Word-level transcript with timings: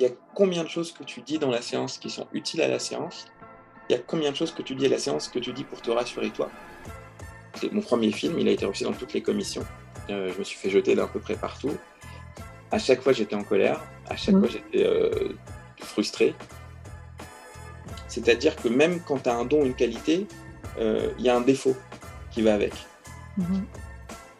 il 0.00 0.04
y 0.04 0.06
a 0.06 0.12
combien 0.34 0.64
de 0.64 0.68
choses 0.68 0.92
que 0.92 1.04
tu 1.04 1.20
dis 1.20 1.38
dans 1.38 1.50
la 1.50 1.60
séance 1.60 1.98
qui 1.98 2.08
sont 2.08 2.26
utiles 2.32 2.62
à 2.62 2.68
la 2.68 2.78
séance? 2.78 3.26
Il 3.88 3.92
y 3.92 3.96
a 3.96 3.98
combien 3.98 4.30
de 4.30 4.36
choses 4.36 4.50
que 4.50 4.62
tu 4.62 4.74
dis 4.74 4.86
à 4.86 4.88
la 4.88 4.98
séance 4.98 5.28
que 5.28 5.38
tu 5.38 5.52
dis 5.52 5.62
pour 5.62 5.82
te 5.82 5.90
rassurer 5.90 6.30
toi? 6.30 6.50
Mon 7.70 7.82
premier 7.82 8.10
film, 8.10 8.38
il 8.38 8.48
a 8.48 8.52
été 8.52 8.64
refusé 8.64 8.86
dans 8.86 8.94
toutes 8.94 9.12
les 9.12 9.20
commissions. 9.20 9.64
Euh, 10.08 10.32
je 10.32 10.38
me 10.38 10.44
suis 10.44 10.56
fait 10.56 10.70
jeter 10.70 10.94
d'à 10.94 11.06
peu 11.06 11.20
près 11.20 11.34
partout. 11.34 11.76
À 12.70 12.78
chaque 12.78 13.02
fois, 13.02 13.12
j'étais 13.12 13.34
en 13.34 13.44
colère. 13.44 13.82
À 14.08 14.16
chaque 14.16 14.38
fois, 14.38 14.48
j'étais 14.48 14.86
euh, 14.86 15.34
frustré. 15.80 16.34
C'est-à-dire 18.08 18.56
que 18.56 18.68
même 18.68 19.00
quand 19.00 19.18
tu 19.24 19.28
as 19.28 19.36
un 19.36 19.44
don, 19.44 19.66
une 19.66 19.74
qualité, 19.74 20.26
euh, 20.78 21.10
il 21.18 21.26
y 21.26 21.28
a 21.28 21.36
un 21.36 21.42
défaut 21.42 21.76
qui 22.30 22.40
va 22.40 22.54
avec. 22.54 22.72
Mhm. 23.36 23.66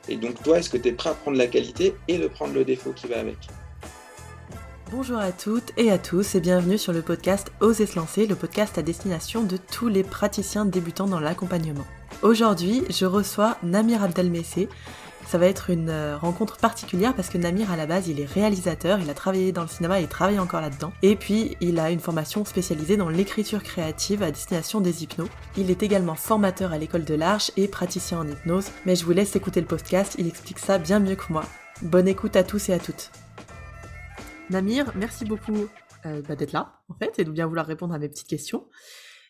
Et 0.08 0.16
donc, 0.16 0.42
toi, 0.42 0.58
est-ce 0.58 0.70
que 0.70 0.78
tu 0.78 0.88
es 0.88 0.92
prêt 0.92 1.10
à 1.10 1.14
prendre 1.14 1.36
la 1.36 1.48
qualité 1.48 1.94
et 2.08 2.16
de 2.16 2.28
prendre 2.28 2.54
le 2.54 2.64
défaut 2.64 2.92
qui 2.92 3.08
va 3.08 3.20
avec? 3.20 3.36
Bonjour 4.92 5.18
à 5.18 5.30
toutes 5.30 5.72
et 5.76 5.92
à 5.92 5.98
tous 5.98 6.34
et 6.34 6.40
bienvenue 6.40 6.76
sur 6.76 6.92
le 6.92 7.00
podcast 7.00 7.52
Oser 7.60 7.86
se 7.86 7.94
lancer, 7.94 8.26
le 8.26 8.34
podcast 8.34 8.76
à 8.76 8.82
destination 8.82 9.44
de 9.44 9.56
tous 9.56 9.86
les 9.86 10.02
praticiens 10.02 10.64
débutants 10.64 11.06
dans 11.06 11.20
l'accompagnement. 11.20 11.86
Aujourd'hui, 12.22 12.82
je 12.90 13.06
reçois 13.06 13.56
Namir 13.62 14.02
Abdelmessé. 14.02 14.68
Ça 15.28 15.38
va 15.38 15.46
être 15.46 15.70
une 15.70 15.90
euh, 15.90 16.16
rencontre 16.18 16.56
particulière 16.56 17.14
parce 17.14 17.28
que 17.28 17.38
Namir 17.38 17.70
à 17.70 17.76
la 17.76 17.86
base 17.86 18.08
il 18.08 18.18
est 18.18 18.24
réalisateur, 18.24 18.98
il 18.98 19.08
a 19.08 19.14
travaillé 19.14 19.52
dans 19.52 19.62
le 19.62 19.68
cinéma 19.68 20.00
et 20.00 20.04
il 20.04 20.08
travaille 20.08 20.40
encore 20.40 20.60
là-dedans. 20.60 20.92
Et 21.02 21.14
puis 21.14 21.56
il 21.60 21.78
a 21.78 21.92
une 21.92 22.00
formation 22.00 22.44
spécialisée 22.44 22.96
dans 22.96 23.10
l'écriture 23.10 23.62
créative 23.62 24.24
à 24.24 24.32
destination 24.32 24.80
des 24.80 25.04
hypnos. 25.04 25.28
Il 25.56 25.70
est 25.70 25.84
également 25.84 26.16
formateur 26.16 26.72
à 26.72 26.78
l'école 26.78 27.04
de 27.04 27.14
l'Arche 27.14 27.52
et 27.56 27.68
praticien 27.68 28.18
en 28.18 28.26
hypnose. 28.26 28.72
Mais 28.86 28.96
je 28.96 29.04
vous 29.04 29.12
laisse 29.12 29.36
écouter 29.36 29.60
le 29.60 29.68
podcast, 29.68 30.16
il 30.18 30.26
explique 30.26 30.58
ça 30.58 30.78
bien 30.78 30.98
mieux 30.98 31.14
que 31.14 31.32
moi. 31.32 31.44
Bonne 31.80 32.08
écoute 32.08 32.34
à 32.34 32.42
tous 32.42 32.70
et 32.70 32.72
à 32.72 32.80
toutes. 32.80 33.12
Namir, 34.50 34.92
merci 34.96 35.24
beaucoup 35.24 35.68
euh, 36.06 36.22
bah, 36.22 36.34
d'être 36.34 36.50
là, 36.50 36.80
en 36.88 36.94
fait, 36.94 37.20
et 37.20 37.24
de 37.24 37.30
bien 37.30 37.46
vouloir 37.46 37.66
répondre 37.66 37.94
à 37.94 37.98
mes 38.00 38.08
petites 38.08 38.26
questions. 38.26 38.68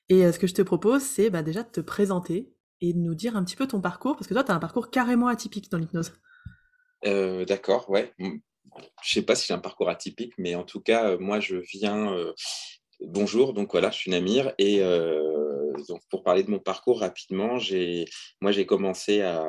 Et 0.08 0.24
euh, 0.24 0.32
ce 0.32 0.38
que 0.38 0.46
je 0.46 0.54
te 0.54 0.62
propose, 0.62 1.02
c'est 1.02 1.28
bah, 1.28 1.42
déjà 1.42 1.62
de 1.62 1.68
te 1.68 1.82
présenter 1.82 2.50
et 2.80 2.94
de 2.94 2.98
nous 2.98 3.14
dire 3.14 3.36
un 3.36 3.44
petit 3.44 3.56
peu 3.56 3.66
ton 3.66 3.82
parcours, 3.82 4.16
parce 4.16 4.26
que 4.26 4.32
toi, 4.32 4.44
tu 4.44 4.50
as 4.50 4.54
un 4.54 4.60
parcours 4.60 4.90
carrément 4.90 5.26
atypique 5.26 5.70
dans 5.70 5.76
l'hypnose. 5.76 6.12
Euh, 7.04 7.44
d'accord, 7.44 7.90
ouais. 7.90 8.14
Je 9.02 9.12
sais 9.12 9.22
pas 9.22 9.34
si 9.34 9.46
j'ai 9.46 9.52
un 9.52 9.58
parcours 9.58 9.90
atypique, 9.90 10.32
mais 10.38 10.54
en 10.54 10.64
tout 10.64 10.80
cas, 10.80 11.18
moi, 11.18 11.38
je 11.38 11.56
viens. 11.56 12.16
Bonjour, 13.00 13.52
donc 13.52 13.72
voilà, 13.72 13.90
je 13.90 13.98
suis 13.98 14.10
Namir 14.10 14.54
et 14.58 14.80
donc 15.86 16.02
pour 16.10 16.22
parler 16.22 16.42
de 16.42 16.50
mon 16.50 16.58
parcours 16.58 17.00
rapidement, 17.00 17.58
j'ai 17.58 18.06
moi 18.40 18.52
j'ai 18.52 18.66
commencé 18.66 19.20
à 19.22 19.46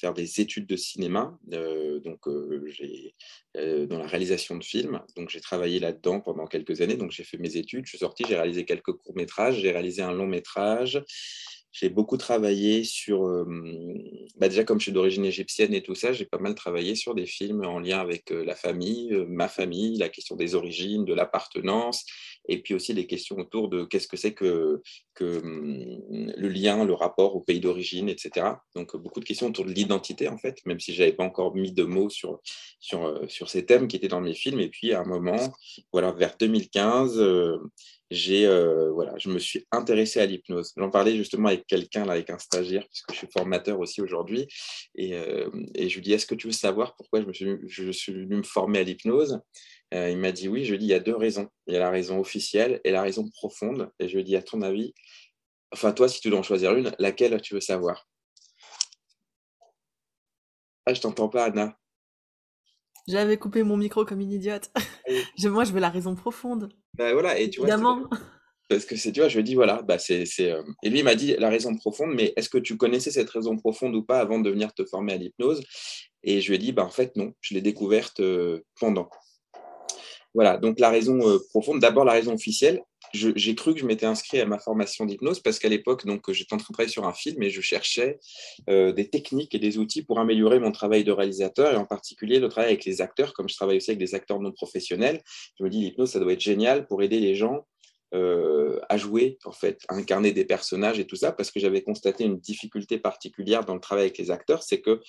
faire 0.00 0.14
des 0.14 0.40
études 0.40 0.66
de 0.66 0.76
cinéma, 0.76 1.38
donc 1.44 2.20
j'ai 2.66 3.14
dans 3.54 3.98
la 3.98 4.06
réalisation 4.06 4.56
de 4.56 4.64
films, 4.64 5.00
donc 5.16 5.30
j'ai 5.30 5.40
travaillé 5.40 5.78
là-dedans 5.78 6.20
pendant 6.20 6.46
quelques 6.46 6.80
années, 6.80 6.96
donc 6.96 7.10
j'ai 7.12 7.24
fait 7.24 7.38
mes 7.38 7.56
études, 7.56 7.84
je 7.86 7.90
suis 7.90 7.98
sorti, 7.98 8.24
j'ai 8.28 8.36
réalisé 8.36 8.64
quelques 8.64 8.92
courts 8.92 9.14
métrages, 9.14 9.60
j'ai 9.60 9.70
réalisé 9.70 10.02
un 10.02 10.12
long 10.12 10.26
métrage, 10.26 11.02
j'ai 11.74 11.88
beaucoup 11.88 12.16
travaillé 12.16 12.84
sur, 12.84 13.44
bah 14.36 14.48
déjà 14.48 14.62
comme 14.62 14.78
je 14.78 14.84
suis 14.84 14.92
d'origine 14.92 15.24
égyptienne 15.24 15.74
et 15.74 15.82
tout 15.82 15.96
ça, 15.96 16.12
j'ai 16.12 16.24
pas 16.24 16.38
mal 16.38 16.54
travaillé 16.54 16.94
sur 16.94 17.16
des 17.16 17.26
films 17.26 17.64
en 17.64 17.80
lien 17.80 17.98
avec 17.98 18.30
la 18.30 18.54
famille, 18.54 19.12
ma 19.28 19.48
famille, 19.48 19.98
la 19.98 20.08
question 20.08 20.36
des 20.36 20.54
origines, 20.54 21.04
de 21.04 21.12
l'appartenance, 21.12 22.06
et 22.48 22.62
puis 22.62 22.74
aussi 22.74 22.92
les 22.92 23.08
questions 23.08 23.36
autour 23.38 23.68
de 23.68 23.84
qu'est-ce 23.84 24.06
que 24.06 24.16
c'est 24.16 24.34
que, 24.34 24.82
que 25.14 25.42
le 25.42 26.48
lien, 26.48 26.84
le 26.84 26.94
rapport 26.94 27.34
au 27.34 27.40
pays 27.40 27.58
d'origine, 27.58 28.08
etc. 28.08 28.46
Donc 28.76 28.96
beaucoup 28.96 29.18
de 29.18 29.24
questions 29.24 29.48
autour 29.48 29.64
de 29.64 29.72
l'identité 29.72 30.28
en 30.28 30.38
fait, 30.38 30.64
même 30.66 30.78
si 30.78 30.94
j'avais 30.94 31.12
pas 31.12 31.24
encore 31.24 31.56
mis 31.56 31.72
de 31.72 31.82
mots 31.82 32.10
sur, 32.10 32.40
sur, 32.78 33.20
sur 33.28 33.50
ces 33.50 33.66
thèmes 33.66 33.88
qui 33.88 33.96
étaient 33.96 34.06
dans 34.06 34.20
mes 34.20 34.34
films. 34.34 34.60
Et 34.60 34.68
puis 34.68 34.92
à 34.92 35.00
un 35.00 35.04
moment, 35.04 35.52
voilà, 35.92 36.12
vers 36.12 36.36
2015, 36.38 37.20
j'ai 38.10 38.46
euh, 38.46 38.90
voilà, 38.92 39.14
je 39.18 39.28
me 39.30 39.38
suis 39.38 39.66
intéressé 39.72 40.20
à 40.20 40.26
l'hypnose. 40.26 40.72
J'en 40.76 40.90
parlais 40.90 41.16
justement 41.16 41.48
avec 41.48 41.66
quelqu'un, 41.66 42.08
avec 42.08 42.30
un 42.30 42.38
stagiaire, 42.38 42.86
puisque 42.88 43.12
je 43.12 43.18
suis 43.18 43.28
formateur 43.32 43.78
aussi 43.80 44.00
aujourd'hui, 44.02 44.46
et, 44.94 45.14
euh, 45.14 45.48
et, 45.74 45.88
je 45.88 45.94
lui 45.96 46.02
dis 46.02 46.12
est-ce 46.12 46.26
que 46.26 46.34
tu 46.34 46.46
veux 46.46 46.52
savoir 46.52 46.94
pourquoi 46.96 47.20
je 47.22 47.26
me 47.26 47.32
suis, 47.32 47.58
je 47.66 47.90
suis 47.90 48.12
venu 48.12 48.36
me 48.36 48.42
former 48.42 48.80
à 48.80 48.82
l'hypnose? 48.82 49.40
Euh, 49.94 50.10
Il 50.10 50.18
m'a 50.18 50.32
dit 50.32 50.48
oui. 50.48 50.64
Je 50.64 50.72
lui 50.72 50.78
dis 50.78 50.86
il 50.86 50.90
y 50.90 50.94
a 50.94 51.00
deux 51.00 51.16
raisons. 51.16 51.48
Il 51.66 51.74
y 51.74 51.76
a 51.76 51.80
la 51.80 51.90
raison 51.90 52.18
officielle 52.20 52.80
et 52.84 52.90
la 52.90 53.02
raison 53.02 53.28
profonde. 53.30 53.90
Et 53.98 54.08
je 54.08 54.16
lui 54.16 54.24
dis 54.24 54.36
à 54.36 54.42
ton 54.42 54.62
avis, 54.62 54.94
enfin 55.72 55.92
toi, 55.92 56.08
si 56.08 56.20
tu 56.20 56.30
dois 56.30 56.40
en 56.40 56.42
choisir 56.42 56.74
une, 56.76 56.92
laquelle 56.98 57.40
tu 57.40 57.54
veux 57.54 57.60
savoir? 57.60 58.08
Ah, 60.86 60.94
je 60.94 61.00
t'entends 61.00 61.28
pas, 61.28 61.46
Anna. 61.46 61.76
J'avais 63.06 63.36
coupé 63.36 63.62
mon 63.62 63.76
micro 63.76 64.04
comme 64.04 64.20
une 64.20 64.32
idiote. 64.32 64.70
moi, 65.44 65.64
je 65.64 65.72
veux 65.72 65.80
la 65.80 65.90
raison 65.90 66.14
profonde. 66.14 66.70
Bah, 66.94 67.12
voilà, 67.12 67.38
et 67.38 67.50
tu 67.50 67.60
Évidemment. 67.60 68.08
parce 68.68 68.86
que 68.86 68.96
c'est, 68.96 69.12
tu 69.12 69.20
vois, 69.20 69.28
je 69.28 69.36
lui 69.36 69.44
dis, 69.44 69.54
voilà, 69.54 69.82
bah, 69.82 69.98
c'est. 69.98 70.24
Euh, 70.40 70.62
et 70.82 70.88
lui, 70.88 71.00
il 71.00 71.04
m'a 71.04 71.14
dit 71.14 71.36
la 71.38 71.50
raison 71.50 71.74
profonde, 71.74 72.14
mais 72.14 72.32
est-ce 72.36 72.48
que 72.48 72.58
tu 72.58 72.76
connaissais 72.76 73.10
cette 73.10 73.30
raison 73.30 73.56
profonde 73.56 73.94
ou 73.94 74.02
pas 74.02 74.20
avant 74.20 74.38
de 74.38 74.48
venir 74.48 74.72
te 74.72 74.84
former 74.84 75.12
à 75.12 75.16
l'hypnose? 75.16 75.62
Et 76.22 76.40
je 76.40 76.48
lui 76.48 76.54
ai 76.56 76.58
dit, 76.58 76.72
bah, 76.72 76.84
en 76.84 76.90
fait, 76.90 77.14
non, 77.16 77.34
je 77.42 77.54
l'ai 77.54 77.60
découverte 77.60 78.20
euh, 78.20 78.60
pendant. 78.80 79.10
Voilà, 80.32 80.56
donc 80.56 80.80
la 80.80 80.90
raison 80.90 81.28
euh, 81.28 81.38
profonde, 81.50 81.80
d'abord 81.80 82.04
la 82.04 82.12
raison 82.12 82.34
officielle, 82.34 82.82
j'ai 83.14 83.54
cru 83.54 83.74
que 83.74 83.80
je 83.80 83.86
m'étais 83.86 84.06
inscrit 84.06 84.40
à 84.40 84.46
ma 84.46 84.58
formation 84.58 85.06
d'hypnose 85.06 85.40
parce 85.40 85.58
qu'à 85.58 85.68
l'époque, 85.68 86.04
donc, 86.06 86.30
j'étais 86.32 86.54
en 86.54 86.58
train 86.58 86.68
de 86.68 86.74
travailler 86.74 86.92
sur 86.92 87.06
un 87.06 87.12
film 87.12 87.42
et 87.42 87.50
je 87.50 87.60
cherchais 87.60 88.18
euh, 88.68 88.92
des 88.92 89.08
techniques 89.08 89.54
et 89.54 89.58
des 89.58 89.78
outils 89.78 90.02
pour 90.02 90.18
améliorer 90.18 90.58
mon 90.58 90.72
travail 90.72 91.04
de 91.04 91.12
réalisateur 91.12 91.72
et 91.72 91.76
en 91.76 91.86
particulier 91.86 92.40
le 92.40 92.48
travail 92.48 92.70
avec 92.70 92.84
les 92.84 93.00
acteurs. 93.00 93.32
Comme 93.32 93.48
je 93.48 93.54
travaille 93.54 93.76
aussi 93.76 93.90
avec 93.90 93.98
des 93.98 94.14
acteurs 94.14 94.40
non 94.40 94.52
professionnels, 94.52 95.22
je 95.58 95.64
me 95.64 95.70
dis 95.70 95.80
l'hypnose, 95.80 96.10
ça 96.10 96.20
doit 96.20 96.32
être 96.32 96.40
génial 96.40 96.86
pour 96.86 97.02
aider 97.02 97.20
les 97.20 97.34
gens 97.34 97.66
euh, 98.14 98.78
à 98.88 98.96
jouer, 98.96 99.38
en 99.44 99.52
fait, 99.52 99.80
à 99.88 99.94
incarner 99.94 100.32
des 100.32 100.44
personnages 100.44 101.00
et 101.00 101.06
tout 101.06 101.16
ça, 101.16 101.32
parce 101.32 101.50
que 101.50 101.58
j'avais 101.58 101.82
constaté 101.82 102.24
une 102.24 102.38
difficulté 102.38 102.98
particulière 102.98 103.64
dans 103.64 103.74
le 103.74 103.80
travail 103.80 104.04
avec 104.04 104.18
les 104.18 104.30
acteurs, 104.30 104.62
c'est 104.62 104.80
que 104.80 105.00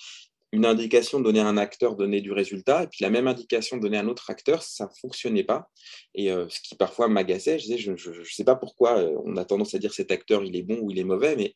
une 0.56 0.64
indication 0.64 1.20
donnée 1.20 1.40
à 1.40 1.46
un 1.46 1.58
acteur 1.58 1.96
donnait 1.96 2.22
du 2.22 2.32
résultat, 2.32 2.84
et 2.84 2.86
puis 2.86 3.00
la 3.02 3.10
même 3.10 3.28
indication 3.28 3.76
donnée 3.76 3.98
à 3.98 4.00
un 4.00 4.08
autre 4.08 4.30
acteur, 4.30 4.62
ça 4.62 4.84
ne 4.84 4.90
fonctionnait 5.00 5.44
pas. 5.44 5.68
Et 6.14 6.32
euh, 6.32 6.48
ce 6.48 6.60
qui 6.60 6.74
parfois 6.76 7.08
m'agaçait, 7.08 7.58
je 7.58 7.64
disais, 7.64 7.76
je 7.76 7.92
ne 7.92 8.24
sais 8.24 8.44
pas 8.44 8.56
pourquoi 8.56 8.98
euh, 8.98 9.14
on 9.26 9.36
a 9.36 9.44
tendance 9.44 9.74
à 9.74 9.78
dire 9.78 9.92
cet 9.92 10.10
acteur, 10.10 10.44
il 10.44 10.56
est 10.56 10.62
bon 10.62 10.78
ou 10.80 10.90
il 10.90 10.98
est 10.98 11.04
mauvais, 11.04 11.36
mais 11.36 11.54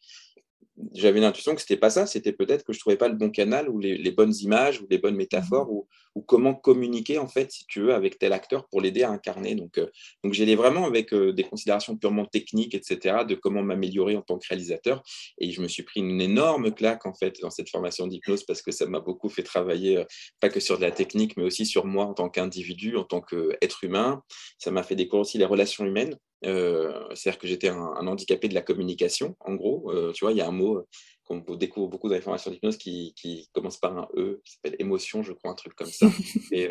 j'avais 0.95 1.21
l'intuition 1.21 1.55
que 1.55 1.61
c'était 1.61 1.77
pas 1.77 1.91
ça, 1.91 2.07
c'était 2.07 2.33
peut-être 2.33 2.65
que 2.65 2.73
je 2.73 2.81
trouvais 2.81 2.97
pas 2.97 3.09
le 3.09 3.15
bon 3.15 3.31
canal 3.31 3.69
ou 3.69 3.79
les, 3.79 4.11
bonnes 4.11 4.35
images 4.41 4.81
ou 4.81 4.87
les 4.91 4.99
bonnes 4.99 5.17
métaphores 5.17 5.67
mmh. 5.67 5.71
ou, 5.71 5.89
ou, 6.17 6.23
comment 6.23 6.55
communiquer 6.55 7.19
en 7.19 7.29
fait, 7.29 7.51
si 7.51 7.65
tu 7.67 7.81
veux, 7.81 7.95
avec 7.95 8.19
tel 8.19 8.33
acteur 8.33 8.69
pour 8.69 8.81
l'aider 8.81 9.03
à 9.03 9.11
incarner. 9.11 9.55
Donc, 9.55 9.79
euh, 9.79 9.87
donc 10.25 10.33
j'allais 10.33 10.55
vraiment 10.55 10.87
avec 10.87 11.13
euh, 11.13 11.33
des 11.33 11.45
considérations 11.45 11.97
purement 11.97 12.27
techniques, 12.27 12.75
etc., 12.75 13.25
de 13.29 13.35
comment 13.35 13.63
m'améliorer 13.63 14.17
en 14.17 14.23
tant 14.23 14.39
que 14.39 14.47
réalisateur. 14.49 15.03
Et 15.39 15.51
je 15.51 15.61
me 15.61 15.69
suis 15.69 15.83
pris 15.83 16.01
une 16.01 16.21
énorme 16.21 16.73
claque 16.73 17.07
en 17.07 17.15
fait 17.15 17.39
dans 17.41 17.51
cette 17.51 17.71
formation 17.71 18.07
d'hypnose 18.07 18.45
parce 18.45 18.63
que 18.63 18.73
ça 18.73 18.87
m'a 18.87 19.01
beaucoup 19.01 19.29
fait 19.29 19.43
travailler, 19.43 19.99
euh, 19.99 20.05
pas 20.41 20.49
que 20.49 20.61
sur 20.61 20.77
de 20.77 20.83
la 20.83 20.91
technique, 20.91 21.37
mais 21.37 21.45
aussi 21.45 21.67
sur 21.67 21.85
moi 21.87 22.07
en 22.07 22.15
tant 22.15 22.29
qu'individu, 22.29 22.97
en 22.97 23.05
tant 23.05 23.21
qu'être 23.21 23.85
humain. 23.85 24.23
Ça 24.59 24.71
m'a 24.71 24.83
fait 24.83 24.97
découvrir 24.97 25.23
aussi 25.23 25.39
les 25.39 25.45
relations 25.45 25.85
humaines. 25.85 26.17
Euh, 26.45 27.05
c'est-à-dire 27.15 27.39
que 27.39 27.47
j'étais 27.47 27.69
un, 27.69 28.07
handicapé 28.07 28.49
de 28.49 28.55
la 28.55 28.63
communication, 28.63 29.37
en 29.41 29.55
gros. 29.55 29.91
Euh, 29.91 30.13
tu 30.13 30.25
vois, 30.25 30.33
il 30.33 30.39
y 30.39 30.41
a 30.41 30.49
un 30.49 30.53
mot 30.53 30.79
euh, 30.79 30.87
qu'on 31.25 31.55
découvre 31.55 31.89
beaucoup 31.89 32.09
dans 32.09 32.17
les 32.17 32.21
formations 32.21 32.51
d'hypnose 32.51 32.77
qui, 32.77 33.15
qui, 33.15 33.49
commence 33.53 33.77
par 33.77 33.97
un 33.97 34.09
E, 34.17 34.41
qui 34.45 34.53
s'appelle 34.55 34.77
émotion, 34.81 35.23
je 35.23 35.33
crois, 35.33 35.53
un 35.53 35.55
truc 35.55 35.75
comme 35.75 35.91
ça. 35.91 36.07
Et, 36.53 36.69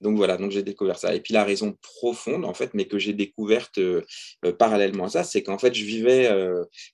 donc 0.00 0.16
voilà, 0.16 0.36
donc 0.36 0.50
j'ai 0.50 0.64
découvert 0.64 0.98
ça. 0.98 1.14
Et 1.14 1.20
puis 1.20 1.32
la 1.32 1.44
raison 1.44 1.76
profonde, 1.80 2.44
en 2.44 2.52
fait, 2.52 2.74
mais 2.74 2.86
que 2.86 2.98
j'ai 2.98 3.12
découverte 3.12 3.78
parallèlement 4.58 5.04
à 5.04 5.08
ça, 5.08 5.24
c'est 5.24 5.44
qu'en 5.44 5.58
fait, 5.58 5.72
je 5.72 5.84
vivais 5.84 6.28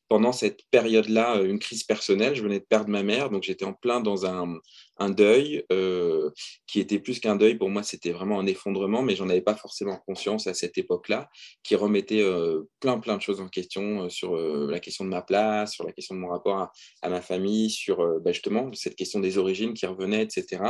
pendant 0.09 0.33
cette 0.33 0.61
période-là 0.71 1.41
une 1.41 1.59
crise 1.59 1.83
personnelle. 1.83 2.35
Je 2.35 2.43
venais 2.43 2.61
de 2.61 2.67
perdre 2.67 2.91
ma 2.91 3.03
mère, 3.03 3.31
donc 3.31 3.43
j'étais 3.43 3.65
en 3.65 3.73
plein 3.73 4.01
dans 4.01 4.27
un, 4.27 4.59
un 4.99 5.11
deuil 5.11 5.65
euh, 5.73 6.31
qui 6.67 6.81
était 6.81 6.99
plus 6.99 7.21
qu'un 7.21 7.37
deuil. 7.37 7.57
Pour 7.57 7.71
moi, 7.71 7.83
c'était 7.83 8.13
vraiment 8.13 8.39
un 8.39 8.47
effondrement, 8.47 9.03
mais 9.03 9.17
j'en 9.17 9.29
avais 9.29 9.43
pas 9.43 9.55
forcément 9.55 9.99
conscience 10.07 10.47
à 10.47 10.55
cette 10.55 10.79
époque-là, 10.79 11.29
qui 11.63 11.75
remettait 11.75 12.23
euh, 12.23 12.63
plein, 12.81 12.99
plein 12.99 13.17
de 13.17 13.23
choses 13.23 13.41
en 13.41 13.49
question 13.49 14.05
euh, 14.05 14.09
sur 14.09 14.37
la 14.37 14.81
question 14.81 15.05
de 15.05 15.11
ma 15.11 15.23
place, 15.23 15.73
sur 15.73 15.85
la 15.85 15.93
question 15.93 16.15
de 16.15 16.21
mon 16.21 16.29
rapport 16.29 16.71
à, 17.03 17.09
ma 17.09 17.21
famille, 17.21 17.71
sur 17.71 17.99
bah, 18.21 18.33
justement 18.33 18.73
cette 18.73 18.97
question 18.97 19.21
des 19.21 19.39
origines 19.39 19.75
qui 19.75 19.87
revenait, 19.87 20.23
etc. 20.23 20.63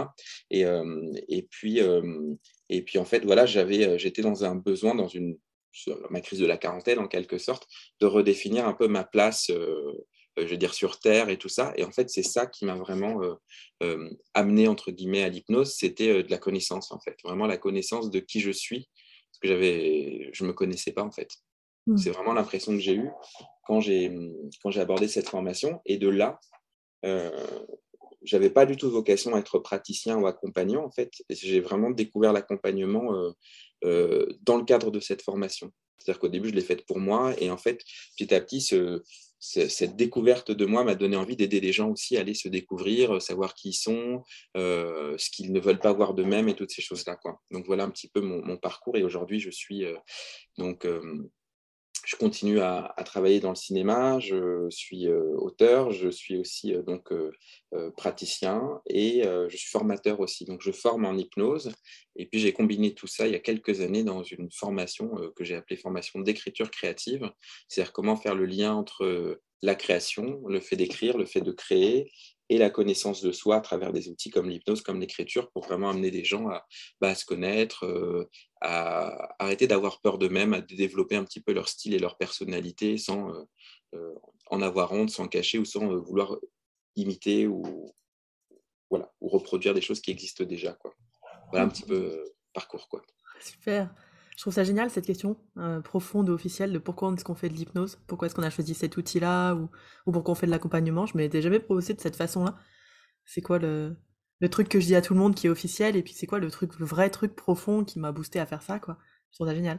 Et, 0.50 0.64
puis, 1.50 1.80
et 2.68 2.82
puis, 2.82 2.98
en 2.98 3.04
fait, 3.04 3.24
voilà, 3.24 3.46
j'avais, 3.46 3.98
j'étais 3.98 4.22
dans 4.22 4.44
un 4.44 4.54
besoin, 4.54 4.94
dans 4.94 5.08
une 5.08 5.36
ma 6.10 6.20
crise 6.20 6.38
de 6.38 6.46
la 6.46 6.58
quarantaine 6.58 6.98
en 6.98 7.08
quelque 7.08 7.38
sorte, 7.38 7.66
de 8.00 8.06
redéfinir 8.06 8.66
un 8.66 8.74
peu 8.74 8.88
ma 8.88 9.04
place 9.04 9.50
je 10.36 10.44
veux 10.44 10.56
dire, 10.56 10.74
sur 10.74 10.98
Terre 10.98 11.28
et 11.28 11.38
tout 11.38 11.48
ça. 11.48 11.72
Et 11.76 11.84
en 11.84 11.92
fait, 11.92 12.10
c'est 12.10 12.22
ça 12.22 12.46
qui 12.46 12.64
m'a 12.64 12.74
vraiment 12.74 13.22
euh, 13.22 13.34
euh, 13.82 14.10
amené, 14.34 14.68
entre 14.68 14.90
guillemets, 14.90 15.22
à 15.22 15.28
l'hypnose, 15.28 15.74
c'était 15.74 16.22
de 16.22 16.30
la 16.30 16.38
connaissance, 16.38 16.92
en 16.92 17.00
fait. 17.00 17.16
Vraiment 17.24 17.46
la 17.46 17.58
connaissance 17.58 18.10
de 18.10 18.20
qui 18.20 18.40
je 18.40 18.50
suis, 18.50 18.88
parce 19.30 19.38
que 19.40 19.48
j'avais, 19.48 20.30
je 20.32 20.44
ne 20.44 20.48
me 20.48 20.52
connaissais 20.52 20.92
pas, 20.92 21.02
en 21.02 21.12
fait. 21.12 21.30
Mmh. 21.86 21.96
C'est 21.96 22.10
vraiment 22.10 22.32
l'impression 22.32 22.72
que 22.72 22.80
j'ai 22.80 22.94
eue 22.94 23.10
quand 23.64 23.80
j'ai, 23.80 24.12
quand 24.62 24.70
j'ai 24.70 24.80
abordé 24.80 25.08
cette 25.08 25.28
formation. 25.28 25.80
Et 25.84 25.98
de 25.98 26.08
là, 26.08 26.38
j'avais 28.24 28.50
pas 28.50 28.66
du 28.66 28.76
tout 28.76 28.90
vocation 28.90 29.34
à 29.34 29.38
être 29.38 29.58
praticien 29.58 30.18
ou 30.18 30.26
accompagnant 30.26 30.84
en 30.84 30.90
fait. 30.90 31.12
J'ai 31.30 31.60
vraiment 31.60 31.90
découvert 31.90 32.32
l'accompagnement 32.32 33.14
euh, 33.14 33.30
euh, 33.84 34.26
dans 34.42 34.56
le 34.56 34.64
cadre 34.64 34.90
de 34.90 35.00
cette 35.00 35.22
formation. 35.22 35.72
C'est-à-dire 35.98 36.20
qu'au 36.20 36.28
début, 36.28 36.48
je 36.48 36.54
l'ai 36.54 36.62
faite 36.62 36.84
pour 36.86 36.98
moi 36.98 37.32
et 37.38 37.50
en 37.50 37.56
fait, 37.56 37.80
petit 38.16 38.34
à 38.34 38.40
petit, 38.40 38.60
cette 39.44 39.96
découverte 39.96 40.52
de 40.52 40.64
moi 40.66 40.84
m'a 40.84 40.94
donné 40.94 41.16
envie 41.16 41.34
d'aider 41.34 41.58
les 41.58 41.72
gens 41.72 41.90
aussi 41.90 42.16
à 42.16 42.20
aller 42.20 42.34
se 42.34 42.48
découvrir, 42.48 43.20
savoir 43.20 43.54
qui 43.54 43.70
ils 43.70 43.74
sont, 43.74 44.22
ce 44.54 45.30
qu'ils 45.30 45.52
ne 45.52 45.58
veulent 45.58 45.80
pas 45.80 45.92
voir 45.92 46.14
d'eux-mêmes 46.14 46.48
et 46.48 46.54
toutes 46.54 46.70
ces 46.70 46.82
choses-là. 46.82 47.18
Donc 47.50 47.66
voilà 47.66 47.82
un 47.82 47.90
petit 47.90 48.08
peu 48.08 48.20
mon, 48.20 48.44
mon 48.44 48.56
parcours 48.56 48.96
et 48.96 49.02
aujourd'hui, 49.02 49.40
je 49.40 49.50
suis 49.50 49.84
donc 50.58 50.86
je 52.04 52.16
continue 52.16 52.60
à, 52.60 52.94
travailler 53.04 53.40
dans 53.40 53.50
le 53.50 53.56
cinéma, 53.56 54.18
je 54.18 54.68
suis 54.70 55.08
euh, 55.08 55.34
auteur, 55.36 55.92
je 55.92 56.08
suis 56.08 56.36
aussi 56.36 56.74
euh, 56.74 56.82
donc 56.82 57.12
euh, 57.12 57.30
praticien 57.96 58.80
et 58.86 59.22
je 59.22 59.56
suis 59.56 59.70
formateur 59.70 60.20
aussi. 60.20 60.44
Donc 60.44 60.60
je 60.62 60.72
forme 60.72 61.06
en 61.06 61.16
hypnose 61.16 61.72
et 62.16 62.26
puis 62.26 62.38
j'ai 62.38 62.52
combiné 62.52 62.94
tout 62.94 63.06
ça 63.06 63.26
il 63.26 63.32
y 63.32 63.36
a 63.36 63.40
quelques 63.40 63.80
années 63.80 64.04
dans 64.04 64.22
une 64.22 64.50
formation 64.52 65.10
que 65.36 65.44
j'ai 65.44 65.54
appelée 65.54 65.76
formation 65.76 66.20
d'écriture 66.20 66.70
créative, 66.70 67.30
c'est-à-dire 67.68 67.92
comment 67.92 68.16
faire 68.16 68.34
le 68.34 68.44
lien 68.44 68.74
entre 68.74 69.40
la 69.62 69.74
création, 69.74 70.42
le 70.46 70.60
fait 70.60 70.76
d'écrire, 70.76 71.16
le 71.16 71.24
fait 71.24 71.40
de 71.40 71.52
créer 71.52 72.10
et 72.52 72.58
la 72.58 72.68
connaissance 72.68 73.22
de 73.22 73.32
soi 73.32 73.56
à 73.56 73.60
travers 73.62 73.94
des 73.94 74.10
outils 74.10 74.28
comme 74.28 74.50
l'hypnose, 74.50 74.82
comme 74.82 75.00
l'écriture, 75.00 75.50
pour 75.52 75.64
vraiment 75.64 75.88
amener 75.88 76.10
des 76.10 76.22
gens 76.22 76.48
à, 76.50 76.66
bah, 77.00 77.14
se 77.14 77.24
connaître, 77.24 77.86
euh, 77.86 78.28
à 78.60 79.34
arrêter 79.42 79.66
d'avoir 79.66 80.02
peur 80.02 80.18
d'eux-mêmes, 80.18 80.52
à 80.52 80.60
développer 80.60 81.16
un 81.16 81.24
petit 81.24 81.40
peu 81.40 81.54
leur 81.54 81.66
style 81.66 81.94
et 81.94 81.98
leur 81.98 82.18
personnalité 82.18 82.98
sans 82.98 83.30
euh, 83.30 83.42
euh, 83.94 84.14
en 84.50 84.60
avoir 84.60 84.92
honte, 84.92 85.08
sans 85.08 85.28
cacher 85.28 85.58
ou 85.58 85.64
sans 85.64 85.96
vouloir 85.96 86.36
imiter 86.94 87.46
ou, 87.46 87.90
voilà, 88.90 89.10
ou 89.22 89.30
reproduire 89.30 89.72
des 89.72 89.80
choses 89.80 90.02
qui 90.02 90.10
existent 90.10 90.44
déjà. 90.44 90.74
Quoi. 90.74 90.94
Voilà 91.50 91.64
un 91.64 91.68
petit 91.70 91.84
peu 91.84 92.22
parcours. 92.52 92.86
Quoi. 92.90 93.00
Super. 93.40 93.94
Je 94.36 94.40
trouve 94.42 94.52
ça 94.54 94.64
génial 94.64 94.90
cette 94.90 95.04
question 95.04 95.36
euh, 95.58 95.80
profonde 95.80 96.28
et 96.28 96.32
officielle 96.32 96.72
de 96.72 96.78
pourquoi 96.78 97.12
est-ce 97.12 97.24
qu'on 97.24 97.34
fait 97.34 97.48
de 97.48 97.54
l'hypnose, 97.54 97.98
pourquoi 98.06 98.26
est-ce 98.26 98.34
qu'on 98.34 98.42
a 98.42 98.50
choisi 98.50 98.74
cet 98.74 98.96
outil-là? 98.96 99.54
Ou, 99.54 99.68
ou 100.06 100.12
pourquoi 100.12 100.32
on 100.32 100.34
fait 100.34 100.46
de 100.46 100.50
l'accompagnement? 100.50 101.06
Je 101.06 101.16
m'étais 101.16 101.42
jamais 101.42 101.60
posé 101.60 101.92
de 101.92 102.00
cette 102.00 102.16
façon-là. 102.16 102.56
C'est 103.24 103.42
quoi 103.42 103.58
le, 103.58 103.96
le 104.40 104.48
truc 104.48 104.68
que 104.68 104.80
je 104.80 104.86
dis 104.86 104.96
à 104.96 105.02
tout 105.02 105.14
le 105.14 105.20
monde 105.20 105.34
qui 105.34 105.46
est 105.46 105.50
officiel 105.50 105.96
et 105.96 106.02
puis 106.02 106.14
c'est 106.14 106.26
quoi 106.26 106.38
le 106.38 106.50
truc, 106.50 106.78
le 106.78 106.86
vrai 106.86 107.10
truc 107.10 107.36
profond 107.36 107.84
qui 107.84 107.98
m'a 107.98 108.10
boosté 108.10 108.40
à 108.40 108.46
faire 108.46 108.62
ça 108.62 108.78
quoi? 108.78 108.98
Je 109.30 109.36
trouve 109.36 109.48
ça 109.48 109.54
génial. 109.54 109.78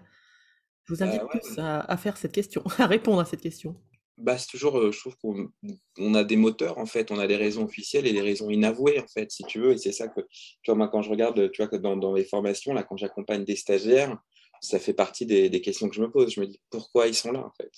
Je 0.85 0.93
vous 0.93 1.03
invite 1.03 1.21
tous 1.31 1.59
à, 1.59 1.97
faire 1.97 2.17
cette 2.17 2.31
question, 2.31 2.63
à 2.77 2.87
répondre 2.87 3.19
à 3.19 3.25
cette 3.25 3.41
question. 3.41 3.75
Bah, 4.17 4.37
c'est 4.37 4.47
toujours, 4.47 4.77
euh, 4.77 4.91
je 4.91 4.99
trouve 4.99 5.15
qu'on 5.17 6.13
a 6.13 6.23
des 6.23 6.35
moteurs 6.35 6.77
en 6.77 6.85
fait, 6.85 7.11
on 7.11 7.17
a 7.17 7.25
des 7.25 7.35
raisons 7.35 7.65
officielles 7.65 8.05
et 8.05 8.13
des 8.13 8.21
raisons 8.21 8.49
inavouées 8.49 8.99
en 8.99 9.07
fait, 9.07 9.31
si 9.31 9.43
tu 9.43 9.59
veux. 9.59 9.71
Et 9.71 9.77
c'est 9.77 9.91
ça 9.91 10.07
que, 10.07 10.21
tu 10.21 10.71
vois, 10.71 10.75
moi 10.75 10.87
quand 10.87 11.01
je 11.01 11.09
regarde, 11.09 11.51
tu 11.51 11.61
vois, 11.61 11.67
que 11.67 11.75
dans, 11.75 11.97
dans 11.97 12.13
les 12.13 12.23
formations, 12.23 12.73
là, 12.73 12.83
quand 12.83 12.95
j'accompagne 12.95 13.43
des 13.43 13.55
stagiaires, 13.55 14.17
ça 14.63 14.79
fait 14.79 14.93
partie 14.93 15.25
des, 15.25 15.61
questions 15.61 15.89
que 15.89 15.95
je 15.95 16.01
me 16.01 16.09
pose. 16.09 16.33
Je 16.33 16.39
me 16.39 16.47
dis 16.47 16.59
pourquoi 16.69 17.07
ils 17.07 17.13
sont 17.13 17.31
là 17.31 17.45
en 17.45 17.51
fait? 17.61 17.71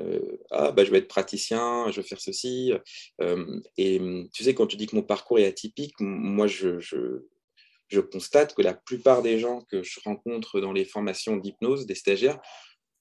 Euh, 0.00 0.38
ah 0.50 0.70
bah 0.72 0.84
je 0.84 0.90
vais 0.90 0.98
être 0.98 1.08
praticien, 1.08 1.90
je 1.90 2.00
vais 2.00 2.06
faire 2.06 2.20
ceci. 2.20 2.72
Euh, 3.20 3.60
et 3.76 4.00
tu 4.32 4.44
sais 4.44 4.54
quand 4.54 4.66
tu 4.66 4.76
dis 4.76 4.86
que 4.86 4.96
mon 4.96 5.02
parcours 5.02 5.38
est 5.38 5.46
atypique, 5.46 5.94
moi 6.00 6.46
je, 6.46 6.78
je, 6.80 8.00
constate 8.00 8.54
que 8.54 8.62
la 8.62 8.74
plupart 8.74 9.22
des 9.22 9.38
gens 9.38 9.62
que 9.70 9.82
je 9.82 10.00
rencontre 10.00 10.60
dans 10.60 10.72
les 10.72 10.84
formations 10.84 11.36
d'hypnose, 11.36 11.86
des 11.86 11.94
stagiaires, 11.94 12.40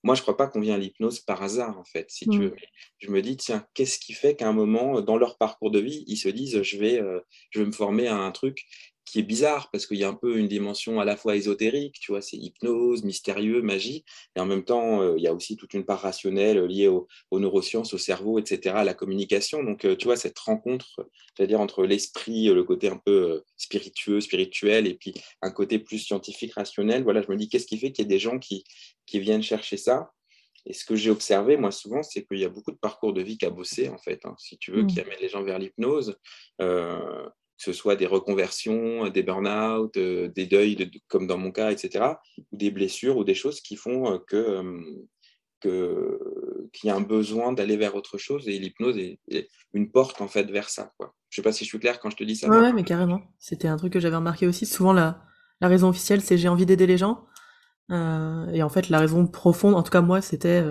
moi 0.03 0.15
je 0.15 0.21
crois 0.21 0.37
pas 0.37 0.47
qu'on 0.47 0.59
vient 0.59 0.75
à 0.75 0.77
l'hypnose 0.77 1.19
par 1.19 1.41
hasard 1.41 1.77
en 1.77 1.85
fait. 1.85 2.09
Si 2.09 2.27
tu 2.27 2.37
mmh. 2.37 2.43
veux, 2.43 2.55
je 2.99 3.09
me 3.09 3.21
dis 3.21 3.35
tiens 3.35 3.65
qu'est-ce 3.73 3.99
qui 3.99 4.13
fait 4.13 4.35
qu'à 4.35 4.47
un 4.47 4.53
moment 4.53 5.01
dans 5.01 5.17
leur 5.17 5.37
parcours 5.37 5.71
de 5.71 5.79
vie 5.79 6.03
ils 6.07 6.17
se 6.17 6.29
disent 6.29 6.61
je 6.61 6.77
vais 6.77 7.01
euh, 7.01 7.19
je 7.49 7.59
vais 7.59 7.65
me 7.65 7.71
former 7.71 8.07
à 8.07 8.15
un 8.15 8.31
truc 8.31 8.65
qui 9.07 9.19
est 9.19 9.24
bizarre 9.24 9.69
parce 9.71 9.88
qu'il 9.88 9.98
y 9.98 10.04
a 10.04 10.09
un 10.09 10.13
peu 10.13 10.38
une 10.38 10.50
dimension 10.50 11.00
à 11.00 11.06
la 11.06 11.15
fois 11.15 11.38
ésotérique, 11.38 11.98
tu 12.01 12.12
vois, 12.12 12.21
c'est 12.21 12.36
hypnose, 12.36 13.04
mystérieux, 13.04 13.62
magie, 13.62 14.04
et 14.36 14.42
en 14.42 14.45
même 14.45 14.65
temps, 14.65 15.01
euh, 15.01 15.15
il 15.18 15.24
y 15.24 15.27
a 15.27 15.33
aussi 15.33 15.56
toute 15.56 15.74
une 15.74 15.86
part 15.86 16.01
rationnelle 16.01 16.62
liée 16.65 16.89
aux 16.89 17.07
neurosciences, 17.31 17.94
au 17.94 17.98
cerveau, 17.98 18.38
etc., 18.38 18.75
à 18.75 18.83
la 18.83 18.94
communication. 18.94 19.63
Donc, 19.63 19.86
euh, 19.86 19.95
tu 19.95 20.06
vois, 20.06 20.18
cette 20.18 20.38
rencontre, 20.38 21.09
c'est-à-dire 21.36 21.62
entre 21.62 21.86
l'esprit, 21.86 22.48
le 22.48 22.63
côté 22.65 22.89
un 22.89 22.98
peu 22.98 23.12
euh, 23.12 23.45
spiritueux, 23.56 24.19
spirituel, 24.19 24.88
et 24.88 24.95
puis 24.95 25.13
un 25.42 25.51
côté 25.51 25.80
plus 25.80 26.00
scientifique, 26.00 26.53
rationnel, 26.56 27.03
voilà, 27.03 27.21
je 27.21 27.31
me 27.31 27.38
dis, 27.38 27.48
qu'est-ce 27.48 27.68
qui 27.68 27.77
fait 27.77 27.94
qu'il 27.94 28.03
y 28.03 28.07
a 28.07 28.10
des 28.10 28.19
gens 28.19 28.39
qui, 28.39 28.65
qui 29.06 29.21
viennent 29.21 29.44
chercher 29.44 29.77
ça? 29.77 30.12
Et 30.65 30.74
ce 30.74 30.83
que 30.83 30.98
j'ai 30.98 31.12
observé, 31.12 31.56
moi, 31.56 31.71
souvent, 31.71 32.03
c'est 32.03 32.25
qu'il 32.25 32.39
y 32.39 32.45
a 32.45 32.50
beaucoup 32.50 32.71
de 32.71 32.77
parcours 32.77 33.13
de 33.13 33.21
vie 33.21 33.38
bosser, 33.56 33.88
en 33.88 33.98
fait, 33.98 34.25
hein, 34.25 34.36
si 34.38 34.57
tu 34.57 34.74
veux, 34.74 34.86
qui 34.86 34.98
mmh. 34.98 35.03
amènent 35.03 35.21
les 35.21 35.30
gens 35.30 35.44
vers 35.44 35.60
l'hypnose 35.60 36.18
ce 37.57 37.74
soit 37.74 37.95
des 37.95 38.06
reconversions, 38.06 39.09
des 39.09 39.24
burn-out, 39.24 39.98
euh, 39.98 40.30
des 40.30 40.45
deuils, 40.45 40.92
comme 41.07 41.27
dans 41.27 41.38
mon 41.38 41.51
cas, 41.51 41.71
etc., 41.71 42.06
ou 42.51 42.57
des 42.57 42.71
blessures 42.71 43.18
ou 43.18 43.24
des 43.24 43.33
choses 43.33 43.62
qui 43.62 43.75
font 43.75 44.13
euh, 44.13 44.18
que 44.27 44.62
euh, 45.65 46.69
qu'il 46.71 46.88
y 46.88 46.92
a 46.92 46.95
un 46.95 47.01
besoin 47.01 47.51
d'aller 47.51 47.77
vers 47.77 47.95
autre 47.95 48.19
chose 48.19 48.48
et 48.48 48.59
l'hypnose 48.59 48.98
est, 49.00 49.50
une 49.74 49.92
porte 49.92 50.21
en 50.21 50.27
fait 50.27 50.44
vers 50.44 50.69
ça. 50.69 50.94
Quoi. 50.98 51.15
Je 51.30 51.38
sais 51.38 51.42
pas 51.42 51.51
si 51.51 51.65
je 51.65 51.69
suis 51.69 51.80
clair 51.80 52.00
quand 52.00 52.12
je 52.12 52.15
te 52.15 52.24
dis 52.24 52.36
ça. 52.36 52.48
Ouais, 52.48 52.71
mais 52.74 52.83
carrément. 52.83 53.21
C'était 53.39 53.68
un 53.68 53.75
truc 53.75 53.92
que 53.92 54.00
j'avais 54.00 54.15
remarqué 54.15 54.45
aussi. 54.45 54.68
Souvent, 54.68 54.94
la, 54.94 55.24
la 55.60 55.68
raison 55.68 55.89
officielle, 55.89 56.21
c'est 56.21 56.38
j'ai 56.38 56.48
envie 56.48 56.68
d'aider 56.68 56.86
les 56.86 56.98
gens. 56.98 57.25
et 57.89 58.62
en 58.62 58.69
fait, 58.69 58.89
la 58.89 59.00
raison 59.00 59.25
profonde, 59.25 59.74
en 59.74 59.81
tout 59.81 59.92
cas 59.92 60.01
moi, 60.01 60.21
c'était 60.21 60.63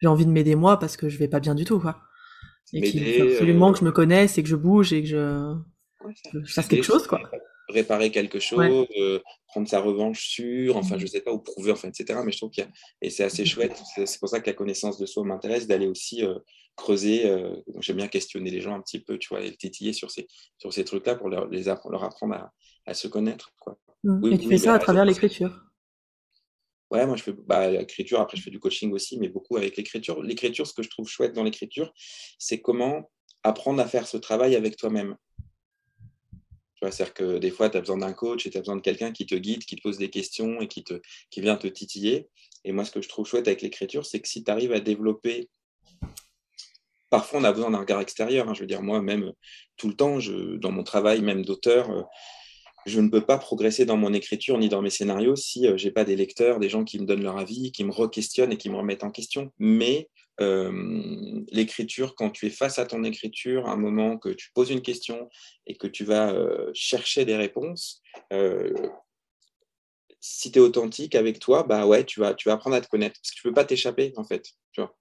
j'ai 0.00 0.08
envie 0.08 0.24
de 0.24 0.30
m'aider 0.30 0.54
moi 0.54 0.78
parce 0.78 0.96
que 0.96 1.10
je 1.10 1.18
vais 1.18 1.28
pas 1.28 1.40
bien 1.40 1.54
du 1.54 1.66
tout. 1.66 1.78
Quoi. 1.78 2.00
Et 2.72 2.80
qu'il 2.80 3.04
faut 3.04 3.28
absolument 3.28 3.72
que 3.72 3.80
je 3.80 3.84
me 3.84 3.92
connaisse 3.92 4.38
et 4.38 4.42
que 4.42 4.48
je 4.48 4.56
bouge 4.56 4.94
et 4.94 5.02
que 5.02 5.08
je 5.08 5.54
fasse 6.46 6.68
quelque 6.68 6.84
chose, 6.84 7.06
quoi. 7.06 7.20
Réparer 7.68 8.12
quelque 8.12 8.38
chose, 8.38 8.86
euh, 8.96 9.20
prendre 9.48 9.68
sa 9.68 9.80
revanche 9.80 10.28
sur, 10.28 10.76
enfin, 10.76 10.96
mmh. 10.96 11.00
je 11.00 11.06
sais 11.06 11.20
pas, 11.20 11.32
ou 11.32 11.40
prouver, 11.40 11.72
enfin, 11.72 11.88
etc. 11.88 12.20
Mais 12.24 12.30
je 12.30 12.36
trouve 12.36 12.50
qu'il 12.50 12.62
y 12.62 12.66
a, 12.66 12.70
et 13.02 13.10
c'est 13.10 13.24
assez 13.24 13.44
chouette. 13.44 13.76
C'est 13.96 14.20
pour 14.20 14.28
ça 14.28 14.40
que 14.40 14.46
la 14.46 14.54
connaissance 14.54 14.98
de 14.98 15.06
soi 15.06 15.24
m'intéresse, 15.24 15.66
d'aller 15.66 15.88
aussi 15.88 16.24
euh, 16.24 16.38
creuser. 16.76 17.26
Euh, 17.26 17.56
j'aime 17.80 17.96
bien 17.96 18.06
questionner 18.06 18.50
les 18.50 18.60
gens 18.60 18.76
un 18.76 18.80
petit 18.80 19.00
peu, 19.00 19.18
tu 19.18 19.28
vois, 19.30 19.40
et 19.40 19.56
titiller 19.56 19.92
sur 19.92 20.12
ces, 20.12 20.28
sur 20.58 20.72
ces 20.72 20.84
trucs-là 20.84 21.16
pour 21.16 21.28
leur, 21.28 21.48
les 21.48 21.64
leur 21.64 22.04
apprendre 22.04 22.34
à, 22.34 22.52
à, 22.86 22.94
se 22.94 23.08
connaître, 23.08 23.52
quoi. 23.58 23.78
Mmh. 24.04 24.32
et 24.32 24.38
tu 24.38 24.48
fais 24.48 24.58
ça 24.58 24.74
à 24.74 24.78
travers 24.78 25.04
l'écriture? 25.04 25.66
Ouais, 26.90 27.04
moi 27.04 27.16
je 27.16 27.24
fais 27.24 27.32
bah, 27.32 27.68
l'écriture, 27.68 28.20
après 28.20 28.36
je 28.36 28.42
fais 28.42 28.50
du 28.50 28.60
coaching 28.60 28.92
aussi, 28.92 29.18
mais 29.18 29.28
beaucoup 29.28 29.56
avec 29.56 29.76
l'écriture. 29.76 30.22
L'écriture, 30.22 30.66
ce 30.66 30.72
que 30.72 30.82
je 30.82 30.88
trouve 30.88 31.08
chouette 31.08 31.32
dans 31.32 31.42
l'écriture, 31.42 31.92
c'est 32.38 32.60
comment 32.60 33.10
apprendre 33.42 33.80
à 33.80 33.86
faire 33.86 34.06
ce 34.06 34.16
travail 34.16 34.54
avec 34.54 34.76
toi-même. 34.76 35.16
C'est-à-dire 36.82 37.14
que 37.14 37.38
des 37.38 37.50
fois, 37.50 37.70
tu 37.70 37.76
as 37.76 37.80
besoin 37.80 37.98
d'un 37.98 38.12
coach 38.12 38.46
et 38.46 38.50
tu 38.50 38.58
as 38.58 38.60
besoin 38.60 38.76
de 38.76 38.82
quelqu'un 38.82 39.12
qui 39.12 39.26
te 39.26 39.34
guide, 39.34 39.64
qui 39.64 39.76
te 39.76 39.82
pose 39.82 39.98
des 39.98 40.10
questions 40.10 40.60
et 40.60 40.68
qui, 40.68 40.84
te, 40.84 41.00
qui 41.30 41.40
vient 41.40 41.56
te 41.56 41.66
titiller. 41.66 42.28
Et 42.64 42.72
moi, 42.72 42.84
ce 42.84 42.90
que 42.90 43.00
je 43.00 43.08
trouve 43.08 43.26
chouette 43.26 43.48
avec 43.48 43.62
l'écriture, 43.62 44.04
c'est 44.04 44.20
que 44.20 44.28
si 44.28 44.44
tu 44.44 44.50
arrives 44.50 44.72
à 44.72 44.80
développer. 44.80 45.48
Parfois, 47.08 47.40
on 47.40 47.44
a 47.44 47.52
besoin 47.52 47.70
d'un 47.70 47.78
regard 47.78 48.00
extérieur. 48.00 48.48
Hein. 48.48 48.54
Je 48.54 48.60
veux 48.60 48.66
dire, 48.66 48.82
moi, 48.82 49.00
même 49.00 49.32
tout 49.76 49.88
le 49.88 49.94
temps, 49.94 50.18
dans 50.58 50.72
mon 50.72 50.82
travail, 50.82 51.22
même 51.22 51.44
d'auteur, 51.44 51.90
euh, 51.90 52.02
je 52.84 53.00
ne 53.00 53.08
peux 53.08 53.24
pas 53.24 53.38
progresser 53.38 53.84
dans 53.84 53.96
mon 53.96 54.12
écriture 54.12 54.58
ni 54.58 54.68
dans 54.68 54.82
mes 54.82 54.90
scénarios 54.90 55.36
si 55.36 55.66
euh, 55.66 55.76
je 55.76 55.86
n'ai 55.86 55.92
pas 55.92 56.04
des 56.04 56.16
lecteurs, 56.16 56.60
des 56.60 56.68
gens 56.68 56.84
qui 56.84 56.98
me 56.98 57.06
donnent 57.06 57.22
leur 57.22 57.38
avis, 57.38 57.72
qui 57.72 57.84
me 57.84 57.90
re-questionnent 57.90 58.52
et 58.52 58.56
qui 58.56 58.70
me 58.70 58.76
remettent 58.76 59.04
en 59.04 59.10
question. 59.10 59.52
Mais 59.58 60.08
euh, 60.40 61.44
l'écriture, 61.50 62.14
quand 62.14 62.30
tu 62.30 62.46
es 62.46 62.50
face 62.50 62.78
à 62.78 62.86
ton 62.86 63.04
écriture, 63.04 63.66
à 63.66 63.72
un 63.72 63.76
moment 63.76 64.18
que 64.18 64.28
tu 64.28 64.50
poses 64.54 64.70
une 64.70 64.82
question 64.82 65.28
et 65.66 65.76
que 65.76 65.86
tu 65.86 66.04
vas 66.04 66.32
euh, 66.32 66.70
chercher 66.74 67.24
des 67.24 67.36
réponses, 67.36 68.02
euh, 68.32 68.72
si 70.20 70.50
tu 70.50 70.58
es 70.58 70.62
authentique 70.62 71.14
avec 71.14 71.38
toi, 71.38 71.62
bah 71.62 71.86
ouais, 71.86 72.04
tu 72.04 72.20
vas, 72.20 72.34
tu 72.34 72.48
vas 72.48 72.54
apprendre 72.54 72.76
à 72.76 72.80
te 72.80 72.88
connaître 72.88 73.18
parce 73.20 73.30
que 73.30 73.40
tu 73.40 73.46
ne 73.46 73.50
peux 73.50 73.54
pas 73.54 73.64
t'échapper 73.64 74.12
en 74.16 74.24
fait. 74.24 74.44
Tu 74.72 74.80
vois. 74.80 74.96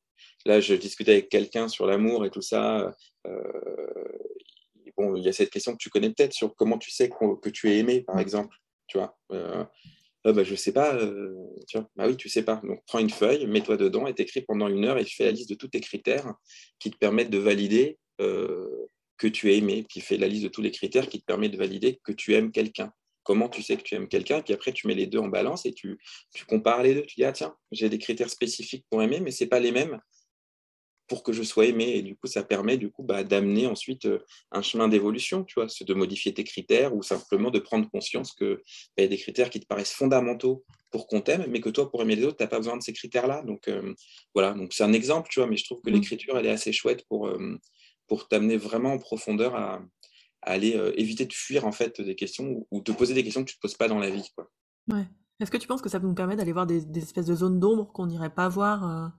Là, 0.45 0.59
je 0.59 0.75
discutais 0.75 1.13
avec 1.13 1.29
quelqu'un 1.29 1.67
sur 1.67 1.87
l'amour 1.87 2.25
et 2.25 2.29
tout 2.29 2.41
ça. 2.41 2.93
bon, 4.95 5.15
il 5.15 5.23
y 5.23 5.27
a 5.27 5.33
cette 5.33 5.49
question 5.49 5.73
que 5.73 5.77
tu 5.77 5.89
connais 5.89 6.11
peut-être 6.11 6.33
sur 6.33 6.55
comment 6.55 6.77
tu 6.77 6.91
sais 6.91 7.09
que 7.09 7.49
tu 7.49 7.71
es 7.71 7.79
aimé, 7.79 8.01
par 8.01 8.19
exemple. 8.19 8.55
Tu 8.87 8.99
vois 8.99 9.17
je 10.25 10.29
ah 10.31 10.33
bah, 10.33 10.43
sais 10.57 10.71
pas, 10.71 10.95
euh, 10.95 11.35
tu 11.67 11.77
vois, 11.77 11.87
bah 11.95 12.07
oui, 12.07 12.17
tu 12.17 12.29
sais 12.29 12.41
pas. 12.41 12.59
Donc, 12.63 12.81
prends 12.87 12.97
une 12.97 13.11
feuille, 13.11 13.45
mets-toi 13.45 13.77
dedans 13.77 14.07
et 14.07 14.13
t'écris 14.15 14.41
pendant 14.41 14.67
une 14.67 14.83
heure 14.85 14.97
et 14.97 15.05
fais 15.05 15.25
la 15.25 15.31
liste 15.31 15.51
de 15.51 15.55
tous 15.55 15.67
tes 15.67 15.81
critères 15.81 16.33
qui 16.79 16.89
te 16.89 16.97
permettent 16.97 17.29
de 17.29 17.37
valider 17.37 17.99
euh, 18.21 18.87
que 19.17 19.27
tu 19.27 19.51
es 19.51 19.57
aimé. 19.57 19.85
Puis 19.87 20.01
fais 20.01 20.17
la 20.17 20.27
liste 20.27 20.43
de 20.43 20.47
tous 20.49 20.63
les 20.63 20.71
critères 20.71 21.09
qui 21.09 21.19
te 21.19 21.25
permettent 21.25 21.51
de 21.51 21.57
valider 21.57 21.99
que 22.03 22.11
tu 22.11 22.33
aimes 22.33 22.51
quelqu'un. 22.51 22.91
Comment 23.21 23.49
tu 23.49 23.61
sais 23.61 23.77
que 23.77 23.83
tu 23.83 23.93
aimes 23.93 24.07
quelqu'un? 24.07 24.41
Puis 24.41 24.53
après, 24.55 24.71
tu 24.71 24.87
mets 24.87 24.95
les 24.95 25.05
deux 25.05 25.19
en 25.19 25.27
balance 25.27 25.67
et 25.67 25.73
tu, 25.73 25.99
tu 26.33 26.45
compares 26.45 26.81
les 26.81 26.95
deux. 26.95 27.03
Tu 27.03 27.15
dis, 27.17 27.23
ah 27.23 27.31
tiens, 27.31 27.55
j'ai 27.71 27.89
des 27.89 27.99
critères 27.99 28.31
spécifiques 28.31 28.85
pour 28.89 29.03
aimer, 29.03 29.19
mais 29.19 29.29
ce 29.29 29.45
pas 29.45 29.59
les 29.59 29.71
mêmes 29.71 29.99
pour 31.07 31.23
que 31.23 31.33
je 31.33 31.43
sois 31.43 31.65
aimé. 31.65 31.93
Et 31.95 32.01
du 32.01 32.15
coup, 32.15 32.27
ça 32.27 32.43
permet 32.43 32.77
du 32.77 32.89
coup 32.89 33.03
bah, 33.03 33.23
d'amener 33.23 33.67
ensuite 33.67 34.05
euh, 34.05 34.19
un 34.51 34.61
chemin 34.61 34.87
d'évolution, 34.87 35.43
tu 35.43 35.55
vois, 35.55 35.69
c'est 35.69 35.85
de 35.85 35.93
modifier 35.93 36.33
tes 36.33 36.43
critères 36.43 36.95
ou 36.95 37.03
simplement 37.03 37.51
de 37.51 37.59
prendre 37.59 37.89
conscience 37.89 38.33
qu'il 38.33 38.57
bah, 38.97 39.03
y 39.03 39.05
a 39.05 39.07
des 39.07 39.17
critères 39.17 39.49
qui 39.49 39.59
te 39.59 39.65
paraissent 39.65 39.93
fondamentaux 39.93 40.63
pour 40.91 41.07
qu'on 41.07 41.21
t'aime, 41.21 41.45
mais 41.49 41.61
que 41.61 41.69
toi, 41.69 41.89
pour 41.89 42.01
aimer 42.01 42.15
les 42.15 42.25
autres, 42.25 42.37
tu 42.37 42.43
n'as 42.43 42.47
pas 42.49 42.57
besoin 42.57 42.77
de 42.77 42.83
ces 42.83 42.93
critères-là. 42.93 43.43
Donc 43.43 43.67
euh, 43.67 43.93
voilà, 44.33 44.53
donc 44.53 44.73
c'est 44.73 44.83
un 44.83 44.93
exemple, 44.93 45.29
tu 45.31 45.39
vois, 45.39 45.47
mais 45.47 45.57
je 45.57 45.65
trouve 45.65 45.81
que 45.81 45.89
mmh. 45.89 45.93
l'écriture, 45.93 46.37
elle 46.37 46.45
est 46.45 46.51
assez 46.51 46.71
chouette 46.71 47.05
pour, 47.07 47.27
euh, 47.27 47.59
pour 48.07 48.27
t'amener 48.27 48.57
vraiment 48.57 48.93
en 48.93 48.97
profondeur 48.97 49.55
à, 49.55 49.81
aller 50.47 50.79
éviter 50.95 51.25
de 51.25 51.33
fuir 51.33 51.65
en 51.65 51.71
fait 51.71 52.01
des 52.01 52.13
questions 52.13 52.67
ou, 52.69 52.79
te 52.81 52.91
poser 52.91 53.15
des 53.15 53.23
questions 53.23 53.43
que 53.43 53.49
tu 53.49 53.55
ne 53.55 53.57
te 53.57 53.61
poses 53.61 53.73
pas 53.73 53.87
dans 53.87 53.97
la 53.97 54.11
vie. 54.11 54.29
Quoi. 54.35 54.47
Ouais. 54.91 55.07
Est-ce 55.39 55.49
que 55.49 55.57
tu 55.57 55.65
penses 55.65 55.81
que 55.81 55.89
ça 55.89 55.97
nous 55.97 56.13
permet 56.13 56.35
d'aller 56.35 56.51
voir 56.51 56.67
des, 56.67 56.85
espèces 56.99 57.25
de 57.25 57.33
zones 57.33 57.59
d'ombre 57.59 57.91
qu'on 57.91 58.05
n'irait 58.05 58.29
pas 58.29 58.47
voir 58.47 59.11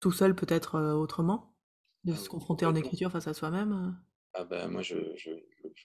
tout 0.00 0.12
seul 0.12 0.34
peut-être 0.34 0.80
autrement? 0.94 1.54
De 2.04 2.12
ah 2.12 2.16
se 2.16 2.28
confronter 2.28 2.66
en 2.66 2.74
écriture 2.74 3.10
face 3.10 3.28
à 3.28 3.34
soi-même 3.34 3.96
ah 4.36 4.42
ben, 4.42 4.66
moi, 4.66 4.82
je, 4.82 4.96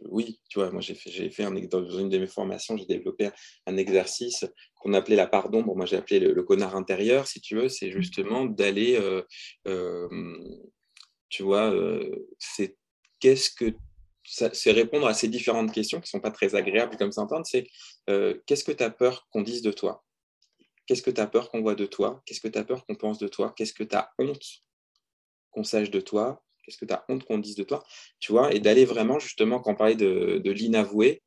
oui, 0.05 0.39
tu 0.49 0.57
vois, 0.57 0.71
moi, 0.71 0.81
j'ai 0.81 0.95
fait, 0.95 1.11
j'ai 1.11 1.29
fait 1.29 1.43
un, 1.43 1.51
dans 1.51 1.87
une 1.87 2.09
de 2.09 2.17
mes 2.17 2.25
formations, 2.25 2.75
j'ai 2.77 2.87
développé 2.87 3.29
un 3.67 3.77
exercice 3.77 4.43
qu'on 4.73 4.95
appelait 4.95 5.15
la 5.15 5.27
part 5.27 5.49
d'ombre. 5.51 5.75
Moi, 5.75 5.85
j'ai 5.85 5.97
appelé 5.97 6.19
le, 6.19 6.41
connard 6.41 6.75
intérieur, 6.75 7.27
si 7.27 7.41
tu 7.41 7.55
veux. 7.55 7.69
C'est 7.69 7.89
mmh. 7.89 8.01
justement 8.01 8.45
d'aller, 8.45 8.99
euh, 9.67 10.07
tu 11.29 11.43
vois, 11.43 11.71
euh, 11.71 12.27
c'est 12.39 12.75
qu'est-ce 13.19 13.51
que 13.51 13.75
c'est 14.23 14.71
répondre 14.71 15.07
à 15.07 15.13
ces 15.13 15.27
différentes 15.27 15.71
questions 15.71 15.99
qui 15.99 16.05
ne 16.05 16.09
sont 16.09 16.19
pas 16.19 16.31
très 16.31 16.55
agréables 16.55 16.97
comme 16.97 17.11
s'entendre. 17.11 17.45
C'est 17.45 17.67
euh, 18.09 18.35
qu'est-ce 18.45 18.63
que 18.63 18.71
tu 18.71 18.83
as 18.83 18.89
peur 18.89 19.27
qu'on 19.31 19.41
dise 19.41 19.61
de 19.61 19.71
toi? 19.71 20.03
Qu'est-ce 20.89 21.03
que 21.03 21.11
tu 21.11 21.21
as 21.21 21.27
peur 21.27 21.51
qu'on 21.51 21.61
voit 21.61 21.75
de 21.75 21.85
toi? 21.85 22.19
Qu'est-ce 22.25 22.41
que 22.41 22.47
tu 22.47 22.57
as 22.57 22.63
peur 22.63 22.83
qu'on 22.83 22.95
pense 22.95 23.19
de 23.19 23.27
toi? 23.27 23.53
Qu'est-ce 23.55 23.73
que 23.73 23.83
tu 23.83 23.95
as 23.95 24.11
honte 24.17 24.63
qu'on 25.51 25.63
sache 25.63 25.91
de 25.91 26.01
toi? 26.01 26.43
Qu'est-ce 26.63 26.79
que 26.79 26.85
tu 26.85 26.93
as 26.93 27.05
honte 27.09 27.25
qu'on 27.25 27.37
dise 27.37 27.55
de 27.55 27.63
toi? 27.63 27.85
Tu 28.19 28.31
vois, 28.31 28.51
et 28.55 28.59
d'aller 28.59 28.85
vraiment, 28.85 29.19
justement, 29.19 29.59
quand 29.59 29.73
on 29.73 29.75
parlait 29.75 29.93
de, 29.95 30.41
l'inavoué, 30.49 31.21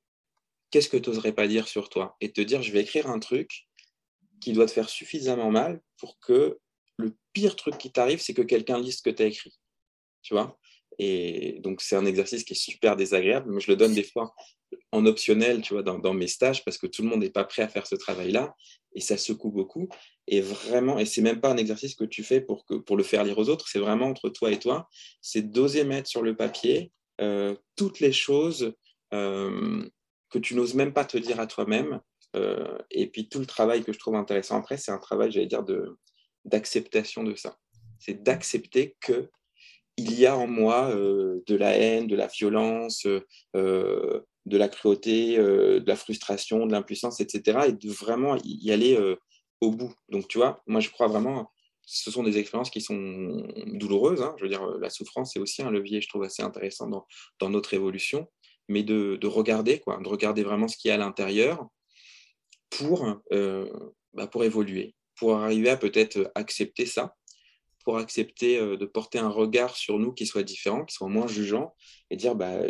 qu'est-ce 0.73 0.89
que 0.89 0.97
tu 0.97 1.11
n'oserais 1.11 1.31
pas 1.31 1.47
dire 1.47 1.69
sur 1.69 1.91
toi? 1.91 2.17
Et 2.21 2.33
te 2.33 2.41
dire, 2.41 2.61
je 2.61 2.73
vais 2.73 2.81
écrire 2.81 3.09
un 3.09 3.21
truc 3.21 3.69
qui 4.41 4.53
doit 4.53 4.67
te 4.67 4.73
faire 4.73 4.89
suffisamment 4.89 5.53
mal 5.53 5.81
pour 5.97 6.19
que 6.19 6.59
le 6.97 7.15
pire 7.33 7.55
truc 7.55 7.79
qui 7.79 7.93
t'arrive, 7.93 8.21
c'est 8.21 8.35
que 8.35 8.43
quelqu'un 8.43 8.81
lise 8.81 8.97
ce 8.97 9.03
que 9.03 9.11
tu 9.11 9.23
as 9.23 9.27
écrit. 9.27 9.55
Tu 10.23 10.35
vois? 10.35 10.59
Et 10.99 11.61
donc, 11.61 11.83
c'est 11.83 11.95
un 11.95 12.05
exercice 12.05 12.43
qui 12.43 12.55
est 12.55 12.57
super 12.57 12.97
désagréable, 12.97 13.49
mais 13.49 13.61
je 13.61 13.71
le 13.71 13.77
donne 13.77 13.95
des 13.95 14.03
fois 14.03 14.35
en 14.93 15.07
optionnel, 15.07 15.63
tu 15.63 15.75
vois, 15.75 15.83
dans, 15.83 16.15
mes 16.15 16.27
stages, 16.27 16.65
parce 16.65 16.79
que 16.79 16.87
tout 16.87 17.03
le 17.03 17.09
monde 17.09 17.21
n'est 17.21 17.31
pas 17.31 17.45
prêt 17.45 17.63
à 17.63 17.69
faire 17.69 17.87
ce 17.87 17.95
travail-là, 17.95 18.55
et 18.95 19.01
ça 19.01 19.17
secoue 19.17 19.51
beaucoup. 19.51 19.89
Et 20.27 20.41
vraiment, 20.41 20.99
et 20.99 21.05
c'est 21.05 21.23
même 21.23 21.41
pas 21.41 21.51
un 21.51 21.57
exercice 21.57 21.95
que 21.95 22.05
tu 22.05 22.23
fais 22.23 22.41
pour, 22.41 22.65
que, 22.65 22.75
pour 22.75 22.97
le 22.97 23.03
faire 23.03 23.25
lire 23.25 23.39
aux 23.39 23.49
autres, 23.49 23.69
c'est 23.69 23.79
vraiment 23.79 24.07
entre 24.07 24.29
toi 24.29 24.51
et 24.51 24.59
toi, 24.59 24.89
c'est 25.21 25.43
d'oser 25.43 25.85
mettre 25.85 26.09
sur 26.09 26.23
le 26.23 26.37
papier 26.37 26.93
euh, 27.21 27.55
toutes 27.77 28.01
les 28.01 28.13
choses 28.13 28.75
euh, 29.15 29.89
que 30.31 30.39
tu 30.39 30.55
n'oses 30.55 30.75
même 30.75 30.93
pas 30.93 31.05
te 31.05 31.19
dire 31.19 31.41
à 31.41 31.47
toi-même. 31.47 32.01
Euh, 32.35 32.79
et 32.91 33.09
puis 33.09 33.29
tout 33.29 33.39
le 33.39 33.47
travail 33.47 33.85
que 33.85 33.93
je 33.93 33.99
trouve 33.99 34.15
intéressant 34.15 34.59
après, 34.59 34.79
c'est 34.79 34.93
un 34.93 34.99
travail, 34.99 35.31
j'allais 35.31 35.47
dire, 35.47 35.65
d'acceptation 36.45 37.23
de, 37.23 37.35
ça. 37.35 37.57
C'est 37.99 38.23
d'accepter 38.23 38.97
que 39.01 39.29
il 39.99 40.19
y 40.19 40.25
a 40.25 40.37
en 40.37 40.47
moi 40.47 40.91
de 40.95 41.55
la 41.55 41.77
haine, 41.77 42.07
de 42.07 42.17
la 42.17 42.27
violence, 42.27 43.07
de 44.47 44.57
la 44.57 44.69
cruauté, 44.69 45.39
euh, 45.39 45.81
de 45.81 45.89
la 45.89 45.97
frustration, 45.97 46.67
de 46.67 46.73
l'impuissance, 46.73 47.21
etc. 47.21 47.61
Et 47.69 47.73
de 47.73 47.91
vraiment 47.91 48.37
y 48.45 48.73
aller 48.73 48.97
euh, 48.97 49.17
au 49.61 49.71
bout. 49.71 49.95
Donc, 50.09 50.29
tu 50.29 50.39
vois, 50.39 50.63
moi, 50.67 50.81
je 50.81 50.91
crois 50.91 51.07
vraiment, 51.07 51.53
ce 51.85 52.11
sont 52.11 52.23
des 52.23 52.39
expériences 52.39 52.71
qui 52.71 52.81
sont 52.81 53.47
douloureuses. 53.67 54.23
Hein. 54.23 54.35
Je 54.39 54.45
veux 54.45 54.49
dire, 54.49 54.67
la 54.81 54.91
souffrance, 54.91 55.33
c'est 55.33 55.41
aussi 55.41 55.63
un 55.63 55.71
levier, 55.71 56.01
je 56.01 56.09
trouve, 56.09 56.25
assez 56.25 56.43
intéressant 56.43 56.89
dans, 57.39 57.51
notre 57.51 57.75
évolution. 57.75 58.29
Mais 58.69 58.83
de, 58.83 59.17
de, 59.17 59.27
regarder, 59.27 59.81
quoi, 59.81 59.99
de 60.03 60.09
regarder 60.09 60.43
vraiment 60.43 60.69
ce 60.69 60.77
qu'il 60.77 60.89
y 60.89 60.93
a 60.93 60.95
à 60.95 60.99
l'intérieur 60.99 61.67
pour, 62.71 63.21
euh, 63.33 63.69
bah, 64.15 64.29
pour 64.29 64.45
évoluer, 64.45 64.95
pour 65.17 65.35
arriver 65.37 65.69
à 65.69 65.77
peut-être 65.77 66.31
accepter 66.35 66.87
ça, 66.87 67.15
pour 67.85 67.99
accepter 67.99 68.59
de 68.61 68.87
porter 68.87 69.19
un 69.19 69.29
regard 69.29 69.77
sur 69.77 69.99
nous 69.99 70.13
qui 70.13 70.27
soit 70.27 70.45
différent, 70.45 70.85
qui 70.85 70.95
soit 70.95 71.09
moins 71.09 71.27
jugeant, 71.27 71.75
et 72.11 72.17
dire 72.17 72.37
bah, 72.37 72.61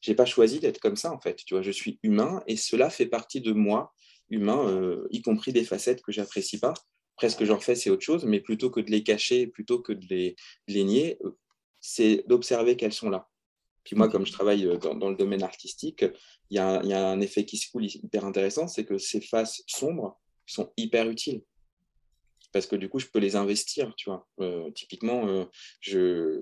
j'ai 0.00 0.14
pas 0.14 0.24
choisi 0.24 0.60
d'être 0.60 0.80
comme 0.80 0.96
ça 0.96 1.12
en 1.12 1.20
fait. 1.20 1.36
Tu 1.44 1.54
vois, 1.54 1.62
je 1.62 1.70
suis 1.70 1.98
humain 2.02 2.42
et 2.46 2.56
cela 2.56 2.90
fait 2.90 3.06
partie 3.06 3.40
de 3.40 3.52
moi, 3.52 3.92
humain, 4.30 4.68
euh, 4.68 5.06
y 5.10 5.22
compris 5.22 5.52
des 5.52 5.64
facettes 5.64 6.02
que 6.02 6.12
j'apprécie 6.12 6.58
pas. 6.58 6.74
Presque 7.16 7.44
j'en 7.44 7.58
fais, 7.58 7.74
c'est 7.74 7.90
autre 7.90 8.02
chose, 8.04 8.24
mais 8.24 8.40
plutôt 8.40 8.70
que 8.70 8.80
de 8.80 8.90
les 8.90 9.02
cacher, 9.02 9.46
plutôt 9.46 9.80
que 9.80 9.92
de 9.92 10.06
les, 10.08 10.36
nier, 10.84 11.18
euh, 11.24 11.30
c'est 11.80 12.24
d'observer 12.26 12.76
qu'elles 12.76 12.92
sont 12.92 13.10
là. 13.10 13.28
Puis 13.84 13.96
moi, 13.96 14.08
comme 14.08 14.26
je 14.26 14.32
travaille 14.32 14.66
euh, 14.66 14.76
dans, 14.76 15.10
le 15.10 15.16
domaine 15.16 15.42
artistique, 15.42 16.04
il 16.50 16.56
y, 16.56 16.58
a 16.58 17.08
un 17.08 17.20
effet 17.20 17.44
qui 17.44 17.56
se 17.56 17.70
coule 17.70 17.86
hyper 17.86 18.24
intéressant, 18.24 18.68
c'est 18.68 18.84
que 18.84 18.98
ces 18.98 19.20
faces 19.20 19.62
sombres 19.66 20.20
sont 20.44 20.72
hyper 20.76 21.08
utiles 21.08 21.42
parce 22.52 22.66
que 22.66 22.76
du 22.76 22.88
coup, 22.88 22.98
je 22.98 23.06
peux 23.06 23.18
les 23.18 23.36
investir, 23.36 23.92
tu 23.96 24.08
vois. 24.08 24.26
typiquement, 24.74 25.46
je, 25.80 26.38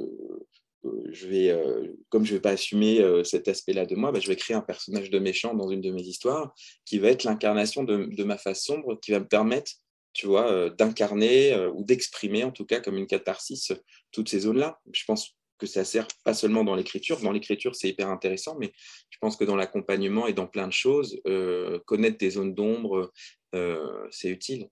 je 1.10 1.26
vais, 1.26 1.50
euh, 1.50 1.86
comme 2.08 2.24
je 2.24 2.32
ne 2.32 2.36
vais 2.36 2.42
pas 2.42 2.50
assumer 2.50 3.00
euh, 3.00 3.24
cet 3.24 3.48
aspect-là 3.48 3.86
de 3.86 3.94
moi, 3.94 4.12
bah, 4.12 4.20
je 4.20 4.28
vais 4.28 4.36
créer 4.36 4.56
un 4.56 4.60
personnage 4.62 5.10
de 5.10 5.18
méchant 5.18 5.54
dans 5.54 5.70
une 5.70 5.80
de 5.80 5.90
mes 5.90 6.02
histoires 6.02 6.54
qui 6.84 6.98
va 6.98 7.08
être 7.08 7.24
l'incarnation 7.24 7.84
de, 7.84 8.24
ma 8.24 8.38
face 8.38 8.62
sombre, 8.62 8.98
qui 9.00 9.12
va 9.12 9.20
me 9.20 9.28
permettre, 9.28 9.72
tu 10.12 10.26
vois, 10.26 10.50
euh, 10.50 10.70
d'incarner 10.70 11.56
ou 11.74 11.84
d'exprimer, 11.84 12.44
en 12.44 12.50
tout 12.50 12.64
cas, 12.64 12.80
comme 12.80 12.96
une 12.96 13.06
catharsis, 13.06 13.72
toutes 14.12 14.28
ces 14.28 14.40
zones-là. 14.40 14.80
Je 14.92 15.04
pense 15.04 15.34
que 15.58 15.66
ça 15.66 15.84
sert 15.84 16.08
pas 16.24 16.34
seulement 16.34 16.64
dans 16.64 16.74
l'écriture. 16.74 17.20
Dans 17.20 17.32
l'écriture, 17.32 17.74
c'est 17.74 17.88
hyper 17.88 18.08
intéressant, 18.08 18.56
mais 18.58 18.72
je 19.10 19.18
pense 19.20 19.36
que 19.36 19.44
dans 19.44 19.56
l'accompagnement 19.56 20.26
et 20.26 20.32
dans 20.32 20.46
plein 20.46 20.66
de 20.66 20.72
choses, 20.72 21.20
connaître 21.86 22.18
des 22.18 22.30
zones 22.30 22.54
d'ombre, 22.54 23.12
c'est 24.10 24.28
utile. 24.28 24.68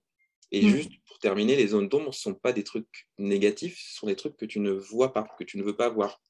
Et 0.53 0.63
mmh. 0.63 0.69
juste 0.69 0.91
pour 1.07 1.19
terminer, 1.19 1.57
les 1.57 1.69
zones 1.69 1.89
d'ombre 1.89 2.09
ne 2.09 2.13
sont 2.13 2.35
pas 2.35 2.53
des 2.53 2.63
trucs 2.63 3.09
négatifs, 3.19 3.79
ce 3.79 3.99
sont 3.99 4.07
des 4.07 4.17
trucs 4.17 4.37
que 4.37 4.45
tu 4.45 4.61
ne 4.61 4.71
vois 4.71 5.13
pas, 5.13 5.27
que 5.39 5.45
tu 5.45 5.59
ne 5.59 5.63
veux 5.63 5.77
pas 5.77 5.89
voir. 5.89 6.21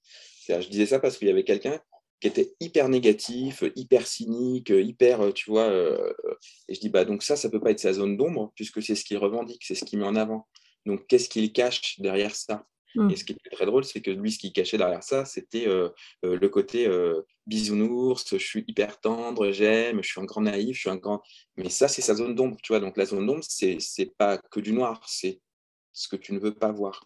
Je 0.49 0.69
disais 0.69 0.87
ça 0.87 0.99
parce 0.99 1.19
qu'il 1.19 1.29
y 1.29 1.31
avait 1.31 1.45
quelqu'un 1.45 1.81
qui 2.21 2.29
était 2.29 2.55
hyper 2.61 2.89
négatif, 2.89 3.65
hyper 3.75 4.07
cynique, 4.07 4.71
hyper, 4.71 5.35
tu 5.35 5.51
vois. 5.51 5.65
Euh, 5.65 6.13
et 6.69 6.75
je 6.75 6.81
dis, 6.81 6.89
bah, 6.89 7.05
donc 7.05 7.25
ça, 7.25 7.35
ça 7.35 7.49
ne 7.49 7.53
peut 7.53 7.61
pas 7.61 7.73
être 7.73 7.81
sa 7.81 7.93
zone 7.93 8.17
d'ombre, 8.17 8.53
puisque 8.55 8.81
c'est 8.81 8.95
ce 8.95 9.05
qu'il 9.05 9.19
revendique, 9.19 9.65
c'est 9.65 9.75
ce 9.75 9.85
qu'il 9.85 9.99
met 9.99 10.05
en 10.05 10.15
avant. 10.15 10.47
Donc, 10.87 11.07
qu'est-ce 11.09 11.29
qu'il 11.29 11.53
cache 11.53 11.99
derrière 11.99 12.35
ça? 12.35 12.65
Mmh. 12.95 13.11
Et 13.11 13.17
ce 13.17 13.25
qui 13.25 13.33
était 13.33 13.51
très 13.51 13.67
drôle, 13.67 13.85
c'est 13.85 14.01
que 14.01 14.11
lui, 14.11 14.33
ce 14.33 14.39
qui 14.39 14.53
cachait 14.53 14.79
derrière 14.79 15.03
ça, 15.03 15.25
c'était 15.25 15.67
euh, 15.67 15.89
euh, 16.25 16.37
le 16.37 16.49
côté 16.49 16.87
euh, 16.87 17.23
bisounours, 17.47 18.25
je 18.33 18.45
suis 18.45 18.65
hyper 18.67 19.01
tendre, 19.01 19.51
j'aime, 19.51 20.03
je 20.03 20.09
suis 20.09 20.21
un 20.21 20.25
grand 20.25 20.43
naïf, 20.43 20.77
je 20.77 20.81
suis 20.81 20.91
un 20.91 20.97
grand. 20.97 21.23
Mais 21.57 21.71
ça, 21.71 21.89
c'est 21.89 22.03
sa 22.03 22.15
zone 22.15 22.35
d'ombre, 22.35 22.57
tu 22.63 22.73
vois. 22.73 22.81
Donc 22.81 22.97
la 22.97 23.07
zone 23.07 23.27
d'ombre, 23.27 23.45
c'est 23.49 23.79
c'est 23.81 24.15
pas 24.17 24.39
que 24.39 24.61
du 24.61 24.73
noir, 24.73 25.03
c'est 25.07 25.41
ce 25.93 26.09
que 26.09 26.17
tu 26.17 26.33
ne 26.33 26.39
veux 26.39 26.55
pas 26.55 26.73
voir. 26.73 27.05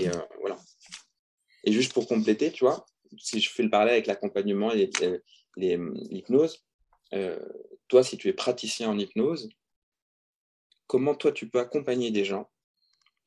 Et 0.00 0.08
voilà. 0.40 0.58
Et 1.64 1.72
juste 1.72 1.92
pour 1.92 2.06
compléter, 2.06 2.52
tu 2.52 2.64
vois, 2.64 2.84
si 3.16 3.40
je 3.40 3.50
fais 3.50 3.62
le 3.62 3.70
parallèle 3.70 3.94
avec 3.94 4.06
l'accompagnement 4.06 4.72
et 4.72 4.90
l'hypnose, 5.56 6.64
toi, 7.88 8.02
si 8.02 8.16
tu 8.16 8.28
es 8.28 8.32
praticien 8.32 8.90
en 8.90 8.98
hypnose, 8.98 9.48
comment 10.86 11.14
toi 11.14 11.32
tu 11.32 11.48
peux 11.48 11.58
accompagner 11.58 12.10
des 12.10 12.24
gens 12.24 12.50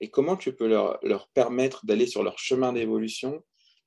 et 0.02 0.10
comment 0.10 0.38
tu 0.38 0.54
peux 0.54 0.68
leur, 0.68 1.00
leur 1.04 1.28
permettre 1.30 1.86
d'aller 1.86 2.08
sur 2.08 2.24
leur 2.24 2.40
chemin 2.40 2.74
d'évolution 2.74 3.44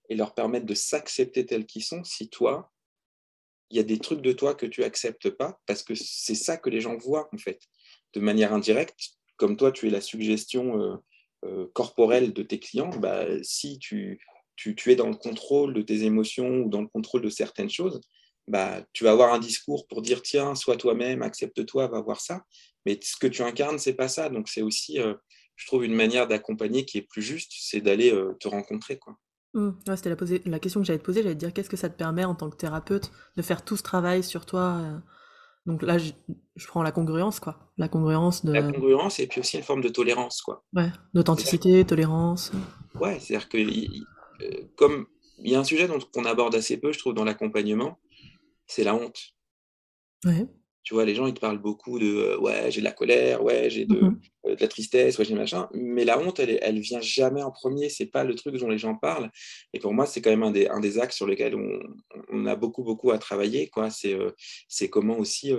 et 0.08 0.16
leur 0.16 0.34
permettre 0.34 0.66
de 0.66 0.74
s'accepter 0.74 1.46
tels 1.46 1.66
qu'ils 1.66 1.84
sont 1.84 2.02
si 2.04 2.28
toi, 2.28 2.72
il 3.70 3.76
y 3.76 3.80
a 3.80 3.84
des 3.84 3.98
trucs 3.98 4.20
de 4.20 4.32
toi 4.32 4.54
que 4.54 4.66
tu 4.66 4.82
acceptes 4.82 5.30
pas 5.30 5.60
parce 5.66 5.82
que 5.82 5.94
c'est 5.94 6.34
ça 6.34 6.56
que 6.56 6.70
les 6.70 6.80
gens 6.80 6.96
voient 6.96 7.28
en 7.32 7.38
fait. 7.38 7.60
De 8.12 8.20
manière 8.20 8.52
indirecte, 8.52 9.12
comme 9.36 9.56
toi, 9.56 9.72
tu 9.72 9.86
es 9.86 9.90
la 9.90 10.00
suggestion 10.00 10.80
euh, 10.80 10.96
euh, 11.46 11.66
corporelle 11.72 12.32
de 12.32 12.42
tes 12.42 12.58
clients, 12.58 12.90
bah, 12.90 13.24
si 13.42 13.78
tu, 13.78 14.20
tu, 14.56 14.74
es 14.90 14.96
dans 14.96 15.08
le 15.08 15.16
contrôle 15.16 15.72
de 15.72 15.80
tes 15.80 16.02
émotions 16.02 16.62
ou 16.62 16.68
dans 16.68 16.82
le 16.82 16.88
contrôle 16.88 17.22
de 17.22 17.30
certaines 17.30 17.70
choses, 17.70 18.00
bah, 18.48 18.84
tu 18.92 19.04
vas 19.04 19.12
avoir 19.12 19.32
un 19.32 19.38
discours 19.38 19.86
pour 19.86 20.02
dire 20.02 20.20
tiens, 20.22 20.54
sois 20.54 20.76
toi-même, 20.76 21.22
accepte-toi, 21.22 21.86
va 21.86 22.00
voir 22.00 22.20
ça. 22.20 22.44
Mais 22.84 22.98
ce 23.00 23.16
que 23.16 23.26
tu 23.26 23.42
incarnes, 23.42 23.78
c'est 23.78 23.94
pas 23.94 24.08
ça. 24.08 24.28
Donc 24.28 24.48
c'est 24.48 24.62
aussi 24.62 24.98
euh, 24.98 25.14
je 25.60 25.66
trouve 25.66 25.84
une 25.84 25.94
manière 25.94 26.26
d'accompagner 26.26 26.86
qui 26.86 26.96
est 26.96 27.02
plus 27.02 27.20
juste, 27.20 27.52
c'est 27.54 27.82
d'aller 27.82 28.10
euh, 28.12 28.32
te 28.40 28.48
rencontrer. 28.48 28.98
Quoi. 28.98 29.18
Mmh. 29.52 29.72
c'était 29.94 30.08
la, 30.08 30.16
la, 30.46 30.58
question 30.58 30.80
que 30.80 30.86
j'allais 30.86 30.98
te 30.98 31.04
poser, 31.04 31.22
j'allais 31.22 31.34
te 31.34 31.40
dire 31.40 31.52
qu'est-ce 31.52 31.68
que 31.68 31.76
ça 31.76 31.90
te 31.90 31.96
permet 31.96 32.24
en 32.24 32.34
tant 32.34 32.48
que 32.48 32.56
thérapeute 32.56 33.10
de 33.36 33.42
faire 33.42 33.62
tout 33.62 33.76
ce 33.76 33.82
travail 33.82 34.22
sur 34.22 34.46
toi 34.46 34.78
euh? 34.80 34.98
Donc 35.66 35.82
là, 35.82 35.98
je, 35.98 36.12
prends 36.66 36.82
la 36.82 36.90
congruence, 36.90 37.38
quoi. 37.38 37.70
La 37.76 37.88
congruence 37.88 38.46
de... 38.46 38.52
La 38.52 38.62
congruence 38.62 39.20
et 39.20 39.26
puis 39.26 39.40
aussi 39.40 39.58
une 39.58 39.62
forme 39.62 39.82
de 39.82 39.90
tolérance, 39.90 40.40
quoi. 40.40 40.64
Ouais, 40.72 40.90
d'authenticité, 41.12 41.84
tolérance. 41.84 42.50
Ouais, 42.94 43.20
c'est-à-dire 43.20 43.48
que 43.50 43.58
euh, 43.58 44.64
comme 44.76 45.06
il 45.38 45.52
y 45.52 45.54
a 45.54 45.60
un 45.60 45.64
sujet 45.64 45.86
dont 45.86 45.98
on 46.16 46.24
aborde 46.24 46.54
assez 46.54 46.78
peu, 46.78 46.92
je 46.92 46.98
trouve, 46.98 47.12
dans 47.12 47.24
l'accompagnement, 47.24 47.98
c'est 48.66 48.84
la 48.84 48.94
honte. 48.94 49.34
Ouais. 50.24 50.46
Tu 50.82 50.94
vois, 50.94 51.04
les 51.04 51.14
gens, 51.14 51.26
ils 51.26 51.34
te 51.34 51.40
parlent 51.40 51.60
beaucoup 51.60 51.98
de 51.98 52.06
euh, 52.06 52.38
ouais, 52.38 52.70
j'ai 52.70 52.80
de 52.80 52.84
la 52.84 52.92
colère, 52.92 53.44
ouais, 53.44 53.68
j'ai 53.68 53.84
de, 53.84 54.00
mmh 54.00 54.20
euh, 54.46 54.56
de, 54.56 54.60
la 54.60 54.68
tristesse, 54.68 55.18
ouais, 55.18 55.24
j'ai 55.24 55.34
machin. 55.34 55.68
Mais 55.74 56.04
la 56.04 56.18
honte, 56.18 56.40
elle, 56.40 56.58
elle 56.62 56.80
vient 56.80 57.00
jamais 57.00 57.42
en 57.42 57.50
premier. 57.50 57.90
C'est 57.90 58.06
pas 58.06 58.24
le 58.24 58.34
truc 58.34 58.56
dont 58.56 58.68
les 58.68 58.78
gens 58.78 58.94
parlent. 58.94 59.30
Et 59.74 59.78
pour 59.78 59.92
moi, 59.92 60.06
c'est 60.06 60.22
quand 60.22 60.30
même 60.30 60.42
un 60.42 60.50
des, 60.50 60.68
un 60.68 60.80
des 60.80 60.98
axes 60.98 61.16
sur 61.16 61.26
lesquels 61.26 61.54
on, 61.54 61.80
on, 62.30 62.46
a 62.46 62.56
beaucoup, 62.56 62.82
beaucoup 62.82 63.10
à 63.10 63.18
travailler. 63.18 63.68
Quoi. 63.68 63.90
C'est, 63.90 64.14
euh, 64.14 64.30
c'est 64.68 64.88
comment 64.88 65.18
aussi, 65.18 65.52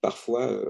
parfois, 0.00 0.62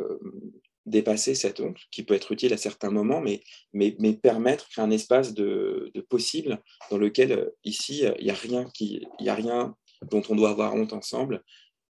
dépasser 0.86 1.34
cette 1.34 1.60
honte 1.60 1.78
qui 1.90 2.02
peut 2.02 2.14
être 2.14 2.32
utile 2.32 2.52
à 2.54 2.56
certains 2.56 2.90
moments, 2.90 3.20
mais, 3.20 3.42
mais, 3.74 3.94
mais 3.98 4.14
permettre 4.14 4.66
un 4.78 4.90
espace 4.90 5.34
de, 5.34 5.90
de 5.94 6.00
possible 6.00 6.62
dans 6.90 6.98
lequel, 6.98 7.50
ici, 7.64 8.04
il 8.18 8.24
n'y 8.24 8.30
a 8.30 8.34
rien 8.34 8.64
qui. 8.72 9.06
Y 9.20 9.28
a 9.28 9.34
rien 9.34 9.76
dont 10.10 10.22
on 10.28 10.34
doit 10.34 10.50
avoir 10.50 10.74
honte 10.74 10.92
ensemble. 10.92 11.42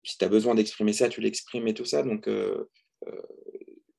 Si 0.05 0.19
tu 0.19 0.25
as 0.25 0.29
besoin 0.29 0.55
d'exprimer 0.55 0.93
ça, 0.93 1.09
tu 1.09 1.21
l'exprimes 1.21 1.69
et 1.69 1.75
tout 1.75 1.85
ça. 1.85 2.03
Donc, 2.03 2.29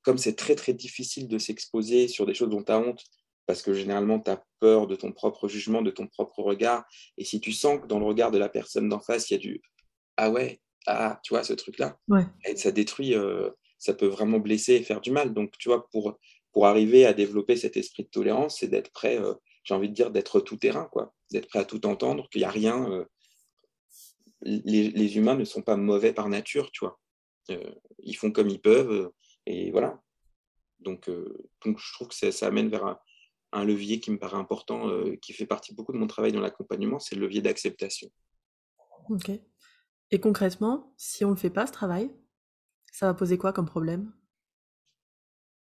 comme 0.03 0.17
c'est 0.17 0.35
très 0.35 0.55
très 0.55 0.73
difficile 0.73 1.27
de 1.27 1.37
s'exposer 1.37 2.07
sur 2.07 2.25
des 2.25 2.33
choses 2.33 2.49
dont 2.49 2.63
tu 2.63 2.71
as 2.71 2.79
honte, 2.79 3.03
parce 3.45 3.61
que 3.61 3.73
généralement 3.73 4.19
tu 4.19 4.31
as 4.31 4.43
peur 4.59 4.87
de 4.87 4.95
ton 4.95 5.11
propre 5.11 5.47
jugement, 5.47 5.81
de 5.81 5.91
ton 5.91 6.07
propre 6.07 6.43
regard, 6.43 6.85
et 7.17 7.23
si 7.25 7.39
tu 7.41 7.51
sens 7.51 7.81
que 7.81 7.87
dans 7.87 7.99
le 7.99 8.05
regard 8.05 8.31
de 8.31 8.37
la 8.37 8.49
personne 8.49 8.89
d'en 8.89 8.99
face, 8.99 9.29
il 9.29 9.33
y 9.33 9.37
a 9.37 9.39
du 9.39 9.61
Ah 10.17 10.29
ouais, 10.29 10.59
ah, 10.85 11.19
tu 11.23 11.33
vois, 11.33 11.43
ce 11.43 11.53
truc-là, 11.53 11.97
ça 12.55 12.71
détruit, 12.71 13.15
euh, 13.15 13.49
ça 13.77 13.93
peut 13.93 14.07
vraiment 14.07 14.39
blesser 14.39 14.73
et 14.75 14.83
faire 14.83 15.01
du 15.01 15.11
mal. 15.11 15.33
Donc, 15.33 15.57
tu 15.57 15.69
vois, 15.69 15.87
pour, 15.89 16.17
pour 16.51 16.67
arriver 16.67 17.05
à 17.05 17.13
développer 17.13 17.55
cet 17.55 17.77
esprit 17.77 18.03
de 18.03 18.09
tolérance, 18.09 18.59
c'est 18.59 18.67
d'être 18.67 18.91
prêt, 18.91 19.17
euh, 19.17 19.33
j'ai 19.63 19.73
envie 19.73 19.89
de 19.89 19.93
dire, 19.93 20.11
d'être 20.11 20.41
tout 20.41 20.57
terrain, 20.57 20.89
quoi, 20.91 21.13
d'être 21.31 21.47
prêt 21.47 21.59
à 21.59 21.65
tout 21.65 21.85
entendre, 21.85 22.27
qu'il 22.29 22.41
n'y 22.41 22.45
a 22.45 22.51
rien. 22.51 23.05
Euh, 24.45 24.59
les, 24.65 24.89
les, 24.89 25.17
humains 25.17 25.35
ne 25.35 25.45
sont 25.45 25.61
pas 25.61 25.77
mauvais 25.77 26.13
par 26.13 26.29
nature, 26.29 26.71
tu 26.71 26.85
vois. 26.85 26.99
ils 27.99 28.15
font 28.15 28.31
comme 28.31 28.49
ils 28.49 28.61
peuvent, 28.61 29.11
et 29.45 29.71
voilà. 29.71 30.01
Donc, 30.79 31.09
donc, 31.63 31.79
je 31.79 31.93
trouve 31.93 32.09
que 32.09 32.15
ça, 32.15 32.31
ça 32.31 32.47
amène 32.47 32.69
vers 32.69 32.85
un, 33.51 33.65
levier 33.65 33.99
qui 33.99 34.11
me 34.11 34.17
paraît 34.17 34.37
important, 34.37 34.89
qui 35.21 35.31
fait 35.33 35.45
partie 35.45 35.73
beaucoup 35.73 35.93
de 35.93 35.97
mon 35.97 36.07
travail 36.07 36.31
dans 36.31 36.41
l'accompagnement, 36.41 36.99
c'est 36.99 37.15
le 37.15 37.21
levier 37.21 37.41
d'acceptation. 37.41 38.09
Ok. 39.09 39.31
Et 40.11 40.19
concrètement, 40.19 40.93
si 40.97 41.23
on 41.25 41.29
ne 41.29 41.33
le 41.35 41.39
fait 41.39 41.49
pas, 41.49 41.67
ce 41.67 41.71
travail, 41.71 42.11
ça 42.91 43.07
va 43.07 43.13
poser 43.13 43.37
quoi 43.37 43.53
comme 43.53 43.65
problème? 43.65 44.13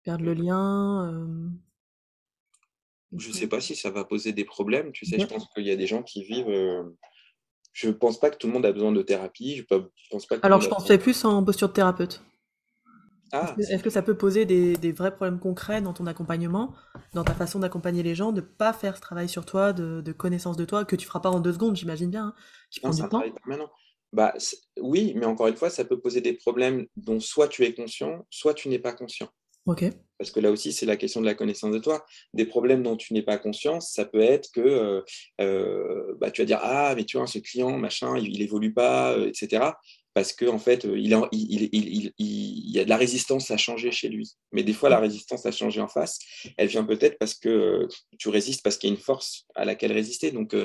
Perdre 0.03 0.25
le 0.25 0.33
lien 0.33 1.09
euh... 1.09 1.49
Je 3.15 3.29
ne 3.29 3.33
sais 3.33 3.47
pas 3.47 3.61
si 3.61 3.75
ça 3.75 3.89
va 3.89 4.03
poser 4.03 4.33
des 4.33 4.43
problèmes. 4.43 4.91
Tu 4.91 5.05
sais, 5.05 5.19
je 5.19 5.25
pense 5.25 5.47
qu'il 5.53 5.65
y 5.65 5.71
a 5.71 5.75
des 5.75 5.87
gens 5.87 6.03
qui 6.03 6.23
vivent. 6.23 6.49
Je 7.73 7.87
ne 7.87 7.93
pense 7.93 8.19
pas 8.19 8.29
que 8.29 8.37
tout 8.37 8.47
le 8.47 8.53
monde 8.53 8.65
a 8.65 8.71
besoin 8.71 8.91
de 8.91 9.01
thérapie. 9.01 9.57
Je 9.57 9.63
pense 10.11 10.25
pas 10.25 10.37
Alors, 10.41 10.61
je 10.61 10.69
pensais 10.69 10.97
plus 10.97 11.25
en 11.25 11.43
posture 11.43 11.67
de 11.67 11.73
thérapeute. 11.73 12.23
Ah, 13.35 13.55
Est-ce 13.57 13.81
que, 13.81 13.89
ça 13.89 14.03
peut 14.03 14.15
poser 14.15 14.45
des, 14.45 14.75
des, 14.75 14.91
vrais 14.91 15.09
problèmes 15.09 15.39
concrets 15.39 15.81
dans 15.81 15.93
ton 15.93 16.05
accompagnement, 16.05 16.75
dans 17.13 17.23
ta 17.23 17.33
façon 17.33 17.57
d'accompagner 17.57 18.03
les 18.03 18.13
gens, 18.13 18.31
de 18.31 18.41
ne 18.41 18.45
pas 18.45 18.73
faire 18.73 18.95
ce 18.95 19.01
travail 19.01 19.27
sur 19.27 19.43
toi, 19.43 19.73
de, 19.73 20.01
de, 20.01 20.11
connaissance 20.11 20.55
de 20.55 20.65
toi, 20.65 20.85
que 20.85 20.95
tu 20.95 21.07
feras 21.07 21.19
pas 21.19 21.31
en 21.31 21.39
deux 21.39 21.53
secondes, 21.53 21.75
j'imagine 21.75 22.11
bien, 22.11 22.27
hein, 22.27 22.33
qui 22.69 22.79
prend 22.79 22.91
du 22.91 23.01
temps 23.09 23.23
bah, 24.13 24.35
oui, 24.79 25.13
mais 25.15 25.25
encore 25.25 25.47
une 25.47 25.55
fois, 25.55 25.71
ça 25.71 25.83
peut 25.85 25.99
poser 25.99 26.21
des 26.21 26.33
problèmes 26.33 26.85
dont 26.95 27.19
soit 27.19 27.47
tu 27.47 27.63
es 27.63 27.73
conscient, 27.73 28.27
soit 28.29 28.53
tu 28.53 28.69
n'es 28.69 28.77
pas 28.77 28.93
conscient. 28.93 29.27
Ok. 29.65 29.85
Parce 30.23 30.31
que 30.31 30.39
là 30.39 30.51
aussi, 30.51 30.71
c'est 30.71 30.85
la 30.85 30.95
question 30.95 31.19
de 31.19 31.25
la 31.25 31.35
connaissance 31.35 31.73
de 31.73 31.79
toi. 31.79 32.05
Des 32.33 32.45
problèmes 32.45 32.81
dont 32.81 32.95
tu 32.95 33.13
n'es 33.13 33.23
pas 33.23 33.37
conscient, 33.37 33.81
ça 33.81 34.05
peut 34.05 34.21
être 34.21 34.51
que 34.53 34.61
euh, 34.61 35.01
euh, 35.41 36.15
bah, 36.17 36.31
tu 36.31 36.41
vas 36.41 36.45
dire 36.45 36.59
Ah, 36.61 36.93
mais 36.95 37.03
tu 37.03 37.17
vois, 37.17 37.27
ce 37.27 37.39
client, 37.39 37.77
machin, 37.77 38.17
il, 38.17 38.39
n'évolue 38.39 38.73
pas, 38.73 39.17
euh, 39.17 39.27
etc 39.27 39.71
parce 40.15 40.31
qu'en 40.31 40.53
en 40.53 40.59
fait, 40.59 40.83
il, 40.83 41.07
y 41.07 42.79
a 42.79 42.83
de 42.83 42.89
la 42.89 42.97
résistance 42.97 43.49
à 43.49 43.57
changer 43.57 43.89
chez 43.89 44.09
lui. 44.09 44.31
Mais 44.51 44.61
des 44.61 44.71
fois, 44.73 44.87
la 44.87 44.99
résistance 44.99 45.43
à 45.47 45.51
changer 45.51 45.81
en 45.81 45.87
face, 45.87 46.19
elle 46.55 46.67
vient 46.67 46.83
peut-être 46.83 47.17
parce 47.17 47.33
que 47.33 47.87
tu 48.19 48.29
résistes, 48.29 48.61
parce 48.61 48.77
qu'il 48.77 48.91
y 48.91 48.93
a 48.93 48.95
une 48.95 49.01
force 49.01 49.47
à 49.55 49.65
laquelle 49.65 49.91
résister. 49.91 50.29
Donc, 50.29 50.55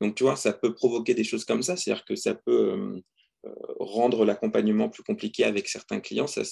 donc 0.00 0.16
tu 0.16 0.24
vois, 0.24 0.34
ça 0.34 0.52
peut 0.52 0.74
provoquer 0.74 1.14
des 1.14 1.22
choses 1.22 1.44
comme 1.44 1.62
ça. 1.62 1.76
C'est-à-dire 1.76 2.04
que 2.04 2.16
ça 2.16 2.34
peut 2.34 3.00
rendre 3.78 4.24
l'accompagnement 4.24 4.88
plus 4.88 5.02
compliqué 5.02 5.44
avec 5.44 5.68
certains 5.68 6.00
clients. 6.00 6.26
Ça, 6.26 6.42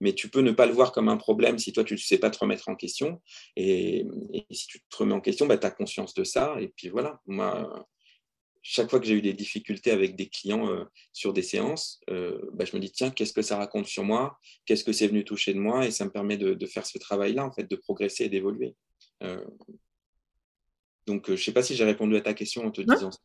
Mais 0.00 0.14
tu 0.14 0.28
peux 0.28 0.40
ne 0.40 0.52
pas 0.52 0.66
le 0.66 0.72
voir 0.72 0.92
comme 0.92 1.08
un 1.08 1.16
problème 1.16 1.58
si 1.58 1.72
toi, 1.72 1.84
tu 1.84 1.94
ne 1.94 1.98
sais 1.98 2.18
pas 2.18 2.30
te 2.30 2.38
remettre 2.38 2.68
en 2.68 2.76
question. 2.76 3.20
Et, 3.56 4.06
si 4.50 4.66
tu 4.66 4.80
te 4.80 4.96
remets 4.96 5.14
en 5.14 5.20
question, 5.20 5.46
bah, 5.46 5.58
tu 5.58 5.66
as 5.66 5.70
conscience 5.70 6.14
de 6.14 6.24
ça. 6.24 6.56
Et 6.60 6.68
puis 6.68 6.88
voilà, 6.88 7.20
moi 7.26 7.86
chaque 8.62 8.90
fois 8.90 9.00
que 9.00 9.06
j'ai 9.06 9.14
eu 9.14 9.22
des 9.22 9.32
difficultés 9.32 9.90
avec 9.90 10.16
des 10.16 10.28
clients 10.28 10.68
euh, 10.68 10.84
sur 11.12 11.32
des 11.32 11.42
séances, 11.42 12.00
euh, 12.10 12.38
bah, 12.52 12.64
je 12.64 12.76
me 12.76 12.80
dis, 12.80 12.92
tiens, 12.92 13.10
qu'est-ce 13.10 13.32
que 13.32 13.42
ça 13.42 13.56
raconte 13.56 13.86
sur 13.86 14.04
moi? 14.04 14.38
Qu'est-ce 14.66 14.84
que 14.84 14.92
c'est 14.92 15.08
venu 15.08 15.24
toucher 15.24 15.54
de 15.54 15.58
moi? 15.58 15.86
Et 15.86 15.90
ça 15.90 16.04
me 16.04 16.10
permet 16.10 16.36
de, 16.36 16.66
faire 16.66 16.86
ce 16.86 16.98
travail-là, 16.98 17.44
en 17.44 17.52
fait, 17.52 17.64
de 17.64 17.76
progresser 17.76 18.24
et 18.24 18.28
d'évoluer. 18.28 18.76
Euh, 19.22 19.44
donc, 21.06 21.26
je 21.28 21.32
ne 21.32 21.36
sais 21.36 21.52
pas 21.52 21.62
si 21.62 21.74
j'ai 21.74 21.84
répondu 21.84 22.16
à 22.16 22.20
ta 22.20 22.34
question 22.34 22.66
en 22.66 22.70
te 22.70 22.82
disant 22.82 23.10
ça. 23.10 23.20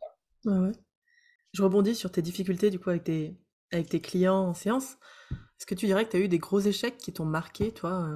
Je 1.55 1.63
rebondis 1.63 1.95
sur 1.95 2.11
tes 2.11 2.21
difficultés, 2.21 2.69
du 2.69 2.79
coup, 2.79 2.89
avec 2.89 3.05
tes, 3.05 3.37
avec 3.71 3.89
tes 3.89 4.01
clients 4.01 4.49
en 4.49 4.53
séance. 4.53 4.97
Est-ce 5.31 5.65
que 5.65 5.75
tu 5.75 5.85
dirais 5.85 6.05
que 6.05 6.11
tu 6.11 6.17
as 6.17 6.19
eu 6.19 6.27
des 6.27 6.37
gros 6.37 6.59
échecs 6.59 6.97
qui 6.97 7.13
t'ont 7.13 7.25
marqué, 7.25 7.71
toi, 7.71 8.09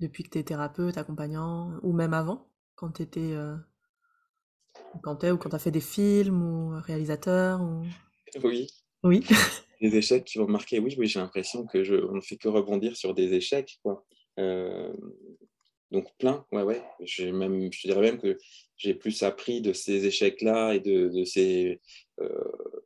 depuis 0.00 0.24
que 0.24 0.30
tu 0.30 0.38
es 0.38 0.42
thérapeute, 0.42 0.98
accompagnant, 0.98 1.78
ou 1.82 1.92
même 1.92 2.12
avant, 2.12 2.50
quand 2.74 2.90
tu 2.90 3.02
étais 3.02 3.36
quand 5.02 5.16
tu 5.16 5.30
ou 5.30 5.36
quand 5.36 5.50
tu 5.50 5.56
as 5.56 5.60
fait 5.60 5.70
des 5.70 5.80
films 5.80 6.42
ou 6.42 6.80
réalisateur 6.80 7.60
ou... 7.60 7.84
Oui. 8.42 8.68
Oui. 9.02 9.24
des 9.80 9.96
échecs 9.96 10.24
qui 10.24 10.38
vont 10.38 10.46
marquer, 10.46 10.78
oui, 10.78 10.94
oui 10.98 11.06
j'ai 11.06 11.20
l'impression 11.20 11.66
que 11.66 11.84
je, 11.84 11.94
on 11.94 12.16
ne 12.16 12.20
fait 12.20 12.36
que 12.36 12.48
rebondir 12.48 12.96
sur 12.96 13.14
des 13.14 13.32
échecs. 13.32 13.78
Quoi. 13.82 14.04
Euh, 14.38 14.92
donc 15.90 16.06
plein, 16.18 16.44
ouais, 16.52 16.62
ouais. 16.62 16.82
Même, 17.32 17.72
je 17.72 17.88
dirais 17.88 18.00
même 18.00 18.20
que 18.20 18.38
j'ai 18.76 18.94
plus 18.94 19.22
appris 19.22 19.60
de 19.60 19.72
ces 19.72 20.06
échecs-là 20.06 20.74
et 20.74 20.80
de, 20.80 21.24
ces... 21.24 21.80
Euh... 22.20 22.84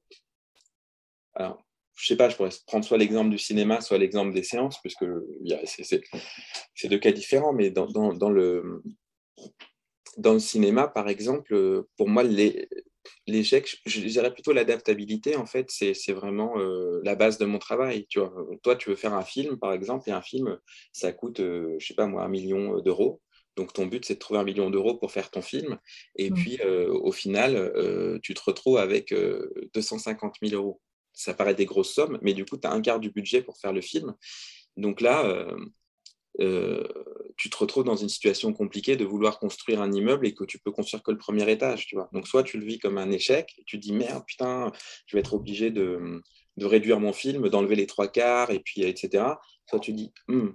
Alors, 1.35 1.65
je 1.97 2.07
sais 2.07 2.17
pas, 2.17 2.29
je 2.29 2.37
pourrais 2.37 2.51
prendre 2.67 2.85
soit 2.85 2.99
l'exemple 2.99 3.31
du 3.31 3.39
cinéma, 3.39 3.81
soit 3.81 3.99
l'exemple 3.99 4.33
des 4.33 4.43
séances, 4.43 4.81
puisque 4.81 5.05
c'est 5.75 6.89
deux 6.89 6.99
cas 6.99 7.13
différents, 7.13 7.53
mais 7.53 7.71
dans, 7.71 7.87
dans, 7.87 8.31
le 8.31 8.83
dans 10.17 10.33
le 10.33 10.39
cinéma, 10.41 10.89
par 10.89 11.09
exemple, 11.09 11.85
pour 11.97 12.09
moi, 12.09 12.25
l'échec, 13.27 13.77
je 13.87 14.01
dirais 14.01 14.33
plutôt 14.33 14.53
l'adaptabilité, 14.53 15.37
en 15.37 15.47
fait, 15.47 15.71
c'est 15.71 16.13
vraiment 16.13 16.59
euh, 16.59 17.01
la 17.05 17.15
base 17.15 17.39
de 17.39 17.45
mon 17.45 17.59
travail. 17.59 18.07
Tu 18.09 18.19
vois. 18.19 18.33
Toi, 18.63 18.77
tu 18.77 18.91
veux 18.91 18.97
faire 18.97 19.15
un 19.15 19.25
film, 19.25 19.59
par 19.59 19.73
exemple, 19.73 20.09
et 20.09 20.13
un 20.13 20.23
film, 20.23 20.59
ça 20.93 21.13
coûte, 21.13 21.41
euh, 21.41 21.77
je 21.79 21.87
sais 21.87 21.95
pas 21.95 22.07
moi, 22.07 22.25
un 22.25 22.29
million 22.29 22.81
d'euros. 22.81 23.21
Donc, 23.57 23.73
ton 23.73 23.87
but, 23.87 24.05
c'est 24.05 24.15
de 24.15 24.19
trouver 24.19 24.41
un 24.41 24.45
million 24.45 24.71
d'euros 24.71 24.97
pour 24.97 25.13
faire 25.13 25.31
ton 25.31 25.43
film. 25.43 25.79
Et 26.17 26.31
mmh. 26.31 26.35
puis, 26.35 26.59
au 26.63 27.13
final, 27.13 27.73
tu 28.21 28.35
te 28.35 28.41
retrouves 28.45 28.79
avec 28.79 29.15
250 29.75 30.37
000 30.43 30.61
euros. 30.61 30.81
Ça 31.13 31.35
paraît 31.35 31.55
des 31.55 31.65
grosses 31.65 31.95
sommes, 31.95 32.19
mais 32.21 32.35
du 32.35 32.45
coup, 32.45 32.57
tu 32.57 32.67
as 32.67 32.73
un 32.73 32.81
quart 32.81 32.99
du 32.99 33.11
budget 33.11 33.43
pour 33.43 33.57
faire 33.59 33.73
le 33.73 33.81
film. 33.81 34.13
Donc 34.77 35.01
là, 35.01 35.47
euh, 36.41 36.87
tu 37.37 37.51
te 37.51 37.57
retrouves 37.57 37.85
dans 37.85 37.97
une 37.97 38.09
situation 38.09 38.53
compliquée 38.53 38.97
de 38.97 39.05
vouloir 39.05 39.39
construire 39.39 39.81
un 39.81 39.93
immeuble 39.93 40.27
et 40.27 40.35
que 40.35 40.45
tu 40.45 40.59
peux 40.59 40.73
construire 40.73 41.03
que 41.03 41.11
le 41.11 41.19
premier 41.19 41.49
étage, 41.51 41.87
tu 41.87 41.97
vois. 41.97 42.09
Donc, 42.13 42.27
soit 42.27 42.43
tu 42.43 42.59
le 42.59 42.65
vis 42.65 42.79
comme 42.79 42.99
un 42.99 43.11
échec, 43.11 43.55
tu 43.67 43.79
dis 43.79 43.93
merde, 43.93 44.25
putain, 44.27 44.73
je 45.07 45.17
vais 45.17 45.21
être 45.21 45.35
obligé 45.35 45.71
de, 45.71 46.23
réduire 46.61 47.01
mon 47.01 47.13
film, 47.13 47.49
d'enlever 47.49 47.77
les 47.77 47.87
trois 47.87 48.09
quarts, 48.09 48.51
et 48.51 48.61
puis 48.61 48.83
etc. 48.83 49.25
Soit 49.69 49.81
tu 49.81 49.93
dis 49.93 50.13
hmm, 50.29 50.51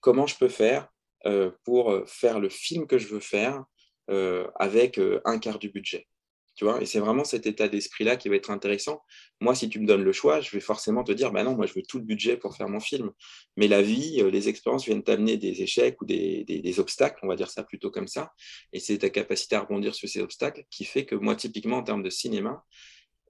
comment 0.00 0.26
je 0.26 0.36
peux 0.36 0.48
faire 0.48 0.88
euh, 1.26 1.50
pour 1.64 2.02
faire 2.06 2.40
le 2.40 2.48
film 2.48 2.86
que 2.86 2.98
je 2.98 3.08
veux 3.08 3.20
faire 3.20 3.64
euh, 4.10 4.46
avec 4.56 5.00
un 5.24 5.38
quart 5.38 5.58
du 5.58 5.70
budget? 5.70 6.06
Tu 6.54 6.64
vois, 6.64 6.82
et 6.82 6.86
c'est 6.86 6.98
vraiment 6.98 7.24
cet 7.24 7.46
état 7.46 7.66
d'esprit-là 7.66 8.16
qui 8.16 8.28
va 8.28 8.36
être 8.36 8.50
intéressant. 8.50 9.02
Moi, 9.40 9.54
si 9.54 9.70
tu 9.70 9.80
me 9.80 9.86
donnes 9.86 10.04
le 10.04 10.12
choix, 10.12 10.40
je 10.42 10.50
vais 10.50 10.60
forcément 10.60 11.02
te 11.02 11.12
dire, 11.12 11.32
bah 11.32 11.44
non, 11.44 11.56
moi, 11.56 11.64
je 11.64 11.72
veux 11.72 11.82
tout 11.82 11.98
le 11.98 12.04
budget 12.04 12.36
pour 12.36 12.54
faire 12.56 12.68
mon 12.68 12.80
film. 12.80 13.10
Mais 13.56 13.68
la 13.68 13.80
vie, 13.80 14.20
euh, 14.20 14.30
les 14.30 14.48
expériences 14.50 14.84
viennent 14.84 15.02
t'amener 15.02 15.38
des 15.38 15.62
échecs 15.62 16.00
ou 16.02 16.04
des, 16.04 16.44
des, 16.44 16.80
obstacles, 16.80 17.20
on 17.22 17.28
va 17.28 17.36
dire 17.36 17.50
ça 17.50 17.64
plutôt 17.64 17.90
comme 17.90 18.06
ça. 18.06 18.32
Et 18.74 18.80
c'est 18.80 18.98
ta 18.98 19.08
capacité 19.08 19.56
à 19.56 19.60
rebondir 19.60 19.94
sur 19.94 20.08
ces 20.08 20.20
obstacles 20.20 20.64
qui 20.70 20.84
fait 20.84 21.06
que 21.06 21.14
moi, 21.14 21.36
typiquement, 21.36 21.78
en 21.78 21.82
termes 21.82 22.02
de 22.02 22.10
cinéma, 22.10 22.62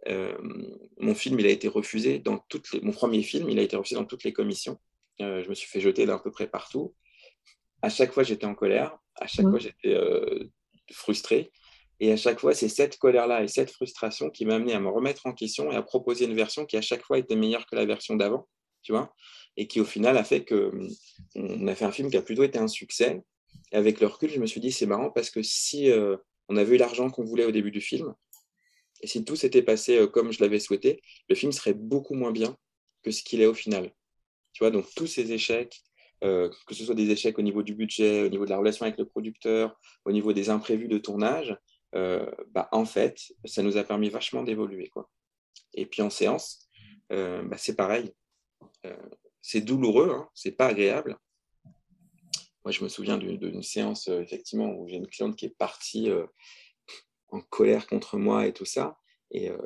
euh, 0.08 0.36
mon 0.98 1.14
film, 1.14 1.38
il 1.38 1.46
a 1.46 1.50
été 1.50 1.68
refusé 1.68 2.18
dans 2.18 2.38
toutes 2.48 2.72
les... 2.72 2.80
Mon 2.80 2.92
premier 2.92 3.22
film, 3.22 3.48
il 3.48 3.58
a 3.60 3.62
été 3.62 3.76
refusé 3.76 3.94
dans 3.94 4.04
toutes 4.04 4.24
les 4.24 4.32
commissions. 4.32 4.80
Euh, 5.20 5.44
je 5.44 5.48
me 5.48 5.54
suis 5.54 5.68
fait 5.68 5.80
jeter 5.80 6.06
d'à 6.06 6.18
peu 6.18 6.32
près 6.32 6.48
partout. 6.48 6.96
À 7.82 7.88
chaque 7.88 8.12
fois, 8.12 8.24
j'étais 8.24 8.46
en 8.46 8.56
colère. 8.56 8.98
À 9.14 9.28
chaque 9.28 9.48
fois, 9.48 9.60
j'étais 9.60 9.96
frustré. 10.90 11.52
Et 12.02 12.10
à 12.10 12.16
chaque 12.16 12.40
fois, 12.40 12.52
c'est 12.52 12.68
cette 12.68 12.98
colère-là 12.98 13.44
et 13.44 13.46
cette 13.46 13.70
frustration 13.70 14.28
qui 14.28 14.44
m'a 14.44 14.56
amené 14.56 14.72
à 14.72 14.80
me 14.80 14.88
remettre 14.88 15.24
en 15.24 15.32
question 15.32 15.70
et 15.70 15.76
à 15.76 15.82
proposer 15.82 16.24
une 16.24 16.34
version 16.34 16.66
qui 16.66 16.76
à 16.76 16.80
chaque 16.80 17.04
fois 17.04 17.16
était 17.16 17.36
meilleure 17.36 17.64
que 17.64 17.76
la 17.76 17.84
version 17.84 18.16
d'avant, 18.16 18.48
tu 18.82 18.90
vois, 18.90 19.14
et 19.56 19.68
qui 19.68 19.80
au 19.80 19.84
final 19.84 20.16
a 20.16 20.24
fait 20.24 20.42
que 20.42 20.72
on 21.36 21.68
a 21.68 21.76
fait 21.76 21.84
un 21.84 21.92
film 21.92 22.10
qui 22.10 22.16
a 22.16 22.22
plutôt 22.22 22.42
été 22.42 22.58
un 22.58 22.66
succès. 22.66 23.22
Et 23.70 23.76
avec 23.76 24.00
le 24.00 24.08
recul, 24.08 24.30
je 24.30 24.40
me 24.40 24.46
suis 24.46 24.60
dit 24.60 24.72
c'est 24.72 24.84
marrant 24.84 25.12
parce 25.12 25.30
que 25.30 25.44
si 25.44 25.92
euh, 25.92 26.16
on 26.48 26.56
avait 26.56 26.74
eu 26.74 26.76
l'argent 26.76 27.08
qu'on 27.08 27.22
voulait 27.22 27.44
au 27.44 27.52
début 27.52 27.70
du 27.70 27.80
film 27.80 28.12
et 29.02 29.06
si 29.06 29.24
tout 29.24 29.36
s'était 29.36 29.62
passé 29.62 29.96
euh, 29.96 30.08
comme 30.08 30.32
je 30.32 30.42
l'avais 30.42 30.58
souhaité, 30.58 31.00
le 31.28 31.36
film 31.36 31.52
serait 31.52 31.74
beaucoup 31.74 32.14
moins 32.14 32.32
bien 32.32 32.56
que 33.04 33.12
ce 33.12 33.22
qu'il 33.22 33.40
est 33.40 33.46
au 33.46 33.54
final. 33.54 33.92
Tu 34.54 34.64
vois, 34.64 34.72
donc 34.72 34.92
tous 34.96 35.06
ces 35.06 35.30
échecs, 35.30 35.80
euh, 36.24 36.50
que 36.66 36.74
ce 36.74 36.84
soit 36.84 36.96
des 36.96 37.10
échecs 37.10 37.38
au 37.38 37.42
niveau 37.42 37.62
du 37.62 37.76
budget, 37.76 38.24
au 38.24 38.28
niveau 38.28 38.44
de 38.44 38.50
la 38.50 38.58
relation 38.58 38.86
avec 38.86 38.98
le 38.98 39.06
producteur, 39.06 39.78
au 40.04 40.10
niveau 40.10 40.32
des 40.32 40.50
imprévus 40.50 40.88
de 40.88 40.98
tournage, 40.98 41.56
euh, 41.94 42.30
bah, 42.48 42.68
en 42.72 42.84
fait, 42.84 43.32
ça 43.44 43.62
nous 43.62 43.76
a 43.76 43.84
permis 43.84 44.08
vachement 44.08 44.42
d'évoluer. 44.42 44.88
Quoi. 44.88 45.10
Et 45.74 45.86
puis 45.86 46.02
en 46.02 46.10
séance, 46.10 46.68
euh, 47.12 47.42
bah, 47.42 47.58
c'est 47.58 47.76
pareil. 47.76 48.12
Euh, 48.86 48.96
c'est 49.40 49.60
douloureux, 49.60 50.10
hein, 50.10 50.28
c'est 50.34 50.52
pas 50.52 50.68
agréable. 50.68 51.18
Moi, 52.64 52.70
je 52.70 52.84
me 52.84 52.88
souviens 52.88 53.18
d'une 53.18 53.62
séance, 53.62 54.06
effectivement, 54.06 54.72
où 54.72 54.86
j'ai 54.86 54.96
une 54.96 55.08
cliente 55.08 55.34
qui 55.34 55.46
est 55.46 55.56
partie 55.58 56.08
en 57.28 57.40
colère 57.40 57.88
contre 57.88 58.18
moi 58.18 58.46
et 58.46 58.52
tout 58.52 58.64
ça. 58.64 58.96
Et, 59.34 59.50
euh, 59.50 59.56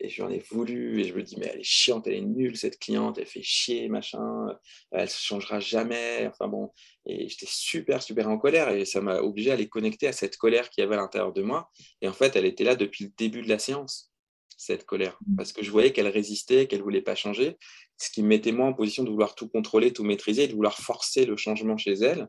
et 0.00 0.10
j'en 0.10 0.28
ai 0.28 0.38
voulu, 0.38 1.00
et 1.00 1.04
je 1.04 1.14
me 1.14 1.22
dis, 1.22 1.36
mais 1.38 1.46
elle 1.46 1.60
est 1.60 1.64
chiante, 1.64 2.06
elle 2.06 2.14
est 2.14 2.20
nulle, 2.20 2.56
cette 2.56 2.78
cliente, 2.78 3.16
elle 3.18 3.26
fait 3.26 3.42
chier, 3.42 3.88
machin, 3.88 4.48
elle 4.90 5.02
ne 5.02 5.06
se 5.06 5.20
changera 5.20 5.60
jamais. 5.60 6.26
Enfin 6.26 6.46
bon, 6.46 6.70
et 7.06 7.28
j'étais 7.28 7.46
super, 7.48 8.02
super 8.02 8.28
en 8.28 8.36
colère, 8.38 8.68
et 8.70 8.84
ça 8.84 9.00
m'a 9.00 9.20
obligé 9.20 9.50
à 9.50 9.56
les 9.56 9.68
connecter 9.68 10.08
à 10.08 10.12
cette 10.12 10.36
colère 10.36 10.68
qu'il 10.68 10.82
y 10.82 10.86
avait 10.86 10.94
à 10.94 10.98
l'intérieur 10.98 11.32
de 11.32 11.42
moi. 11.42 11.70
Et 12.02 12.08
en 12.08 12.12
fait, 12.12 12.36
elle 12.36 12.44
était 12.44 12.64
là 12.64 12.76
depuis 12.76 13.04
le 13.04 13.10
début 13.16 13.40
de 13.40 13.48
la 13.48 13.58
séance, 13.58 14.12
cette 14.58 14.84
colère, 14.84 15.18
mmh. 15.26 15.36
parce 15.36 15.52
que 15.52 15.64
je 15.64 15.70
voyais 15.70 15.92
qu'elle 15.92 16.08
résistait, 16.08 16.66
qu'elle 16.66 16.80
ne 16.80 16.84
voulait 16.84 17.02
pas 17.02 17.14
changer, 17.14 17.56
ce 17.96 18.10
qui 18.10 18.22
me 18.22 18.28
mettait 18.28 18.52
moi 18.52 18.66
en 18.66 18.74
position 18.74 19.04
de 19.04 19.10
vouloir 19.10 19.34
tout 19.34 19.48
contrôler, 19.48 19.92
tout 19.92 20.04
maîtriser, 20.04 20.48
de 20.48 20.54
vouloir 20.54 20.76
forcer 20.76 21.24
le 21.24 21.36
changement 21.36 21.76
chez 21.78 21.94
elle. 21.94 22.28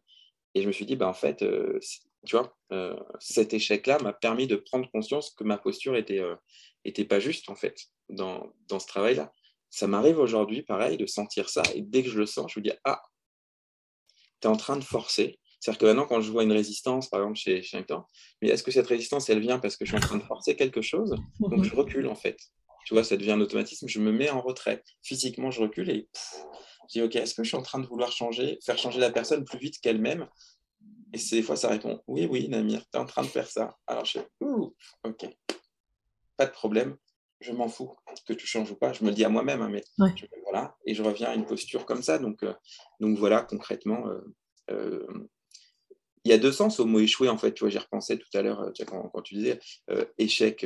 Et 0.56 0.62
je 0.62 0.67
me 0.67 0.71
suis 0.71 0.86
dit, 0.86 0.95
bah, 0.95 1.08
en 1.08 1.13
fait, 1.13 1.41
euh, 1.41 1.80
tu 2.26 2.38
vois, 2.38 2.56
euh, 2.72 2.96
cet 3.20 3.54
échec-là 3.54 4.00
m'a 4.00 4.14
permis 4.14 4.48
de 4.48 4.56
prendre 4.56 4.90
conscience 4.92 5.32
que 5.32 5.44
ma 5.44 5.58
posture 5.58 5.96
était, 5.96 6.20
euh, 6.20 6.36
était 6.86 7.06
pas 7.06 7.20
juste, 7.20 7.50
en 7.50 7.56
fait, 7.56 7.78
dans, 8.10 8.54
dans 8.68 8.80
ce 8.80 8.88
travail-là. 8.88 9.34
Ça 9.70 9.88
m'arrive 9.88 10.20
aujourd'hui, 10.20 10.62
pareil, 10.62 10.98
de 10.98 11.06
sentir 11.06 11.50
ça. 11.50 11.64
Et 11.76 11.82
dès 11.82 12.04
que 12.04 12.10
je 12.10 12.18
le 12.18 12.26
sens, 12.26 12.52
je 12.54 12.60
me 12.60 12.64
dis, 12.64 12.72
ah, 12.86 13.02
tu 14.42 14.48
es 14.48 14.52
en 14.52 14.56
train 14.56 14.78
de 14.78 14.84
forcer. 14.84 15.40
C'est-à-dire 15.60 15.80
que 15.80 15.86
maintenant, 15.86 16.06
quand 16.06 16.22
je 16.22 16.32
vois 16.32 16.44
une 16.44 16.52
résistance, 16.52 17.10
par 17.10 17.22
exemple, 17.22 17.38
chez, 17.38 17.62
chez 17.62 17.78
un 17.78 17.84
temps, 17.84 18.08
mais 18.42 18.50
est-ce 18.50 18.64
que 18.64 18.72
cette 18.72 18.88
résistance, 18.88 19.30
elle 19.30 19.40
vient 19.40 19.60
parce 19.60 19.78
que 19.78 19.86
je 19.86 19.92
suis 19.92 19.98
en 19.98 20.08
train 20.08 20.18
de 20.18 20.24
forcer 20.24 20.56
quelque 20.56 20.82
chose? 20.82 21.16
Donc, 21.40 21.64
je 21.64 21.76
recule, 21.76 22.08
en 22.08 22.16
fait. 22.16 22.38
Tu 22.86 22.94
vois, 22.94 23.04
ça 23.04 23.16
devient 23.18 23.32
un 23.32 23.42
automatisme. 23.42 23.88
Je 23.88 24.00
me 24.00 24.12
mets 24.12 24.30
en 24.30 24.42
retrait. 24.42 24.84
Physiquement, 25.04 25.52
je 25.52 25.62
recule 25.62 25.90
et 25.90 26.10
je 26.90 27.00
dis, 27.00 27.02
OK, 27.02 27.16
est-ce 27.16 27.34
que 27.34 27.44
je 27.44 27.48
suis 27.48 27.58
en 27.58 27.62
train 27.62 27.80
de 27.80 27.88
vouloir 27.88 28.12
changer, 28.12 28.60
faire 28.64 28.78
changer 28.78 29.00
la 29.00 29.10
personne 29.10 29.46
plus 29.46 29.58
vite 29.58 29.80
qu'elle-même 29.82 30.28
Et 31.13 31.19
c'est 31.19 31.36
des 31.38 31.43
fois, 31.43 31.56
ça 31.56 31.69
répond, 31.69 32.02
oui, 32.08 32.28
oui, 32.30 32.49
Namir, 32.49 32.82
tu 32.82 32.97
es 32.97 32.99
en 32.99 33.06
train 33.06 33.21
de 33.21 33.28
faire 33.28 33.49
ça. 33.49 33.78
Alors, 33.86 34.04
je 34.04 34.13
fais, 34.13 34.28
OK, 34.41 35.26
pas 36.38 36.45
de 36.47 36.52
problème, 36.52 36.97
je 37.43 37.52
m'en 37.52 37.67
fous 37.67 37.95
que 38.28 38.34
tu 38.34 38.47
changes 38.47 38.71
ou 38.71 38.76
pas. 38.76 38.93
Je 38.93 39.04
me 39.04 39.10
le 39.10 39.15
dis 39.15 39.23
à 39.23 39.30
moi-même, 39.30 39.62
hein, 39.62 39.69
mais 39.69 39.84
voilà. 40.43 40.76
Et 40.86 40.95
je 40.95 41.04
reviens 41.04 41.30
à 41.30 41.36
une 41.36 41.45
posture 41.45 41.86
comme 41.86 42.02
ça. 42.02 42.17
Donc, 42.17 42.41
euh, 42.43 42.54
donc 42.99 43.17
voilà, 43.17 43.41
concrètement, 43.41 44.08
euh, 44.08 44.21
euh, 44.71 45.28
il 46.23 46.32
y 46.32 46.34
a 46.34 46.38
deux 46.38 46.52
sens 46.52 46.80
au 46.80 46.86
mot 46.86 46.99
échouer, 46.99 47.30
en 47.30 47.38
fait. 47.38 47.54
Tu 47.54 47.63
vois, 47.63 47.69
j'y 47.69 47.78
repensais 47.78 48.17
tout 48.17 48.30
à 48.34 48.41
l'heure 48.41 48.71
quand, 48.88 49.10
quand, 49.10 49.21
tu 49.21 49.36
disais 49.36 49.60
échec. 50.17 50.65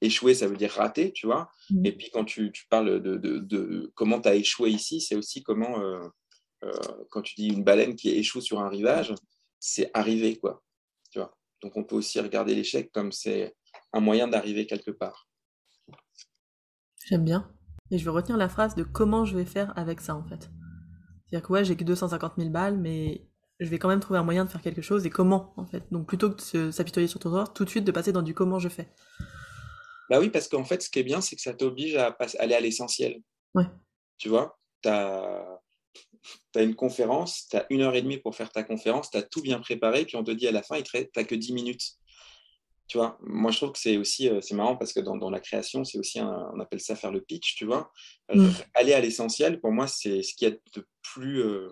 échouer, 0.00 0.34
ça 0.34 0.46
veut 0.46 0.56
dire 0.56 0.70
rater, 0.70 1.12
tu 1.12 1.26
vois. 1.26 1.50
Mmh. 1.70 1.86
Et 1.86 1.92
puis 1.92 2.10
quand 2.10 2.24
tu, 2.24 2.52
tu 2.52 2.66
parles 2.68 3.02
de, 3.02 3.16
de, 3.16 3.38
de 3.38 3.92
comment 3.94 4.20
tu 4.20 4.28
as 4.28 4.36
échoué 4.36 4.70
ici, 4.70 5.00
c'est 5.00 5.16
aussi 5.16 5.42
comment, 5.42 5.82
quand 7.10 7.22
tu 7.22 7.34
dis 7.36 7.48
une 7.48 7.64
baleine 7.64 7.96
qui 7.96 8.10
échoue 8.10 8.40
sur 8.40 8.60
un 8.60 8.68
rivage, 8.68 9.14
c'est 9.60 9.90
arriver, 9.94 10.38
quoi. 10.38 10.62
Tu 11.10 11.18
vois. 11.18 11.36
Donc 11.62 11.76
on 11.76 11.84
peut 11.84 11.96
aussi 11.96 12.20
regarder 12.20 12.54
l'échec 12.54 12.92
comme 12.92 13.12
c'est 13.12 13.56
un 13.92 14.00
moyen 14.00 14.28
d'arriver 14.28 14.66
quelque 14.66 14.90
part. 14.90 15.28
J'aime 17.06 17.24
bien. 17.24 17.52
Et 17.90 17.98
je 17.98 18.04
vais 18.04 18.10
retenir 18.10 18.36
la 18.36 18.48
phrase 18.48 18.74
de 18.74 18.82
comment 18.82 19.24
je 19.24 19.36
vais 19.36 19.46
faire 19.46 19.72
avec 19.76 20.00
ça 20.00 20.14
en 20.14 20.22
fait. 20.22 20.50
C'est-à-dire 21.26 21.46
que 21.46 21.52
ouais, 21.52 21.64
j'ai 21.64 21.76
que 21.76 21.84
250 21.84 22.34
000 22.36 22.50
balles, 22.50 22.76
mais 22.78 23.26
je 23.60 23.68
vais 23.68 23.78
quand 23.78 23.88
même 23.88 24.00
trouver 24.00 24.18
un 24.18 24.24
moyen 24.24 24.44
de 24.44 24.50
faire 24.50 24.60
quelque 24.60 24.82
chose 24.82 25.06
et 25.06 25.10
comment 25.10 25.54
en 25.56 25.66
fait. 25.66 25.82
Donc 25.90 26.06
plutôt 26.06 26.30
que 26.30 26.66
de 26.66 26.70
s'apitoyer 26.70 27.08
sur 27.08 27.18
ton 27.18 27.30
sort, 27.30 27.52
tout 27.52 27.64
de 27.64 27.70
suite 27.70 27.84
de 27.84 27.92
passer 27.92 28.12
dans 28.12 28.22
du 28.22 28.34
comment 28.34 28.58
je 28.58 28.68
fais. 28.68 28.92
Bah 30.10 30.20
oui, 30.20 30.30
parce 30.30 30.48
qu'en 30.48 30.64
fait, 30.64 30.82
ce 30.82 30.90
qui 30.90 31.00
est 31.00 31.04
bien, 31.04 31.20
c'est 31.20 31.36
que 31.36 31.42
ça 31.42 31.54
t'oblige 31.54 31.96
à 31.96 32.16
aller 32.38 32.54
à 32.54 32.60
l'essentiel. 32.60 33.20
Ouais. 33.54 33.66
Tu 34.16 34.28
vois, 34.28 34.58
tu 36.52 36.58
as, 36.58 36.62
une 36.62 36.74
conférence, 36.74 37.46
tu 37.50 37.56
as 37.56 37.66
une 37.70 37.82
heure 37.82 37.94
et 37.94 38.02
demie 38.02 38.18
pour 38.18 38.34
faire 38.34 38.50
ta 38.50 38.62
conférence, 38.62 39.10
tu 39.10 39.18
as 39.18 39.22
tout 39.22 39.42
bien 39.42 39.60
préparé, 39.60 40.04
puis 40.04 40.16
on 40.16 40.24
te 40.24 40.30
dit 40.30 40.48
à 40.48 40.52
la 40.52 40.62
fin, 40.62 40.80
tu 40.82 40.96
n'as 41.16 41.24
que 41.24 41.34
10 41.34 41.52
minutes 41.52 41.98
tu 42.88 42.96
vois, 42.96 43.18
moi 43.20 43.50
je 43.50 43.58
trouve 43.58 43.72
que 43.72 43.78
c'est 43.78 43.98
aussi, 43.98 44.28
euh, 44.28 44.40
c'est 44.40 44.54
marrant 44.54 44.74
parce 44.74 44.94
que 44.94 45.00
dans, 45.00 45.30
la 45.30 45.40
création, 45.40 45.84
c'est 45.84 45.98
aussi, 45.98 46.20
on 46.20 46.58
appelle 46.58 46.80
ça 46.80 46.96
faire 46.96 47.12
le 47.12 47.20
pitch, 47.20 47.54
tu 47.54 47.66
vois. 47.66 47.92
Euh, 48.30 48.36
mm. 48.36 48.52
Aller 48.74 48.94
à 48.94 49.00
l'essentiel, 49.00 49.60
pour 49.60 49.72
moi, 49.72 49.86
c'est 49.86 50.22
ce 50.22 50.34
qui 50.34 50.46
est 50.46 50.58
de 50.74 50.86
plus, 51.02 51.42
euh, 51.42 51.68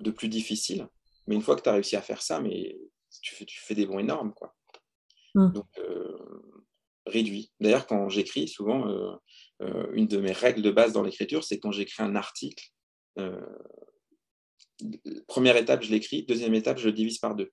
de 0.00 0.10
plus 0.10 0.28
difficile. 0.28 0.86
Mais 1.26 1.34
une 1.34 1.40
fois 1.40 1.56
que 1.56 1.62
tu 1.62 1.68
as 1.70 1.72
réussi 1.72 1.96
à 1.96 2.02
faire 2.02 2.20
ça, 2.20 2.40
mais 2.40 2.76
tu 3.22 3.34
fais, 3.34 3.46
tu 3.46 3.58
fais 3.58 3.74
des 3.74 3.86
bons 3.86 3.98
énormes, 3.98 4.34
quoi. 4.34 4.54
Mm. 5.34 5.52
Donc, 5.52 5.80
réduit. 7.06 7.50
D'ailleurs, 7.58 7.86
quand 7.86 8.10
j'écris, 8.10 8.48
souvent, 8.48 9.18
une 9.94 10.06
de 10.06 10.18
mes 10.18 10.32
règles 10.32 10.60
de 10.60 10.70
base 10.70 10.92
dans 10.92 11.02
l'écriture, 11.02 11.42
c'est 11.42 11.58
quand 11.58 11.72
j'écris 11.72 12.02
un 12.02 12.16
article, 12.16 12.68
première 15.26 15.56
étape, 15.56 15.82
je 15.82 15.90
l'écris, 15.90 16.24
deuxième 16.24 16.54
étape, 16.54 16.78
je 16.78 16.86
le 16.86 16.92
divise 16.92 17.18
par 17.18 17.34
deux. 17.34 17.50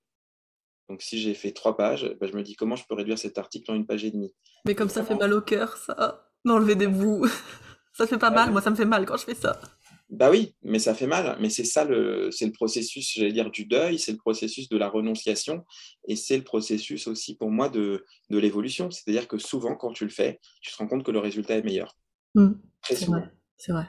Donc, 0.88 1.02
si 1.02 1.18
j'ai 1.18 1.34
fait 1.34 1.52
trois 1.52 1.76
pages, 1.76 2.14
bah, 2.20 2.26
je 2.30 2.36
me 2.36 2.42
dis 2.42 2.54
comment 2.54 2.76
je 2.76 2.84
peux 2.88 2.94
réduire 2.94 3.18
cet 3.18 3.38
article 3.38 3.70
en 3.70 3.74
une 3.74 3.86
page 3.86 4.04
et 4.04 4.10
demie? 4.10 4.34
Mais 4.64 4.74
comme 4.74 4.88
ça 4.88 5.02
fait 5.02 5.16
mal 5.16 5.32
au 5.32 5.40
cœur, 5.40 5.76
ça, 5.76 6.30
d'enlever 6.44 6.76
des 6.76 6.86
bouts. 6.86 7.26
ça 7.92 8.06
fait 8.06 8.18
pas 8.18 8.30
mal, 8.30 8.52
moi 8.52 8.60
ça 8.60 8.70
me 8.70 8.76
fait 8.76 8.84
mal 8.84 9.04
quand 9.04 9.16
je 9.16 9.24
fais 9.24 9.34
ça. 9.34 9.60
Bah 10.08 10.30
oui, 10.30 10.54
mais 10.62 10.78
ça 10.78 10.94
fait 10.94 11.08
mal. 11.08 11.36
Mais 11.40 11.50
c'est 11.50 11.64
ça, 11.64 11.84
le, 11.84 12.30
c'est 12.30 12.46
le 12.46 12.52
processus, 12.52 13.14
j'allais 13.16 13.32
dire, 13.32 13.50
du 13.50 13.66
deuil, 13.66 13.98
c'est 13.98 14.12
le 14.12 14.18
processus 14.18 14.68
de 14.68 14.76
la 14.76 14.88
renonciation, 14.88 15.64
et 16.06 16.14
c'est 16.14 16.36
le 16.36 16.44
processus 16.44 17.08
aussi 17.08 17.36
pour 17.36 17.50
moi 17.50 17.68
de, 17.68 18.04
de 18.30 18.38
l'évolution. 18.38 18.90
C'est-à-dire 18.92 19.26
que 19.26 19.38
souvent, 19.38 19.74
quand 19.74 19.92
tu 19.92 20.04
le 20.04 20.10
fais, 20.10 20.38
tu 20.60 20.70
te 20.70 20.76
rends 20.76 20.86
compte 20.86 21.02
que 21.02 21.10
le 21.10 21.18
résultat 21.18 21.56
est 21.56 21.64
meilleur. 21.64 21.96
Mmh. 22.36 22.52
c'est 22.82 23.06
vrai, 23.06 23.32
c'est 23.56 23.72
vrai. 23.72 23.86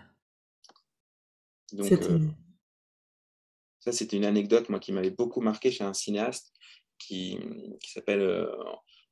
Donc, 1.73 1.91
euh, 1.91 2.19
ça, 3.79 3.91
c'était 3.91 4.17
une 4.17 4.25
anecdote, 4.25 4.69
moi, 4.69 4.79
qui 4.79 4.91
m'avait 4.91 5.11
beaucoup 5.11 5.41
marqué 5.41 5.71
chez 5.71 5.83
un 5.83 5.93
cinéaste 5.93 6.53
qui, 6.97 7.37
s'appelle 7.85 8.21
euh, 8.21 8.47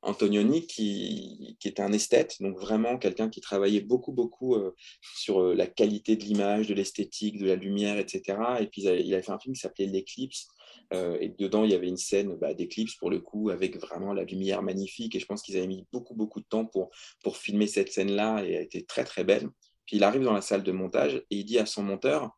Antonioni, 0.01 0.65
qui, 0.65 1.57
qui, 1.59 1.67
est 1.67 1.79
un 1.79 1.91
esthète, 1.91 2.37
donc 2.39 2.57
vraiment 2.59 2.97
quelqu'un 2.97 3.29
qui 3.29 3.41
travaillait 3.41 3.81
beaucoup, 3.81 4.11
beaucoup 4.11 4.55
euh, 4.55 4.73
sur 5.15 5.41
la 5.53 5.67
qualité 5.67 6.15
de 6.15 6.23
l'image, 6.23 6.67
de 6.67 6.73
l'esthétique, 6.73 7.39
de 7.39 7.47
la 7.47 7.55
lumière, 7.55 7.97
etc. 7.97 8.37
Et 8.59 8.67
puis 8.67 8.83
il 8.83 9.13
avait 9.13 9.23
fait 9.23 9.31
un 9.31 9.39
film 9.39 9.53
qui 9.53 9.61
s'appelait 9.61 9.85
L'éclipse. 9.85 10.47
et 10.91 11.29
dedans, 11.37 11.63
il 11.63 11.71
y 11.71 11.75
avait 11.75 11.87
une 11.87 11.97
scène 11.97 12.35
bah, 12.35 12.53
d'éclipse 12.53 12.95
pour 12.95 13.09
le 13.09 13.19
coup, 13.19 13.49
avec 13.49 13.77
vraiment 13.77 14.13
la 14.13 14.23
lumière 14.23 14.63
magnifique. 14.63 15.15
Et 15.15 15.19
je 15.19 15.25
pense 15.25 15.41
qu'ils 15.41 15.57
avaient 15.57 15.67
mis 15.67 15.85
beaucoup, 15.91 16.15
beaucoup 16.15 16.39
de 16.39 16.47
temps 16.47 16.65
pour, 16.65 16.89
pour 17.23 17.37
filmer 17.37 17.67
cette 17.67 17.91
scène-là 17.91 18.43
et 18.45 18.53
elle 18.53 18.63
était 18.63 18.83
très, 18.83 19.03
très 19.03 19.23
belle. 19.23 19.49
Puis 19.85 19.97
il 19.97 20.03
arrive 20.03 20.23
dans 20.23 20.33
la 20.33 20.41
salle 20.41 20.63
de 20.63 20.71
montage 20.71 21.15
et 21.15 21.25
il 21.29 21.45
dit 21.45 21.59
à 21.59 21.65
son 21.65 21.83
monteur 21.83 22.31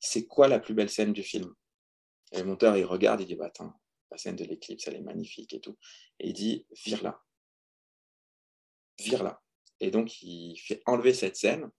C'est 0.00 0.26
quoi 0.26 0.48
la 0.48 0.58
plus 0.58 0.74
belle 0.74 0.90
scène 0.90 1.12
du 1.12 1.22
film? 1.22 1.52
Et 2.32 2.38
le 2.38 2.44
monteur, 2.44 2.76
il 2.76 2.84
regarde, 2.84 3.20
il 3.20 3.26
dit 3.26 3.34
bah, 3.34 3.46
Attends, 3.46 3.72
la 4.12 4.18
scène 4.18 4.36
de 4.36 4.44
l'éclipse, 4.44 4.86
elle 4.86 4.96
est 4.96 5.00
magnifique 5.00 5.54
et 5.54 5.60
tout. 5.60 5.76
Et 6.20 6.28
il 6.28 6.32
dit, 6.34 6.66
vire 6.84 7.02
là. 7.02 7.20
Vire 8.98 9.24
là. 9.24 9.42
Et 9.80 9.90
donc, 9.90 10.22
il 10.22 10.56
fait 10.58 10.82
enlever 10.86 11.14
cette 11.14 11.36
scène 11.36 11.70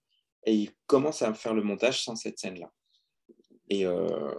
et 0.45 0.53
il 0.53 0.71
commence 0.88 1.21
à 1.21 1.33
faire 1.33 1.53
le 1.53 1.63
montage 1.63 2.03
sans 2.03 2.15
cette 2.15 2.39
scène-là. 2.39 2.71
Et 3.69 3.86
euh, 3.86 4.33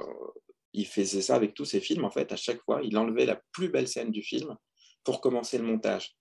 il 0.73 0.87
faisait 0.87 1.23
ça 1.23 1.37
avec 1.37 1.55
tous 1.55 1.65
ses 1.65 1.81
films, 1.81 2.05
en 2.05 2.11
fait. 2.11 2.31
À 2.33 2.37
chaque 2.37 2.63
fois, 2.63 2.83
il 2.83 2.99
enlevait 2.99 3.27
la 3.27 3.41
plus 3.53 3.69
belle 3.69 3.89
scène 3.89 4.11
du 4.11 4.23
film 4.23 4.57
pour 5.05 5.21
commencer 5.21 5.57
le 5.57 5.65
montage. 5.65 6.17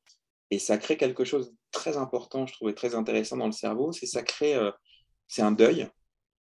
Et 0.54 0.60
ça 0.60 0.78
crée 0.78 0.98
quelque 0.98 1.26
chose 1.26 1.50
de 1.50 1.56
très 1.72 1.98
important, 1.98 2.46
je 2.46 2.54
trouvais 2.54 2.76
très 2.76 2.94
intéressant 2.94 3.38
dans 3.38 3.48
le 3.48 3.52
cerveau, 3.52 3.92
c'est 3.92 4.06
ça 4.06 4.22
crée, 4.22 4.54
euh, 4.54 4.70
c'est 5.28 5.42
un 5.42 5.52
deuil, 5.52 5.90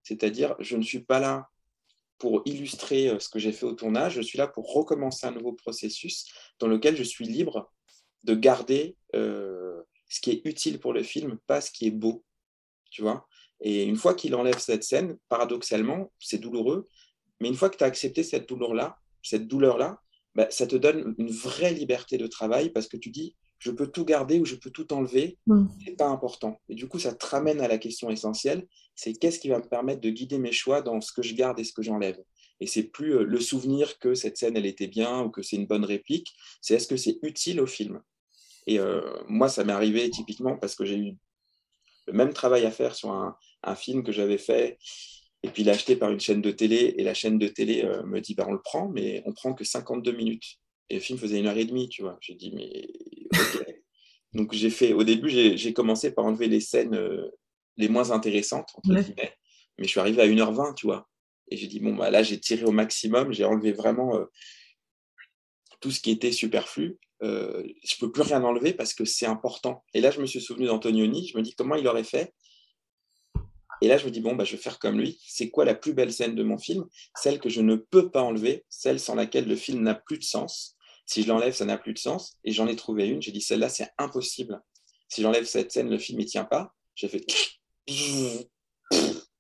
c'est-à-dire 0.04 0.56
je 0.60 0.78
ne 0.78 0.84
suis 0.84 1.00
pas 1.00 1.20
là 1.20 1.50
pour 2.20 2.44
illustrer 2.46 3.10
euh, 3.10 3.18
ce 3.18 3.28
que 3.28 3.40
j'ai 3.40 3.52
fait 3.52 3.66
au 3.66 3.74
tournage, 3.74 4.14
je 4.14 4.22
suis 4.22 4.38
là 4.38 4.48
pour 4.48 4.72
recommencer 4.72 5.26
un 5.26 5.32
nouveau 5.32 5.54
processus 5.54 6.32
dans 6.60 6.68
lequel 6.68 6.96
je 6.96 7.02
suis 7.02 7.26
libre 7.26 7.74
de 8.24 8.36
garder 8.36 8.98
euh, 9.16 9.82
ce 10.10 10.22
qui 10.22 10.30
est 10.30 10.42
utile 10.46 10.80
pour 10.80 10.94
le 10.94 11.02
film, 11.02 11.40
pas 11.48 11.60
ce 11.60 11.72
qui 11.72 11.88
est 11.88 11.92
beau. 11.92 12.24
Tu 12.92 13.02
vois? 13.02 13.28
Et 13.62 13.86
une 13.86 13.96
fois 13.96 14.14
qu'il 14.14 14.36
enlève 14.36 14.60
cette 14.60 14.84
scène, 14.84 15.18
paradoxalement, 15.28 16.14
c'est 16.20 16.38
douloureux, 16.38 16.88
mais 17.40 17.48
une 17.48 17.56
fois 17.56 17.72
que 17.72 17.78
tu 17.78 17.84
as 17.84 17.88
accepté 17.88 18.22
cette 18.22 18.48
douleur-là, 18.48 18.96
cette 19.24 19.48
douleur-là, 19.48 20.00
bah, 20.36 20.52
ça 20.52 20.68
te 20.68 20.76
donne 20.76 21.16
une 21.18 21.32
vraie 21.32 21.74
liberté 21.74 22.20
de 22.20 22.28
travail 22.28 22.70
parce 22.70 22.88
que 22.88 22.98
tu 22.98 23.10
dis, 23.10 23.36
je 23.64 23.72
peux 23.72 23.88
tout 23.88 24.04
garder 24.04 24.40
ou 24.40 24.46
je 24.46 24.56
peux 24.56 24.72
tout 24.72 24.92
enlever, 24.92 25.38
mm. 25.48 25.66
c'est 25.86 25.96
pas 25.96 26.08
important. 26.08 26.60
Et 26.68 26.76
du 26.76 26.88
coup, 26.90 27.00
ça 27.00 27.14
te 27.14 27.26
ramène 27.26 27.62
à 27.62 27.70
la 27.70 27.78
question 27.78 28.10
essentielle, 28.10 28.68
c'est 28.94 29.14
qu'est-ce 29.14 29.40
qui 29.40 29.48
va 29.48 29.60
me 29.60 29.68
permettre 29.68 30.02
de 30.02 30.10
guider 30.10 30.38
mes 30.38 30.52
choix 30.52 30.82
dans 30.82 31.00
ce 31.00 31.14
que 31.14 31.22
je 31.22 31.34
garde 31.34 31.60
et 31.60 31.64
ce 31.64 31.72
que 31.72 31.82
j'enlève? 31.82 32.22
Et 32.60 32.68
c'est 32.68 32.84
plus 32.84 33.16
euh, 33.16 33.24
le 33.24 33.40
souvenir 33.40 34.00
que 34.00 34.16
cette 34.16 34.38
scène 34.38 34.58
elle 34.58 34.66
était 34.66 34.88
bien 34.88 35.22
ou 35.22 35.30
que 35.30 35.42
c'est 35.42 35.56
une 35.56 35.66
bonne 35.66 35.86
réplique, 35.86 36.34
c'est 36.62 36.76
est-ce 36.76 36.88
que 36.90 36.98
c'est 36.98 37.20
utile 37.24 37.62
au 37.62 37.66
film? 37.66 38.02
Et 38.68 38.80
euh, 38.80 39.02
moi, 39.28 39.48
ça 39.48 39.64
m'est 39.64 39.74
arrivé 39.74 40.10
typiquement 40.10 40.58
parce 40.58 40.76
que 40.76 40.84
j'ai 40.84 40.98
eu 40.98 41.18
le 42.08 42.14
même 42.14 42.34
travail 42.34 42.66
à 42.66 42.72
faire 42.72 42.96
sur 42.96 43.12
un, 43.12 43.38
film 43.78 44.04
que 44.04 44.12
j'avais 44.12 44.38
fait 44.38 44.78
et 45.42 45.48
puis 45.48 45.64
il 45.64 45.70
acheté 45.70 45.96
par 45.96 46.12
une 46.12 46.20
chaîne 46.20 46.42
de 46.42 46.52
télé 46.52 46.96
et 46.98 47.04
la 47.04 47.14
chaîne 47.14 47.40
de 47.40 47.48
télé 47.48 47.86
euh, 47.86 48.04
me 48.04 48.20
dit 48.20 48.36
bah, 48.36 48.46
on 48.46 48.52
le 48.52 48.62
prend 48.62 48.90
mais 48.90 49.24
on 49.26 49.32
prend 49.32 49.54
que 49.54 49.64
52 49.64 50.12
minutes 50.12 50.60
et 50.90 50.96
le 50.96 51.00
film 51.00 51.18
faisait 51.18 51.40
une 51.40 51.48
heure 51.48 51.58
et 51.58 51.64
demie 51.64 51.88
tu 51.88 52.02
vois 52.02 52.18
j'ai 52.20 52.36
dit 52.36 52.52
mais 52.54 52.90
donc 54.34 54.54
j'ai 54.54 54.70
fait, 54.70 54.94
au 54.94 55.04
début, 55.04 55.30
j'ai 55.30 55.74
commencé 55.74 56.12
par 56.12 56.26
enlever 56.26 56.48
les 56.48 56.60
scènes 56.60 56.96
euh, 56.96 57.30
les 57.78 57.88
moins 57.88 58.12
intéressantes, 58.12 58.70
entre 58.76 58.90
guillemets, 58.90 59.34
mais 59.78 59.86
je 59.86 59.90
suis 59.90 60.00
arrivé 60.00 60.22
à 60.22 60.28
1h20, 60.28 60.76
tu 60.76 60.88
vois. 60.88 61.10
Et 61.50 61.58
j'ai 61.58 61.68
dit, 61.68 61.80
bon, 61.80 61.96
bah, 61.96 62.10
là, 62.10 62.24
j'ai 62.24 62.40
tiré 62.40 62.64
au 62.64 62.72
maximum, 62.72 63.32
j'ai 63.34 63.46
enlevé 63.46 63.72
vraiment 63.72 64.16
euh, 64.16 64.26
tout 65.82 65.92
ce 65.92 66.00
qui 66.00 66.12
était 66.12 66.32
superflu, 66.32 66.98
euh, 67.22 67.64
je 67.84 67.96
peux 68.00 68.12
plus 68.12 68.22
rien 68.22 68.44
enlever 68.44 68.74
parce 68.74 68.94
que 68.94 69.06
c'est 69.06 69.26
important. 69.26 69.84
Et 69.94 70.02
là, 70.02 70.12
je 70.12 70.20
me 70.20 70.26
suis 70.26 70.42
souvenu 70.42 70.66
d'Antonioni, 70.66 71.28
je 71.28 71.38
me 71.38 71.44
dis 71.44 71.56
comment 71.56 71.76
il 71.76 71.88
aurait 71.88 72.04
fait? 72.04 72.34
Et 73.82 73.88
là, 73.88 73.98
je 73.98 74.06
me 74.06 74.12
dis, 74.12 74.22
bon, 74.22 74.36
bah, 74.36 74.46
je 74.46 74.56
vais 74.56 74.62
faire 74.62 74.80
comme 74.80 75.00
lui. 75.00 75.20
C'est 75.28 75.50
quoi 75.50 75.66
la 75.66 75.76
plus 75.76 75.94
belle 75.94 76.14
scène 76.14 76.36
de 76.36 76.44
mon 76.44 76.58
film? 76.58 76.86
Celle 77.16 77.40
que 77.40 77.50
je 77.50 77.62
ne 77.62 77.76
peux 77.76 78.10
pas 78.10 78.22
enlever, 78.22 78.66
celle 78.70 79.00
sans 79.00 79.16
laquelle 79.16 79.48
le 79.48 79.56
film 79.56 79.82
n'a 79.82 79.96
plus 79.96 80.18
de 80.18 80.24
sens. 80.24 80.73
Si 81.06 81.24
je 81.24 81.28
l'enlève, 81.28 81.54
ça 81.54 81.66
n'a 81.66 81.78
plus 81.78 81.94
de 81.94 82.00
sens. 82.00 82.38
Et 82.44 82.52
j'en 82.52 82.68
ai 82.68 82.76
trouvé 82.76 83.08
une. 83.08 83.22
J'ai 83.22 83.32
dit, 83.32 83.42
celle-là, 83.42 83.70
c'est 83.70 83.90
impossible. 83.98 84.62
Si 85.10 85.22
j'enlève 85.22 85.46
cette 85.46 85.72
scène, 85.72 85.90
le 85.90 85.98
film 85.98 86.20
ne 86.20 86.26
tient 86.26 86.46
pas. 86.46 86.74
J'ai 86.96 87.08
fait. 87.08 87.26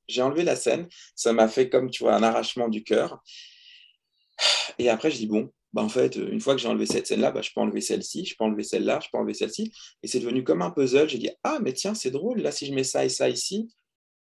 J'ai 0.07 0.21
enlevé 0.21 0.43
la 0.43 0.55
scène. 0.55 0.87
Ça 1.15 1.33
m'a 1.33 1.47
fait 1.47 1.69
comme, 1.69 1.89
tu 1.89 2.03
vois, 2.03 2.15
un 2.15 2.23
arrachement 2.23 2.67
du 2.67 2.83
cœur. 2.83 3.23
Et 4.77 4.89
après, 4.89 5.09
je 5.11 5.17
dis, 5.17 5.27
bon, 5.27 5.51
bah, 5.71 5.81
en 5.81 5.89
fait, 5.89 6.15
une 6.15 6.41
fois 6.41 6.55
que 6.55 6.61
j'ai 6.61 6.67
enlevé 6.67 6.85
cette 6.85 7.07
scène-là, 7.07 7.31
bah, 7.31 7.41
je 7.41 7.51
peux 7.53 7.61
enlever 7.61 7.81
celle-ci, 7.81 8.25
je 8.25 8.35
peux 8.35 8.43
enlever 8.43 8.63
celle-là, 8.63 8.99
je 9.03 9.07
peux 9.11 9.17
enlever 9.17 9.33
celle-ci. 9.33 9.71
Et 10.03 10.07
c'est 10.07 10.19
devenu 10.19 10.43
comme 10.43 10.61
un 10.61 10.71
puzzle. 10.71 11.09
J'ai 11.09 11.17
dit, 11.17 11.31
ah, 11.43 11.59
mais 11.61 11.73
tiens, 11.73 11.93
c'est 11.93 12.11
drôle. 12.11 12.41
Là, 12.41 12.51
si 12.51 12.65
je 12.65 12.73
mets 12.73 12.83
ça 12.83 13.05
et 13.05 13.09
ça 13.09 13.29
ici, 13.29 13.71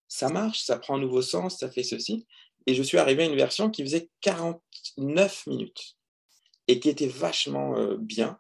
ça 0.09 0.29
marche, 0.29 0.63
ça 0.63 0.79
prend 0.79 0.97
un 0.97 1.01
nouveau 1.01 1.23
sens, 1.23 1.59
ça 1.59 1.71
fait 1.71 1.83
ceci. 1.83 2.27
Et 2.67 2.75
je 2.75 2.83
suis 2.83 2.99
arrivé 2.99 3.25
à 3.25 3.27
une 3.27 3.37
version 3.37 3.71
qui 3.71 3.83
faisait 3.83 4.09
49 4.23 5.47
minutes 5.47 5.96
et 6.69 6.81
qui 6.81 6.89
était 6.89 7.07
vachement 7.07 7.77
euh, 7.77 7.97
bien. 7.99 8.39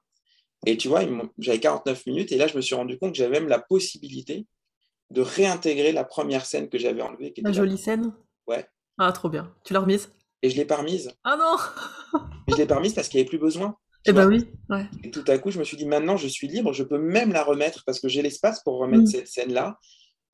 Et 0.66 0.76
tu 0.76 0.88
vois, 0.88 1.02
j'avais 1.38 1.60
49 1.60 2.06
minutes 2.06 2.32
et 2.32 2.38
là, 2.38 2.46
je 2.46 2.56
me 2.56 2.60
suis 2.60 2.74
rendu 2.74 2.98
compte 2.98 3.12
que 3.12 3.18
j'avais 3.18 3.40
même 3.40 3.48
la 3.48 3.58
possibilité 3.58 4.46
de 5.10 5.20
réintégrer 5.20 5.92
la 5.92 6.04
première 6.04 6.46
scène 6.46 6.68
que 6.68 6.78
j'avais 6.78 7.02
enlevée. 7.02 7.32
la 7.38 7.52
jolie 7.52 7.78
scène 7.78 8.12
Ouais. 8.46 8.66
Ah, 8.98 9.12
trop 9.12 9.28
bien. 9.28 9.52
Tu 9.64 9.72
l'as 9.72 9.80
remise? 9.80 10.10
Et 10.42 10.50
je 10.50 10.56
l'ai 10.56 10.64
pas 10.64 10.76
remise. 10.76 11.12
Ah 11.24 11.36
non 11.38 12.20
Je 12.48 12.56
l'ai 12.56 12.66
pas 12.66 12.76
remise 12.76 12.94
parce 12.94 13.08
qu'il 13.08 13.18
n'y 13.18 13.22
avait 13.22 13.28
plus 13.28 13.38
besoin. 13.38 13.76
Eh 14.08 14.12
ben 14.12 14.26
oui. 14.28 14.48
Ouais. 14.70 14.86
Et 15.02 15.10
tout 15.10 15.24
à 15.26 15.36
coup, 15.38 15.50
je 15.50 15.58
me 15.58 15.64
suis 15.64 15.76
dit, 15.76 15.86
maintenant, 15.86 16.16
je 16.16 16.28
suis 16.28 16.46
libre, 16.46 16.72
je 16.72 16.84
peux 16.84 16.98
même 16.98 17.32
la 17.32 17.42
remettre 17.42 17.82
parce 17.84 17.98
que 17.98 18.08
j'ai 18.08 18.22
l'espace 18.22 18.62
pour 18.62 18.78
remettre 18.78 19.02
mm. 19.04 19.06
cette 19.06 19.28
scène-là. 19.28 19.78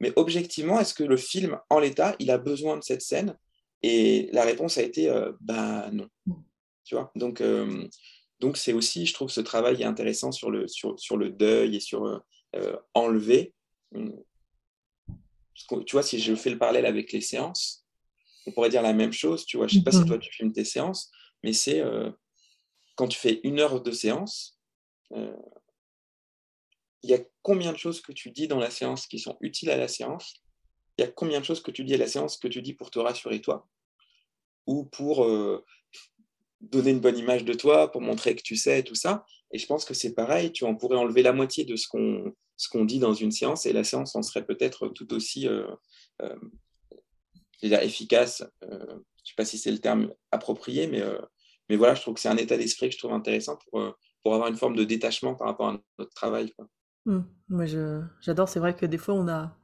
Mais 0.00 0.12
objectivement, 0.16 0.78
est-ce 0.78 0.94
que 0.94 1.05
le 1.05 1.16
film, 1.16 1.59
en 1.70 1.78
l'état, 1.78 2.14
il 2.18 2.31
a 2.31 2.38
besoin 2.38 2.76
de 2.76 2.83
cette 2.83 3.02
scène? 3.02 3.37
Et 3.83 4.28
la 4.33 4.44
réponse 4.44 4.76
a 4.76 4.83
été, 4.83 5.09
euh, 5.09 5.33
bah 5.40 5.88
non. 5.90 6.09
Mm. 6.26 6.33
Tu 6.84 6.94
vois 6.94 7.10
Donc, 7.14 7.40
euh, 7.40 7.88
donc 8.40 8.56
c'est 8.56 8.72
aussi, 8.72 9.06
je 9.06 9.14
trouve, 9.14 9.30
ce 9.30 9.40
travail 9.40 9.82
est 9.82 9.86
intéressant 9.86 10.32
sur 10.32 10.50
le, 10.50 10.66
sur, 10.68 10.98
sur 10.98 11.16
le 11.16 11.30
deuil 11.30 11.76
et 11.76 11.80
sur 11.80 12.22
euh, 12.56 12.76
enlever. 12.94 13.54
Tu 13.92 15.92
vois, 15.92 16.02
si 16.02 16.18
je 16.18 16.34
fais 16.34 16.50
le 16.50 16.58
parallèle 16.58 16.86
avec 16.86 17.12
les 17.12 17.20
séances, 17.20 17.86
on 18.46 18.52
pourrait 18.52 18.70
dire 18.70 18.82
la 18.82 18.92
même 18.92 19.12
chose. 19.12 19.46
Tu 19.46 19.56
vois, 19.56 19.68
je 19.68 19.76
sais 19.76 19.82
pas 19.82 19.92
si 19.92 19.98
mm-hmm. 19.98 20.06
toi 20.06 20.18
tu 20.18 20.32
filmes 20.32 20.52
tes 20.52 20.64
séances, 20.64 21.10
mais 21.44 21.52
c'est 21.52 21.82
quand 22.96 23.06
tu 23.06 23.18
fais 23.18 23.40
une 23.44 23.60
heure 23.60 23.80
de 23.80 23.92
séance, 23.92 24.58
il 27.02 27.10
y 27.10 27.14
a 27.14 27.18
combien 27.42 27.72
de 27.72 27.78
choses 27.78 28.00
que 28.00 28.12
tu 28.12 28.30
dis 28.30 28.48
dans 28.48 28.58
la 28.58 28.70
séance 28.70 29.06
qui 29.06 29.18
sont 29.18 29.36
utiles 29.40 29.70
à 29.70 29.76
la 29.76 29.88
séance? 29.88 30.34
Il 30.96 31.02
y 31.02 31.04
a 31.04 31.10
combien 31.10 31.40
de 31.40 31.44
choses 31.44 31.62
que 31.62 31.70
tu 31.70 31.84
dis 31.84 31.94
à 31.94 31.98
la 31.98 32.06
séance 32.06 32.36
que 32.36 32.48
tu 32.48 32.62
dis 32.62 32.74
pour 32.74 32.90
te 32.90 32.98
rassurer 32.98 33.40
toi? 33.40 33.68
Ou 34.66 34.84
pour 34.84 35.24
euh, 35.24 35.64
donner 36.62 36.90
une 36.90 37.01
bonne 37.01 37.18
image 37.18 37.44
de 37.44 37.53
toi, 37.53 37.90
pour 37.90 38.01
montrer 38.01 38.35
que 38.35 38.42
tu 38.42 38.57
sais, 38.57 38.83
tout 38.83 38.94
ça. 38.94 39.25
Et 39.51 39.59
je 39.59 39.66
pense 39.66 39.85
que 39.85 39.94
c'est 39.94 40.14
pareil, 40.14 40.53
tu 40.53 40.64
en 40.64 40.75
pourrais 40.75 40.96
enlever 40.96 41.22
la 41.22 41.33
moitié 41.33 41.64
de 41.64 41.77
ce 41.77 41.87
qu'on 41.88 42.33
ce 42.57 42.68
qu'on 42.68 42.85
dit 42.85 43.01
dans 43.01 43.14
une 43.14 43.33
séance 43.33 43.66
et 43.66 43.72
la 43.72 43.83
séance 43.83 44.14
en 44.14 44.22
serait 44.22 44.44
peut-être 44.44 44.87
tout 44.88 45.12
aussi 45.14 45.48
euh, 45.48 45.66
euh, 46.22 46.37
efficace. 47.62 48.44
je 48.61 48.68
ne 48.68 49.01
sais 49.25 49.35
pas 49.37 49.44
si 49.44 49.59
c'est 49.59 49.72
le 49.72 49.79
terme 49.79 50.12
approprié, 50.31 50.87
mais, 50.87 51.03
mais 51.68 51.77
voilà, 51.77 51.94
je 51.94 52.03
trouve 52.03 52.14
que 52.14 52.20
c'est 52.20 52.29
un 52.29 52.37
état 52.37 52.57
d'esprit 52.57 52.88
que 52.88 52.94
je 52.94 52.98
trouve 52.98 53.12
intéressant 53.12 53.57
pour, 53.57 53.96
pour 54.22 54.35
avoir 54.35 54.48
une 54.48 54.57
forme 54.57 54.77
de 54.77 54.85
détachement 54.85 55.35
par 55.35 55.48
rapport 55.48 55.68
à 55.68 55.79
notre 55.98 56.14
travail. 56.14 56.53
Mmh. 57.07 57.20
Moi, 57.48 57.66
j'adore. 58.20 58.48
C'est 58.48 58.61
vrai 58.61 58.75
que 58.75 58.87
des 58.87 58.98
fois, 58.98 59.14
on 59.14 59.29
a. 59.29 59.57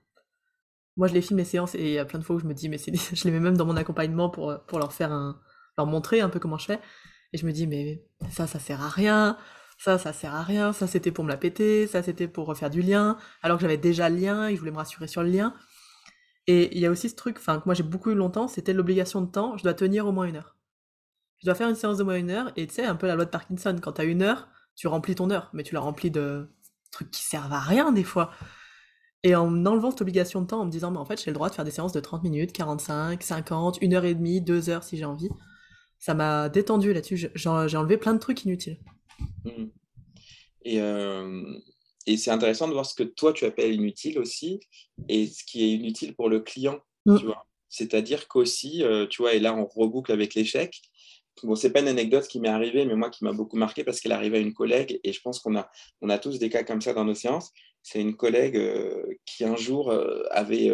Moi, 0.96 1.06
je 1.06 1.14
les 1.14 1.22
filme 1.22 1.38
les 1.38 1.44
séances 1.44 1.76
et 1.76 1.82
il 1.82 1.92
y 1.92 1.98
a 1.98 2.04
plein 2.04 2.18
de 2.18 2.24
fois 2.24 2.36
où 2.36 2.40
je 2.40 2.46
me 2.46 2.54
dis, 2.54 2.68
mais 2.68 2.78
je 3.12 3.24
les 3.24 3.30
mets 3.30 3.40
même 3.40 3.56
dans 3.56 3.66
mon 3.66 3.76
accompagnement 3.76 4.30
pour, 4.30 4.58
pour 4.66 4.78
leur 4.78 4.92
faire 4.92 5.12
un. 5.12 5.40
Leur 5.78 5.86
montrer 5.86 6.20
un 6.20 6.28
peu 6.28 6.38
comment 6.38 6.58
je 6.58 6.66
fais. 6.66 6.80
Et 7.32 7.38
je 7.38 7.46
me 7.46 7.52
dis, 7.52 7.66
mais 7.66 8.04
ça, 8.30 8.46
ça 8.46 8.58
sert 8.58 8.82
à 8.82 8.88
rien. 8.88 9.36
Ça, 9.78 9.98
ça 9.98 10.12
sert 10.12 10.34
à 10.34 10.42
rien. 10.42 10.72
Ça, 10.72 10.86
c'était 10.86 11.12
pour 11.12 11.24
me 11.24 11.30
la 11.30 11.36
péter. 11.36 11.86
Ça, 11.86 12.02
c'était 12.02 12.28
pour 12.28 12.46
refaire 12.46 12.70
du 12.70 12.82
lien. 12.82 13.16
Alors 13.42 13.58
que 13.58 13.62
j'avais 13.62 13.76
déjà 13.76 14.08
le 14.08 14.16
lien 14.16 14.48
et 14.48 14.54
je 14.54 14.58
voulais 14.60 14.72
me 14.72 14.76
rassurer 14.76 15.08
sur 15.08 15.22
le 15.22 15.30
lien. 15.30 15.54
Et 16.46 16.74
il 16.74 16.80
y 16.80 16.86
a 16.86 16.90
aussi 16.90 17.10
ce 17.10 17.14
truc, 17.14 17.36
enfin, 17.38 17.60
que 17.60 17.64
moi 17.66 17.74
j'ai 17.74 17.82
beaucoup 17.82 18.10
eu 18.10 18.14
longtemps, 18.14 18.48
c'était 18.48 18.72
l'obligation 18.72 19.20
de 19.20 19.30
temps. 19.30 19.58
Je 19.58 19.62
dois 19.62 19.74
tenir 19.74 20.06
au 20.06 20.12
moins 20.12 20.24
une 20.24 20.36
heure. 20.36 20.56
Je 21.36 21.44
dois 21.44 21.54
faire 21.54 21.68
une 21.68 21.74
séance 21.74 21.98
de 21.98 22.02
moins 22.02 22.16
une 22.16 22.30
heure. 22.30 22.50
Et 22.56 22.66
tu 22.66 22.74
sais, 22.74 22.84
un 22.84 22.96
peu 22.96 23.06
la 23.06 23.14
loi 23.14 23.26
de 23.26 23.30
Parkinson. 23.30 23.76
Quand 23.80 23.92
tu 23.92 24.00
as 24.00 24.04
une 24.04 24.22
heure, 24.22 24.48
tu 24.74 24.88
remplis 24.88 25.14
ton 25.14 25.30
heure. 25.30 25.50
Mais 25.52 25.62
tu 25.62 25.74
la 25.74 25.80
remplis 25.80 26.10
de 26.10 26.48
trucs 26.90 27.10
qui 27.10 27.22
servent 27.22 27.52
à 27.52 27.60
rien 27.60 27.92
des 27.92 28.02
fois. 28.02 28.30
Et 29.24 29.34
en 29.34 29.66
enlevant 29.66 29.90
cette 29.90 30.00
obligation 30.00 30.40
de 30.40 30.46
temps, 30.46 30.60
en 30.60 30.64
me 30.64 30.70
disant, 30.70 30.90
mais 30.90 30.98
en 30.98 31.04
fait, 31.04 31.22
j'ai 31.22 31.30
le 31.30 31.34
droit 31.34 31.50
de 31.50 31.54
faire 31.54 31.64
des 31.64 31.70
séances 31.70 31.92
de 31.92 32.00
30 32.00 32.22
minutes, 32.22 32.52
45, 32.52 33.22
50, 33.22 33.78
1 33.82 33.92
heure 33.92 34.04
et 34.04 34.14
demie, 34.14 34.40
2 34.40 34.70
heures 34.70 34.84
si 34.84 34.96
j'ai 34.96 35.04
envie. 35.04 35.28
Ça 35.98 36.14
m'a 36.14 36.48
détendu 36.48 36.92
là-dessus. 36.92 37.30
J'ai 37.34 37.48
enlevé 37.48 37.96
plein 37.96 38.14
de 38.14 38.18
trucs 38.18 38.44
inutiles. 38.44 38.78
Mmh. 39.44 39.66
Et, 40.64 40.80
euh, 40.80 41.58
et 42.06 42.16
c'est 42.16 42.30
intéressant 42.30 42.68
de 42.68 42.72
voir 42.72 42.86
ce 42.86 42.94
que 42.94 43.02
toi 43.02 43.32
tu 43.32 43.44
appelles 43.44 43.72
inutile 43.72 44.18
aussi 44.18 44.60
et 45.08 45.26
ce 45.26 45.44
qui 45.44 45.64
est 45.64 45.70
inutile 45.70 46.14
pour 46.14 46.28
le 46.28 46.40
client. 46.40 46.78
Mmh. 47.06 47.18
Tu 47.18 47.26
vois 47.26 47.46
C'est-à-dire 47.68 48.28
qu'aussi, 48.28 48.82
euh, 48.82 49.06
tu 49.06 49.22
vois, 49.22 49.34
et 49.34 49.40
là 49.40 49.54
on 49.54 49.66
reboucle 49.66 50.12
avec 50.12 50.34
l'échec, 50.34 50.80
Bon, 51.44 51.54
c'est 51.54 51.70
pas 51.70 51.78
une 51.78 51.86
anecdote 51.86 52.26
qui 52.26 52.40
m'est 52.40 52.48
arrivée, 52.48 52.84
mais 52.84 52.96
moi 52.96 53.10
qui 53.10 53.22
m'a 53.22 53.30
beaucoup 53.30 53.56
marqué 53.56 53.84
parce 53.84 54.00
qu'elle 54.00 54.10
arrivait 54.10 54.38
à 54.38 54.40
une 54.40 54.54
collègue 54.54 54.98
et 55.04 55.12
je 55.12 55.20
pense 55.20 55.38
qu'on 55.38 55.56
a, 55.56 55.70
on 56.00 56.10
a 56.10 56.18
tous 56.18 56.40
des 56.40 56.50
cas 56.50 56.64
comme 56.64 56.80
ça 56.80 56.94
dans 56.94 57.04
nos 57.04 57.14
séances. 57.14 57.52
C'est 57.84 58.00
une 58.00 58.16
collègue 58.16 58.56
euh, 58.56 59.04
qui 59.24 59.44
un 59.44 59.54
jour 59.54 59.94
avait 60.32 60.68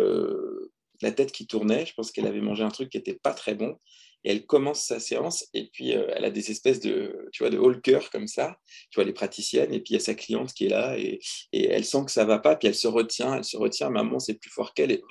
la 1.03 1.13
tête 1.13 1.33
qui 1.33 1.47
tournait. 1.47 1.85
Je 1.85 1.93
pense 1.93 2.11
qu'elle 2.11 2.27
avait 2.27 2.41
mangé 2.41 2.65
un 2.65 2.71
truc 2.71 2.89
qui 2.89 2.97
n'était 2.97 3.21
pas 3.23 3.35
très 3.35 3.55
bon. 3.55 3.77
Et 4.25 4.33
elle 4.33 4.47
commence 4.47 4.83
sa 4.83 5.01
séance 5.01 5.47
et 5.53 5.69
puis 5.73 5.91
elle 5.91 6.25
a 6.25 6.31
des 6.31 6.51
espèces 6.51 6.81
de, 6.81 7.29
tu 7.33 7.43
vois, 7.43 7.51
de 7.51 7.59
haut 7.59 7.73
comme 8.11 8.27
ça, 8.27 8.57
tu 8.91 8.97
vois, 8.97 9.05
les 9.05 9.13
praticiennes. 9.13 9.73
Et 9.73 9.81
puis 9.81 9.93
il 9.93 9.95
y 9.95 9.97
a 9.97 10.01
sa 10.01 10.15
cliente 10.15 10.53
qui 10.53 10.67
est 10.67 10.71
là 10.71 10.99
et, 10.99 11.21
et 11.53 11.69
elle 11.69 11.85
sent 11.85 12.05
que 12.07 12.13
ça 12.13 12.25
va 12.25 12.39
pas. 12.39 12.57
Puis 12.57 12.69
elle 12.69 12.75
se 12.75 12.89
retient, 12.89 13.37
elle 13.37 13.45
se 13.45 13.57
retient. 13.57 13.91
Maman, 13.91 14.19
c'est 14.19 14.35
plus 14.35 14.51
fort 14.51 14.73
qu'elle. 14.75 14.93
Et 14.93 15.03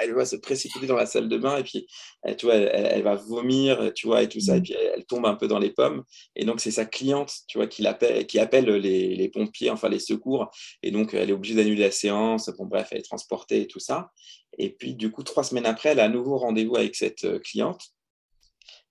elle 0.00 0.14
va 0.14 0.24
se 0.24 0.36
précipiter 0.36 0.86
dans 0.86 0.96
la 0.96 1.06
salle 1.06 1.28
de 1.28 1.36
bain 1.38 1.58
et 1.58 1.62
puis 1.62 1.86
elle, 2.22 2.36
tu 2.36 2.46
vois, 2.46 2.56
elle, 2.56 3.02
va 3.02 3.14
vomir, 3.14 3.92
tu 3.94 4.06
vois, 4.06 4.22
et 4.22 4.28
tout 4.28 4.40
ça, 4.40 4.56
et 4.56 4.60
mm. 4.60 4.62
puis 4.62 4.72
elle, 4.74 5.04
tombe 5.06 5.26
un 5.26 5.34
peu 5.34 5.48
dans 5.48 5.58
les 5.58 5.70
pommes. 5.70 6.04
Et 6.34 6.44
donc 6.44 6.60
c'est 6.60 6.70
sa 6.70 6.84
cliente, 6.84 7.32
tu 7.48 7.58
vois, 7.58 7.66
qui, 7.66 7.86
appelle, 7.86 8.26
qui 8.26 8.38
appelle 8.38 8.66
les, 8.66 9.14
les, 9.14 9.28
pompiers, 9.28 9.70
enfin 9.70 9.88
les 9.88 9.98
secours, 9.98 10.50
et 10.82 10.90
donc 10.90 11.14
elle 11.14 11.30
est 11.30 11.32
obligée 11.32 11.54
d'annuler 11.54 11.82
la 11.82 11.90
séance. 11.90 12.50
Bon 12.58 12.66
bref, 12.66 12.88
elle 12.90 12.98
est 12.98 13.02
transportée 13.02 13.62
et 13.62 13.66
tout 13.66 13.80
ça. 13.80 14.10
Et 14.58 14.70
puis 14.70 14.94
du 14.94 15.10
coup, 15.10 15.22
trois 15.22 15.44
semaines 15.44 15.66
après, 15.66 15.90
elle 15.90 16.00
a 16.00 16.04
un 16.04 16.10
nouveau 16.10 16.38
rendez-vous 16.38 16.76
avec 16.76 16.96
cette 16.96 17.24
euh, 17.24 17.38
cliente. 17.38 17.80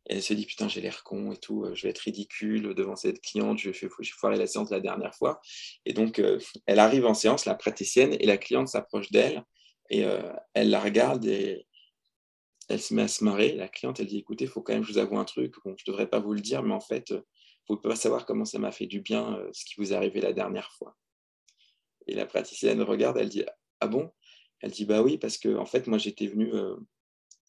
Elle 0.08 0.22
se 0.22 0.34
dit, 0.34 0.46
putain, 0.46 0.68
j'ai 0.68 0.82
l'air 0.82 1.04
con 1.04 1.32
et 1.32 1.38
tout, 1.38 1.66
je 1.74 1.82
vais 1.84 1.90
être 1.90 2.00
ridicule 2.00 2.76
devant 2.76 2.96
cette 2.96 3.22
cliente, 3.22 3.58
je 3.58 3.72
vais 3.72 3.90
foirer 4.04 4.38
la 4.38 4.46
séance 4.46 4.70
la 4.70 4.80
dernière 4.80 5.16
fois. 5.16 5.42
Et 5.86 5.94
donc, 5.94 6.20
euh, 6.20 6.40
elle 6.68 6.80
arrive 6.80 7.06
en 7.06 7.16
séance, 7.16 7.46
la 7.46 7.56
praticienne, 7.56 8.16
et 8.20 8.26
la 8.26 8.38
cliente 8.38 8.68
s'approche 8.68 9.12
d'elle 9.12 9.44
et 9.90 10.06
euh, 10.06 10.34
elle 10.54 10.70
la 10.70 10.80
regarde 10.80 11.26
et 11.26 11.68
elle 12.70 12.82
se 12.82 12.94
met 12.94 13.04
à 13.04 13.08
se 13.08 13.24
marrer. 13.24 13.54
La 13.54 13.68
cliente, 13.68 14.00
elle 14.00 14.08
dit 14.08 14.18
écoutez, 14.18 14.46
il 14.46 14.50
faut 14.50 14.62
quand 14.62 14.74
même 14.74 14.82
que 14.82 14.88
je 14.88 14.94
vous 14.94 15.00
avoue 15.00 15.18
un 15.18 15.26
truc. 15.26 15.56
je 15.64 15.70
ne 15.70 15.76
devrais 15.88 16.08
pas 16.08 16.20
vous 16.20 16.34
le 16.34 16.42
dire, 16.42 16.64
mais 16.64 16.74
en 16.74 16.80
fait, 16.80 17.12
euh, 17.12 17.22
vous 17.68 17.76
ne 17.76 17.80
pouvez 17.80 17.94
pas 17.94 18.00
savoir 18.00 18.26
comment 18.26 18.46
ça 18.46 18.60
m'a 18.60 18.72
fait 18.72 18.88
du 18.88 19.02
bien 19.02 19.38
euh, 19.38 19.50
ce 19.54 19.66
qui 19.66 19.76
vous 19.78 19.94
est 19.94 19.96
arrivé 19.96 20.22
la 20.22 20.34
dernière 20.34 20.72
fois. 20.72 20.96
Et 22.08 22.16
la 22.16 22.26
praticienne 22.26 22.82
regarde, 22.82 23.18
elle 23.18 23.30
dit 23.30 23.46
ah 23.80 23.88
bon? 23.88 24.12
Elle 24.62 24.72
dit 24.72 24.86
bah 24.86 25.02
oui, 25.02 25.18
parce 25.18 25.38
que 25.38 25.56
en 25.56 25.66
fait, 25.66 25.88
moi, 25.88 25.98
j'étais 25.98 26.28
venue, 26.28 26.52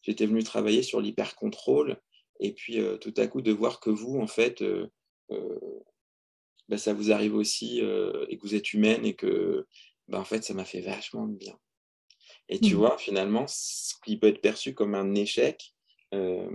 j'étais 0.03 0.27
venu 0.27 0.43
travailler 0.43 0.83
sur 0.83 1.01
l'hyper-contrôle. 1.01 2.01
Et 2.41 2.53
puis, 2.53 2.79
tout 3.01 3.15
à 3.17 3.27
coup, 3.27 3.43
de 3.43 3.53
voir 3.53 3.81
que 3.81 3.91
vous, 3.91 4.19
en 4.19 4.27
fait, 4.27 4.63
bah, 6.69 6.79
ça 6.79 6.93
vous 6.93 7.13
arrive 7.13 7.35
aussi 7.35 7.79
et 7.79 8.37
que 8.37 8.43
vous 8.43 8.55
êtes 8.55 8.73
humaine 8.73 9.05
et 9.05 9.15
que, 9.15 9.67
bah, 10.09 10.21
en 10.21 10.25
fait, 10.25 10.45
ça 10.45 10.55
m'a 10.55 10.65
fait 10.65 10.81
vachement 10.81 11.27
de 11.27 11.37
bien. 11.37 11.59
Et 12.49 12.61
tu 12.61 12.75
mmh. 12.75 12.79
vois, 12.79 12.99
finalement, 12.99 13.47
ce 13.49 13.95
qui 14.05 14.17
peut 14.19 14.29
être 14.29 14.41
perçu 14.41 14.75
comme 14.75 14.95
un 14.95 15.15
échec, 15.15 15.75
euh, 16.15 16.49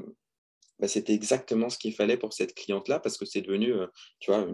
bah, 0.79 0.87
c'était 0.87 1.13
exactement 1.13 1.69
ce 1.69 1.77
qu'il 1.77 1.93
fallait 1.93 2.17
pour 2.17 2.33
cette 2.33 2.55
cliente-là, 2.55 2.99
parce 2.99 3.17
que 3.17 3.25
c'est 3.25 3.41
devenu, 3.41 3.73
euh, 3.73 3.87
tu 4.19 4.31
vois, 4.31 4.47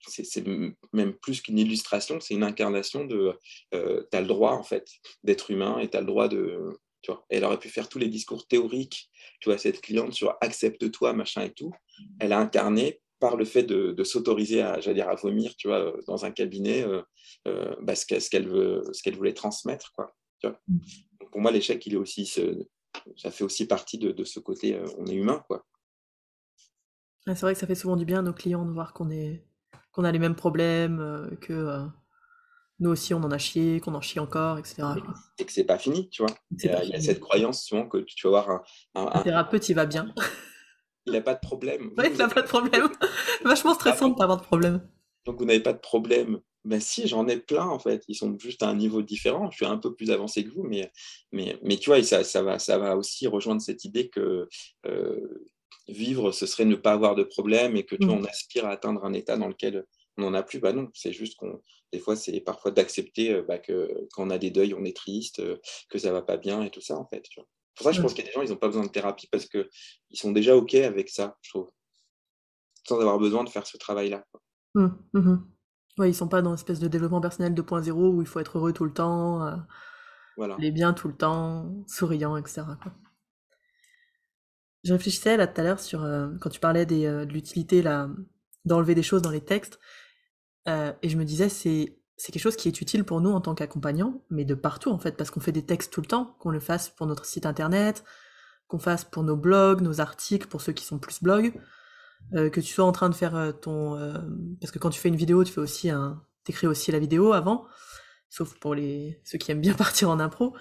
c'est 0.00 0.44
même 0.92 1.14
plus 1.14 1.40
qu'une 1.42 1.58
illustration, 1.58 2.20
c'est 2.20 2.34
une 2.34 2.42
incarnation 2.42 3.04
de 3.04 3.38
euh, 3.74 4.04
tu 4.10 4.16
as 4.16 4.20
le 4.20 4.26
droit, 4.26 4.52
en 4.52 4.62
fait, 4.62 4.88
d'être 5.22 5.50
humain 5.50 5.78
et 5.78 5.90
tu 5.90 5.96
as 5.96 6.00
le 6.00 6.06
droit 6.06 6.28
de. 6.28 6.70
Tu 7.02 7.10
vois, 7.10 7.24
elle 7.28 7.44
aurait 7.44 7.58
pu 7.58 7.68
faire 7.68 7.88
tous 7.88 7.98
les 7.98 8.08
discours 8.08 8.46
théoriques, 8.46 9.10
tu 9.40 9.48
vois, 9.48 9.58
cette 9.58 9.80
cliente 9.80 10.12
sur 10.12 10.36
accepte-toi, 10.40 11.12
machin 11.12 11.42
et 11.42 11.52
tout. 11.52 11.72
Elle 12.20 12.32
a 12.32 12.38
incarné 12.38 13.00
par 13.18 13.36
le 13.36 13.44
fait 13.44 13.62
de, 13.62 14.04
s'autoriser 14.04 14.62
à, 14.62 14.78
dire, 14.78 15.08
à 15.08 15.14
vomir, 15.14 15.54
tu 15.56 15.68
vois, 15.68 15.92
dans 16.06 16.24
un 16.24 16.30
cabinet, 16.30 16.82
euh, 16.82 17.02
euh, 17.46 17.74
bah, 17.80 17.94
ce 17.94 18.06
qu'elle 18.06 18.48
veut, 18.48 18.82
ce 18.92 19.02
qu'elle 19.02 19.16
voulait 19.16 19.34
transmettre, 19.34 19.92
quoi. 19.92 20.14
Mm. 20.44 20.78
pour 21.30 21.40
moi, 21.40 21.52
l'échec, 21.52 21.84
il 21.86 21.94
est 21.94 21.98
aussi, 21.98 22.26
ça 23.16 23.30
fait 23.30 23.44
aussi 23.44 23.66
partie 23.66 23.98
de, 23.98 24.24
ce 24.24 24.40
côté, 24.40 24.74
euh, 24.74 24.86
on 24.98 25.06
est 25.06 25.14
humain, 25.14 25.42
quoi. 25.46 25.64
c'est 27.26 27.40
vrai 27.40 27.54
que 27.54 27.60
ça 27.60 27.66
fait 27.66 27.74
souvent 27.74 27.96
du 27.96 28.04
bien 28.04 28.20
à 28.20 28.22
nos 28.22 28.32
clients 28.32 28.64
de 28.64 28.72
voir 28.72 28.92
qu'on 28.92 29.10
est 29.10 29.44
qu'on 29.92 30.04
a 30.04 30.12
les 30.12 30.18
mêmes 30.18 30.34
problèmes, 30.34 31.00
euh, 31.00 31.28
que 31.36 31.52
euh, 31.52 31.86
nous 32.82 32.90
aussi 32.90 33.14
on 33.14 33.18
en 33.18 33.30
a 33.30 33.38
chié, 33.38 33.80
qu'on 33.80 33.94
en 33.94 34.00
chie 34.00 34.18
encore, 34.18 34.58
etc. 34.58 34.82
Et 35.38 35.44
que 35.44 35.52
c'est 35.52 35.64
pas 35.64 35.78
fini, 35.78 36.10
tu 36.10 36.22
vois. 36.22 36.34
Il 36.50 36.64
y, 36.64 36.94
a, 36.94 37.00
cette 37.00 37.20
croyance 37.20 37.64
souvent 37.64 37.88
que 37.88 37.98
tu 37.98 38.26
vas 38.26 38.42
voir 38.42 38.50
un, 38.94 39.06
un, 39.06 39.22
thérapeute, 39.22 39.68
il 39.68 39.74
va 39.74 39.86
bien. 39.86 40.12
il 41.06 41.12
n'a 41.12 41.20
pas 41.20 41.34
de 41.34 41.40
problème. 41.40 41.92
Il 42.04 42.16
n'a 42.16 42.28
pas 42.28 42.42
de 42.42 42.46
problème. 42.46 42.88
Vachement 43.44 43.74
stressant 43.74 44.08
de 44.08 44.14
pas 44.14 44.24
avoir 44.24 44.38
de 44.38 44.44
problème. 44.44 44.86
Donc 45.24 45.38
vous 45.38 45.44
n'avez 45.44 45.60
pas 45.60 45.72
de 45.72 45.78
problème. 45.78 46.40
Ben 46.64 46.80
si, 46.80 47.08
j'en 47.08 47.26
ai 47.26 47.38
plein 47.38 47.66
en 47.66 47.78
fait. 47.78 48.04
Ils 48.08 48.14
sont 48.14 48.36
juste 48.38 48.62
à 48.62 48.68
un 48.68 48.74
niveau 48.74 49.02
différent. 49.02 49.50
Je 49.50 49.56
suis 49.56 49.66
un 49.66 49.78
peu 49.78 49.94
plus 49.94 50.10
avancé 50.10 50.44
que 50.44 50.50
vous, 50.50 50.64
mais, 50.64 50.90
mais, 51.32 51.58
mais 51.62 51.76
tu 51.76 51.90
vois, 51.90 52.02
ça, 52.02 52.24
ça, 52.24 52.42
va, 52.42 52.58
ça 52.58 52.78
va 52.78 52.96
aussi 52.96 53.26
rejoindre 53.26 53.60
cette 53.60 53.84
idée 53.84 54.08
que 54.10 54.48
euh, 54.86 55.46
vivre, 55.88 56.30
ce 56.32 56.46
serait 56.46 56.64
ne 56.64 56.76
pas 56.76 56.92
avoir 56.92 57.14
de 57.14 57.24
problème 57.24 57.76
et 57.76 57.84
que 57.84 57.96
tu 57.96 58.06
vois, 58.06 58.16
mm. 58.16 58.20
on 58.20 58.24
aspire 58.24 58.66
à 58.66 58.70
atteindre 58.70 59.04
un 59.04 59.12
état 59.12 59.36
dans 59.36 59.48
lequel 59.48 59.84
on 60.18 60.22
n'en 60.22 60.34
a 60.34 60.42
plus. 60.42 60.58
Bah 60.58 60.72
non, 60.72 60.90
c'est 60.94 61.12
juste 61.12 61.36
qu'on, 61.36 61.62
des 61.92 61.98
fois, 61.98 62.16
c'est 62.16 62.40
parfois 62.40 62.70
d'accepter 62.70 63.32
euh, 63.32 63.42
bah, 63.42 63.58
que 63.58 64.08
quand 64.12 64.26
on 64.26 64.30
a 64.30 64.38
des 64.38 64.50
deuils, 64.50 64.74
on 64.74 64.84
est 64.84 64.96
triste, 64.96 65.40
euh, 65.40 65.58
que 65.88 65.98
ça 65.98 66.12
va 66.12 66.22
pas 66.22 66.36
bien 66.36 66.62
et 66.62 66.70
tout 66.70 66.80
ça 66.80 66.96
en 66.96 67.06
fait. 67.06 67.22
Tu 67.22 67.40
vois. 67.40 67.48
Pour 67.74 67.84
ça, 67.84 67.92
je 67.92 68.02
pense 68.02 68.12
qu'il 68.12 68.24
y 68.24 68.28
a 68.28 68.30
des 68.30 68.34
gens, 68.34 68.42
ils 68.42 68.50
n'ont 68.50 68.56
pas 68.56 68.68
besoin 68.68 68.84
de 68.84 68.90
thérapie 68.90 69.28
parce 69.30 69.46
qu'ils 69.46 69.66
sont 70.12 70.32
déjà 70.32 70.56
OK 70.56 70.74
avec 70.74 71.08
ça, 71.08 71.38
je 71.40 71.50
trouve, 71.50 71.70
sans 72.86 73.00
avoir 73.00 73.18
besoin 73.18 73.44
de 73.44 73.48
faire 73.48 73.66
ce 73.66 73.76
travail-là. 73.76 74.24
Mmh, 74.74 74.88
mmh 75.14 75.36
ils 75.98 76.14
sont 76.14 76.28
pas 76.28 76.42
dans 76.42 76.50
une 76.50 76.54
espèce 76.54 76.80
de 76.80 76.88
développement 76.88 77.20
personnel 77.20 77.54
2.0 77.54 77.90
où 77.92 78.22
il 78.22 78.26
faut 78.26 78.40
être 78.40 78.58
heureux 78.58 78.72
tout 78.72 78.84
le 78.84 78.92
temps, 78.92 79.46
euh, 79.46 79.56
voilà. 80.36 80.56
les 80.58 80.70
bien 80.70 80.94
tout 80.94 81.08
le 81.08 81.16
temps, 81.16 81.70
souriant, 81.86 82.36
etc. 82.36 82.62
Je 84.84 84.92
réfléchissais 84.92 85.36
là 85.36 85.46
tout 85.46 85.60
à 85.60 85.64
l'heure 85.64 85.80
sur 85.80 86.02
euh, 86.02 86.28
quand 86.40 86.50
tu 86.50 86.60
parlais 86.60 86.86
des, 86.86 87.06
euh, 87.06 87.24
de 87.24 87.32
l'utilité 87.32 87.84
d'enlever 88.64 88.94
des 88.94 89.02
choses 89.02 89.22
dans 89.22 89.30
les 89.30 89.44
textes, 89.44 89.78
et 90.66 91.08
je 91.08 91.16
me 91.16 91.24
disais 91.24 91.48
c'est 91.48 91.96
quelque 92.32 92.42
chose 92.42 92.56
qui 92.56 92.68
est 92.68 92.80
utile 92.80 93.04
pour 93.04 93.20
nous 93.20 93.30
en 93.30 93.40
tant 93.40 93.54
qu'accompagnants, 93.54 94.22
mais 94.30 94.44
de 94.44 94.54
partout 94.54 94.90
en 94.90 94.98
fait, 94.98 95.16
parce 95.16 95.30
qu'on 95.30 95.40
fait 95.40 95.52
des 95.52 95.64
textes 95.64 95.92
tout 95.92 96.00
le 96.00 96.06
temps, 96.06 96.36
qu'on 96.38 96.50
le 96.50 96.60
fasse 96.60 96.88
pour 96.88 97.06
notre 97.06 97.24
site 97.24 97.46
internet, 97.46 98.04
qu'on 98.68 98.78
fasse 98.78 99.04
pour 99.04 99.22
nos 99.22 99.36
blogs, 99.36 99.80
nos 99.80 100.00
articles, 100.00 100.46
pour 100.48 100.60
ceux 100.60 100.72
qui 100.72 100.84
sont 100.84 100.98
plus 100.98 101.22
blogs. 101.22 101.52
Euh, 102.34 102.48
que 102.48 102.60
tu 102.60 102.72
sois 102.72 102.84
en 102.84 102.92
train 102.92 103.10
de 103.10 103.14
faire 103.14 103.34
euh, 103.36 103.52
ton... 103.52 103.96
Euh, 103.96 104.18
parce 104.60 104.70
que 104.70 104.78
quand 104.78 104.90
tu 104.90 104.98
fais 104.98 105.08
une 105.08 105.16
vidéo, 105.16 105.44
tu 105.44 105.52
fais 105.52 105.60
aussi 105.60 105.90
un... 105.90 106.22
T'écris 106.44 106.66
aussi 106.66 106.90
la 106.90 106.98
vidéo 106.98 107.34
avant, 107.34 107.66
sauf 108.28 108.58
pour 108.58 108.74
les 108.74 109.20
ceux 109.24 109.38
qui 109.38 109.52
aiment 109.52 109.60
bien 109.60 109.74
partir 109.86 110.10
en 110.10 110.18
impro. 110.18 110.56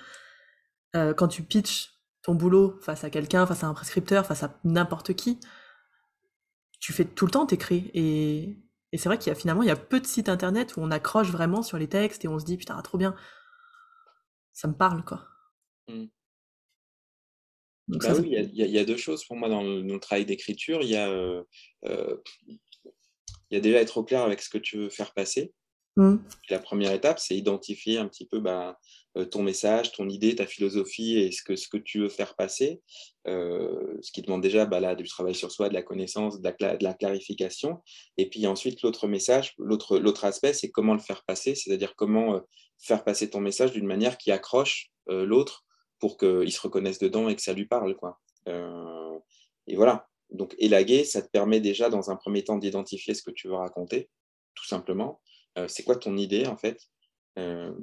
quand 0.93 1.27
tu 1.27 1.43
pitches 1.43 1.89
ton 2.21 2.35
boulot 2.35 2.77
face 2.81 3.03
à 3.03 3.09
quelqu'un, 3.09 3.47
face 3.47 3.63
à 3.63 3.67
un 3.67 3.73
prescripteur, 3.73 4.25
face 4.25 4.43
à 4.43 4.59
n'importe 4.63 5.13
qui, 5.13 5.39
tu 6.79 6.93
fais 6.93 7.05
tout 7.05 7.25
le 7.25 7.31
temps, 7.31 7.45
t'écris. 7.45 7.89
Et, 7.93 8.59
et 8.91 8.97
c'est 8.97 9.07
vrai 9.07 9.17
qu'il 9.17 9.29
y 9.29 9.31
a 9.31 9.35
finalement, 9.35 9.63
il 9.63 9.67
y 9.67 9.71
a 9.71 9.75
peu 9.75 9.99
de 9.99 10.05
sites 10.05 10.29
internet 10.29 10.75
où 10.75 10.81
on 10.81 10.91
accroche 10.91 11.29
vraiment 11.29 11.63
sur 11.63 11.77
les 11.77 11.87
textes 11.87 12.25
et 12.25 12.27
on 12.27 12.39
se 12.39 12.45
dit, 12.45 12.57
putain, 12.57 12.79
trop 12.81 12.97
bien. 12.97 13.15
Ça 14.53 14.67
me 14.67 14.73
parle, 14.73 15.03
quoi. 15.05 15.25
Mmh. 15.87 16.05
Bah 17.87 18.13
oui, 18.19 18.35
il 18.53 18.55
y, 18.55 18.79
a 18.79 18.85
deux 18.85 18.95
choses 18.95 19.25
pour 19.25 19.35
moi 19.35 19.49
dans 19.49 19.63
le, 19.63 19.99
travail 19.99 20.25
d'écriture. 20.25 20.81
Il 20.81 20.89
y, 20.89 20.95
a, 20.95 21.09
euh, 21.09 21.43
euh, 21.85 22.15
il 22.47 22.59
y 23.51 23.57
a 23.57 23.59
déjà 23.59 23.81
être 23.81 23.97
au 23.97 24.03
clair 24.03 24.21
avec 24.21 24.41
ce 24.41 24.49
que 24.49 24.57
tu 24.57 24.77
veux 24.77 24.89
faire 24.89 25.13
passer. 25.13 25.53
Mmh. 25.97 26.17
La 26.49 26.59
première 26.59 26.93
étape, 26.93 27.19
c'est 27.19 27.35
identifier 27.35 27.97
un 27.97 28.07
petit 28.07 28.25
peu 28.25 28.39
bah, 28.39 28.79
ton 29.29 29.43
message, 29.43 29.91
ton 29.91 30.07
idée, 30.07 30.35
ta 30.35 30.45
philosophie 30.45 31.19
et 31.19 31.31
ce 31.31 31.43
que, 31.43 31.55
ce 31.55 31.67
que 31.67 31.77
tu 31.77 31.99
veux 31.99 32.09
faire 32.09 32.35
passer. 32.35 32.81
ce 33.25 34.11
qui 34.11 34.21
demande 34.21 34.41
déjà 34.41 34.65
bah, 34.65 34.79
là, 34.79 34.95
du 34.95 35.07
travail 35.07 35.35
sur 35.35 35.51
soi, 35.51 35.69
de 35.69 35.73
la 35.73 35.83
connaissance, 35.83 36.39
de 36.39 36.53
la, 36.59 36.77
de 36.77 36.83
la 36.83 36.93
clarification. 36.93 37.81
Et 38.17 38.29
puis 38.29 38.47
ensuite, 38.47 38.81
l'autre 38.83 39.07
message, 39.07 39.53
l'autre 39.57 40.25
aspect, 40.25 40.53
c'est 40.53 40.71
comment 40.71 40.93
le 40.93 40.99
faire 40.99 41.23
passer, 41.25 41.55
c'est-à-dire 41.55 41.95
comment 41.95 42.41
faire 42.79 43.03
passer 43.03 43.29
ton 43.29 43.41
message 43.41 43.73
d'une 43.73 43.85
manière 43.85 44.17
qui 44.17 44.31
accroche 44.31 44.91
l'autre 45.07 45.65
pour 46.01 46.17
qu'il 46.17 46.51
se 46.51 46.59
reconnaisse 46.59 46.99
dedans 46.99 47.29
et 47.29 47.35
que 47.35 47.41
ça 47.41 47.53
lui 47.53 47.65
parle. 47.65 47.95
Quoi. 47.95 48.19
Euh, 48.49 49.19
et 49.67 49.75
voilà. 49.77 50.07
Donc, 50.31 50.55
élaguer, 50.57 51.03
ça 51.03 51.21
te 51.21 51.29
permet 51.29 51.59
déjà, 51.59 51.89
dans 51.89 52.09
un 52.09 52.15
premier 52.15 52.43
temps, 52.43 52.57
d'identifier 52.57 53.13
ce 53.13 53.21
que 53.21 53.31
tu 53.31 53.47
veux 53.47 53.55
raconter, 53.55 54.09
tout 54.55 54.65
simplement. 54.65 55.21
Euh, 55.57 55.67
c'est 55.67 55.83
quoi 55.83 55.95
ton 55.95 56.17
idée, 56.17 56.47
en 56.47 56.57
fait? 56.57 56.81
Euh, 57.37 57.73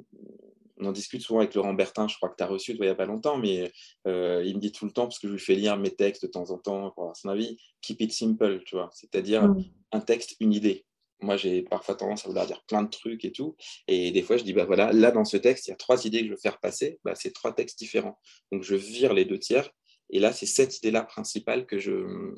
On 0.79 0.85
en 0.85 0.91
discute 0.91 1.21
souvent 1.21 1.39
avec 1.39 1.53
Laurent 1.55 1.73
Bertin, 1.73 2.07
je 2.07 2.15
crois 2.15 2.29
que 2.29 2.35
tu 2.37 2.43
as 2.43 2.47
reçu 2.47 2.71
il 2.71 2.81
n'y 2.81 2.87
a 2.87 2.95
pas 2.95 3.05
longtemps, 3.05 3.37
mais 3.37 3.71
il 4.05 4.55
me 4.55 4.59
dit 4.59 4.71
tout 4.71 4.85
le 4.85 4.91
temps, 4.91 5.03
parce 5.03 5.19
que 5.19 5.27
je 5.27 5.33
lui 5.33 5.39
fais 5.39 5.55
lire 5.55 5.77
mes 5.77 5.91
textes 5.91 6.23
de 6.23 6.31
temps 6.31 6.51
en 6.51 6.57
temps 6.57 6.91
pour 6.91 7.03
avoir 7.03 7.17
son 7.17 7.29
avis, 7.29 7.57
keep 7.81 8.01
it 8.01 8.13
simple, 8.13 8.63
tu 8.65 8.75
vois, 8.75 8.89
c'est-à-dire 8.93 9.47
mmh. 9.47 9.63
un 9.91 9.99
texte, 9.99 10.35
une 10.39 10.53
idée 10.53 10.85
moi, 11.21 11.37
j'ai 11.37 11.63
parfois 11.63 11.95
tendance 11.95 12.25
à 12.25 12.29
vouloir 12.29 12.47
dire 12.47 12.63
plein 12.65 12.83
de 12.83 12.89
trucs 12.89 13.25
et 13.25 13.31
tout. 13.31 13.55
Et 13.87 14.11
des 14.11 14.21
fois, 14.21 14.37
je 14.37 14.43
dis, 14.43 14.53
bah 14.53 14.65
voilà, 14.65 14.91
là, 14.93 15.11
dans 15.11 15.25
ce 15.25 15.37
texte, 15.37 15.67
il 15.67 15.71
y 15.71 15.73
a 15.73 15.77
trois 15.77 16.05
idées 16.05 16.21
que 16.21 16.27
je 16.27 16.31
veux 16.31 16.37
faire 16.37 16.59
passer. 16.59 16.99
Bah, 17.03 17.13
c'est 17.15 17.33
trois 17.33 17.53
textes 17.53 17.77
différents. 17.77 18.19
Donc, 18.51 18.63
je 18.63 18.75
vire 18.75 19.13
les 19.13 19.25
deux 19.25 19.39
tiers. 19.39 19.69
Et 20.09 20.19
là, 20.19 20.31
c'est 20.31 20.45
cette 20.45 20.77
idée-là 20.77 21.03
principale 21.03 21.65
que 21.65 21.77
je, 21.77 22.33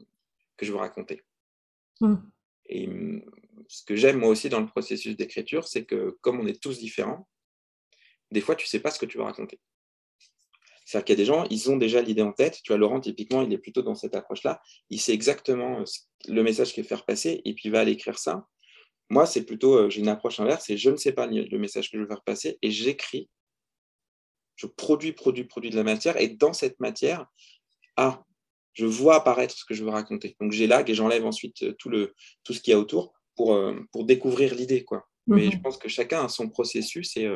que 0.57 0.65
je 0.65 0.71
veux 0.71 0.79
raconter. 0.79 1.21
Mmh. 2.01 2.15
Et 2.67 2.87
mmh, 2.87 3.21
ce 3.67 3.83
que 3.83 3.95
j'aime, 3.95 4.17
moi 4.17 4.29
aussi, 4.29 4.49
dans 4.49 4.59
le 4.59 4.67
processus 4.67 5.15
d'écriture, 5.15 5.67
c'est 5.67 5.85
que 5.85 6.17
comme 6.21 6.39
on 6.39 6.47
est 6.47 6.61
tous 6.61 6.79
différents, 6.79 7.27
des 8.31 8.41
fois, 8.41 8.55
tu 8.55 8.65
ne 8.65 8.69
sais 8.69 8.79
pas 8.79 8.91
ce 8.91 8.99
que 8.99 9.05
tu 9.05 9.17
veux 9.17 9.23
raconter. 9.23 9.59
C'est-à-dire 10.85 11.05
qu'il 11.05 11.13
y 11.13 11.19
a 11.19 11.21
des 11.21 11.25
gens, 11.25 11.45
ils 11.49 11.71
ont 11.71 11.77
déjà 11.77 12.01
l'idée 12.01 12.21
en 12.21 12.33
tête. 12.33 12.59
Tu 12.63 12.71
vois, 12.71 12.77
Laurent, 12.77 12.99
typiquement, 12.99 13.41
il 13.43 13.53
est 13.53 13.57
plutôt 13.57 13.81
dans 13.81 13.95
cette 13.95 14.15
approche-là. 14.15 14.61
Il 14.89 14.99
sait 14.99 15.13
exactement 15.13 15.83
le 16.27 16.43
message 16.43 16.73
qu'il 16.73 16.83
veut 16.83 16.87
faire 16.89 17.05
passer 17.05 17.41
et 17.45 17.53
puis 17.53 17.69
il 17.69 17.71
va 17.71 17.81
aller 17.81 17.93
écrire 17.93 18.17
ça. 18.17 18.45
Moi, 19.09 19.25
c'est 19.25 19.45
plutôt, 19.45 19.75
euh, 19.75 19.89
j'ai 19.89 19.99
une 19.99 20.07
approche 20.07 20.39
inverse, 20.39 20.65
c'est 20.67 20.77
je 20.77 20.89
ne 20.89 20.95
sais 20.95 21.11
pas 21.11 21.27
le 21.27 21.57
message 21.57 21.91
que 21.91 21.97
je 21.97 22.01
veux 22.01 22.07
faire 22.07 22.23
passer 22.23 22.57
et 22.61 22.71
j'écris. 22.71 23.29
Je 24.55 24.67
produis, 24.67 25.11
produis, 25.11 25.43
produis 25.43 25.69
de 25.69 25.75
la 25.75 25.83
matière 25.83 26.19
et 26.19 26.29
dans 26.29 26.53
cette 26.53 26.79
matière, 26.79 27.25
ah, 27.97 28.23
je 28.73 28.85
vois 28.85 29.15
apparaître 29.15 29.55
ce 29.55 29.65
que 29.65 29.73
je 29.73 29.83
veux 29.83 29.89
raconter. 29.89 30.35
Donc 30.39 30.51
j'élague 30.53 30.89
et 30.89 30.93
j'enlève 30.93 31.25
ensuite 31.25 31.63
euh, 31.63 31.73
tout, 31.73 31.89
le, 31.89 32.13
tout 32.43 32.53
ce 32.53 32.61
qu'il 32.61 32.71
y 32.71 32.73
a 32.73 32.79
autour 32.79 33.13
pour, 33.35 33.53
euh, 33.53 33.79
pour 33.91 34.05
découvrir 34.05 34.55
l'idée. 34.55 34.85
quoi. 34.85 35.07
Mais 35.27 35.45
mhm. 35.45 35.51
je 35.51 35.57
pense 35.59 35.77
que 35.77 35.89
chacun 35.89 36.25
a 36.25 36.29
son 36.29 36.49
processus 36.49 37.15
et, 37.17 37.29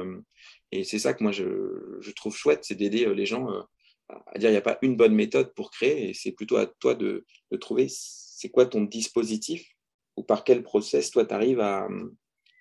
et 0.79 0.83
c'est 0.83 0.99
ça 0.99 1.13
que 1.13 1.23
moi 1.23 1.31
je, 1.31 1.97
je 1.99 2.11
trouve 2.11 2.35
chouette, 2.35 2.63
c'est 2.63 2.75
d'aider 2.75 3.13
les 3.13 3.25
gens 3.25 3.47
à 4.09 4.38
dire 4.38 4.49
il 4.49 4.53
n'y 4.53 4.57
a 4.57 4.61
pas 4.61 4.77
une 4.81 4.95
bonne 4.95 5.15
méthode 5.15 5.53
pour 5.55 5.71
créer 5.71 6.09
et 6.09 6.13
c'est 6.13 6.31
plutôt 6.31 6.57
à 6.57 6.67
toi 6.67 6.95
de, 6.95 7.25
de 7.51 7.57
trouver 7.57 7.88
c'est 7.89 8.49
quoi 8.49 8.65
ton 8.65 8.83
dispositif 8.83 9.75
ou 10.15 10.23
par 10.23 10.43
quel 10.43 10.63
process, 10.63 11.11
toi, 11.11 11.25
tu 11.25 11.33
arrives 11.33 11.59
à, 11.59 11.88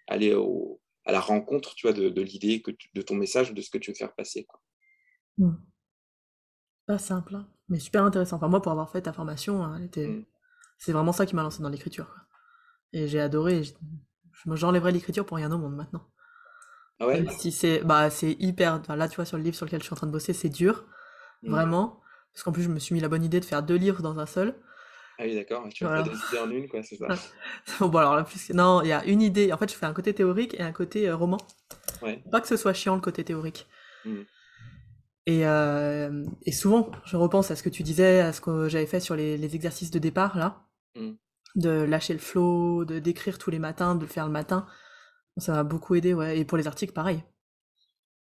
aller 0.08 0.36
à 1.04 1.12
la 1.12 1.20
rencontre 1.20 1.74
tu 1.74 1.86
vois, 1.86 1.92
de, 1.92 2.20
l'idée, 2.20 2.62
de 2.94 3.02
ton 3.02 3.14
message, 3.14 3.52
de 3.52 3.60
ce 3.60 3.70
que 3.70 3.78
tu 3.78 3.90
veux 3.90 3.96
faire 3.96 4.14
passer. 4.14 4.44
Quoi. 4.44 4.60
Mmh. 5.38 5.54
Pas 6.86 6.98
simple, 6.98 7.36
hein, 7.36 7.48
mais 7.68 7.78
super 7.78 8.04
intéressant. 8.04 8.36
Enfin, 8.36 8.48
moi, 8.48 8.60
pour 8.60 8.72
avoir 8.72 8.90
fait 8.90 9.02
ta 9.02 9.12
formation, 9.12 9.62
hein, 9.62 9.80
mmh. 9.80 10.24
c'est 10.78 10.92
vraiment 10.92 11.12
ça 11.12 11.26
qui 11.26 11.34
m'a 11.34 11.42
lancé 11.42 11.62
dans 11.62 11.68
l'écriture. 11.68 12.14
Et 12.92 13.08
j'ai 13.08 13.20
adoré. 13.20 13.62
J'enlèverais 14.46 14.92
l'écriture 14.92 15.24
pour 15.24 15.36
rien 15.36 15.50
au 15.50 15.58
monde 15.58 15.74
maintenant. 15.74 16.06
Ah 17.00 17.06
ouais? 17.06 17.24
Si 17.38 17.50
c'est 17.50 17.80
bah, 17.80 18.08
hyper. 18.22 18.80
là, 18.88 19.08
tu 19.08 19.16
vois, 19.16 19.24
sur 19.24 19.36
le 19.36 19.42
livre 19.42 19.56
sur 19.56 19.66
lequel 19.66 19.80
je 19.80 19.86
suis 19.86 19.92
en 19.92 19.96
train 19.96 20.06
de 20.06 20.12
bosser, 20.12 20.32
c'est 20.32 20.48
dur. 20.48 20.84
Mmh. 21.42 21.50
Vraiment. 21.50 22.00
Parce 22.32 22.42
qu'en 22.42 22.52
plus, 22.52 22.62
je 22.62 22.68
me 22.68 22.78
suis 22.78 22.94
mis 22.94 23.00
la 23.00 23.08
bonne 23.08 23.24
idée 23.24 23.40
de 23.40 23.44
faire 23.44 23.62
deux 23.62 23.76
livres 23.76 24.02
dans 24.02 24.18
un 24.18 24.26
seul. 24.26 24.54
Ah 25.18 25.24
oui, 25.24 25.34
d'accord. 25.34 25.68
Tu 25.72 25.84
vas 25.84 26.02
décider 26.02 26.38
en 26.38 26.50
une, 26.50 26.68
quoi, 26.68 26.82
c'est 26.82 26.96
ça. 26.96 27.06
bon, 27.80 27.98
alors 27.98 28.16
là, 28.16 28.24
plus... 28.24 28.50
non, 28.50 28.82
il 28.82 28.88
y 28.88 28.92
a 28.92 29.04
une 29.04 29.22
idée. 29.22 29.52
En 29.52 29.56
fait, 29.56 29.70
je 29.70 29.76
fais 29.76 29.86
un 29.86 29.92
côté 29.92 30.12
théorique 30.12 30.54
et 30.54 30.62
un 30.62 30.72
côté 30.72 31.08
euh, 31.08 31.16
roman. 31.16 31.38
Pas 32.30 32.40
que 32.40 32.48
ce 32.48 32.56
soit 32.56 32.74
chiant 32.74 32.96
le 32.96 33.00
côté 33.00 33.24
théorique. 33.24 33.66
Mmh. 34.04 34.16
Et, 35.26 35.46
euh, 35.46 36.24
et, 36.44 36.52
souvent, 36.52 36.90
je 37.06 37.16
repense 37.16 37.50
à 37.50 37.56
ce 37.56 37.62
que 37.62 37.70
tu 37.70 37.82
disais, 37.82 38.20
à 38.20 38.32
ce 38.32 38.40
que 38.40 38.68
j'avais 38.68 38.86
fait 38.86 39.00
sur 39.00 39.16
les, 39.16 39.38
les, 39.38 39.54
exercices 39.54 39.90
de 39.90 39.98
départ, 39.98 40.36
là. 40.36 40.66
Mmh. 40.96 41.12
De 41.54 41.70
lâcher 41.70 42.12
le 42.12 42.18
flow, 42.18 42.84
de 42.84 42.98
d'écrire 42.98 43.38
tous 43.38 43.50
les 43.50 43.60
matins, 43.60 43.94
de 43.94 44.02
le 44.02 44.06
faire 44.08 44.26
le 44.26 44.32
matin. 44.32 44.66
Ça 45.36 45.52
m'a 45.52 45.64
beaucoup 45.64 45.94
aidé, 45.94 46.14
ouais. 46.14 46.38
Et 46.38 46.44
pour 46.44 46.58
les 46.58 46.66
articles, 46.66 46.92
pareil. 46.92 47.22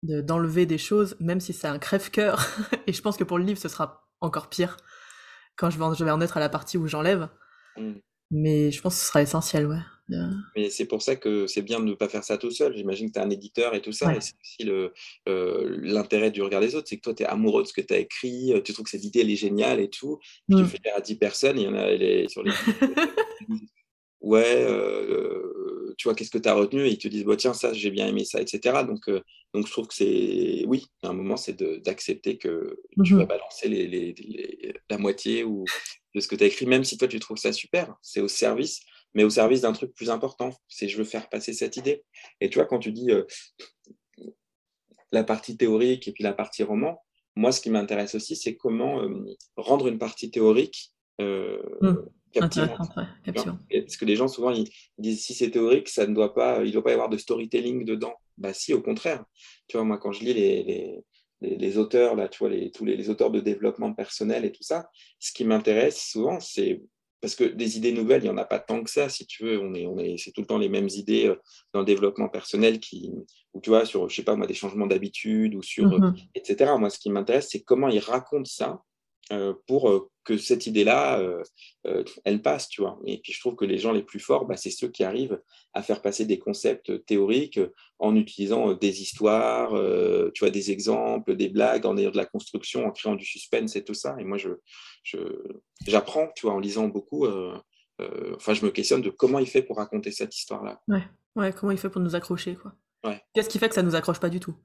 D'enlever 0.03 0.67
des 0.67 0.79
choses, 0.79 1.17
même 1.21 1.41
si 1.41 1.53
c'est 1.53 1.67
un 1.67 1.79
crève-cœur. 1.79 2.47
et 2.87 2.93
je 2.93 3.03
pense 3.03 3.17
que 3.17 3.25
pour 3.25 3.39
le 3.39 3.45
livre, 3.45 3.61
ce 3.61 3.69
sera 3.69 4.09
encore 4.21 4.49
pire 4.49 4.77
quand 5.57 5.71
je 5.71 5.79
vais, 5.79 5.85
je 5.97 6.05
vais 6.05 6.11
en 6.11 6.21
être 6.21 6.37
à 6.37 6.41
la 6.41 6.49
partie 6.49 6.79
où 6.79 6.87
j'enlève. 6.87 7.29
Mm. 7.77 7.93
Mais 8.33 8.71
je 8.71 8.81
pense 8.81 8.95
que 8.95 9.01
ce 9.01 9.07
sera 9.09 9.23
essentiel, 9.23 9.67
ouais. 9.67 9.81
Mais 10.57 10.71
c'est 10.71 10.87
pour 10.87 11.03
ça 11.03 11.15
que 11.15 11.47
c'est 11.47 11.63
bien 11.63 11.79
de 11.79 11.85
ne 11.85 11.95
pas 11.95 12.09
faire 12.09 12.25
ça 12.25 12.37
tout 12.37 12.51
seul. 12.51 12.77
J'imagine 12.77 13.09
que 13.09 13.13
tu 13.13 13.21
es 13.21 13.23
un 13.23 13.31
éditeur 13.31 13.75
et 13.75 13.81
tout 13.81 13.93
ça. 13.93 14.13
Et 14.15 14.21
c'est 14.21 14.35
aussi 14.41 14.93
euh, 15.29 15.79
l'intérêt 15.83 16.31
du 16.31 16.43
regard 16.43 16.61
des 16.61 16.75
autres. 16.75 16.89
C'est 16.89 16.97
que 16.97 17.03
toi, 17.03 17.15
tu 17.15 17.23
es 17.23 17.27
amoureux 17.27 17.63
de 17.63 17.69
ce 17.69 17.73
que 17.73 17.81
tu 17.81 17.95
as 17.95 17.99
écrit. 17.99 18.53
Euh, 18.53 18.61
tu 18.61 18.73
trouves 18.73 18.85
que 18.85 18.91
cette 18.91 19.05
idée, 19.05 19.21
elle 19.21 19.31
est 19.31 19.37
géniale 19.37 19.79
et 19.79 19.89
tout. 19.89 20.19
Tu 20.51 20.57
mm. 20.57 20.67
fais 20.67 20.79
faire 20.83 20.97
à 20.97 21.01
10 21.01 21.15
personnes. 21.17 21.59
Il 21.59 21.65
y 21.65 21.69
en 21.69 21.75
a 21.75 21.83
elle 21.83 22.29
sur 22.29 22.43
les. 22.43 22.51
ouais, 24.21 24.65
euh, 24.69 25.60
tu 26.01 26.09
vois, 26.09 26.15
qu'est-ce 26.15 26.31
que 26.31 26.39
tu 26.39 26.49
as 26.49 26.55
retenu? 26.55 26.87
Et 26.87 26.93
ils 26.93 26.99
te 26.99 27.09
disent, 27.09 27.27
bah, 27.27 27.37
tiens, 27.37 27.53
ça, 27.53 27.75
j'ai 27.75 27.91
bien 27.91 28.07
aimé 28.07 28.25
ça, 28.25 28.41
etc. 28.41 28.85
Donc, 28.87 29.07
Donc, 29.53 29.67
je 29.67 29.71
trouve 29.71 29.87
que 29.87 29.93
c'est, 29.93 30.65
oui, 30.67 30.87
à 31.03 31.09
un 31.09 31.13
moment, 31.13 31.37
c'est 31.37 31.63
d'accepter 31.85 32.39
que 32.39 32.81
tu 33.05 33.17
vas 33.17 33.25
mhm. 33.25 33.29
balancer 33.29 33.69
les, 33.69 34.73
la 34.89 34.97
moitié 34.97 35.45
ou 35.45 35.67
de 36.15 36.21
ce 36.21 36.27
que 36.27 36.37
tu 36.37 36.45
as 36.45 36.47
écrit, 36.47 36.65
même 36.65 36.85
si 36.85 36.97
toi, 36.97 37.07
tu 37.07 37.21
trouves 37.21 37.37
ça 37.37 37.53
super. 37.53 37.95
C'est 38.01 38.23
au 38.23 38.29
service, 38.29 38.81
mais 39.13 39.25
au 39.25 39.29
service 39.29 39.61
d'un 39.61 39.75
truc 39.75 39.93
plus 39.95 40.09
important. 40.09 40.53
C'est 40.69 40.89
je 40.89 40.97
veux 40.97 41.05
faire 41.05 41.29
passer 41.29 41.53
cette 41.53 41.77
idée. 41.77 42.03
Et 42.41 42.49
tu 42.49 42.59
vois, 42.59 42.67
quand 42.67 42.79
tu 42.79 42.93
dis 42.93 43.11
euh, 43.11 43.25
la 45.13 45.23
partie 45.23 45.59
théorique 45.59 46.09
et 46.09 46.13
puis 46.13 46.25
la 46.25 46.33
partie 46.33 46.63
roman, 46.63 46.99
moi, 47.37 47.53
ce 47.53 47.61
qui 47.61 47.69
m'intéresse 47.69 48.15
aussi, 48.15 48.37
c'est 48.37 48.57
comment 48.57 49.03
euh, 49.03 49.37
rendre 49.59 49.87
une 49.89 49.99
partie 49.99 50.31
théorique 50.31 50.95
euh, 52.37 52.47
mmh. 52.47 53.59
Parce 53.71 53.97
que 53.97 54.05
les 54.05 54.17
gens, 54.17 54.29
souvent, 54.29 54.51
ils 54.51 54.69
disent 54.99 55.25
si 55.25 55.35
c'est 55.35 55.51
théorique, 55.51 55.89
ça 55.89 56.07
ne 56.07 56.15
doit 56.15 56.35
pas, 56.35 56.63
il 56.63 56.69
ne 56.69 56.73
doit 56.73 56.85
pas 56.85 56.91
y 56.91 56.95
avoir 56.95 57.09
de 57.09 57.17
storytelling 57.17 57.85
dedans. 57.85 58.15
Bah 58.39 58.53
si, 58.55 58.73
au 58.73 58.81
contraire. 58.81 59.25
Tu 59.69 59.77
vois, 59.77 59.85
moi, 59.85 59.99
quand 59.99 60.13
je 60.13 60.21
lis 60.21 60.35
les, 60.35 61.03
les, 61.41 61.79
auteurs, 61.79 62.17
là, 62.17 62.29
tu 62.29 62.39
vois, 62.39 62.51
les, 62.51 62.71
tous 62.71 62.85
les, 62.85 63.11
auteurs 63.11 63.31
de 63.31 63.41
développement 63.41 63.93
personnel 63.93 64.45
et 64.45 64.53
tout 64.53 64.63
ça, 64.63 64.89
ce 65.19 65.33
qui 65.33 65.45
m'intéresse 65.45 66.01
souvent, 66.01 66.41
c'est 66.41 66.83
parce 67.21 67.35
que 67.35 67.45
des 67.45 67.77
idées 67.77 67.93
nouvelles, 67.93 68.23
il 68.23 68.31
n'y 68.31 68.35
en 68.35 68.39
a 68.39 68.47
pas 68.47 68.59
tant 68.59 68.83
que 68.83 68.91
ça, 68.91 69.09
si 69.09 69.27
tu 69.27 69.45
veux. 69.45 69.61
On 69.61 69.75
est, 69.75 69.87
on 69.87 69.99
est, 69.99 70.17
c'est 70.17 70.33
tout 70.33 70.41
le 70.41 70.47
temps 70.47 70.57
les 70.59 70.71
mêmes 70.71 70.89
idées 70.89 71.27
euh, 71.27 71.37
dans 71.73 71.81
le 71.81 71.87
développement 71.87 72.29
personnel 72.29 72.81
qui, 72.81 73.13
ou 73.53 73.61
tu 73.61 73.71
vois, 73.71 73.85
sur, 73.85 74.09
je 74.09 74.17
sais 74.17 74.23
pas 74.23 74.37
moi, 74.37 74.47
des 74.47 74.55
changements 74.55 74.87
d'habitude 74.87 75.55
ou 75.55 75.63
sur, 75.63 75.87
mmh 75.87 76.15
etc. 76.35 76.73
Moi, 76.79 76.89
ce 76.89 76.99
qui 76.99 77.11
m'intéresse, 77.11 77.49
c'est 77.51 77.63
comment 77.63 77.89
ils 77.89 77.99
racontent 77.99 78.51
ça 78.51 78.69
euh, 78.69 78.77
pour 79.67 79.89
euh, 79.89 80.11
que 80.25 80.37
cette 80.37 80.67
idée-là, 80.67 81.21
euh, 81.21 82.05
elle 82.25 82.43
passe, 82.43 82.69
tu 82.69 82.83
vois. 82.83 82.99
Et 83.07 83.19
puis 83.19 83.33
je 83.33 83.41
trouve 83.41 83.57
que 83.57 83.65
les 83.65 83.79
gens 83.79 83.93
les 83.93 84.03
plus 84.03 84.19
forts, 84.19 84.47
bah, 84.47 84.57
c'est 84.57 84.71
ceux 84.71 84.89
qui 84.89 85.05
arrivent 85.05 85.41
à 85.73 85.83
faire 85.83 86.03
passer 86.03 86.25
des 86.25 86.39
concepts 86.39 87.05
théoriques 87.07 87.61
en 87.99 88.17
utilisant 88.17 88.75
des 88.75 89.03
histoires, 89.03 89.71
tu 90.35 90.41
vois, 90.41 90.51
des 90.51 90.71
exemples, 90.71 91.37
des 91.37 91.49
blagues, 91.49 91.87
en 91.87 91.97
ayant 91.97 92.11
de 92.11 92.17
la 92.17 92.27
construction, 92.27 92.87
en 92.87 92.91
créant 92.91 93.15
du 93.15 93.25
suspense 93.25 93.77
et 93.77 93.85
tout 93.85 93.95
ça. 93.95 94.17
Et 94.19 94.25
moi, 94.25 94.37
je, 94.37 94.51
j'apprends, 95.87 96.29
tu 96.35 96.47
vois, 96.47 96.55
en 96.55 96.59
lisant 96.59 96.89
beaucoup. 96.89 97.27
enfin, 98.37 98.55
je 98.55 98.65
me 98.65 98.71
questionne 98.71 99.03
de 99.03 99.11
comment 99.11 99.39
il 99.39 99.47
fait 99.47 99.63
pour 99.63 99.77
raconter 99.77 100.11
cette 100.11 100.37
histoire-là. 100.37 100.81
Ouais. 100.89 101.05
ouais, 101.37 101.53
comment 101.53 101.73
il 101.73 101.79
fait 101.79 101.91
pour 101.91 102.01
nous 102.01 102.17
accrocher, 102.17 102.57
quoi. 102.57 102.75
Qu'est-ce 103.33 103.49
qui 103.49 103.59
fait 103.59 103.69
que 103.69 103.75
ça 103.75 103.83
nous 103.83 103.95
accroche 103.95 104.21
pas 104.21 104.29
du 104.29 104.41
tout? 104.41 104.57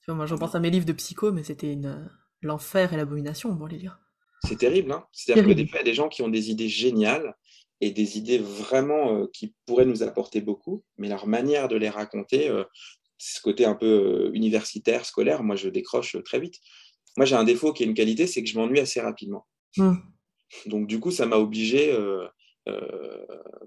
Tu 0.00 0.06
vois, 0.06 0.14
Moi, 0.14 0.26
j'en 0.26 0.38
pense 0.38 0.54
à 0.54 0.60
mes 0.60 0.70
livres 0.70 0.86
de 0.86 0.92
psycho, 0.92 1.32
mais 1.32 1.42
c'était 1.42 1.72
une 1.72 2.08
l'enfer 2.42 2.92
et 2.92 2.96
l'abomination 2.96 3.56
pour 3.56 3.68
les 3.68 3.78
lire. 3.78 3.98
C'est 4.44 4.58
terrible, 4.58 4.92
hein 4.92 5.04
C'est-à-dire 5.12 5.46
que 5.46 5.52
des 5.52 5.66
fois, 5.66 5.78
il 5.78 5.86
y 5.86 5.88
a 5.88 5.90
des 5.90 5.94
gens 5.94 6.08
qui 6.08 6.22
ont 6.22 6.28
des 6.28 6.50
idées 6.50 6.68
géniales 6.68 7.34
et 7.80 7.90
des 7.90 8.18
idées 8.18 8.38
vraiment 8.38 9.14
euh, 9.14 9.26
qui 9.32 9.54
pourraient 9.66 9.84
nous 9.84 10.02
apporter 10.02 10.40
beaucoup, 10.40 10.84
mais 10.96 11.08
leur 11.08 11.26
manière 11.26 11.68
de 11.68 11.76
les 11.76 11.88
raconter, 11.88 12.48
euh, 12.48 12.64
ce 13.18 13.40
côté 13.40 13.64
un 13.64 13.74
peu 13.74 13.86
euh, 13.86 14.30
universitaire, 14.32 15.04
scolaire, 15.04 15.42
moi, 15.42 15.56
je 15.56 15.68
décroche 15.68 16.16
très 16.24 16.40
vite. 16.40 16.56
Moi, 17.16 17.26
j'ai 17.26 17.34
un 17.34 17.44
défaut 17.44 17.72
qui 17.72 17.82
est 17.82 17.86
une 17.86 17.94
qualité, 17.94 18.26
c'est 18.26 18.42
que 18.42 18.48
je 18.48 18.56
m'ennuie 18.56 18.80
assez 18.80 19.00
rapidement. 19.00 19.46
Mmh. 19.76 19.94
Donc, 20.66 20.86
du 20.86 21.00
coup, 21.00 21.10
ça 21.10 21.26
m'a 21.26 21.36
obligé 21.36 21.92
euh, 21.92 22.26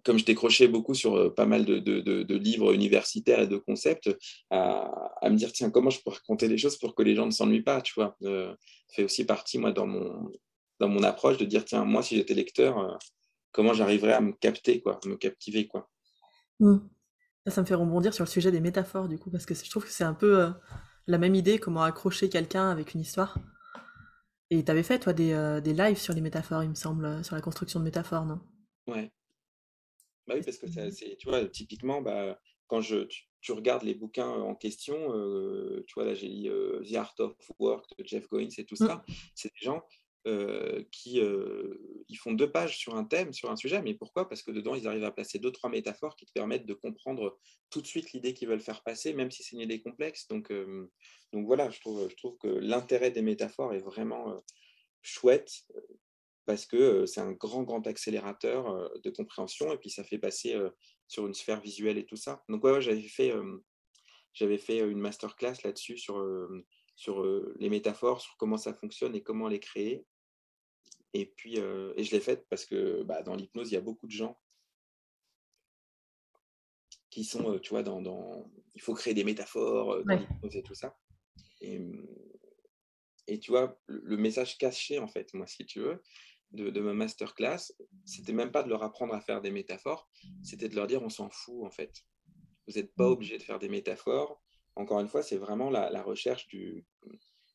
comme 0.04 0.18
je 0.18 0.26
décrochais 0.26 0.68
beaucoup 0.68 0.94
sur 0.94 1.16
euh, 1.16 1.34
pas 1.34 1.46
mal 1.46 1.66
de, 1.66 2.36
livres 2.36 2.74
universitaires 2.74 3.42
et 3.42 3.48
de 3.48 3.58
concepts, 3.58 4.10
à, 4.50 4.90
me 5.24 5.36
dire, 5.36 5.52
tiens, 5.52 5.70
comment 5.70 5.90
je 5.90 6.02
peux 6.04 6.12
raconter 6.12 6.48
les 6.48 6.58
choses 6.58 6.78
pour 6.78 6.96
que 6.96 7.04
les 7.04 7.16
gens 7.16 7.26
ne 7.26 7.32
s'ennuient 7.32 7.64
pas, 7.64 7.82
tu 7.82 7.94
vois. 7.96 8.16
Euh, 8.24 8.56
fait 8.94 9.04
aussi 9.04 9.26
partie, 9.26 9.58
moi, 9.58 9.72
dans 9.72 9.88
mon, 9.88 10.32
dans 10.80 10.88
mon 10.88 11.04
approche, 11.04 11.38
de 11.38 11.46
dire, 11.46 11.66
tiens, 11.66 11.86
moi, 11.86 12.04
si 12.04 12.16
j'étais 12.16 12.34
lecteur, 12.34 13.00
comment 13.52 13.74
j'arriverais 13.74 14.14
à 14.14 14.22
me 14.22 14.34
capter, 14.34 14.82
quoi, 14.82 15.00
me 15.06 15.16
captiver, 15.16 15.68
quoi. 15.68 15.90
Mmh. 16.60 16.78
Ça, 17.48 17.62
me 17.62 17.66
fait 17.66 17.76
rebondir 17.76 18.14
sur 18.14 18.24
le 18.24 18.30
sujet 18.30 18.52
des 18.52 18.60
métaphores, 18.60 19.08
du 19.08 19.18
coup, 19.18 19.32
parce 19.32 19.46
que 19.46 19.54
je 19.54 19.70
trouve 19.70 19.86
que 19.86 19.92
c'est 19.92 20.04
un 20.04 20.14
peu 20.14 20.52
la 21.08 21.18
même 21.18 21.36
idée, 21.36 21.58
comment 21.58 21.84
accrocher 21.84 22.30
quelqu'un 22.30 22.70
avec 22.70 22.94
une 22.94 23.02
histoire. 23.02 23.38
Et 24.50 24.64
tu 24.64 24.72
avais 24.72 24.84
fait, 24.84 25.00
toi, 25.00 25.14
des, 25.14 25.62
des 25.64 25.74
lives 25.74 25.98
sur 25.98 26.14
les 26.14 26.22
métaphores, 26.22 26.64
il 26.64 26.70
me 26.70 26.76
semble, 26.76 27.24
sur 27.24 27.36
la 27.36 27.42
construction 27.42 27.80
de 27.80 27.86
métaphores, 27.86 28.26
non? 28.26 28.40
Ouais. 28.88 29.12
Bah 30.28 30.36
oui, 30.36 30.42
parce 30.44 30.58
que 30.58 30.68
c'est, 30.68 31.18
tu 31.18 31.28
vois, 31.28 31.46
typiquement, 31.46 32.02
bah, 32.02 32.40
quand 32.68 32.82
je, 32.82 33.08
tu, 33.42 33.52
regardes 33.52 33.84
les 33.84 33.96
bouquins 33.96 34.30
en 34.30 34.56
question, 34.56 35.14
euh, 35.16 35.84
tu 35.88 35.96
vois, 35.96 36.06
là, 36.06 36.14
j'ai 36.14 36.28
lu 36.28 36.50
euh, 36.50 36.84
The 36.84 36.96
Art 36.96 37.16
of 37.20 37.36
Work 37.60 37.98
de 37.98 38.06
Jeff 38.06 38.30
Goins 38.30 38.50
et 38.58 38.66
tout 38.66 38.76
mmh. 38.80 38.88
ça, 38.88 39.04
c'est 39.36 39.50
des 39.50 39.66
gens 39.66 39.84
euh, 40.28 40.84
qui 40.92 41.20
ils 42.08 42.18
font 42.18 42.34
deux 42.34 42.52
pages 42.52 42.78
sur 42.78 42.96
un 42.96 43.04
thème, 43.04 43.34
sur 43.34 43.50
un 43.50 43.56
sujet, 43.56 43.82
mais 43.82 43.96
pourquoi? 43.96 44.30
Parce 44.30 44.44
que 44.44 44.52
dedans, 44.52 44.76
ils 44.76 44.88
arrivent 44.88 45.04
à 45.04 45.12
placer 45.12 45.40
deux, 45.40 45.52
trois 45.52 45.70
métaphores 45.70 46.16
qui 46.16 46.26
te 46.26 46.32
permettent 46.32 46.68
de 46.68 46.76
comprendre 46.76 47.40
tout 47.72 47.82
de 47.82 47.88
suite 47.88 48.12
l'idée 48.14 48.34
qu'ils 48.34 48.48
veulent 48.48 48.62
faire 48.62 48.84
passer, 48.84 49.14
même 49.14 49.32
si 49.32 49.44
c'est 49.44 49.56
une 49.56 49.64
idée 49.64 49.82
complexe. 49.82 50.28
Donc, 50.28 50.54
donc 51.34 51.46
voilà, 51.46 51.70
je 51.72 51.80
trouve, 51.80 52.08
je 52.10 52.16
trouve 52.16 52.38
que 52.38 52.48
l'intérêt 52.48 53.12
des 53.12 53.24
métaphores 53.24 53.74
est 53.74 53.80
vraiment 53.80 54.42
chouette 55.02 55.66
parce 56.52 56.66
que 56.66 57.06
c'est 57.06 57.22
un 57.22 57.32
grand, 57.32 57.64
grand 57.64 57.88
accélérateur 57.88 58.92
de 59.00 59.10
compréhension 59.10 59.72
et 59.72 59.78
puis 59.78 59.90
ça 59.90 60.04
fait 60.04 60.18
passer 60.18 60.54
sur 61.08 61.26
une 61.26 61.34
sphère 61.34 61.62
visuelle 61.62 61.98
et 61.98 62.06
tout 62.06 62.18
ça. 62.18 62.44
Donc, 62.50 62.62
ouais, 62.66 62.82
j'avais 62.82 63.08
fait, 63.08 63.34
j'avais 64.34 64.58
fait 64.58 64.80
une 64.80 65.00
masterclass 65.00 65.64
là-dessus 65.64 65.98
sur, 65.98 66.22
sur 66.98 67.24
les 67.56 67.70
métaphores, 67.70 68.20
sur 68.20 68.36
comment 68.36 68.58
ça 68.58 68.74
fonctionne 68.74 69.16
et 69.16 69.24
comment 69.24 69.48
les 69.48 69.62
créer. 69.62 70.06
Et 71.14 71.26
puis, 71.26 71.56
et 71.56 72.04
je 72.04 72.12
l'ai 72.12 72.20
faite 72.20 72.46
parce 72.50 72.66
que 72.66 73.04
bah, 73.04 73.22
dans 73.24 73.36
l'hypnose, 73.36 73.72
il 73.72 73.76
y 73.76 73.78
a 73.78 73.82
beaucoup 73.82 74.08
de 74.08 74.12
gens 74.12 74.38
qui 77.12 77.24
sont, 77.24 77.60
tu 77.60 77.70
vois, 77.70 77.84
dans, 77.84 78.02
dans, 78.02 78.52
il 78.76 78.82
faut 78.82 78.94
créer 78.94 79.14
des 79.14 79.24
métaphores 79.24 80.04
dans 80.04 80.16
l'hypnose 80.18 80.58
et 80.58 80.64
tout 80.64 80.76
ça. 80.76 80.98
Et, 81.62 81.80
et 83.28 83.40
tu 83.40 83.52
vois, 83.52 83.80
le 83.88 84.18
message 84.18 84.58
caché, 84.58 85.00
en 85.00 85.08
fait, 85.08 85.34
moi, 85.34 85.48
si 85.48 85.66
tu 85.66 85.80
veux, 85.80 86.04
de, 86.52 86.80
ma 86.82 86.94
masterclass, 86.94 87.74
c'était 88.06 88.34
même 88.34 88.52
pas 88.52 88.64
de 88.64 88.70
leur 88.70 88.84
apprendre 88.84 89.14
à 89.14 89.22
faire 89.22 89.42
des 89.42 89.52
métaphores, 89.52 90.10
c'était 90.44 90.70
de 90.70 90.76
leur 90.76 90.88
dire 90.88 91.02
on 91.02 91.10
s'en 91.10 91.30
fout, 91.30 91.66
en 91.66 91.72
fait. 91.72 92.04
Vous 92.68 92.74
n'êtes 92.74 92.94
pas 92.96 93.08
mmh. 93.08 93.12
obligé 93.12 93.38
de 93.38 93.44
faire 93.44 93.60
des 93.60 93.70
métaphores. 93.70 94.42
Encore 94.76 95.00
une 95.00 95.08
fois, 95.08 95.24
c'est 95.24 95.38
vraiment 95.38 95.70
la, 95.70 96.02
recherche 96.04 96.48
du. 96.48 96.86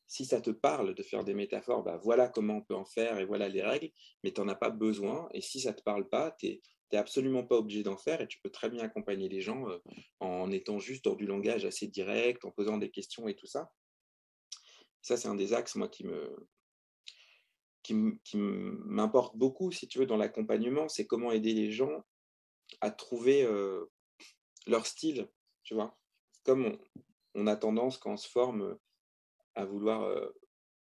Si 0.06 0.24
ça 0.24 0.40
te 0.40 0.50
parle 0.50 0.94
de 0.94 1.02
faire 1.02 1.24
des 1.24 1.34
métaphores, 1.34 1.82
bah 1.82 1.98
voilà 2.02 2.28
comment 2.28 2.58
on 2.58 2.62
peut 2.62 2.76
en 2.76 2.84
faire 2.84 3.18
et 3.18 3.24
voilà 3.24 3.48
les 3.48 3.62
règles, 3.62 3.90
mais 4.22 4.32
tu 4.32 4.40
n'en 4.40 4.48
as 4.48 4.54
pas 4.54 4.70
besoin. 4.70 5.28
Et 5.32 5.40
si 5.40 5.60
ça 5.60 5.72
ne 5.72 5.76
te 5.76 5.82
parle 5.82 6.08
pas, 6.08 6.36
tu 6.38 6.60
n'es 6.92 6.98
absolument 6.98 7.44
pas 7.44 7.56
obligé 7.56 7.82
d'en 7.82 7.96
faire 7.96 8.20
et 8.20 8.28
tu 8.28 8.38
peux 8.40 8.50
très 8.50 8.70
bien 8.70 8.84
accompagner 8.84 9.28
les 9.28 9.40
gens 9.40 9.68
euh, 9.68 9.78
en 10.20 10.52
étant 10.52 10.78
juste 10.78 11.04
dans 11.04 11.16
du 11.16 11.26
langage 11.26 11.64
assez 11.64 11.88
direct, 11.88 12.44
en 12.44 12.52
posant 12.52 12.78
des 12.78 12.90
questions 12.90 13.26
et 13.26 13.34
tout 13.34 13.46
ça. 13.46 13.72
Ça, 15.02 15.16
c'est 15.16 15.28
un 15.28 15.34
des 15.34 15.52
axes, 15.52 15.74
moi, 15.74 15.88
qui 15.88 16.04
me, 16.04 16.48
qui, 17.86 18.36
m'importe 18.36 19.36
beaucoup, 19.36 19.70
si 19.70 19.86
tu 19.88 19.98
veux, 19.98 20.06
dans 20.06 20.16
l'accompagnement, 20.16 20.88
c'est 20.88 21.06
comment 21.06 21.32
aider 21.32 21.52
les 21.52 21.70
gens 21.70 22.04
à 22.80 22.90
trouver 22.90 23.44
euh, 23.44 23.84
leur 24.66 24.86
style, 24.86 25.28
tu 25.62 25.74
vois. 25.74 25.96
Comme 26.44 26.78
on, 27.34 27.46
a 27.46 27.56
tendance, 27.56 27.98
quand 27.98 28.12
on 28.12 28.16
se 28.16 28.28
forme, 28.28 28.78
à 29.54 29.64
vouloir... 29.64 30.02
Euh, 30.02 30.28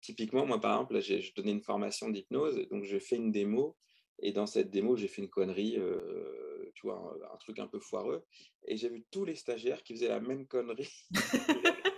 typiquement, 0.00 0.46
moi, 0.46 0.60
par 0.60 0.72
exemple, 0.72 1.00
je 1.00 1.34
donnais 1.34 1.52
une 1.52 1.62
formation 1.62 2.08
d'hypnose, 2.08 2.56
donc 2.70 2.84
j'ai 2.84 3.00
fait 3.00 3.16
une 3.16 3.32
démo, 3.32 3.76
et 4.18 4.32
dans 4.32 4.46
cette 4.46 4.70
démo, 4.70 4.96
j'ai 4.96 5.08
fait 5.08 5.22
une 5.22 5.28
connerie, 5.28 5.76
euh, 5.78 6.70
tu 6.74 6.86
vois, 6.86 6.96
un, 6.96 7.34
un, 7.34 7.36
truc 7.36 7.58
un 7.58 7.66
peu 7.66 7.80
foireux, 7.80 8.24
et 8.66 8.76
j'ai 8.76 8.88
vu 8.88 9.04
tous 9.10 9.24
les 9.24 9.34
stagiaires 9.34 9.82
qui 9.82 9.94
faisaient 9.94 10.08
la 10.08 10.20
même 10.20 10.46
connerie. 10.46 10.90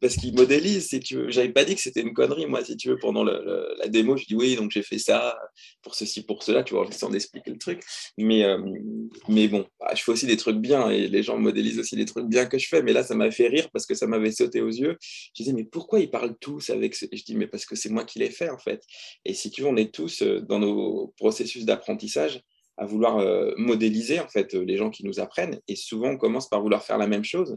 parce 0.00 0.16
qu'il 0.16 0.34
modélise, 0.34 0.88
si 0.88 1.00
tu 1.00 1.16
veux. 1.16 1.30
J'avais 1.30 1.52
pas 1.52 1.64
dit 1.64 1.74
que 1.74 1.80
c'était 1.80 2.02
une 2.02 2.12
connerie, 2.12 2.46
moi, 2.46 2.64
si 2.64 2.76
tu 2.76 2.88
veux, 2.88 2.98
pendant 2.98 3.24
la 3.24 3.88
démo, 3.88 4.16
je 4.16 4.26
dis 4.26 4.34
oui, 4.34 4.56
donc 4.56 4.70
j'ai 4.70 4.82
fait 4.82 4.98
ça 4.98 5.38
pour 5.82 5.94
ceci, 5.94 6.24
pour 6.24 6.42
cela, 6.42 6.62
tu 6.62 6.74
vois, 6.74 6.90
sans 6.92 7.12
expliquer 7.14 7.50
le 7.50 7.58
truc. 7.58 7.82
Mais, 8.18 8.44
euh, 8.44 8.58
mais 9.28 9.48
bon, 9.48 9.66
bah, 9.80 9.92
je 9.94 10.02
fais 10.02 10.12
aussi 10.12 10.26
des 10.26 10.36
trucs 10.36 10.58
bien 10.58 10.90
et 10.90 11.08
les 11.08 11.22
gens 11.22 11.38
modélisent 11.38 11.78
aussi 11.78 11.96
des 11.96 12.04
trucs 12.04 12.26
bien 12.26 12.46
que 12.46 12.58
je 12.58 12.68
fais. 12.68 12.82
Mais 12.82 12.92
là, 12.92 13.02
ça 13.02 13.14
m'a 13.14 13.30
fait 13.30 13.48
rire 13.48 13.68
parce 13.72 13.86
que 13.86 13.94
ça 13.94 14.06
m'avait 14.06 14.32
sauté 14.32 14.60
aux 14.60 14.68
yeux. 14.68 14.96
Je 15.00 15.42
disais, 15.42 15.52
mais 15.52 15.64
pourquoi 15.64 16.00
ils 16.00 16.10
parlent 16.10 16.36
tous 16.40 16.70
avec. 16.70 16.94
Je 16.94 17.22
dis, 17.24 17.34
mais 17.34 17.46
parce 17.46 17.64
que 17.64 17.74
c'est 17.74 17.90
moi 17.90 18.04
qui 18.04 18.18
l'ai 18.18 18.30
fait, 18.30 18.50
en 18.50 18.58
fait. 18.58 18.82
Et 19.24 19.32
si 19.34 19.50
tu 19.50 19.62
veux, 19.62 19.68
on 19.68 19.76
est 19.76 19.94
tous 19.94 20.22
euh, 20.22 20.40
dans 20.40 20.58
nos 20.58 21.14
processus 21.16 21.64
d'apprentissage 21.64 22.40
à 22.76 22.84
vouloir 22.84 23.18
euh, 23.18 23.54
modéliser, 23.56 24.20
en 24.20 24.28
fait, 24.28 24.52
les 24.52 24.76
gens 24.76 24.90
qui 24.90 25.06
nous 25.06 25.20
apprennent. 25.20 25.58
Et 25.68 25.76
souvent, 25.76 26.10
on 26.10 26.18
commence 26.18 26.50
par 26.50 26.60
vouloir 26.60 26.84
faire 26.84 26.98
la 26.98 27.06
même 27.06 27.24
chose, 27.24 27.56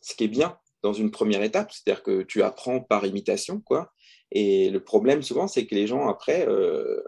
ce 0.00 0.14
qui 0.14 0.24
est 0.24 0.28
bien 0.28 0.56
dans 0.82 0.92
une 0.92 1.10
première 1.10 1.42
étape, 1.42 1.72
c'est-à-dire 1.72 2.02
que 2.02 2.22
tu 2.22 2.42
apprends 2.42 2.80
par 2.80 3.04
imitation, 3.04 3.60
quoi. 3.60 3.92
Et 4.32 4.70
le 4.70 4.82
problème 4.82 5.22
souvent, 5.22 5.46
c'est 5.48 5.66
que 5.66 5.74
les 5.74 5.86
gens 5.86 6.08
après, 6.08 6.46
euh, 6.48 7.00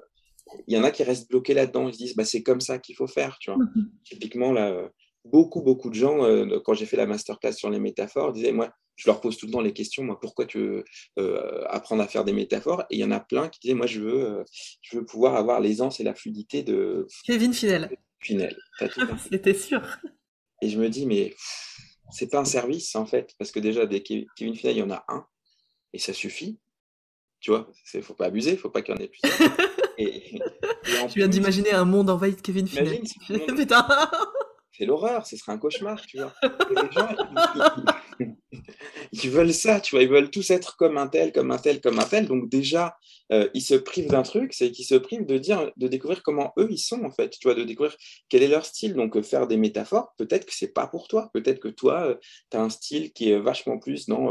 il 0.66 0.77
y 0.77 0.81
en 0.81 0.85
a 0.85 0.91
qui 0.91 1.03
restent 1.03 1.29
bloqués 1.29 1.55
là-dedans, 1.55 1.89
ils 1.89 1.95
se 1.95 1.99
disent, 1.99 2.16
bah, 2.16 2.25
c'est 2.25 2.43
comme 2.43 2.61
ça 2.61 2.79
qu'il 2.79 2.95
faut 2.95 3.07
faire, 3.07 3.39
tu 3.41 3.51
vois. 3.51 3.59
Mhm. 3.59 3.91
Typiquement, 4.05 4.53
là, 4.53 4.91
beaucoup, 5.25 5.62
beaucoup 5.62 5.91
de 5.91 5.95
gens, 5.95 6.25
euh, 6.25 6.61
quand 6.64 6.75
j'ai 6.75 6.87
fait 6.87 6.97
la 6.97 7.07
masterclass 7.07 7.53
sur 7.53 7.71
les 7.71 7.81
métaphores, 7.81 8.33
disaient, 8.33 8.53
moi, 8.53 8.71
je 8.97 9.09
leur 9.09 9.21
pose 9.21 9.37
tout 9.37 9.47
le 9.47 9.53
temps 9.53 9.61
les 9.61 9.73
questions, 9.73 10.03
moi, 10.03 10.19
pourquoi 10.21 10.45
tu 10.45 10.59
veux 10.59 10.85
euh, 11.19 11.64
apprendre 11.69 12.03
à 12.03 12.09
faire 12.09 12.25
des 12.25 12.33
métaphores? 12.33 12.83
Et 12.91 12.97
il 12.97 12.99
y 12.99 13.05
en 13.05 13.12
a 13.12 13.21
plein 13.21 13.49
qui 13.49 13.61
disaient, 13.61 13.75
moi, 13.75 13.87
je 13.87 14.01
veux, 14.01 14.45
je 14.83 14.99
veux 14.99 15.05
pouvoir 15.05 15.37
avoir 15.37 15.61
l'aisance 15.61 16.01
et 16.01 16.05
la 16.05 16.14
fluidité 16.14 16.62
de... 16.62 17.07
Kevin 17.25 17.53
Fidel. 17.53 17.97
Fidel, 18.21 18.57
C'était 19.31 19.55
sûr. 19.55 19.83
Et 20.61 20.69
je 20.69 20.79
me 20.79 20.89
dis, 20.89 21.07
mais 21.07 21.35
c'est 22.11 22.31
pas 22.31 22.39
un 22.39 22.45
service 22.45 22.95
en 22.97 23.07
fait, 23.07 23.35
parce 23.39 23.51
que 23.51 23.61
déjà, 23.61 23.87
des 23.87 24.03
Kevin 24.03 24.55
Final, 24.55 24.77
il 24.77 24.79
y 24.79 24.83
en 24.83 24.91
a 24.91 25.05
un, 25.09 25.27
et 25.93 25.99
ça 25.99 26.13
suffit. 26.13 26.59
Tu 27.41 27.51
vois, 27.51 27.71
il 27.95 28.03
faut 28.03 28.15
pas 28.15 28.27
abuser, 28.27 28.53
il 28.53 28.59
faut 28.59 28.71
pas 28.71 28.83
qu'il 28.83 28.95
y 28.95 28.99
en 28.99 29.01
ait 29.01 29.09
plusieurs. 29.09 29.39
et, 29.99 30.41
tu 31.09 31.19
viens 31.19 31.29
d'imaginer 31.29 31.73
un 31.73 31.85
monde 31.85 32.11
envahi 32.11 32.35
de 32.35 32.41
Kevin 32.41 32.67
Final. 32.67 32.99
C'est 34.73 34.87
l'horreur, 34.87 35.27
ce 35.27 35.37
serait 35.37 35.53
un 35.53 35.59
cauchemar, 35.59 36.01
tu 36.07 36.19
vois. 36.19 36.33
les 36.43 36.93
gens, 36.93 37.09
ils, 37.11 37.85
veulent 39.29 39.53
ça, 39.53 39.81
tu 39.81 39.95
vois, 39.95 40.03
ils 40.03 40.09
veulent 40.09 40.31
tous 40.31 40.51
être 40.51 40.77
comme 40.77 40.99
un 40.99 41.09
tel, 41.09 41.33
comme 41.33 41.51
un 41.51 41.59
tel, 41.59 41.81
comme 41.81 41.99
un 41.99 42.05
tel. 42.05 42.27
Donc 42.27 42.49
déjà, 42.49 42.97
euh, 43.33 43.49
ils 43.55 43.62
se 43.62 43.75
privent 43.75 44.09
d'un 44.09 44.23
truc, 44.23 44.53
c'est 44.53 44.71
qu'ils 44.71 44.85
se 44.85 44.95
privent 44.95 45.27
de 45.27 45.39
dire, 45.39 45.71
de 45.77 45.89
découvrir 45.89 46.23
comment 46.23 46.53
eux 46.59 46.69
ils 46.71 46.79
sont 46.79 47.05
en 47.05 47.11
fait, 47.11 47.31
tu 47.31 47.49
vois, 47.49 47.55
de 47.55 47.64
découvrir 47.64 47.97
quel 48.29 48.43
est 48.43 48.49
leur 48.49 48.64
style. 48.64 48.95
Donc 48.95 49.16
euh, 49.16 49.23
faire 49.23 49.47
des 49.47 49.57
métaphores, 49.57 50.14
peut-être 50.19 50.47
que 50.47 50.55
c'est 50.55 50.73
pas 50.73 50.87
pour 50.87 51.09
toi, 51.09 51.31
peut-être 51.33 51.61
que 51.61 51.69
toi, 51.69 52.09
euh, 52.09 52.14
tu 52.51 52.57
as 52.57 52.62
un 52.62 52.71
style 52.71 53.12
qui 53.12 53.31
est 53.31 53.39
vachement 53.39 53.79
plus 53.79 54.07
dans 54.07 54.29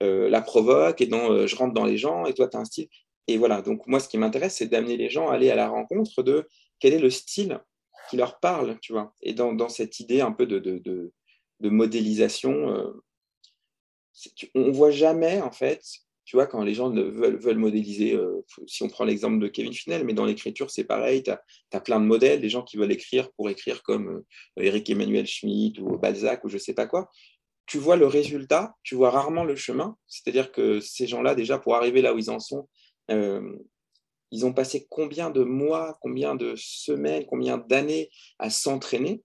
la 0.00 0.40
provoque 0.40 1.00
et 1.00 1.06
dans 1.06 1.46
je 1.46 1.56
rentre 1.56 1.74
dans 1.74 1.84
les 1.84 1.98
gens, 1.98 2.26
et 2.26 2.34
toi 2.34 2.48
tu 2.48 2.56
as 2.56 2.60
un 2.60 2.64
style. 2.64 2.88
Et 3.26 3.36
voilà, 3.36 3.60
donc 3.62 3.86
moi 3.86 4.00
ce 4.00 4.08
qui 4.08 4.18
m'intéresse, 4.18 4.56
c'est 4.56 4.66
d'amener 4.66 4.96
les 4.96 5.10
gens 5.10 5.28
à 5.28 5.34
aller 5.34 5.50
à 5.50 5.54
la 5.54 5.68
rencontre 5.68 6.22
de 6.22 6.48
quel 6.80 6.94
est 6.94 6.98
le 6.98 7.10
style 7.10 7.60
qui 8.08 8.16
leur 8.16 8.40
parle, 8.40 8.78
tu 8.80 8.92
vois. 8.92 9.14
Et 9.22 9.34
dans, 9.34 9.68
cette 9.68 10.00
idée 10.00 10.20
un 10.20 10.32
peu 10.32 10.46
de, 10.46 11.12
modélisation, 11.60 12.70
euh, 12.70 13.04
on 14.54 14.70
voit 14.72 14.90
jamais, 14.90 15.40
en 15.40 15.52
fait, 15.52 15.82
tu 16.24 16.36
vois, 16.36 16.46
quand 16.46 16.62
les 16.62 16.74
gens 16.74 16.90
veulent, 16.90 17.56
modéliser, 17.56 18.14
euh, 18.14 18.44
si 18.66 18.82
on 18.82 18.88
prend 18.88 19.04
l'exemple 19.04 19.38
de 19.38 19.48
Kevin 19.48 19.72
Finel, 19.72 20.04
mais 20.04 20.12
dans 20.12 20.26
l'écriture, 20.26 20.70
c'est 20.70 20.84
pareil, 20.84 21.22
tu 21.22 21.30
as, 21.30 21.80
plein 21.80 22.00
de 22.00 22.04
modèles, 22.04 22.42
des 22.42 22.50
gens 22.50 22.62
qui 22.62 22.76
veulent 22.76 22.92
écrire 22.92 23.32
pour 23.32 23.48
écrire 23.48 23.82
comme 23.82 24.22
Eric 24.58 24.90
euh, 24.90 24.92
Emmanuel 24.92 25.26
Schmitt 25.26 25.78
ou 25.78 25.96
Balzac 25.96 26.44
ou 26.44 26.50
je 26.50 26.58
sais 26.58 26.74
pas 26.74 26.86
quoi. 26.86 27.10
Tu 27.64 27.78
vois 27.78 27.96
le 27.96 28.06
résultat, 28.06 28.74
tu 28.82 28.94
vois 28.94 29.10
rarement 29.10 29.44
le 29.44 29.56
chemin. 29.56 29.96
C'est-à-dire 30.06 30.52
que 30.52 30.80
ces 30.80 31.06
gens-là, 31.06 31.34
déjà, 31.34 31.58
pour 31.58 31.76
arriver 31.76 32.02
là 32.02 32.12
où 32.12 32.18
ils 32.18 32.30
en 32.30 32.40
sont, 32.40 32.68
ils 34.30 34.44
ont 34.44 34.52
passé 34.52 34.86
combien 34.90 35.30
de 35.30 35.42
mois, 35.42 35.96
combien 36.02 36.34
de 36.34 36.54
semaines, 36.56 37.24
combien 37.26 37.56
d'années 37.56 38.10
à 38.38 38.50
s'entraîner. 38.50 39.22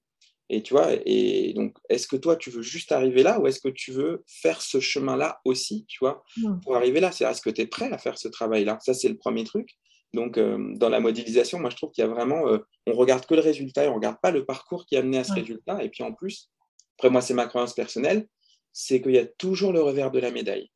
Et 0.50 0.62
tu 0.62 0.74
vois, 0.74 0.90
et 1.06 1.54
donc, 1.54 1.78
est-ce 1.90 2.08
que 2.08 2.16
toi, 2.16 2.36
tu 2.36 2.50
veux 2.50 2.62
juste 2.62 2.92
arriver 2.92 3.24
là 3.24 3.40
ou 3.40 3.48
est-ce 3.48 3.60
que 3.60 3.70
tu 3.70 3.92
veux 3.92 4.24
faire 4.28 4.62
ce 4.62 4.80
chemin-là 4.80 5.40
aussi, 5.46 5.86
tu 5.88 6.00
vois, 6.00 6.24
pour 6.62 6.76
arriver 6.76 7.00
là? 7.00 7.12
C'est 7.12 7.24
est-ce 7.24 7.42
que 7.42 7.50
tu 7.50 7.62
es 7.62 7.68
prêt 7.68 7.92
à 7.92 7.98
faire 7.98 8.18
ce 8.18 8.28
travail-là? 8.28 8.78
Ça, 8.82 8.94
c'est 8.94 9.10
le 9.10 9.18
premier 9.18 9.46
truc. 9.46 9.70
Donc, 10.14 10.38
euh, 10.38 10.76
dans 10.76 10.90
la 10.90 11.00
modélisation, 11.00 11.60
moi, 11.60 11.70
je 11.70 11.76
trouve 11.76 11.92
qu'il 11.92 12.04
y 12.04 12.06
a 12.06 12.10
vraiment, 12.10 12.48
euh, 12.48 12.60
on 12.86 12.94
regarde 12.94 13.26
que 13.26 13.34
le 13.34 13.42
résultat 13.42 13.86
et 13.86 13.88
on 13.88 13.96
regarde 13.96 14.18
pas 14.22 14.32
le 14.32 14.46
parcours 14.46 14.86
qui 14.86 14.96
a 14.96 15.00
amené 15.00 15.18
à 15.18 15.24
ce 15.24 15.34
résultat. 15.34 15.84
Et 15.84 15.90
puis, 15.90 16.04
en 16.04 16.14
plus, 16.14 16.52
après, 16.98 17.10
moi, 17.10 17.22
c'est 17.22 17.34
ma 17.34 17.48
croyance 17.48 17.74
personnelle, 17.74 18.28
c'est 18.72 19.02
qu'il 19.02 19.14
y 19.14 19.20
a 19.20 19.26
toujours 19.26 19.74
le 19.74 19.82
revers 19.82 20.12
de 20.12 20.20
la 20.20 20.30
médaille. 20.30 20.70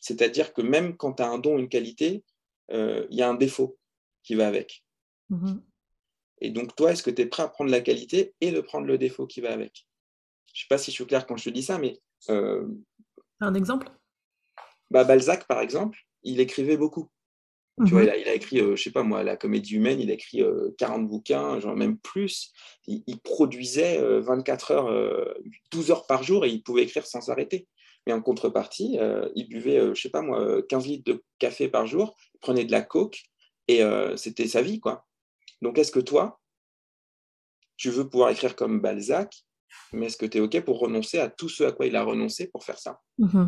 C'est-à-dire 0.00 0.52
que 0.52 0.60
même 0.60 0.96
quand 0.96 1.14
tu 1.14 1.22
as 1.22 1.28
un 1.28 1.38
don, 1.38 1.58
une 1.58 1.68
qualité, 1.68 2.24
euh, 2.70 3.06
il 3.10 3.16
y 3.16 3.22
a 3.22 3.28
un 3.28 3.34
défaut 3.34 3.78
qui 4.22 4.34
va 4.34 4.46
avec. 4.46 4.84
Mhm. 5.30 5.62
Et 6.44 6.50
donc, 6.50 6.74
toi, 6.76 6.92
est-ce 6.92 7.02
que 7.02 7.10
tu 7.10 7.22
es 7.22 7.26
prêt 7.26 7.42
à 7.42 7.48
prendre 7.48 7.70
la 7.70 7.80
qualité 7.80 8.34
et 8.40 8.50
de 8.50 8.60
prendre 8.60 8.86
le 8.86 8.98
défaut 8.98 9.26
qui 9.26 9.40
va 9.40 9.52
avec? 9.52 9.86
Je 10.52 10.60
ne 10.60 10.62
sais 10.62 10.68
pas 10.68 10.78
si 10.78 10.90
je 10.90 10.96
suis 10.96 11.06
clair 11.06 11.26
quand 11.26 11.36
je 11.36 11.44
te 11.44 11.50
dis 11.50 11.62
ça, 11.62 11.78
mais. 11.78 11.98
Euh, 12.30 12.66
un 13.40 13.54
exemple? 13.54 13.88
bah, 14.90 15.04
Balzac, 15.04 15.46
par 15.46 15.60
exemple, 15.60 15.98
il 16.22 16.40
écrivait 16.40 16.76
beaucoup. 16.76 17.10
Tu 17.84 17.90
vois, 17.90 18.02
mhm. 18.02 18.12
il 18.20 18.28
a, 18.28 18.34
écrit, 18.34 18.60
euh, 18.60 18.76
je 18.76 18.82
sais 18.84 18.92
pas 18.92 19.02
moi, 19.02 19.24
La 19.24 19.36
comédie 19.36 19.74
humaine, 19.74 20.00
il 20.00 20.08
a 20.10 20.14
écrit 20.14 20.42
40 20.78 21.08
bouquins, 21.08 21.58
genre 21.58 21.74
même 21.74 21.98
plus. 21.98 22.52
Il, 22.86 23.02
il 23.08 23.18
produisait 23.20 23.98
24 24.20 24.70
heures, 24.70 25.34
12 25.72 25.90
heures 25.90 26.06
par 26.06 26.22
jour 26.22 26.44
et 26.44 26.50
il 26.50 26.62
pouvait 26.62 26.84
écrire 26.84 27.04
sans 27.04 27.20
s'arrêter. 27.20 27.66
Mais 28.06 28.12
en 28.12 28.20
contrepartie, 28.20 28.98
euh, 28.98 29.28
il 29.34 29.48
buvait, 29.48 29.78
euh, 29.78 29.94
je 29.94 30.02
sais 30.02 30.10
pas 30.10 30.20
moi, 30.20 30.62
15 30.68 30.86
litres 30.86 31.12
de 31.12 31.22
café 31.38 31.68
par 31.68 31.86
jour, 31.86 32.16
il 32.34 32.40
prenait 32.40 32.64
de 32.64 32.72
la 32.72 32.82
coke, 32.82 33.22
et 33.66 33.82
euh, 33.82 34.16
c'était 34.16 34.46
sa 34.46 34.62
vie, 34.62 34.78
quoi. 34.78 35.06
Donc, 35.62 35.78
est-ce 35.78 35.92
que 35.92 36.00
toi, 36.00 36.40
tu 37.76 37.90
veux 37.90 38.08
pouvoir 38.08 38.30
écrire 38.30 38.56
comme 38.56 38.80
Balzac, 38.80 39.44
mais 39.92 40.06
est-ce 40.06 40.16
que 40.16 40.26
tu 40.26 40.38
es 40.38 40.40
OK 40.40 40.60
pour 40.60 40.78
renoncer 40.78 41.18
à 41.18 41.28
tout 41.28 41.48
ce 41.48 41.64
à 41.64 41.72
quoi 41.72 41.86
il 41.86 41.96
a 41.96 42.04
renoncé 42.04 42.48
pour 42.48 42.64
faire 42.64 42.78
ça? 42.78 43.00
Mmh 43.18 43.46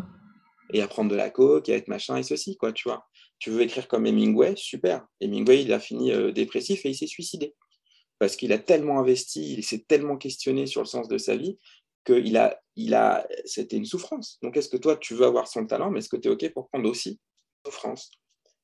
Et 0.73 0.81
à 0.81 0.87
prendre 0.87 1.09
de 1.09 1.15
la 1.15 1.29
coke, 1.29 1.69
et 1.69 1.73
à 1.73 1.77
être 1.77 1.87
machin 1.87 2.17
et 2.17 2.23
ceci, 2.23 2.57
quoi, 2.57 2.73
tu 2.73 2.89
vois. 2.89 3.07
Tu 3.39 3.51
veux 3.51 3.61
écrire 3.61 3.87
comme 3.87 4.05
Hemingway, 4.05 4.55
super. 4.55 5.05
Hemingway, 5.21 5.61
il 5.61 5.71
a 5.71 5.79
fini 5.79 6.11
dépressif 6.33 6.85
et 6.85 6.89
il 6.89 6.95
s'est 6.95 7.07
suicidé. 7.07 7.55
Parce 8.19 8.35
qu'il 8.35 8.51
a 8.51 8.57
tellement 8.57 8.99
investi, 8.99 9.53
il 9.53 9.63
s'est 9.63 9.85
tellement 9.87 10.17
questionné 10.17 10.65
sur 10.65 10.81
le 10.81 10.87
sens 10.87 11.07
de 11.07 11.17
sa 11.17 11.35
vie 11.35 11.57
qu'il 12.05 12.37
a, 12.37 12.59
il 12.75 12.93
a, 12.95 13.27
c'était 13.45 13.77
une 13.77 13.85
souffrance. 13.85 14.39
Donc, 14.41 14.57
est-ce 14.57 14.69
que 14.69 14.77
toi, 14.77 14.95
tu 14.97 15.13
veux 15.13 15.25
avoir 15.25 15.47
son 15.47 15.65
talent, 15.65 15.91
mais 15.91 15.99
est-ce 15.99 16.09
que 16.09 16.17
tu 16.17 16.29
es 16.29 16.31
OK 16.31 16.51
pour 16.53 16.69
prendre 16.69 16.89
aussi 16.89 17.19
souffrance? 17.65 18.11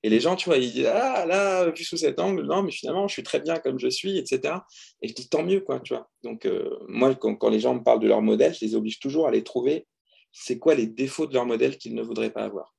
Et 0.04 0.10
les 0.10 0.20
gens, 0.20 0.36
tu 0.36 0.50
vois, 0.50 0.58
ils 0.58 0.72
disent, 0.72 0.86
ah 0.86 1.26
là, 1.26 1.70
vu 1.70 1.84
sous 1.86 1.96
cet 1.96 2.20
angle, 2.20 2.44
non, 2.44 2.62
mais 2.62 2.72
finalement, 2.72 3.08
je 3.08 3.14
suis 3.14 3.24
très 3.24 3.40
bien 3.40 3.58
comme 3.60 3.80
je 3.80 3.88
suis, 3.88 4.18
etc. 4.18 4.56
Et 5.02 5.08
je 5.08 5.14
dis, 5.14 5.30
tant 5.30 5.44
mieux, 5.44 5.62
quoi, 5.62 5.80
tu 5.80 5.94
vois. 5.94 6.10
Donc, 6.24 6.46
euh, 6.46 6.70
moi, 6.90 7.16
quand, 7.16 7.50
les 7.50 7.62
gens 7.62 7.74
me 7.74 7.84
parlent 7.84 8.02
de 8.02 8.08
leur 8.08 8.22
modèle, 8.22 8.54
je 8.54 8.66
les 8.66 8.76
oblige 8.76 9.00
toujours 9.00 9.28
à 9.28 9.32
les 9.32 9.44
trouver, 9.44 9.88
c'est 10.34 10.60
quoi 10.60 10.76
les 10.76 10.88
défauts 10.88 11.26
de 11.26 11.34
leur 11.34 11.46
modèle 11.46 11.78
qu'ils 11.78 11.96
ne 11.96 12.04
voudraient 12.04 12.32
pas 12.32 12.44
avoir? 12.44 12.76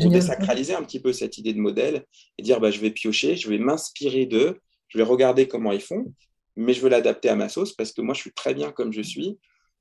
Pour 0.00 0.10
désacraliser 0.10 0.74
un 0.74 0.82
petit 0.84 1.00
peu 1.00 1.12
cette 1.12 1.36
idée 1.36 1.52
de 1.52 1.58
modèle 1.58 2.06
et 2.38 2.42
dire, 2.42 2.60
bah, 2.60 2.70
je 2.70 2.80
vais 2.80 2.92
piocher, 2.92 3.36
je 3.36 3.48
vais 3.50 3.58
m'inspirer 3.58 4.26
d'eux, 4.26 4.60
je 4.88 4.98
vais 4.98 5.04
regarder 5.04 5.48
comment 5.48 5.72
ils 5.72 5.82
font, 5.82 6.14
mais 6.54 6.74
je 6.74 6.80
veux 6.80 6.88
l'adapter 6.88 7.28
à 7.28 7.34
ma 7.34 7.48
sauce 7.48 7.72
parce 7.72 7.92
que 7.92 8.00
moi, 8.00 8.14
je 8.14 8.20
suis 8.20 8.32
très 8.32 8.54
bien 8.54 8.70
comme 8.70 8.92
je 8.92 9.02
suis 9.02 9.38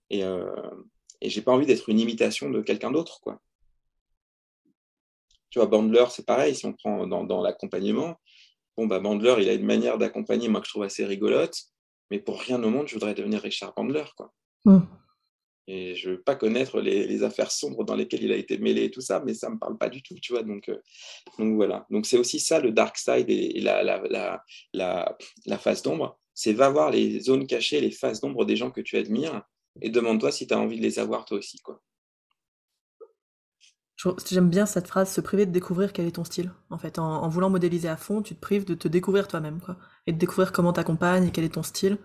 et, 0.10 0.24
euh, 0.24 0.50
et 1.22 1.30
j'ai 1.30 1.42
pas 1.42 1.52
envie 1.52 1.66
d'être 1.66 1.88
une 1.90 2.00
imitation 2.00 2.50
de 2.50 2.62
quelqu'un 2.62 2.92
d'autre, 2.92 3.20
quoi. 3.22 3.40
Tu 5.52 5.60
vois, 5.60 5.68
Bandler, 5.68 6.06
c'est 6.10 6.26
pareil, 6.26 6.56
si 6.56 6.66
on 6.66 6.74
prend 6.74 7.06
dans, 7.06 7.42
l'accompagnement, 7.42 8.16
bon, 8.78 8.88
bah, 8.88 9.00
Bandler, 9.00 9.36
il 9.40 9.50
a 9.50 9.54
une 9.54 9.66
manière 9.66 9.98
d'accompagner, 9.98 10.48
moi, 10.48 10.62
que 10.62 10.68
je 10.68 10.72
trouve 10.72 10.84
assez 10.84 11.06
rigolote, 11.06 11.56
mais 12.10 12.20
pour 12.20 12.40
rien 12.40 12.62
au 12.64 12.70
monde, 12.70 12.88
je 12.88 12.94
voudrais 12.94 13.14
devenir 13.14 13.42
Richard 13.42 13.74
Bandler, 13.76 14.06
quoi. 14.16 14.34
Mm. 14.66 14.80
Et 15.68 15.96
je 15.96 16.12
veux 16.12 16.22
pas 16.22 16.36
connaître 16.36 16.82
les, 16.82 17.24
affaires 17.24 17.52
sombres 17.52 17.84
dans 17.84 17.96
lesquelles 17.96 18.24
il 18.24 18.32
a 18.32 18.36
été 18.36 18.58
mêlé 18.58 18.86
et 18.86 18.92
tout 18.92 19.02
ça, 19.02 19.22
mais 19.26 19.34
ça 19.34 19.50
me 19.50 19.60
parle 19.60 19.78
pas 19.78 19.90
du 19.90 20.02
tout, 20.02 20.16
tu 20.22 20.34
vois. 20.34 20.44
Donc, 20.44 20.68
euh, 20.70 20.82
donc 21.38 21.56
voilà. 21.56 21.86
Donc 21.90 22.06
c'est 22.06 22.18
aussi 22.18 22.40
ça 22.40 22.60
le 22.60 22.72
dark 22.72 22.98
side 22.98 23.30
et, 23.30 23.60
la, 23.62 23.84
la, 23.84 24.02
la, 24.10 24.44
la, 24.74 25.18
la 25.46 25.58
face 25.58 25.84
d'ombre. 25.84 26.20
C'est 26.34 26.54
va 26.54 26.70
voir 26.70 26.92
les 26.92 27.20
zones 27.20 27.46
cachées, 27.46 27.80
les 27.80 27.92
faces 27.92 28.20
d'ombre 28.20 28.46
des 28.46 28.56
gens 28.56 28.72
que 28.72 28.82
tu 28.82 28.98
admires 28.98 29.44
et 29.82 29.90
demande-toi 29.90 30.32
si 30.32 30.48
tu 30.48 30.54
as 30.54 30.60
envie 30.60 30.78
de 30.78 30.82
les 30.82 31.00
avoir 31.00 31.26
toi 31.26 31.38
aussi. 31.38 31.60
Quoi. 31.60 31.80
J'aime 34.30 34.50
bien 34.50 34.66
cette 34.66 34.88
phrase, 34.88 35.12
se 35.12 35.22
priver 35.22 35.46
de 35.46 35.52
découvrir 35.52 35.94
quel 35.94 36.08
est 36.08 36.12
ton 36.16 36.24
style. 36.24 36.52
En 36.70 36.78
fait, 36.78 36.98
en, 37.00 37.28
voulant 37.30 37.50
modéliser 37.50 37.90
à 37.90 37.98
fond, 37.98 38.22
tu 38.22 38.36
te 38.36 38.40
prives 38.40 38.66
de 38.66 38.74
te 38.74 38.88
découvrir 38.88 39.28
toi-même, 39.28 39.60
quoi. 39.60 39.78
Et 40.08 40.14
de 40.14 40.18
découvrir 40.18 40.52
comment 40.52 40.74
t'accompagnes 40.74 41.26
et 41.26 41.32
quel 41.32 41.44
est 41.44 41.54
ton 41.54 41.64
style. 41.64 41.98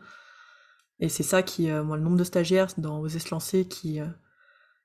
Et 1.01 1.09
c'est 1.09 1.23
ça 1.23 1.43
qui, 1.43 1.71
euh, 1.71 1.83
moi, 1.85 1.97
le 1.97 2.03
nombre 2.03 2.17
de 2.17 2.25
stagiaires 2.25 2.69
dans 2.79 3.01
Oser 3.01 3.19
se 3.19 3.31
lancer 3.31 3.67
qui, 3.67 4.01
euh, 4.01 4.07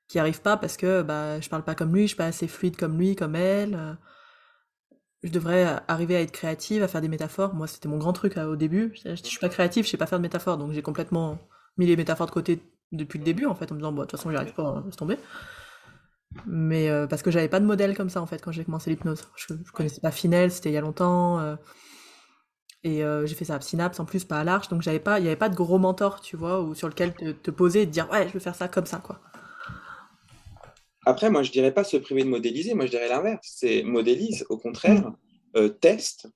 qui 0.08 0.18
arrivent 0.18 0.42
pas 0.42 0.56
parce 0.56 0.76
que 0.76 1.02
bah, 1.02 1.40
je 1.40 1.48
parle 1.48 1.64
pas 1.64 1.74
comme 1.74 1.94
lui, 1.94 2.02
je 2.02 2.08
suis 2.08 2.16
pas 2.16 2.26
assez 2.26 2.48
fluide 2.48 2.76
comme 2.76 2.98
lui, 2.98 3.16
comme 3.16 3.36
elle. 3.36 3.74
Euh. 3.74 3.94
je 5.22 5.30
devrais 5.30 5.80
arriver 5.88 6.16
à 6.16 6.20
être 6.20 6.32
créative, 6.32 6.82
à 6.82 6.88
faire 6.88 7.00
des 7.00 7.08
métaphores. 7.08 7.54
Moi, 7.54 7.66
c'était 7.66 7.88
mon 7.88 7.98
grand 7.98 8.12
truc 8.12 8.36
au 8.36 8.56
début. 8.56 8.92
Je, 9.04 9.14
je 9.16 9.22
suis 9.24 9.38
pas 9.38 9.48
créative, 9.48 9.84
je 9.84 9.90
sais 9.90 9.96
pas 9.96 10.06
faire 10.06 10.18
de 10.18 10.22
métaphores, 10.22 10.58
donc 10.58 10.72
j'ai 10.72 10.82
complètement 10.82 11.38
mis 11.76 11.86
les 11.86 11.96
métaphores 11.96 12.26
de 12.26 12.32
côté 12.32 12.62
depuis 12.92 13.18
le 13.18 13.24
début 13.24 13.46
en 13.46 13.54
fait 13.54 13.70
en 13.72 13.74
me 13.74 13.80
disant 13.80 13.92
bon 13.92 14.02
de 14.02 14.06
toute 14.06 14.18
façon 14.18 14.30
j'y 14.30 14.36
arrive 14.36 14.52
pas 14.52 14.62
hein, 14.62 14.82
laisse 14.84 14.96
tomber 14.96 15.16
mais 16.46 16.88
euh, 16.88 17.06
parce 17.06 17.22
que 17.22 17.30
j'avais 17.30 17.48
pas 17.48 17.60
de 17.60 17.66
modèle 17.66 17.96
comme 17.96 18.10
ça 18.10 18.20
en 18.20 18.26
fait 18.26 18.40
quand 18.40 18.52
j'ai 18.52 18.64
commencé 18.64 18.90
l'hypnose. 18.90 19.22
Je, 19.36 19.54
connaissais 19.72 20.00
pas 20.00 20.10
Finel 20.10 20.50
c'était 20.50 20.70
il 20.70 20.74
y 20.74 20.76
a 20.76 20.80
longtemps 20.80 21.38
euh, 21.40 21.56
et 22.84 23.04
euh, 23.04 23.26
j'ai 23.26 23.34
fait 23.34 23.44
ça 23.44 23.56
à 23.56 23.60
Synapse 23.60 24.00
en 24.00 24.04
plus 24.04 24.24
pas 24.24 24.40
à 24.40 24.44
l'Arche. 24.44 24.68
Donc 24.68 24.82
j'avais 24.82 25.00
pas 25.00 25.18
il 25.18 25.24
y 25.24 25.28
avait 25.28 25.36
pas 25.36 25.48
de 25.48 25.54
gros 25.54 25.78
mentor 25.78 26.20
tu 26.20 26.36
vois 26.36 26.60
ou 26.60 26.74
sur 26.74 26.88
lequel 26.88 27.14
te, 27.14 27.50
poser 27.50 27.82
et 27.82 27.86
te 27.86 27.92
dire 27.92 28.08
ouais 28.10 28.26
je 28.28 28.32
vais 28.32 28.40
faire 28.40 28.54
ça 28.54 28.68
comme 28.68 28.86
ça 28.86 28.98
quoi. 28.98 29.20
Après 31.04 31.30
moi 31.30 31.42
je 31.42 31.50
dirais 31.50 31.72
pas 31.72 31.84
se 31.84 31.96
priver 31.96 32.24
de 32.24 32.28
modéliser 32.28 32.74
moi 32.74 32.86
je 32.86 32.90
dirais 32.90 33.08
l'inverse. 33.08 33.40
C'est 33.42 33.82
modélise 33.82 34.44
au 34.48 34.58
contraire 34.58 35.12
mmh. 35.54 35.68
teste 35.80 36.28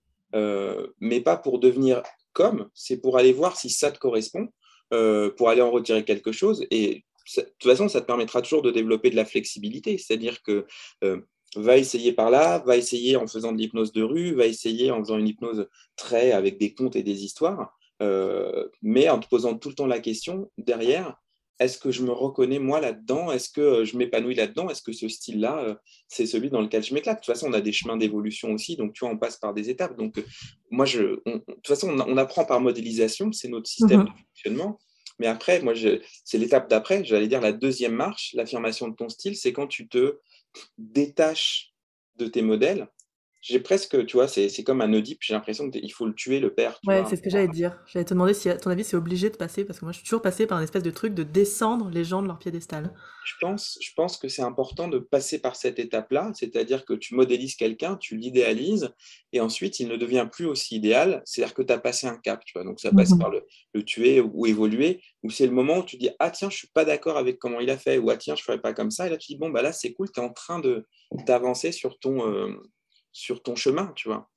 mais 1.00 1.22
pas 1.22 1.38
pour 1.38 1.58
devenir 1.58 2.02
comme. 2.34 2.68
C'est 2.74 2.98
pour 2.98 3.16
aller 3.16 3.32
voir 3.32 3.56
si 3.56 3.70
ça 3.70 3.90
te 3.90 3.98
correspond 3.98 4.50
euh, 4.94 5.30
pour 5.30 5.48
aller 5.48 5.62
en 5.62 5.70
retirer 5.72 6.04
quelque 6.04 6.30
chose. 6.30 6.64
Et 6.70 7.05
de 7.36 7.42
toute 7.58 7.70
façon, 7.70 7.88
ça 7.88 8.00
te 8.00 8.06
permettra 8.06 8.42
toujours 8.42 8.62
de 8.62 8.70
développer 8.70 9.10
de 9.10 9.16
la 9.16 9.24
flexibilité. 9.24 9.98
C'est-à-dire 9.98 10.42
que 10.42 10.66
euh, 11.04 11.20
va 11.56 11.76
essayer 11.76 12.12
par 12.12 12.30
là, 12.30 12.58
va 12.66 12.76
essayer 12.76 13.16
en 13.16 13.26
faisant 13.26 13.52
de 13.52 13.58
l'hypnose 13.58 13.92
de 13.92 14.02
rue, 14.02 14.34
va 14.34 14.46
essayer 14.46 14.90
en 14.90 15.00
faisant 15.00 15.18
une 15.18 15.28
hypnose 15.28 15.68
très 15.96 16.32
avec 16.32 16.58
des 16.58 16.74
contes 16.74 16.96
et 16.96 17.02
des 17.02 17.24
histoires, 17.24 17.76
euh, 18.02 18.68
mais 18.82 19.08
en 19.08 19.18
te 19.18 19.28
posant 19.28 19.56
tout 19.56 19.68
le 19.68 19.74
temps 19.74 19.86
la 19.86 20.00
question 20.00 20.50
derrière, 20.58 21.16
est-ce 21.58 21.78
que 21.78 21.90
je 21.90 22.02
me 22.02 22.12
reconnais 22.12 22.58
moi 22.58 22.80
là-dedans? 22.80 23.32
Est-ce 23.32 23.48
que 23.48 23.84
je 23.84 23.96
m'épanouis 23.96 24.34
là-dedans? 24.34 24.68
Est-ce 24.68 24.82
que 24.82 24.92
ce 24.92 25.08
style-là, 25.08 25.78
c'est 26.06 26.26
celui 26.26 26.50
dans 26.50 26.60
lequel 26.60 26.82
je 26.82 26.92
m'éclate? 26.92 27.16
De 27.16 27.24
toute 27.24 27.34
façon, 27.34 27.48
on 27.48 27.54
a 27.54 27.62
des 27.62 27.72
chemins 27.72 27.96
d'évolution 27.96 28.52
aussi, 28.52 28.76
donc 28.76 28.92
tu 28.92 29.06
vois, 29.06 29.14
on 29.14 29.16
passe 29.16 29.38
par 29.38 29.54
des 29.54 29.70
étapes. 29.70 29.96
Donc, 29.96 30.22
moi, 30.70 30.84
je, 30.84 31.00
de 31.24 31.42
toute 31.46 31.66
façon, 31.66 31.88
on, 31.98 32.16
apprend 32.18 32.44
par 32.44 32.60
modélisation, 32.60 33.32
c'est 33.32 33.48
notre 33.48 33.70
système 33.70 34.00
mmh 34.00 34.04
de 34.04 34.10
fonctionnement. 34.10 34.78
Mais 35.18 35.26
après, 35.26 35.60
moi, 35.62 35.74
c'est 36.24 36.38
l'étape 36.38 36.68
d'après, 36.68 37.04
j'allais 37.04 37.28
dire 37.28 37.40
la 37.40 37.52
deuxième 37.52 37.94
marche, 37.94 38.32
l'affirmation 38.34 38.88
de 38.88 38.94
ton 38.94 39.08
style, 39.08 39.36
c'est 39.36 39.52
quand 39.52 39.66
tu 39.66 39.88
te 39.88 40.18
détaches 40.78 41.72
de 42.16 42.26
tes 42.26 42.42
modèles 42.42 42.88
j'ai 43.48 43.60
presque, 43.60 44.04
tu 44.06 44.16
vois, 44.16 44.26
c'est 44.26 44.64
comme 44.64 44.80
un 44.80 44.92
Oedipe, 44.92 45.18
j'ai 45.20 45.32
l'impression 45.32 45.70
qu'il 45.70 45.92
faut 45.92 46.06
le 46.06 46.14
tuer, 46.14 46.40
le 46.40 46.52
père. 46.52 46.80
ouais, 46.84 47.04
c'est 47.08 47.14
ce 47.14 47.22
que 47.22 47.30
j'allais 47.30 47.46
dire. 47.46 47.78
J'allais 47.86 48.04
te 48.04 48.12
demander 48.12 48.34
si, 48.34 48.48
à 48.48 48.56
ton 48.56 48.70
avis, 48.70 48.82
c'est 48.82 48.96
obligé 48.96 49.30
de 49.30 49.36
passer, 49.36 49.64
parce 49.64 49.78
que 49.78 49.84
moi, 49.84 49.92
je 49.92 49.98
suis 49.98 50.04
toujours 50.04 50.20
passé 50.20 50.48
par 50.48 50.58
un 50.58 50.62
espèce 50.62 50.82
de 50.82 50.90
truc 50.90 51.14
de 51.14 51.22
descendre 51.22 51.88
les 51.88 52.02
gens 52.02 52.22
de 52.22 52.26
leur 52.26 52.40
piédestal. 52.40 52.92
Je 53.24 53.34
pense, 53.40 53.78
je 53.80 53.90
pense 53.94 54.16
que 54.16 54.26
c'est 54.26 54.42
important 54.42 54.88
de 54.88 54.98
passer 54.98 55.40
par 55.40 55.54
cette 55.54 55.78
étape-là, 55.78 56.32
c'est-à-dire 56.34 56.84
que 56.84 56.94
tu 56.94 57.14
modélises 57.14 57.54
quelqu'un, 57.54 57.96
tu 57.96 58.16
l'idéalises, 58.16 58.90
et 59.32 59.40
ensuite, 59.40 59.78
il 59.78 59.86
ne 59.86 59.96
devient 59.96 60.26
plus 60.30 60.46
aussi 60.46 60.74
idéal, 60.74 61.22
c'est-à-dire 61.24 61.54
que 61.54 61.62
tu 61.62 61.72
as 61.72 61.78
passé 61.78 62.08
un 62.08 62.16
cap, 62.16 62.44
tu 62.44 62.52
vois. 62.54 62.64
Donc, 62.64 62.80
ça 62.80 62.90
passe 62.90 63.12
mhm. 63.12 63.18
par 63.20 63.30
le, 63.30 63.44
le, 63.74 63.84
tuer 63.84 64.20
ou 64.20 64.46
évoluer, 64.46 65.00
ou 65.22 65.30
c'est 65.30 65.46
le 65.46 65.52
moment 65.52 65.78
où 65.78 65.84
tu 65.84 65.98
dis, 65.98 66.10
ah 66.18 66.30
tiens, 66.30 66.50
je 66.50 66.56
suis 66.56 66.68
pas 66.74 66.84
d'accord 66.84 67.16
avec 67.16 67.38
comment 67.38 67.60
il 67.60 67.70
a 67.70 67.78
fait, 67.78 67.98
ou 67.98 68.10
ah 68.10 68.16
tiens, 68.16 68.34
je 68.34 68.42
ferais 68.42 68.60
pas 68.60 68.72
comme 68.72 68.90
ça, 68.90 69.06
et 69.06 69.10
là, 69.10 69.16
tu 69.16 69.32
dis, 69.32 69.38
bon, 69.38 69.50
bah 69.50 69.62
là, 69.62 69.72
c'est 69.72 69.92
cool, 69.92 70.10
tu 70.10 70.20
es 70.20 70.24
en 70.24 70.32
train 70.32 70.60
d'avancer 71.12 71.70
sur 71.70 71.96
ton... 72.00 72.28
Euh, 72.28 72.50
sur 73.16 73.42
ton 73.42 73.56
chemin, 73.56 73.92
tu 73.96 74.08
vois. 74.08 74.28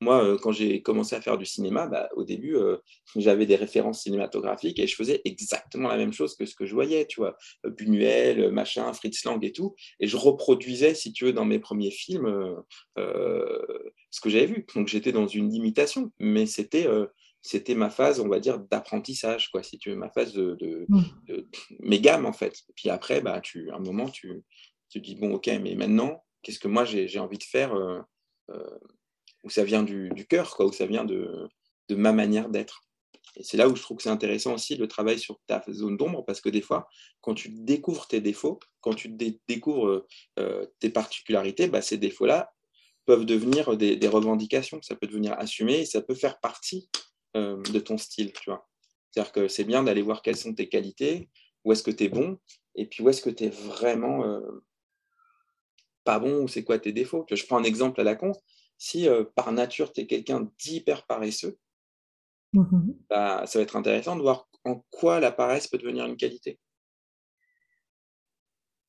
Moi, 0.00 0.24
euh, 0.24 0.38
quand 0.38 0.52
j'ai 0.52 0.80
commencé 0.80 1.16
à 1.16 1.20
faire 1.20 1.38
du 1.38 1.44
cinéma, 1.44 1.88
bah, 1.88 2.08
au 2.14 2.22
début, 2.22 2.54
euh, 2.54 2.76
j'avais 3.16 3.46
des 3.46 3.56
références 3.56 4.02
cinématographiques 4.02 4.78
et 4.78 4.86
je 4.86 4.94
faisais 4.94 5.20
exactement 5.24 5.88
la 5.88 5.96
même 5.96 6.12
chose 6.12 6.36
que 6.36 6.46
ce 6.46 6.54
que 6.54 6.66
je 6.66 6.74
voyais, 6.74 7.06
tu 7.06 7.18
vois. 7.18 7.36
Euh, 7.66 7.70
Buñuel, 7.70 8.52
machin, 8.52 8.92
Fritz 8.92 9.24
Lang 9.24 9.44
et 9.44 9.50
tout. 9.50 9.74
Et 9.98 10.06
je 10.06 10.16
reproduisais, 10.16 10.94
si 10.94 11.12
tu 11.12 11.24
veux, 11.24 11.32
dans 11.32 11.44
mes 11.44 11.58
premiers 11.58 11.90
films, 11.90 12.62
ce 12.96 14.20
que 14.20 14.30
j'avais 14.30 14.46
vu. 14.46 14.66
Donc 14.74 14.86
j'étais 14.86 15.10
dans 15.10 15.26
une 15.26 15.50
limitation, 15.50 16.12
mais 16.20 16.46
c'était 16.46 16.86
c'était 17.40 17.74
ma 17.74 17.90
phase, 17.90 18.20
on 18.20 18.28
va 18.28 18.40
dire, 18.40 18.58
d'apprentissage, 18.58 19.50
quoi, 19.50 19.62
si 19.62 19.78
tu 19.78 19.90
veux, 19.90 19.96
ma 19.96 20.10
phase 20.10 20.32
de, 20.32 20.86
mmh. 20.88 21.02
mes 21.80 22.00
gammes, 22.00 22.26
en 22.26 22.32
fait. 22.32 22.54
Puis 22.76 22.90
après, 22.90 23.20
bah, 23.20 23.40
tu, 23.40 23.70
à 23.70 23.76
un 23.76 23.80
moment, 23.80 24.08
tu, 24.08 24.42
tu 24.90 25.00
dis, 25.00 25.14
bon, 25.16 25.34
ok, 25.34 25.46
mais 25.62 25.74
maintenant, 25.74 26.24
qu'est-ce 26.42 26.58
que 26.58 26.68
moi 26.68 26.84
j'ai 26.84 27.18
envie 27.18 27.38
de 27.38 27.44
faire 27.44 27.74
où 29.44 29.50
ça 29.50 29.64
vient 29.64 29.82
du, 29.82 30.26
cœur, 30.28 30.56
quoi, 30.56 30.66
où 30.66 30.72
ça 30.72 30.86
vient 30.86 31.04
de, 31.04 31.48
ma 31.90 32.12
manière 32.12 32.48
d'être. 32.48 32.82
Et 33.36 33.44
c'est 33.44 33.56
là 33.56 33.68
où 33.68 33.76
je 33.76 33.82
trouve 33.82 33.98
que 33.98 34.02
c'est 34.02 34.08
intéressant 34.08 34.54
aussi 34.54 34.76
le 34.76 34.88
travail 34.88 35.18
sur 35.18 35.38
ta 35.46 35.62
zone 35.70 35.96
d'ombre, 35.96 36.24
parce 36.24 36.40
que 36.40 36.48
des 36.48 36.60
fois, 36.60 36.88
quand 37.20 37.34
tu 37.34 37.50
découvres 37.50 38.06
tes 38.06 38.20
défauts, 38.20 38.58
quand 38.80 38.94
tu 38.94 39.08
découvres 39.46 40.06
euh, 40.38 40.66
tes 40.80 40.90
particularités, 40.90 41.68
bah, 41.68 41.82
ces 41.82 41.98
défauts-là 41.98 42.52
peuvent 43.06 43.24
devenir 43.24 43.76
des, 43.76 44.08
revendications, 44.08 44.82
ça 44.82 44.96
peut 44.96 45.06
devenir 45.06 45.34
assumé, 45.38 45.80
et 45.80 45.86
ça 45.86 46.02
peut 46.02 46.14
faire 46.14 46.40
partie 46.40 46.90
euh, 47.36 47.62
de 47.62 47.78
ton 47.78 47.96
style, 47.96 48.32
tu 48.32 48.50
vois. 48.50 48.68
C'est-à-dire 49.10 49.32
que 49.32 49.48
c'est 49.48 49.64
bien 49.64 49.82
d'aller 49.82 50.02
voir 50.02 50.22
quelles 50.22 50.36
sont 50.36 50.54
tes 50.54 50.68
qualités, 50.68 51.30
où 51.64 51.72
est-ce 51.72 51.82
que 51.82 51.90
tu 51.90 52.04
es 52.04 52.08
bon, 52.08 52.38
et 52.74 52.86
puis 52.86 53.02
où 53.02 53.08
est-ce 53.08 53.22
que 53.22 53.30
tu 53.30 53.44
es 53.44 53.48
vraiment 53.48 54.40
pas 56.08 56.18
bon 56.18 56.42
ou 56.42 56.48
c'est 56.48 56.64
quoi 56.64 56.78
tes 56.78 56.92
défauts? 56.92 57.26
Je 57.30 57.44
prends 57.44 57.58
un 57.58 57.64
exemple 57.64 58.00
à 58.00 58.04
la 58.04 58.14
con. 58.14 58.32
Si 58.78 59.06
euh, 59.06 59.24
par 59.34 59.52
nature, 59.52 59.92
tu 59.92 60.00
es 60.00 60.06
quelqu'un 60.06 60.50
d'hyper 60.58 61.04
paresseux, 61.04 61.58
mmh 62.54 62.92
bah, 63.10 63.44
ça 63.46 63.58
va 63.58 63.62
être 63.62 63.76
intéressant 63.76 64.16
de 64.16 64.22
voir 64.22 64.48
en 64.64 64.82
quoi 64.90 65.20
la 65.20 65.30
paresse 65.30 65.66
peut 65.66 65.76
devenir 65.76 66.06
une 66.06 66.16
qualité. 66.16 66.58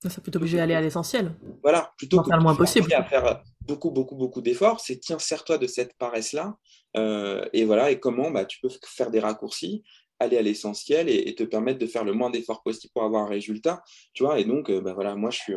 Ça 0.07 0.21
peut 0.21 0.31
t'obliger 0.31 0.61
à 0.61 0.63
aller 0.63 0.75
à 0.75 0.79
l'essentiel. 0.79 1.35
Voilà, 1.61 1.91
plutôt 1.97 2.21
que 2.21 2.27
faire 2.27 2.37
le 2.37 2.43
moins 2.43 2.55
possible. 2.55 2.93
à 2.93 3.03
faire 3.03 3.43
beaucoup, 3.59 3.91
beaucoup, 3.91 4.15
beaucoup 4.15 4.41
d'efforts, 4.41 4.79
c'est 4.79 4.97
tiens, 4.97 5.19
sers-toi 5.19 5.57
de 5.57 5.67
cette 5.67 5.97
paresse-là. 5.97 6.57
Euh, 6.95 7.43
et 7.51 7.65
voilà, 7.65 7.91
et 7.91 7.99
comment 7.99 8.31
bah, 8.31 8.45
tu 8.45 8.61
peux 8.61 8.69
faire 8.85 9.11
des 9.11 9.19
raccourcis, 9.19 9.83
aller 10.19 10.37
à 10.37 10.41
l'essentiel 10.41 11.09
et, 11.09 11.35
te 11.35 11.43
permettre 11.43 11.79
de 11.79 11.85
faire 11.85 12.05
le 12.05 12.13
moins 12.13 12.29
d'efforts 12.29 12.63
possible 12.63 12.93
pour 12.93 13.03
avoir 13.03 13.23
un 13.23 13.29
résultat. 13.29 13.83
Tu 14.13 14.23
vois, 14.23 14.39
et 14.39 14.45
donc, 14.45 14.69
euh, 14.69 14.79
bah, 14.79 14.93
voilà, 14.93 15.17
moi, 15.17 15.31
je 15.31 15.39
suis, 15.39 15.53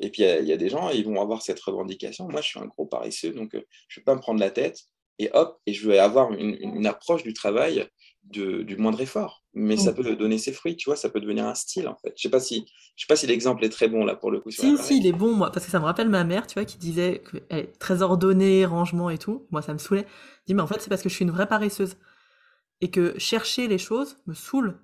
et 0.00 0.10
puis, 0.10 0.22
il 0.22 0.46
y, 0.46 0.52
a 0.52 0.56
des 0.56 0.68
gens, 0.68 0.90
ils 0.90 1.04
vont 1.04 1.20
avoir 1.20 1.42
cette 1.42 1.60
revendication. 1.60 2.28
Moi, 2.28 2.40
je 2.40 2.48
suis 2.48 2.58
un 2.58 2.66
gros 2.66 2.86
paresseux, 2.86 3.32
donc 3.32 3.54
euh, 3.54 3.62
je 3.88 3.98
ne 3.98 4.02
vais 4.02 4.04
pas 4.04 4.14
me 4.14 4.20
prendre 4.20 4.40
la 4.40 4.50
tête. 4.50 4.84
Et 5.20 5.30
hop, 5.32 5.60
et 5.66 5.72
je 5.72 5.88
vais 5.88 6.00
avoir 6.00 6.32
une, 6.32 6.86
approche 6.86 7.22
du 7.22 7.32
travail 7.34 7.88
du 8.24 8.76
moindre 8.76 9.00
effort. 9.00 9.44
Mais 9.52 9.76
ça 9.76 9.92
mm. 9.92 9.94
peut 9.94 10.16
donner 10.16 10.38
ses 10.38 10.52
fruits, 10.52 10.76
tu 10.76 10.90
vois, 10.90 10.96
ça 10.96 11.08
peut 11.08 11.20
devenir 11.20 11.46
un 11.46 11.54
style, 11.54 11.86
en 11.86 11.96
fait. 11.96 12.12
Je 12.16 12.26
ne 12.26 12.30
sais 12.30 12.30
pas 12.30 12.40
si, 12.40 12.66
je 12.96 13.04
sais 13.04 13.06
pas 13.06 13.14
si 13.14 13.28
l'exemple 13.28 13.64
est 13.64 13.68
très 13.68 13.86
bon, 13.88 14.04
là, 14.04 14.16
pour 14.16 14.32
le 14.32 14.40
coup. 14.40 14.50
si, 14.50 14.76
si, 14.78 14.98
il 14.98 15.06
est 15.06 15.12
bon, 15.12 15.32
moi, 15.32 15.52
parce 15.52 15.66
que 15.66 15.70
ça 15.70 15.78
me 15.78 15.84
rappelle 15.84 16.08
ma 16.08 16.24
mère, 16.24 16.48
tu 16.48 16.54
vois, 16.54 16.64
qui 16.64 16.76
disait 16.76 17.22
qu'elle 17.30 17.58
est 17.58 17.78
très 17.78 18.02
ordonnée, 18.02 18.66
rangement 18.66 19.10
et 19.10 19.18
tout. 19.18 19.46
Moi, 19.52 19.62
ça 19.62 19.72
me 19.72 19.78
saoulait. 19.78 20.06
Je 20.40 20.46
dis, 20.48 20.54
mais 20.54 20.62
en 20.62 20.66
fait, 20.66 20.80
c'est 20.80 20.88
parce 20.88 21.02
que 21.02 21.08
je 21.08 21.14
suis 21.14 21.24
une 21.24 21.30
vraie 21.30 21.46
paresseuse. 21.46 21.96
Et 22.80 22.90
que 22.90 23.16
chercher 23.18 23.68
les 23.68 23.78
choses 23.78 24.18
me 24.26 24.34
saoule. 24.34 24.80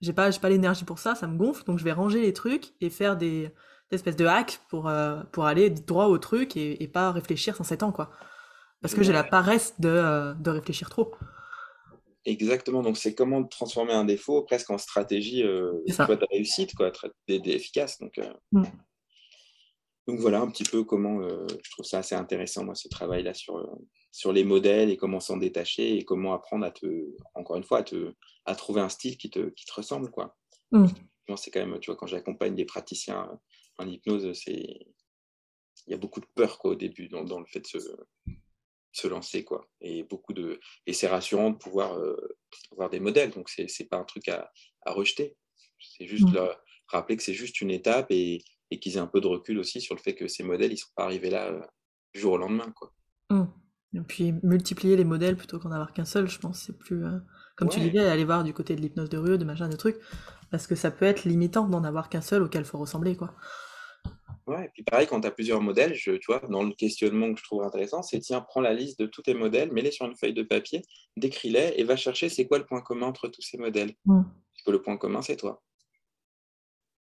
J'ai 0.00 0.12
pas, 0.12 0.30
pas 0.30 0.48
l'énergie 0.48 0.84
pour 0.84 1.00
ça, 1.00 1.16
ça 1.16 1.26
me 1.26 1.36
gonfle, 1.36 1.64
donc 1.64 1.78
je 1.78 1.84
vais 1.84 1.92
ranger 1.92 2.20
les 2.20 2.32
trucs 2.32 2.74
et 2.80 2.90
faire 2.90 3.16
des 3.16 3.50
espèce 3.90 4.16
de 4.16 4.26
hack 4.26 4.60
pour, 4.68 4.88
euh, 4.88 5.22
pour 5.32 5.46
aller 5.46 5.70
droit 5.70 6.06
au 6.06 6.18
truc 6.18 6.56
et, 6.56 6.88
pas 6.88 7.12
réfléchir 7.12 7.56
sans 7.56 7.64
7 7.64 7.82
ans, 7.82 7.92
quoi. 7.92 8.10
Parce 8.80 8.94
que 8.94 9.02
j'ai 9.02 9.12
la 9.12 9.24
paresse 9.24 9.80
de, 9.80 9.88
euh, 9.88 10.34
de, 10.34 10.50
réfléchir 10.50 10.90
trop. 10.90 11.12
Exactement, 12.26 12.82
donc 12.82 12.96
c'est 12.96 13.14
comment 13.14 13.44
transformer 13.44 13.92
un 13.92 14.04
défaut 14.04 14.42
presque 14.42 14.70
en 14.70 14.78
stratégie 14.78 15.42
euh, 15.42 15.72
de 15.86 16.32
réussite, 16.32 16.74
quoi, 16.74 16.92
efficace. 17.28 17.98
Donc, 17.98 18.18
mm. 18.52 18.64
donc 20.06 20.20
voilà 20.20 20.40
un 20.40 20.50
petit 20.50 20.64
peu 20.64 20.84
comment 20.84 21.22
je 21.22 21.70
trouve 21.70 21.84
ça 21.84 21.98
assez 21.98 22.14
intéressant, 22.14 22.64
moi, 22.64 22.74
ce 22.74 22.88
travail-là 22.88 23.34
sur, 23.34 23.76
sur 24.10 24.32
les 24.32 24.44
modèles 24.44 24.90
et 24.90 24.96
comment 24.96 25.20
s'en 25.20 25.36
détacher 25.36 25.96
et 25.96 26.04
comment 26.04 26.34
apprendre 26.34 26.64
à 26.64 26.70
te, 26.70 26.86
encore 27.34 27.56
une 27.56 27.64
fois, 27.64 27.78
à, 27.78 27.82
te, 27.82 28.14
à 28.44 28.54
trouver 28.54 28.80
un 28.80 28.88
style 28.88 29.16
qui 29.16 29.30
te, 29.30 29.50
qui 29.50 29.64
te 29.64 29.74
ressemble, 29.74 30.10
quoi. 30.10 30.36
Mm. 30.72 30.86
C'est 31.36 31.50
quand 31.50 31.66
même, 31.66 31.78
tu 31.80 31.90
vois, 31.90 31.96
quand 31.96 32.06
j'accompagne 32.06 32.54
des 32.54 32.66
praticiens 32.66 33.28
en 33.78 33.88
hypnose, 33.88 34.32
c'est 34.32 34.86
il 35.86 35.90
y 35.90 35.94
a 35.94 35.98
beaucoup 35.98 36.20
de 36.20 36.26
peur 36.34 36.58
quoi, 36.58 36.72
au 36.72 36.74
début 36.74 37.08
dans, 37.08 37.38
le 37.38 37.46
fait 37.46 37.60
de 37.60 37.66
se, 37.66 37.78
se, 38.92 39.08
lancer. 39.08 39.44
Quoi. 39.44 39.68
Et, 39.80 40.02
beaucoup 40.04 40.32
de... 40.32 40.60
et 40.86 40.92
c'est 40.92 41.08
rassurant 41.08 41.50
de 41.50 41.56
pouvoir 41.56 41.98
euh, 41.98 42.16
avoir 42.72 42.90
des 42.90 43.00
modèles. 43.00 43.30
Donc, 43.30 43.48
ce 43.48 43.62
n'est 43.62 43.88
pas 43.88 43.98
un 43.98 44.04
truc 44.04 44.28
à, 44.28 44.50
à 44.82 44.92
rejeter. 44.92 45.36
C'est 45.78 46.06
juste 46.06 46.28
mmh. 46.28 46.34
leur 46.34 46.62
rappeler 46.88 47.16
que 47.16 47.22
c'est 47.22 47.34
juste 47.34 47.60
une 47.60 47.70
étape 47.70 48.06
et, 48.10 48.42
et 48.70 48.78
qu'ils 48.78 48.96
aient 48.96 49.00
un 49.00 49.06
peu 49.06 49.20
de 49.20 49.26
recul 49.26 49.58
aussi 49.58 49.80
sur 49.80 49.94
le 49.94 50.00
fait 50.00 50.14
que 50.14 50.28
ces 50.28 50.42
modèles, 50.42 50.70
ils 50.70 50.74
ne 50.74 50.78
sont 50.78 50.92
pas 50.96 51.04
arrivés 51.04 51.30
là 51.30 51.48
euh, 51.48 51.60
du 52.14 52.20
jour 52.20 52.34
au 52.34 52.38
lendemain. 52.38 52.72
Quoi. 52.74 52.92
Mmh. 53.30 53.44
Et 53.96 54.00
puis, 54.00 54.34
multiplier 54.42 54.96
les 54.96 55.04
modèles 55.04 55.36
plutôt 55.36 55.58
qu'en 55.58 55.70
avoir 55.70 55.92
qu'un 55.92 56.04
seul, 56.04 56.28
je 56.28 56.38
pense, 56.38 56.62
c'est 56.62 56.76
plus. 56.76 57.04
Euh, 57.04 57.18
comme 57.56 57.68
tu 57.68 57.78
disais, 57.78 58.00
aller 58.00 58.24
voir 58.24 58.42
du 58.42 58.52
côté 58.52 58.74
de 58.74 58.80
l'hypnose 58.80 59.08
de 59.08 59.18
rue, 59.18 59.38
de 59.38 59.44
machin, 59.44 59.68
de 59.68 59.76
trucs. 59.76 60.00
Parce 60.50 60.66
que 60.66 60.74
ça 60.74 60.90
peut 60.90 61.04
être 61.04 61.24
limitant 61.24 61.68
d'en 61.68 61.84
avoir 61.84 62.08
qu'un 62.08 62.20
seul 62.20 62.42
auquel 62.42 62.62
il 62.62 62.66
faut 62.66 62.78
ressembler. 62.78 63.16
quoi. 63.16 63.34
Ouais, 64.46 64.66
et 64.66 64.68
puis 64.68 64.82
pareil, 64.82 65.06
quand 65.06 65.22
tu 65.22 65.26
as 65.26 65.30
plusieurs 65.30 65.62
modèles, 65.62 65.94
je, 65.94 66.12
tu 66.12 66.26
vois, 66.26 66.40
dans 66.50 66.62
le 66.62 66.74
questionnement 66.74 67.32
que 67.32 67.40
je 67.40 67.44
trouve 67.44 67.62
intéressant, 67.62 68.02
c'est 68.02 68.18
tiens, 68.20 68.42
prends 68.42 68.60
la 68.60 68.74
liste 68.74 68.98
de 69.00 69.06
tous 69.06 69.22
tes 69.22 69.32
modèles, 69.32 69.72
mets-les 69.72 69.90
sur 69.90 70.04
une 70.04 70.16
feuille 70.16 70.34
de 70.34 70.42
papier, 70.42 70.82
décris-les 71.16 71.74
et 71.76 71.84
va 71.84 71.96
chercher 71.96 72.28
c'est 72.28 72.46
quoi 72.46 72.58
le 72.58 72.66
point 72.66 72.82
commun 72.82 73.06
entre 73.06 73.28
tous 73.28 73.40
ces 73.40 73.56
modèles. 73.56 73.94
Parce 74.52 74.64
que 74.66 74.70
le 74.70 74.82
point 74.82 74.98
commun, 74.98 75.22
c'est 75.22 75.36
toi. 75.36 75.62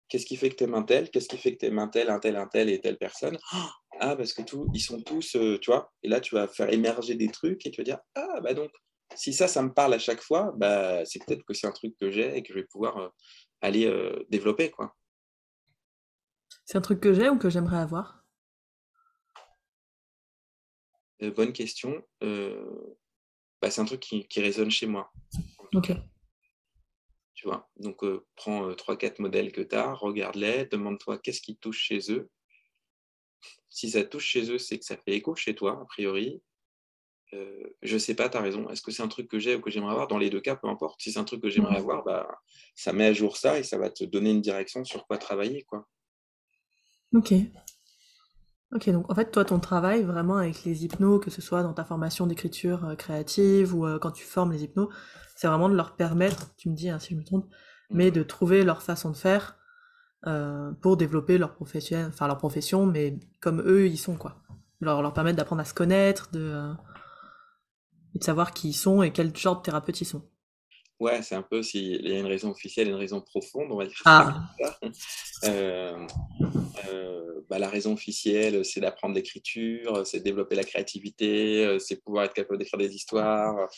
Qu'est-ce 0.09 0.27
qui 0.27 0.35
fait 0.35 0.49
que 0.49 0.55
tu 0.55 0.65
aimes 0.65 0.75
un 0.75 0.83
tel? 0.83 1.09
Qu'est-ce 1.09 1.27
qui 1.27 1.37
fait 1.37 1.53
que 1.53 1.57
tu 1.57 1.65
aimes 1.65 1.79
un 1.79 1.87
tel, 1.87 2.11
un 2.11 2.19
tel, 2.19 2.35
un 2.35 2.45
tel 2.45 2.69
et 2.69 2.79
telle 2.79 2.97
personne? 2.99 3.37
Ah, 3.99 4.15
parce 4.15 4.33
que 4.33 4.43
tout, 4.43 4.67
ils 4.73 4.79
sont 4.79 5.01
tous, 5.01 5.35
euh, 5.35 5.57
tu 5.59 5.71
vois, 5.71 5.91
et 6.03 6.07
là, 6.07 6.19
tu 6.19 6.35
vas 6.35 6.47
faire 6.47 6.71
émerger 6.71 7.15
des 7.15 7.29
trucs 7.29 7.65
et 7.65 7.71
tu 7.71 7.81
vas 7.81 7.85
dire 7.85 7.99
Ah, 8.15 8.39
bah 8.41 8.53
donc, 8.53 8.69
si 9.15 9.33
ça, 9.33 9.47
ça 9.47 9.61
me 9.63 9.73
parle 9.73 9.93
à 9.93 9.99
chaque 9.99 10.21
fois, 10.21 10.53
bah, 10.55 11.05
c'est 11.05 11.23
peut-être 11.25 11.43
que 11.43 11.53
c'est 11.53 11.67
un 11.67 11.71
truc 11.71 11.95
que 11.99 12.11
j'ai 12.11 12.35
et 12.37 12.43
que 12.43 12.53
je 12.53 12.59
vais 12.59 12.65
pouvoir 12.65 12.97
euh, 12.97 13.09
aller 13.61 13.85
euh, 13.87 14.23
développer, 14.29 14.69
quoi. 14.71 14.93
C'est 16.65 16.77
un 16.77 16.81
truc 16.81 17.01
que 17.01 17.13
j'ai 17.13 17.29
ou 17.29 17.37
que 17.37 17.49
j'aimerais 17.49 17.77
avoir? 17.77 18.23
Euh, 21.21 21.31
Bonne 21.31 21.53
question. 21.53 22.03
Euh, 22.23 22.95
bah, 23.61 23.69
c'est 23.69 23.81
un 23.81 23.85
truc 23.85 23.99
qui, 23.99 24.41
résonne 24.41 24.71
chez 24.71 24.87
moi. 24.87 25.11
Ok. 25.73 25.91
Tu 27.33 27.47
vois, 27.47 27.69
donc 27.77 28.03
euh, 28.03 28.25
prends 28.35 28.71
3-4 28.71 29.21
modèles 29.21 29.51
que 29.51 29.61
tu 29.61 29.75
as, 29.75 29.93
regarde-les, 29.93 30.65
demande-toi 30.65 31.17
qu'est-ce 31.17 31.41
qui 31.41 31.57
touche 31.57 31.79
chez 31.79 32.11
eux. 32.11 32.29
Si 33.69 33.89
ça 33.89 34.03
touche 34.03 34.25
chez 34.25 34.49
eux, 34.49 34.59
c'est 34.59 34.79
que 34.79 34.85
ça 34.85 34.95
fait 34.95 35.15
écho 35.15 35.35
chez 35.35 35.55
toi, 35.55 35.81
a 35.81 35.85
priori. 35.85 36.41
je 37.81 37.97
sais 37.97 38.15
pas, 38.15 38.29
tu 38.29 38.37
as 38.37 38.41
raison. 38.41 38.69
Est-ce 38.69 38.81
que 38.81 38.91
c'est 38.91 39.01
un 39.01 39.07
truc 39.07 39.27
que 39.27 39.39
j'ai 39.39 39.55
ou 39.55 39.61
que 39.61 39.71
j'aimerais 39.71 39.91
avoir? 39.91 40.07
Dans 40.07 40.19
les 40.19 40.29
deux 40.29 40.39
cas, 40.39 40.55
peu 40.55 40.67
importe. 40.67 41.01
Si 41.01 41.11
c'est 41.11 41.19
un 41.19 41.25
truc 41.25 41.41
que 41.41 41.49
j'aimerais 41.49 41.77
avoir, 41.77 42.03
bah, 42.03 42.39
ça 42.75 42.93
met 42.93 43.07
à 43.07 43.13
jour 43.13 43.35
ça 43.35 43.59
et 43.59 43.63
ça 43.63 43.77
va 43.77 43.89
te 43.89 44.05
donner 44.05 44.31
une 44.31 44.41
direction 44.41 44.85
sur 44.85 45.05
quoi 45.07 45.17
travailler. 45.17 45.63
quoi. 45.63 45.87
Ok. 47.13 47.33
Ok, 48.73 48.89
donc 48.89 49.11
en 49.11 49.13
fait, 49.13 49.29
toi, 49.29 49.45
ton 49.45 49.59
travail 49.59 50.03
vraiment 50.03 50.37
avec 50.37 50.63
les 50.63 50.83
hypnos, 50.83 51.19
que 51.19 51.29
ce 51.29 51.41
soit 51.41 51.61
dans 51.61 51.73
ta 51.73 51.85
formation 51.85 52.25
d'écriture 52.25 52.85
euh, 52.85 52.95
créative 52.95 53.75
ou 53.75 53.85
euh, 53.85 53.99
quand 53.99 54.11
tu 54.11 54.23
formes 54.23 54.51
les 54.51 54.63
hypnos, 54.63 54.89
c'est 55.35 55.47
vraiment 55.47 55.69
de 55.69 55.75
leur 55.75 55.95
permettre, 55.95 56.55
tu 56.57 56.69
me 56.69 56.75
dis 56.75 56.89
hein, 56.89 56.97
si 56.97 57.13
je 57.13 57.19
me 57.19 57.23
trompe, 57.23 57.45
mais 57.91 58.09
de 58.09 58.23
trouver 58.23 58.63
leur 58.63 58.81
façon 58.81 59.11
de 59.11 59.15
faire 59.15 59.57
euh, 60.25 60.71
pour 60.81 60.97
développer 60.97 61.37
leur 61.37 61.53
profession, 61.53 62.07
enfin 62.07 62.25
leur 62.25 62.37
profession, 62.37 62.87
mais 62.87 63.19
comme 63.41 63.61
eux 63.61 63.87
ils 63.87 63.97
sont 63.97 64.15
quoi. 64.15 64.41
Leur, 64.81 65.03
leur 65.03 65.13
permettre 65.13 65.37
d'apprendre 65.37 65.61
à 65.61 65.65
se 65.65 65.73
connaître, 65.75 66.31
de, 66.31 66.73
et 68.15 68.19
de 68.19 68.23
savoir 68.23 68.53
qui 68.53 68.69
ils 68.69 68.73
sont 68.73 69.03
et 69.03 69.11
quel 69.11 69.35
genre 69.35 69.57
de 69.57 69.61
thérapeute 69.61 70.01
ils 70.01 70.05
sont. 70.05 70.23
Ouais, 70.99 71.21
c'est 71.21 71.35
un 71.35 71.41
peu 71.41 71.61
s'il 71.61 72.07
y 72.07 72.15
a 72.15 72.19
une 72.19 72.25
raison 72.25 72.51
officielle 72.51 72.87
et 72.87 72.91
une 72.91 72.97
raison 72.97 73.21
profonde, 73.21 73.67
on 73.69 73.77
va 73.77 73.85
dire. 73.85 74.01
Ah. 74.05 74.49
Euh, 75.45 76.07
euh, 76.89 77.41
bah, 77.49 77.59
la 77.59 77.69
raison 77.69 77.93
officielle, 77.93 78.63
c'est 78.65 78.79
d'apprendre 78.79 79.15
l'écriture, 79.15 80.05
c'est 80.05 80.19
de 80.19 80.23
développer 80.23 80.55
la 80.55 80.63
créativité, 80.63 81.65
euh, 81.65 81.79
c'est 81.79 82.01
pouvoir 82.01 82.25
être 82.25 82.33
capable 82.33 82.57
d'écrire 82.57 82.79
des 82.79 82.95
histoires, 82.95 83.69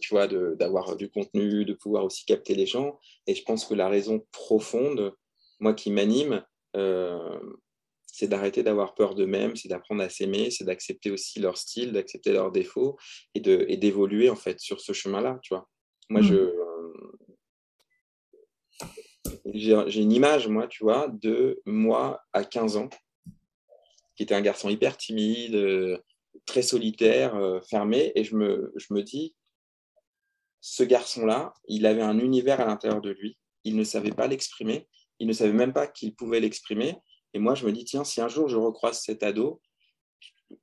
tu 0.00 0.10
vois, 0.10 0.26
d'avoir 0.28 0.96
du 0.96 1.10
contenu, 1.10 1.64
de 1.64 1.74
pouvoir 1.74 2.04
aussi 2.04 2.24
capter 2.24 2.54
les 2.54 2.66
gens. 2.66 2.98
Et 3.26 3.34
je 3.34 3.42
pense 3.42 3.64
que 3.64 3.74
la 3.74 3.88
raison 3.88 4.24
profonde, 4.32 5.14
moi 5.60 5.74
qui 5.74 5.90
m'anime, 5.90 6.44
c'est 8.06 8.28
d'arrêter 8.28 8.62
d'avoir 8.62 8.94
peur 8.94 9.14
d'eux-mêmes, 9.14 9.56
c'est 9.56 9.68
d'apprendre 9.68 10.02
à 10.02 10.08
s'aimer, 10.08 10.50
c'est 10.50 10.64
d'accepter 10.64 11.10
aussi 11.10 11.40
leur 11.40 11.56
style, 11.56 11.92
d'accepter 11.92 12.32
leurs 12.32 12.52
défauts 12.52 12.96
et 13.34 13.76
d'évoluer 13.76 14.30
en 14.30 14.36
fait 14.36 14.60
sur 14.60 14.80
ce 14.80 14.92
chemin-là, 14.92 15.38
tu 15.42 15.54
vois. 15.54 15.68
Moi, 16.10 16.22
je 16.22 16.34
mmh. 16.34 16.67
J'ai 19.54 20.00
une 20.00 20.12
image, 20.12 20.48
moi, 20.48 20.66
tu 20.66 20.82
vois, 20.82 21.08
de 21.08 21.60
moi 21.66 22.22
à 22.32 22.44
15 22.44 22.76
ans, 22.76 22.88
qui 24.16 24.22
était 24.22 24.34
un 24.34 24.40
garçon 24.40 24.68
hyper 24.68 24.96
timide, 24.96 25.54
euh, 25.54 25.98
très 26.44 26.62
solitaire, 26.62 27.34
euh, 27.36 27.60
fermé, 27.60 28.12
et 28.14 28.24
je 28.24 28.34
me, 28.36 29.02
dis, 29.02 29.34
ce 30.60 30.82
garçon-là, 30.82 31.54
il 31.68 31.86
avait 31.86 32.02
un 32.02 32.18
univers 32.18 32.60
à 32.60 32.64
l'intérieur 32.64 33.00
de 33.00 33.10
lui, 33.10 33.38
il 33.64 33.76
ne 33.76 33.84
savait 33.84 34.12
pas 34.12 34.26
l'exprimer, 34.26 34.88
il 35.18 35.26
ne 35.26 35.32
savait 35.32 35.52
même 35.52 35.72
pas 35.72 35.86
qu'il 35.86 36.14
pouvait 36.14 36.40
l'exprimer, 36.40 36.96
et 37.34 37.38
moi, 37.38 37.54
je 37.54 37.66
me 37.66 37.72
dis, 37.72 37.84
tiens, 37.84 38.04
si 38.04 38.20
un 38.20 38.28
jour 38.28 38.48
je 38.48 38.56
recroise 38.56 39.00
cet 39.00 39.22
ado, 39.22 39.60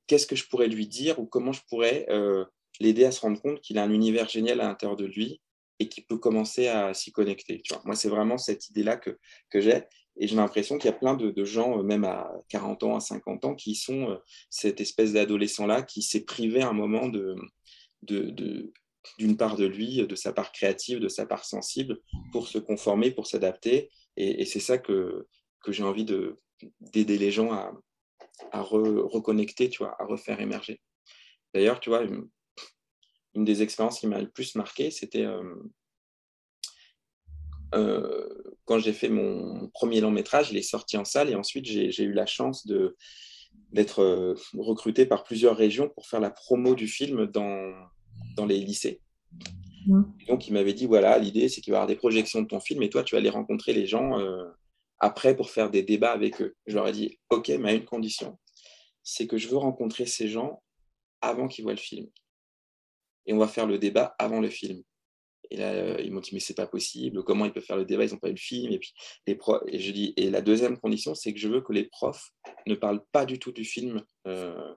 qu'est-ce 0.06 0.26
que 0.26 0.36
je 0.36 0.46
pourrais 0.48 0.68
lui 0.68 0.86
dire 0.86 1.18
ou 1.18 1.26
comment 1.26 1.52
je 1.52 1.62
pourrais 1.68 2.06
euh, 2.10 2.44
l'aider 2.80 3.04
à 3.04 3.12
se 3.12 3.20
rendre 3.20 3.40
compte 3.40 3.60
qu'il 3.60 3.78
a 3.78 3.82
un 3.82 3.90
univers 3.90 4.28
génial 4.28 4.60
à 4.60 4.68
l'intérieur 4.68 4.96
de 4.96 5.06
lui 5.06 5.40
et 5.78 5.88
qu'il 5.88 6.04
peut 6.06 6.18
commencer 6.18 6.68
à 6.68 6.94
s'y 6.94 7.12
connecter. 7.12 7.60
Tu 7.62 7.74
vois. 7.74 7.82
Moi, 7.84 7.94
c'est 7.94 8.08
vraiment 8.08 8.38
cette 8.38 8.68
idée-là 8.68 8.96
que, 8.96 9.18
que 9.50 9.60
j'ai. 9.60 9.82
Et 10.18 10.26
j'ai 10.26 10.36
l'impression 10.36 10.78
qu'il 10.78 10.90
y 10.90 10.94
a 10.94 10.96
plein 10.96 11.14
de, 11.14 11.44
gens, 11.44 11.78
euh, 11.78 11.82
même 11.82 12.04
à 12.04 12.32
40 12.48 12.82
ans, 12.84 12.96
à 12.96 13.00
50 13.00 13.44
ans, 13.44 13.54
qui 13.54 13.74
sont 13.74 14.10
euh, 14.10 14.16
cette 14.48 14.80
espèce 14.80 15.12
d'adolescent-là 15.12 15.82
qui 15.82 16.02
s'est 16.02 16.24
privé 16.24 16.62
un 16.62 16.72
moment 16.72 17.08
de, 17.08 17.36
de, 18.02 18.72
d'une 19.18 19.36
part 19.36 19.56
de 19.56 19.66
lui, 19.66 20.06
de 20.06 20.14
sa 20.14 20.32
part 20.32 20.52
créative, 20.52 21.00
de 21.00 21.08
sa 21.08 21.26
part 21.26 21.44
sensible, 21.44 22.00
pour 22.32 22.48
se 22.48 22.58
conformer, 22.58 23.10
pour 23.10 23.26
s'adapter. 23.26 23.90
Et, 24.16 24.46
c'est 24.46 24.60
ça 24.60 24.78
que, 24.78 25.26
que 25.62 25.72
j'ai 25.72 25.82
envie 25.82 26.06
de, 26.06 26.38
d'aider 26.80 27.18
les 27.18 27.30
gens 27.30 27.52
à, 27.52 27.72
à 28.52 28.62
reconnecter, 28.62 29.68
tu 29.68 29.78
vois, 29.78 29.94
à 30.00 30.06
refaire 30.06 30.40
émerger. 30.40 30.80
D'ailleurs, 31.52 31.80
tu 31.80 31.90
vois, 31.90 32.02
une 33.36 33.44
des 33.44 33.62
expériences 33.62 34.00
qui 34.00 34.06
m'a 34.06 34.20
le 34.20 34.28
plus 34.28 34.54
marqué, 34.54 34.90
c'était 34.90 35.24
euh, 35.24 35.54
euh, 37.74 38.26
quand 38.64 38.78
j'ai 38.78 38.94
fait 38.94 39.10
mon 39.10 39.68
premier 39.68 40.00
long 40.00 40.10
métrage, 40.10 40.50
il 40.50 40.56
est 40.56 40.62
sorti 40.62 40.96
en 40.96 41.04
salle 41.04 41.30
et 41.30 41.34
ensuite 41.34 41.66
j'ai 41.66 42.02
eu 42.02 42.12
la 42.12 42.26
chance 42.26 42.66
d'être 43.72 44.02
euh, 44.02 44.34
recruté 44.56 45.04
par 45.04 45.22
plusieurs 45.22 45.56
régions 45.56 45.88
pour 45.90 46.06
faire 46.06 46.20
la 46.20 46.30
promo 46.30 46.74
du 46.74 46.88
film 46.88 47.26
dans, 47.26 47.74
dans 48.36 48.46
les 48.46 48.58
lycées. 48.58 49.02
Mmh. 49.86 50.02
Donc 50.28 50.48
il 50.48 50.54
m'avait 50.54 50.72
dit, 50.72 50.86
voilà, 50.86 51.18
l'idée 51.18 51.48
c'est 51.50 51.60
qu'il 51.60 51.72
va 51.72 51.76
y 51.76 51.80
avoir 51.80 51.88
des 51.88 51.96
projections 51.96 52.40
de 52.40 52.48
ton 52.48 52.58
film 52.58 52.82
et 52.82 52.90
toi 52.90 53.04
tu 53.04 53.14
vas 53.14 53.18
aller 53.18 53.30
rencontrer 53.30 53.74
les 53.74 53.86
gens 53.86 54.18
après 54.98 55.36
pour 55.36 55.50
faire 55.50 55.70
des 55.70 55.82
débats 55.82 56.12
avec 56.12 56.40
eux. 56.40 56.56
Je 56.66 56.74
leur 56.74 56.88
ai 56.88 56.92
dit, 56.92 57.18
ok, 57.28 57.50
mais 57.60 57.70
à 57.70 57.74
une 57.74 57.84
condition, 57.84 58.38
c'est 59.02 59.26
que 59.26 59.36
je 59.36 59.46
veux 59.48 59.58
rencontrer 59.58 60.06
ces 60.06 60.26
gens 60.26 60.62
avant 61.20 61.48
qu'ils 61.48 61.64
voient 61.64 61.74
le 61.74 61.78
film 61.78 62.08
et 63.26 63.32
on 63.32 63.38
va 63.38 63.48
faire 63.48 63.66
le 63.66 63.78
débat 63.78 64.14
avant 64.18 64.40
le 64.40 64.50
film. 64.50 64.82
Et 65.50 65.56
là, 65.56 65.70
euh, 65.72 66.00
ils 66.02 66.12
m'ont 66.12 66.20
dit, 66.20 66.30
mais 66.32 66.40
c'est 66.40 66.56
pas 66.56 66.66
possible, 66.66 67.22
comment 67.22 67.44
ils 67.44 67.52
peuvent 67.52 67.64
faire 67.64 67.76
le 67.76 67.84
débat, 67.84 68.04
ils 68.04 68.12
n'ont 68.12 68.18
pas 68.18 68.28
eu 68.28 68.32
le 68.32 68.36
film. 68.36 68.72
Et 68.72 68.78
puis, 68.78 68.92
les 69.26 69.38
et 69.68 69.78
je 69.78 69.92
dis, 69.92 70.12
et 70.16 70.30
la 70.30 70.40
deuxième 70.40 70.78
condition, 70.78 71.14
c'est 71.14 71.32
que 71.32 71.38
je 71.38 71.48
veux 71.48 71.60
que 71.60 71.72
les 71.72 71.84
profs 71.84 72.32
ne 72.66 72.74
parlent 72.74 73.04
pas 73.12 73.26
du 73.26 73.38
tout 73.38 73.52
du 73.52 73.64
film 73.64 74.02
euh, 74.26 74.74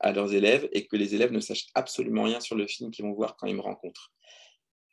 à 0.00 0.12
leurs 0.12 0.34
élèves 0.34 0.68
et 0.72 0.86
que 0.86 0.96
les 0.96 1.14
élèves 1.14 1.32
ne 1.32 1.40
sachent 1.40 1.66
absolument 1.74 2.24
rien 2.24 2.40
sur 2.40 2.56
le 2.56 2.66
film 2.66 2.90
qu'ils 2.90 3.04
vont 3.04 3.12
voir 3.12 3.36
quand 3.36 3.46
ils 3.46 3.56
me 3.56 3.60
rencontrent. 3.60 4.12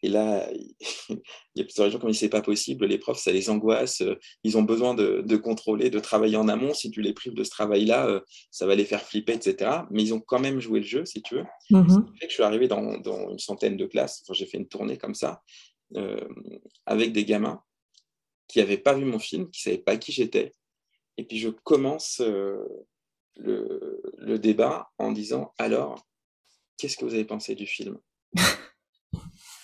Et 0.05 0.07
là, 0.07 0.47
il 1.09 1.19
y 1.55 1.61
a 1.61 1.63
plusieurs 1.63 1.89
gens 1.89 1.97
qui 1.97 2.05
me 2.05 2.11
disent 2.11 2.19
c'est 2.19 2.29
pas 2.29 2.43
possible, 2.43 2.85
les 2.85 2.99
profs, 2.99 3.17
ça 3.17 3.31
les 3.31 3.49
angoisse, 3.49 4.01
euh, 4.01 4.19
ils 4.43 4.55
ont 4.55 4.61
besoin 4.61 4.93
de, 4.93 5.35
contrôler, 5.35 5.89
de 5.89 5.99
travailler 5.99 6.37
en 6.37 6.47
amont. 6.47 6.75
Si 6.75 6.91
tu 6.91 7.01
les 7.01 7.11
prives 7.11 7.33
de 7.33 7.43
ce 7.43 7.49
travail-là, 7.49 8.07
euh, 8.07 8.19
ça 8.51 8.67
va 8.67 8.75
les 8.75 8.85
faire 8.85 9.01
flipper, 9.01 9.33
etc. 9.33 9.71
Mais 9.89 10.03
ils 10.03 10.13
ont 10.13 10.19
quand 10.19 10.37
même 10.37 10.59
joué 10.59 10.81
le 10.81 10.85
jeu, 10.85 11.05
si 11.05 11.23
tu 11.23 11.35
veux. 11.35 11.45
Mm 11.71 11.87
que 12.21 12.27
je 12.29 12.33
suis 12.33 12.43
arrivé 12.43 12.67
dans, 12.67 13.01
une 13.31 13.39
centaine 13.39 13.77
de 13.77 13.85
classes, 13.87 14.23
j'ai 14.31 14.45
fait 14.45 14.57
une 14.57 14.67
tournée 14.67 14.97
comme 14.97 15.15
ça, 15.15 15.41
euh, 15.95 16.27
avec 16.85 17.11
des 17.11 17.25
gamins 17.25 17.63
qui 18.47 18.59
n'avaient 18.59 18.77
pas 18.77 18.93
vu 18.93 19.05
mon 19.05 19.19
film, 19.19 19.49
qui 19.49 19.61
ne 19.61 19.71
savaient 19.71 19.83
pas 19.83 19.97
qui 19.97 20.11
j'étais. 20.11 20.51
Et 21.17 21.23
puis 21.23 21.39
je 21.39 21.49
commence 21.49 22.21
le, 22.21 24.01
le 24.17 24.37
débat 24.37 24.89
en 24.99 25.11
disant 25.11 25.51
alors, 25.57 26.05
qu'est-ce 26.77 26.95
que 26.95 27.05
vous 27.05 27.13
avez 27.15 27.25
pensé 27.25 27.55
du 27.55 27.65
film? 27.65 27.97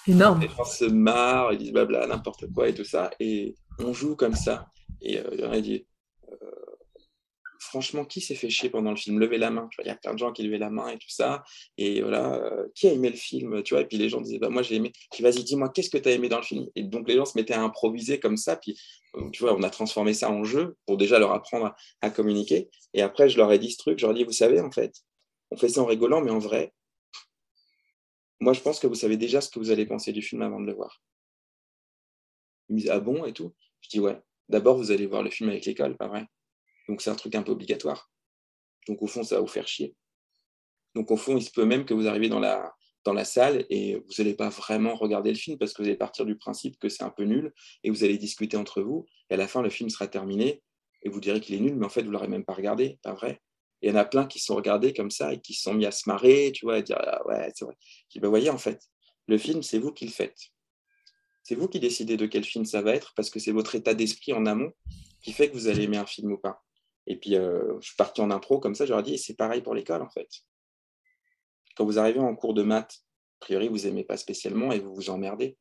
Énorme. 0.08 0.41
Les 0.41 0.47
gens 0.49 0.66
se 0.66 0.86
marrent, 0.86 1.54
ils 1.54 1.60
disent 1.60 1.72
blabla, 1.72 2.08
n'importe 2.08 2.52
quoi 2.54 2.70
et 2.70 2.74
tout 2.74 2.84
ça. 2.84 3.12
Et 3.20 3.56
on 3.80 3.93
joue 3.93 4.16
comme 4.16 4.36
ça. 4.36 4.68
Et 5.02 5.20
euh, 5.20 5.30
il 5.34 5.41
y 5.41 5.45
en 5.45 5.52
a 5.52 5.62
dit 5.62 5.86
euh, 6.32 6.36
Franchement, 7.60 8.04
qui 8.06 8.20
s'est 8.20 8.36
fait 8.36 8.49
chier 8.49 8.70
pendant 8.70 8.89
le 8.89 8.95
film? 8.95 9.20
Levez 9.20 9.38
la 9.38 9.52
main. 9.52 9.70
Il 9.80 9.88
y 9.88 9.89
a 9.89 9.95
plein 9.95 10.14
de 10.14 10.18
gens 10.20 10.32
qui 10.32 10.43
levaient 10.43 10.58
la 10.58 10.72
main 10.72 10.89
et 10.89 10.97
tout 10.97 11.10
ça. 11.10 11.43
Et 11.78 12.02
voilà, 12.02 12.34
euh, 12.34 12.68
qui 12.74 12.88
a 12.88 12.93
aimé 12.93 13.10
le 13.10 13.16
film? 13.16 13.62
Tu 13.64 13.76
vois 13.76 13.84
Et 13.84 13.86
puis 13.86 13.97
les 13.97 14.10
gens 14.10 14.22
disaient 14.22 14.39
bah, 14.39 14.49
Moi, 14.49 14.64
j'ai 14.64 14.76
aimé. 14.76 14.91
Puis 15.12 15.24
vas-y, 15.24 15.43
dis-moi, 15.43 15.70
qu'est-ce 15.70 15.89
que 15.89 15.99
tu 15.99 16.10
as 16.10 16.14
aimé 16.14 16.30
dans 16.30 16.38
le 16.38 16.43
film? 16.43 16.66
Et 16.76 16.84
donc 16.84 17.08
les 17.08 17.16
gens 17.16 17.26
se 17.26 17.38
mettaient 17.38 17.54
à 17.54 17.62
improviser 17.62 18.20
comme 18.20 18.38
ça. 18.38 18.56
Puis 18.56 18.78
tu 19.32 19.43
vois, 19.43 19.56
on 19.56 19.62
a 19.62 19.70
transformé 19.70 20.14
ça 20.14 20.32
en 20.32 20.43
jeu 20.43 20.78
pour 20.86 20.97
déjà 20.97 21.20
leur 21.20 21.32
apprendre 21.32 21.68
à, 21.68 21.76
à 22.02 22.10
communiquer. 22.10 22.70
Et 22.93 23.02
après, 23.02 23.30
je 23.30 23.38
leur 23.38 23.52
ai 23.52 23.60
dit 23.60 23.72
ce 23.72 23.78
truc. 23.78 23.99
Je 23.99 24.06
leur 24.06 24.16
ai 24.16 24.18
dit 24.18 24.24
Vous 24.24 24.32
savez, 24.32 24.60
en 24.60 24.72
fait, 24.72 24.93
on 25.52 25.58
fait 25.58 25.70
ça 25.70 25.82
en 25.82 25.86
rigolant, 25.86 26.22
mais 26.22 26.32
en 26.32 26.39
vrai, 26.39 26.74
moi, 28.41 28.53
je 28.53 28.61
pense 28.61 28.79
que 28.79 28.87
vous 28.87 28.95
savez 28.95 29.17
déjà 29.17 29.39
ce 29.39 29.49
que 29.49 29.59
vous 29.59 29.69
allez 29.69 29.85
penser 29.85 30.11
du 30.11 30.21
film 30.21 30.41
avant 30.41 30.59
de 30.59 30.65
le 30.65 30.73
voir. 30.73 31.01
Ils 32.67 32.75
me 32.75 32.79
disent, 32.79 32.89
ah 32.89 32.99
bon 32.99 33.23
et 33.25 33.33
tout 33.33 33.53
Je 33.81 33.89
dis, 33.89 33.99
ouais. 33.99 34.19
D'abord, 34.49 34.77
vous 34.77 34.91
allez 34.91 35.05
voir 35.05 35.23
le 35.23 35.29
film 35.29 35.49
avec 35.49 35.63
l'école, 35.65 35.95
pas 35.95 36.07
vrai? 36.07 36.25
Donc, 36.89 37.01
c'est 37.01 37.11
un 37.11 37.15
truc 37.15 37.35
un 37.35 37.43
peu 37.43 37.51
obligatoire. 37.51 38.11
Donc, 38.87 39.01
au 39.01 39.07
fond, 39.07 39.23
ça 39.23 39.35
va 39.35 39.41
vous 39.41 39.47
faire 39.47 39.67
chier. 39.67 39.95
Donc, 40.95 41.11
au 41.11 41.17
fond, 41.17 41.37
il 41.37 41.43
se 41.43 41.51
peut 41.51 41.65
même 41.65 41.85
que 41.85 41.93
vous 41.93 42.07
arriviez 42.07 42.29
dans 42.29 42.39
la, 42.39 42.73
dans 43.05 43.13
la 43.13 43.25
salle 43.25 43.65
et 43.69 43.95
vous 43.95 44.11
n'allez 44.17 44.33
pas 44.33 44.49
vraiment 44.49 44.95
regarder 44.95 45.29
le 45.29 45.37
film 45.37 45.57
parce 45.57 45.73
que 45.73 45.83
vous 45.83 45.87
allez 45.87 45.97
partir 45.97 46.25
du 46.25 46.35
principe 46.35 46.79
que 46.79 46.89
c'est 46.89 47.03
un 47.03 47.11
peu 47.11 47.23
nul 47.23 47.53
et 47.83 47.91
vous 47.91 48.03
allez 48.03 48.17
discuter 48.17 48.57
entre 48.57 48.81
vous. 48.81 49.05
Et 49.29 49.35
à 49.35 49.37
la 49.37 49.47
fin, 49.47 49.61
le 49.61 49.69
film 49.69 49.89
sera 49.89 50.07
terminé 50.07 50.63
et 51.03 51.09
vous 51.09 51.19
direz 51.19 51.39
qu'il 51.39 51.55
est 51.55 51.59
nul, 51.59 51.75
mais 51.75 51.85
en 51.85 51.89
fait, 51.89 52.01
vous 52.01 52.07
ne 52.07 52.13
l'aurez 52.13 52.27
même 52.27 52.43
pas 52.43 52.53
regardé, 52.53 52.99
pas 53.03 53.13
vrai? 53.13 53.39
Il 53.82 53.89
y 53.89 53.93
en 53.93 53.95
a 53.95 54.05
plein 54.05 54.25
qui 54.25 54.39
sont 54.39 54.55
regardés 54.55 54.93
comme 54.93 55.11
ça 55.11 55.34
et 55.34 55.41
qui 55.41 55.53
sont 55.53 55.73
mis 55.73 55.86
à 55.86 55.91
se 55.91 56.07
marrer, 56.07 56.51
tu 56.53 56.65
vois, 56.65 56.75
à 56.75 56.82
dire 56.82 56.97
ah 56.99 57.25
ouais, 57.27 57.51
c'est 57.55 57.65
vrai. 57.65 57.75
Je 57.79 58.13
dis, 58.13 58.19
bah, 58.19 58.29
voyez, 58.29 58.49
en 58.49 58.57
fait, 58.57 58.82
le 59.27 59.38
film, 59.38 59.63
c'est 59.63 59.79
vous 59.79 59.91
qui 59.91 60.05
le 60.05 60.11
faites. 60.11 60.51
C'est 61.43 61.55
vous 61.55 61.67
qui 61.67 61.79
décidez 61.79 62.17
de 62.17 62.27
quel 62.27 62.43
film 62.43 62.65
ça 62.65 62.82
va 62.82 62.93
être 62.93 63.13
parce 63.15 63.29
que 63.29 63.39
c'est 63.39 63.51
votre 63.51 63.73
état 63.73 63.93
d'esprit 63.93 64.34
en 64.34 64.45
amont 64.45 64.71
qui 65.21 65.34
fait 65.34 65.49
que 65.49 65.53
vous 65.53 65.67
allez 65.67 65.84
aimer 65.84 65.97
un 65.97 66.05
film 66.05 66.32
ou 66.32 66.38
pas. 66.38 66.63
Et 67.07 67.17
puis, 67.17 67.36
euh, 67.36 67.79
je 67.79 67.88
suis 67.88 67.95
parti 67.95 68.21
en 68.21 68.29
impro 68.29 68.59
comme 68.59 68.75
ça, 68.75 68.86
j'aurais 68.86 69.03
dit, 69.03 69.17
c'est 69.17 69.36
pareil 69.36 69.61
pour 69.61 69.73
l'école, 69.73 70.01
en 70.01 70.09
fait. 70.09 70.29
Quand 71.75 71.86
vous 71.86 71.97
arrivez 71.97 72.19
en 72.19 72.36
cours 72.36 72.53
de 72.53 72.63
maths, 72.63 73.03
a 73.41 73.45
priori, 73.45 73.67
vous 73.67 73.79
n'aimez 73.79 74.03
pas 74.03 74.17
spécialement 74.17 74.71
et 74.71 74.79
vous 74.79 74.93
vous 74.93 75.09
emmerdez. 75.09 75.57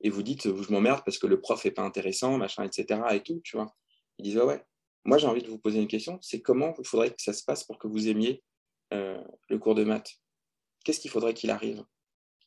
Et 0.00 0.10
vous 0.10 0.22
dites, 0.22 0.44
je 0.44 0.72
m'emmerde 0.72 1.02
parce 1.04 1.18
que 1.18 1.26
le 1.26 1.40
prof 1.40 1.64
n'est 1.64 1.70
pas 1.70 1.82
intéressant, 1.82 2.36
machin, 2.38 2.64
etc. 2.64 3.00
et 3.12 3.22
tout, 3.22 3.40
tu 3.44 3.56
vois. 3.56 3.74
Ils 4.18 4.24
disent, 4.24 4.36
ouais, 4.38 4.44
ouais, 4.44 4.64
moi, 5.04 5.18
j'ai 5.18 5.26
envie 5.26 5.42
de 5.42 5.48
vous 5.48 5.58
poser 5.58 5.80
une 5.80 5.88
question. 5.88 6.18
C'est 6.20 6.40
comment 6.40 6.74
il 6.78 6.86
faudrait 6.86 7.10
que 7.10 7.22
ça 7.22 7.32
se 7.32 7.44
passe 7.44 7.64
pour 7.64 7.78
que 7.78 7.88
vous 7.88 8.08
aimiez 8.08 8.42
euh, 8.92 9.22
le 9.48 9.58
cours 9.58 9.74
de 9.74 9.84
maths? 9.84 10.12
Qu'est-ce 10.84 11.00
qu'il 11.00 11.10
faudrait 11.10 11.34
qu'il 11.34 11.50
arrive? 11.50 11.84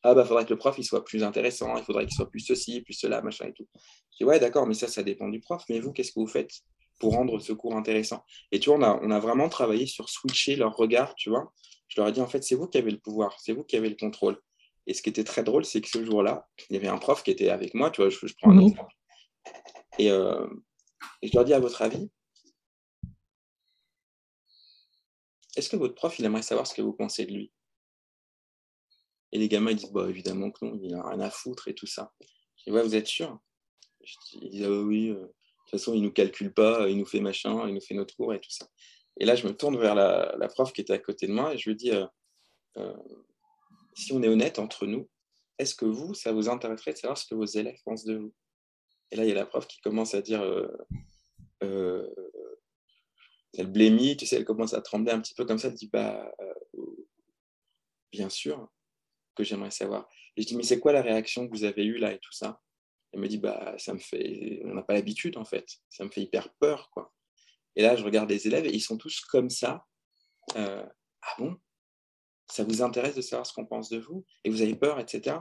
Ah, 0.04 0.16
bah, 0.16 0.24
il 0.24 0.28
faudrait 0.28 0.46
que 0.46 0.50
le 0.50 0.58
prof 0.58 0.76
il 0.78 0.84
soit 0.84 1.04
plus 1.04 1.24
intéressant, 1.24 1.78
il 1.78 1.84
faudrait 1.84 2.06
qu'il 2.06 2.16
soit 2.16 2.30
plus 2.30 2.40
ceci, 2.40 2.82
plus 2.82 2.94
cela, 2.94 3.22
machin 3.22 3.48
et 3.48 3.54
tout. 3.54 3.68
Je 4.12 4.18
dis, 4.18 4.24
ouais, 4.26 4.40
d'accord, 4.40 4.66
mais 4.66 4.74
ça, 4.74 4.88
ça 4.88 5.04
dépend 5.04 5.30
du 5.30 5.40
prof. 5.40 5.64
Mais 5.70 5.80
vous, 5.80 5.92
qu'est-ce 5.92 6.12
que 6.12 6.20
vous 6.20 6.28
faites 6.28 6.52
pour 7.00 7.14
rendre 7.14 7.40
ce 7.40 7.54
cours 7.54 7.76
intéressant? 7.76 8.24
Et 8.52 8.60
tu 8.60 8.70
vois, 8.70 8.80
on 8.80 8.84
a, 8.84 9.00
on 9.04 9.12
a 9.12 9.20
vraiment 9.20 9.50
travaillé 9.50 9.86
sur 9.86 10.10
switcher 10.10 10.56
leur 10.56 10.76
regard, 10.76 11.14
tu 11.16 11.30
vois. 11.30 11.54
Je 11.88 12.00
leur 12.00 12.10
ai 12.10 12.12
dit, 12.12 12.22
en 12.22 12.28
fait, 12.28 12.44
c'est 12.44 12.56
vous 12.56 12.68
qui 12.68 12.78
avez 12.78 12.92
le 12.92 13.00
pouvoir, 13.00 13.38
c'est 13.40 13.54
vous 13.54 13.64
qui 13.64 13.76
avez 13.76 13.90
le 13.90 13.96
contrôle. 13.96 14.40
Et 14.88 14.94
ce 14.94 15.02
qui 15.04 15.10
était 15.10 15.24
très 15.24 15.44
drôle, 15.44 15.66
c'est 15.66 15.82
que 15.82 15.90
ce 15.90 16.04
jour-là, 16.04 16.48
il 16.70 16.76
y 16.76 16.78
avait 16.78 16.88
un 16.88 16.98
prof 16.98 17.22
qui 17.22 17.30
était 17.30 17.50
avec 17.50 17.76
moi, 17.76 17.92
tu 17.92 18.02
vois, 18.02 18.10
je, 18.10 18.18
prends 18.42 18.52
un 18.52 18.60
exemple. 18.60 18.94
Et, 20.00 20.10
euh, 20.10 20.48
et 21.22 21.28
je 21.28 21.36
leur 21.36 21.46
dis, 21.46 21.54
à 21.54 21.60
votre 21.60 21.82
avis, 21.84 22.10
est-ce 25.56 25.70
que 25.70 25.76
votre 25.76 25.96
prof, 25.96 26.18
il 26.20 26.26
aimerait 26.26 26.42
savoir 26.42 26.68
ce 26.68 26.74
que 26.74 26.82
vous 26.82 26.94
pensez 26.94 27.26
de 27.26 27.34
lui? 27.34 27.52
Et 29.32 29.40
les 29.40 29.48
gamins, 29.48 29.72
ils 29.72 29.78
disent, 29.78 29.92
bah, 29.92 30.10
évidemment 30.10 30.52
que 30.52 30.66
non, 30.66 30.80
il 30.82 30.92
n'a 30.92 31.08
rien 31.08 31.20
à 31.20 31.30
foutre 31.30 31.68
et 31.68 31.76
tout 31.76 31.88
ça. 31.88 32.14
Je 32.58 32.72
dis, 32.72 32.78
vous 32.78 32.96
êtes 32.96 33.08
sûr? 33.08 33.40
Ils 34.34 34.50
disent, 34.50 34.66
ah 34.66 34.82
oui, 34.82 35.10
euh, 35.10 35.16
de 35.16 35.26
toute 35.26 35.72
façon, 35.72 35.94
il 35.94 36.02
ne 36.02 36.08
nous 36.08 36.14
calcule 36.14 36.54
pas, 36.54 36.90
il 36.90 36.98
nous 36.98 37.06
fait 37.06 37.22
machin, 37.22 37.68
il 37.68 37.74
nous 37.74 37.82
fait 37.82 37.94
notre 37.94 38.16
cours 38.16 38.34
et 38.34 38.42
tout 38.42 38.50
ça. 38.50 38.68
Et 39.20 39.26
là, 39.26 39.36
je 39.36 39.48
me 39.48 39.56
tourne 39.56 39.78
vers 39.78 39.96
la, 39.96 40.48
prof 40.50 40.74
qui 40.74 40.82
était 40.82 40.94
à 40.94 41.00
côté 41.00 41.28
de 41.28 41.34
moi 41.34 41.54
et 41.54 41.58
je 41.58 41.70
lui 41.70 41.76
dis, 41.76 41.92
euh, 41.92 42.06
euh, 42.78 42.94
si 43.94 44.14
on 44.14 44.24
est 44.24 44.28
honnête 44.28 44.60
entre 44.60 44.86
nous, 44.86 45.10
est-ce 45.58 45.76
que 45.76 45.86
vous, 45.86 46.14
ça 46.14 46.32
vous 46.32 46.50
intéresserait 46.50 46.94
de 46.94 46.98
savoir 46.98 47.18
ce 47.18 47.26
que 47.28 47.36
vos 47.36 47.46
élèves 47.46 47.78
pensent 47.86 48.06
de 48.06 48.18
vous? 48.18 48.34
Et 49.12 49.16
là, 49.16 49.26
il 49.26 49.30
y 49.30 49.32
a 49.32 49.36
la 49.36 49.46
prof 49.46 49.68
qui 49.68 49.80
commence 49.82 50.14
à 50.14 50.22
dire, 50.22 50.42
euh, 50.42 52.08
elle 53.58 53.72
blémit, 53.72 54.18
tu 54.18 54.26
sais, 54.26 54.38
elle 54.38 54.46
commence 54.46 54.74
à 54.74 54.82
trembler 54.82 55.12
un 55.12 55.20
petit 55.20 55.34
peu 55.34 55.46
comme 55.46 55.60
ça, 55.60 55.68
elle 55.68 55.74
dit, 55.74 55.90
bah, 55.92 56.34
bien 58.12 58.30
sûr 58.30 58.70
que 59.36 59.44
j'aimerais 59.44 59.72
savoir. 59.72 60.08
Et 60.36 60.42
je 60.42 60.48
dis, 60.48 60.56
mais 60.56 60.64
c'est 60.64 60.80
quoi 60.80 60.94
la 60.94 61.02
réaction 61.02 61.48
que 61.48 61.52
vous 61.52 61.64
avez 61.64 61.86
eue 61.86 61.98
là 61.98 62.14
et 62.14 62.20
tout 62.20 62.32
ça? 62.32 62.62
Elle 63.12 63.20
me 63.20 63.28
dit, 63.28 63.38
bah, 63.38 63.76
ça 63.78 63.94
me 63.94 64.00
fait, 64.00 64.62
on 64.66 64.74
n'a 64.74 64.84
pas 64.84 64.94
l'habitude 64.94 65.38
en 65.38 65.46
fait, 65.46 65.68
ça 65.90 66.06
me 66.06 66.10
fait 66.10 66.22
hyper 66.22 66.54
peur, 66.56 66.90
quoi. 66.92 67.14
Et 67.76 67.82
là, 67.82 67.96
je 67.96 68.04
regarde 68.04 68.30
les 68.30 68.48
élèves 68.48 68.66
et 68.66 68.74
ils 68.74 68.82
sont 68.82 68.98
tous 68.98 69.22
comme 69.22 69.50
ça. 69.50 69.86
ah 70.56 71.36
bon? 71.38 71.58
Ça 72.48 72.66
vous 72.66 72.82
intéresse 72.82 73.16
de 73.16 73.22
savoir 73.22 73.46
ce 73.46 73.54
qu'on 73.54 73.66
pense 73.66 73.90
de 73.90 73.98
vous? 73.98 74.26
Et 74.44 74.50
vous 74.50 74.62
avez 74.62 74.76
peur, 74.76 75.00
etc. 75.00 75.38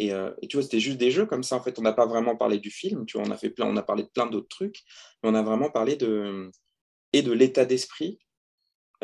Euh, 0.00 0.34
et, 0.40 0.48
tu 0.48 0.56
vois, 0.56 0.64
c'était 0.64 0.80
juste 0.80 0.98
des 0.98 1.10
jeux 1.10 1.26
comme 1.26 1.42
ça. 1.42 1.56
En 1.56 1.62
fait, 1.62 1.78
on 1.78 1.82
n'a 1.82 1.92
pas 1.92 2.06
vraiment 2.06 2.36
parlé 2.36 2.58
du 2.58 2.70
film. 2.70 3.06
Tu 3.06 3.18
vois, 3.18 3.26
on 3.26 3.30
a 3.30 3.36
fait 3.36 3.50
plein, 3.50 3.66
on 3.66 3.76
a 3.76 3.82
parlé 3.82 4.04
de 4.04 4.08
plein 4.08 4.26
d'autres 4.26 4.48
trucs, 4.48 4.82
mais 5.22 5.30
on 5.30 5.34
a 5.34 5.42
vraiment 5.42 5.70
parlé 5.70 5.96
de 5.96 6.50
et 7.12 7.22
de 7.22 7.32
l'état 7.32 7.64
d'esprit, 7.64 8.18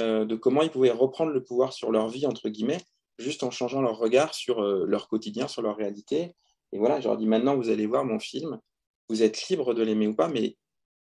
euh, 0.00 0.24
de 0.24 0.36
comment 0.36 0.62
ils 0.62 0.70
pouvaient 0.70 0.90
reprendre 0.90 1.32
le 1.32 1.42
pouvoir 1.42 1.72
sur 1.72 1.90
leur 1.90 2.08
vie 2.08 2.26
entre 2.26 2.48
guillemets, 2.48 2.80
juste 3.18 3.42
en 3.42 3.50
changeant 3.50 3.82
leur 3.82 3.98
regard 3.98 4.34
sur 4.34 4.62
euh, 4.62 4.84
leur 4.86 5.08
quotidien, 5.08 5.48
sur 5.48 5.62
leur 5.62 5.76
réalité. 5.76 6.34
Et 6.72 6.78
voilà, 6.78 7.00
je 7.00 7.08
leur 7.08 7.16
dis 7.16 7.26
maintenant, 7.26 7.56
vous 7.56 7.70
allez 7.70 7.86
voir 7.86 8.04
mon 8.04 8.18
film. 8.18 8.60
Vous 9.08 9.22
êtes 9.22 9.48
libre 9.48 9.74
de 9.74 9.82
l'aimer 9.82 10.06
ou 10.06 10.14
pas, 10.14 10.28
mais 10.28 10.56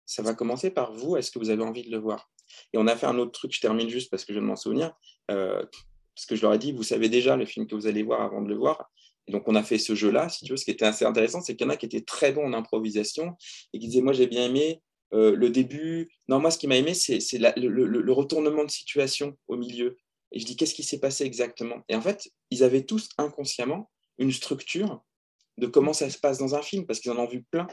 ça 0.07 0.22
va 0.22 0.34
commencer 0.34 0.70
par 0.70 0.93
vous. 0.93 1.16
Est-ce 1.16 1.30
que 1.30 1.38
vous 1.38 1.51
avez 1.51 1.62
envie 1.62 1.84
de 1.84 1.91
le 1.91 1.99
voir? 1.99 2.30
Et 2.72 2.78
on 2.78 2.86
a 2.86 2.97
fait 2.97 3.07
un 3.07 3.18
autre 3.18 3.32
truc. 3.32 3.53
Je 3.53 3.61
termine 3.61 3.88
juste 3.88 4.11
parce 4.11 4.24
que 4.24 4.32
je 4.32 4.38
de 4.38 4.45
m'en 4.45 4.57
souvenir 4.57 4.93
parce 6.20 6.26
que 6.26 6.36
je 6.36 6.43
leur 6.43 6.53
ai 6.53 6.59
dit, 6.59 6.72
vous 6.72 6.82
savez 6.82 7.09
déjà 7.09 7.34
le 7.36 7.47
film 7.47 7.66
que 7.66 7.74
vous 7.74 7.86
allez 7.86 8.03
voir 8.03 8.20
avant 8.20 8.43
de 8.43 8.49
le 8.49 8.55
voir. 8.55 8.91
Et 9.26 9.32
donc, 9.32 9.49
on 9.49 9.55
a 9.55 9.62
fait 9.62 9.78
ce 9.78 9.95
jeu-là, 9.95 10.28
si 10.28 10.45
tu 10.45 10.51
veux. 10.51 10.59
Ce 10.59 10.66
qui 10.66 10.70
était 10.70 10.84
assez 10.84 11.07
intéressant, 11.07 11.41
c'est 11.41 11.57
qu'il 11.57 11.66
y 11.66 11.70
en 11.70 11.72
a 11.72 11.76
qui 11.76 11.86
étaient 11.86 12.03
très 12.03 12.30
bons 12.32 12.45
en 12.45 12.53
improvisation 12.53 13.36
et 13.72 13.78
qui 13.78 13.86
disaient, 13.86 14.03
moi, 14.03 14.12
j'ai 14.12 14.26
bien 14.26 14.45
aimé 14.45 14.82
euh, 15.13 15.35
le 15.35 15.51
début. 15.51 16.09
Non, 16.29 16.39
moi, 16.39 16.51
ce 16.51 16.59
qui 16.59 16.67
m'a 16.67 16.77
aimé, 16.77 16.95
c'est 16.95 17.19
le, 17.39 17.69
le, 17.69 18.13
retournement 18.13 18.65
de 18.65 18.71
situation 18.71 19.37
au 19.49 19.57
milieu. 19.57 19.97
Et 20.33 20.39
je 20.39 20.47
dis, 20.47 20.57
qu'est-ce 20.57 20.75
qui 20.75 20.83
s'est 20.83 21.01
passé 21.01 21.25
exactement? 21.25 21.83
Et 21.89 21.97
en 21.97 22.01
fait, 22.01 22.31
ils 22.51 22.63
avaient 22.63 22.85
tous 22.85 23.09
inconsciemment 23.19 23.91
une 24.19 24.33
structure 24.33 25.03
de 25.59 25.67
comment 25.67 25.93
ça 25.93 26.11
se 26.11 26.19
passe 26.19 26.39
dans 26.39 26.55
un 26.55 26.63
film, 26.63 26.87
parce 26.87 27.01
qu'ils 27.01 27.11
en 27.13 27.19
ont 27.19 27.27
vu 27.27 27.43
plein. 27.43 27.67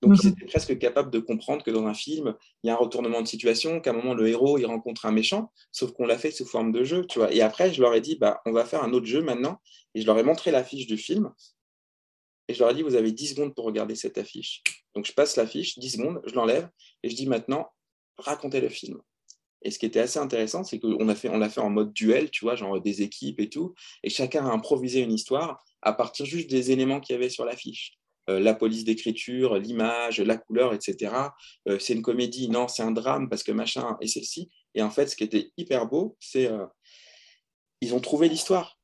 Donc, 0.00 0.16
ils 0.22 0.28
mhm. 0.28 0.32
étaient 0.32 0.46
presque 0.46 0.78
capables 0.78 1.10
de 1.10 1.18
comprendre 1.18 1.62
que 1.62 1.70
dans 1.70 1.86
un 1.86 1.94
film, 1.94 2.34
il 2.62 2.68
y 2.68 2.70
a 2.70 2.74
un 2.74 2.76
retournement 2.76 3.20
de 3.20 3.26
situation, 3.26 3.80
qu'à 3.80 3.90
un 3.90 3.94
moment, 3.94 4.14
le 4.14 4.28
héros, 4.28 4.58
il 4.58 4.64
rencontre 4.64 5.06
un 5.06 5.12
méchant, 5.12 5.52
sauf 5.72 5.92
qu'on 5.92 6.06
l'a 6.06 6.18
fait 6.18 6.30
sous 6.30 6.46
forme 6.46 6.72
de 6.72 6.84
jeu, 6.84 7.06
tu 7.06 7.18
vois. 7.18 7.32
Et 7.32 7.42
après, 7.42 7.72
je 7.72 7.82
leur 7.82 7.94
ai 7.94 8.00
dit, 8.00 8.16
bah, 8.16 8.40
on 8.46 8.52
va 8.52 8.64
faire 8.64 8.82
un 8.82 8.92
autre 8.92 9.06
jeu 9.06 9.22
maintenant, 9.22 9.60
et 9.94 10.00
je 10.00 10.06
leur 10.06 10.18
ai 10.18 10.22
montré 10.22 10.50
l'affiche 10.50 10.86
du 10.86 10.96
film, 10.96 11.32
et 12.48 12.54
je 12.54 12.60
leur 12.60 12.70
ai 12.70 12.74
dit, 12.74 12.82
vous 12.82 12.94
avez 12.94 13.12
10 13.12 13.28
secondes 13.28 13.54
pour 13.54 13.64
regarder 13.64 13.94
cette 13.94 14.18
affiche. 14.18 14.62
Donc, 14.94 15.06
je 15.06 15.12
passe 15.12 15.36
l'affiche, 15.36 15.78
10 15.78 15.90
secondes, 15.90 16.22
je 16.26 16.34
l'enlève, 16.34 16.68
et 17.02 17.10
je 17.10 17.16
dis 17.16 17.26
maintenant, 17.26 17.72
racontez 18.16 18.60
le 18.60 18.68
film. 18.68 19.00
Et 19.64 19.70
ce 19.70 19.78
qui 19.78 19.86
était 19.86 20.00
assez 20.00 20.18
intéressant, 20.18 20.64
c'est 20.64 20.78
qu'on 20.80 21.08
a 21.08 21.14
fait, 21.14 21.28
l'a 21.36 21.48
fait 21.48 21.60
en 21.60 21.70
mode 21.70 21.92
duel, 21.92 22.30
tu 22.30 22.44
vois, 22.44 22.56
genre 22.56 22.80
des 22.80 23.02
équipes 23.02 23.40
et 23.40 23.48
tout, 23.48 23.74
et 24.02 24.10
chacun 24.10 24.44
a 24.46 24.50
improvisé 24.50 25.00
une 25.00 25.12
histoire 25.12 25.64
à 25.82 25.92
partir 25.92 26.26
juste 26.26 26.50
des 26.50 26.70
éléments 26.72 27.00
qu'il 27.00 27.14
y 27.14 27.16
avait 27.16 27.28
sur 27.28 27.44
l'affiche. 27.44 27.98
Euh, 28.30 28.38
la 28.38 28.54
police 28.54 28.84
d'écriture, 28.84 29.56
l'image, 29.56 30.20
la 30.20 30.36
couleur, 30.36 30.74
etc. 30.74 31.12
Euh, 31.68 31.78
c'est 31.80 31.94
une 31.94 32.02
comédie, 32.02 32.48
non, 32.48 32.68
c'est 32.68 32.82
un 32.82 32.92
drame 32.92 33.28
parce 33.28 33.42
que 33.42 33.50
machin 33.50 33.96
et 34.00 34.06
ceci. 34.06 34.48
Et 34.74 34.82
en 34.82 34.90
fait, 34.90 35.08
ce 35.08 35.16
qui 35.16 35.24
était 35.24 35.50
hyper 35.56 35.86
beau, 35.86 36.16
c'est 36.20 36.46
euh, 36.46 36.64
ils 37.80 37.94
ont 37.94 38.00
trouvé 38.00 38.28
l'histoire. 38.28 38.78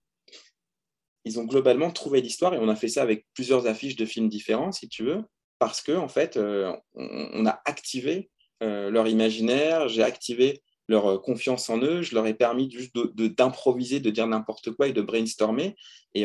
Ils 1.24 1.38
ont 1.38 1.44
globalement 1.44 1.92
trouvé 1.92 2.20
l'histoire 2.20 2.54
et 2.54 2.58
on 2.58 2.68
a 2.68 2.74
fait 2.74 2.88
ça 2.88 3.02
avec 3.02 3.26
plusieurs 3.32 3.66
affiches 3.66 3.94
de 3.94 4.06
films 4.06 4.28
différents, 4.28 4.72
si 4.72 4.88
tu 4.88 5.04
veux, 5.04 5.22
parce 5.58 5.80
que 5.82 5.92
en 5.92 6.08
fait, 6.08 6.38
on, 6.94 7.46
a 7.46 7.60
activé 7.64 8.30
leur 8.60 9.08
imaginaire, 9.08 9.88
j'ai 9.88 10.02
activé 10.02 10.62
leur 10.88 11.20
confiance 11.20 11.68
en 11.68 11.80
eux, 11.82 12.02
je 12.02 12.14
leur 12.14 12.26
ai 12.26 12.34
permis 12.34 12.70
juste 12.70 12.96
d'improviser, 12.96 14.00
de, 14.00 14.10
dire 14.10 14.26
n'importe 14.26 14.72
quoi 14.72 14.88
et 14.88 14.92
de 14.92 15.02
brainstormer. 15.02 15.76
Et, 16.14 16.24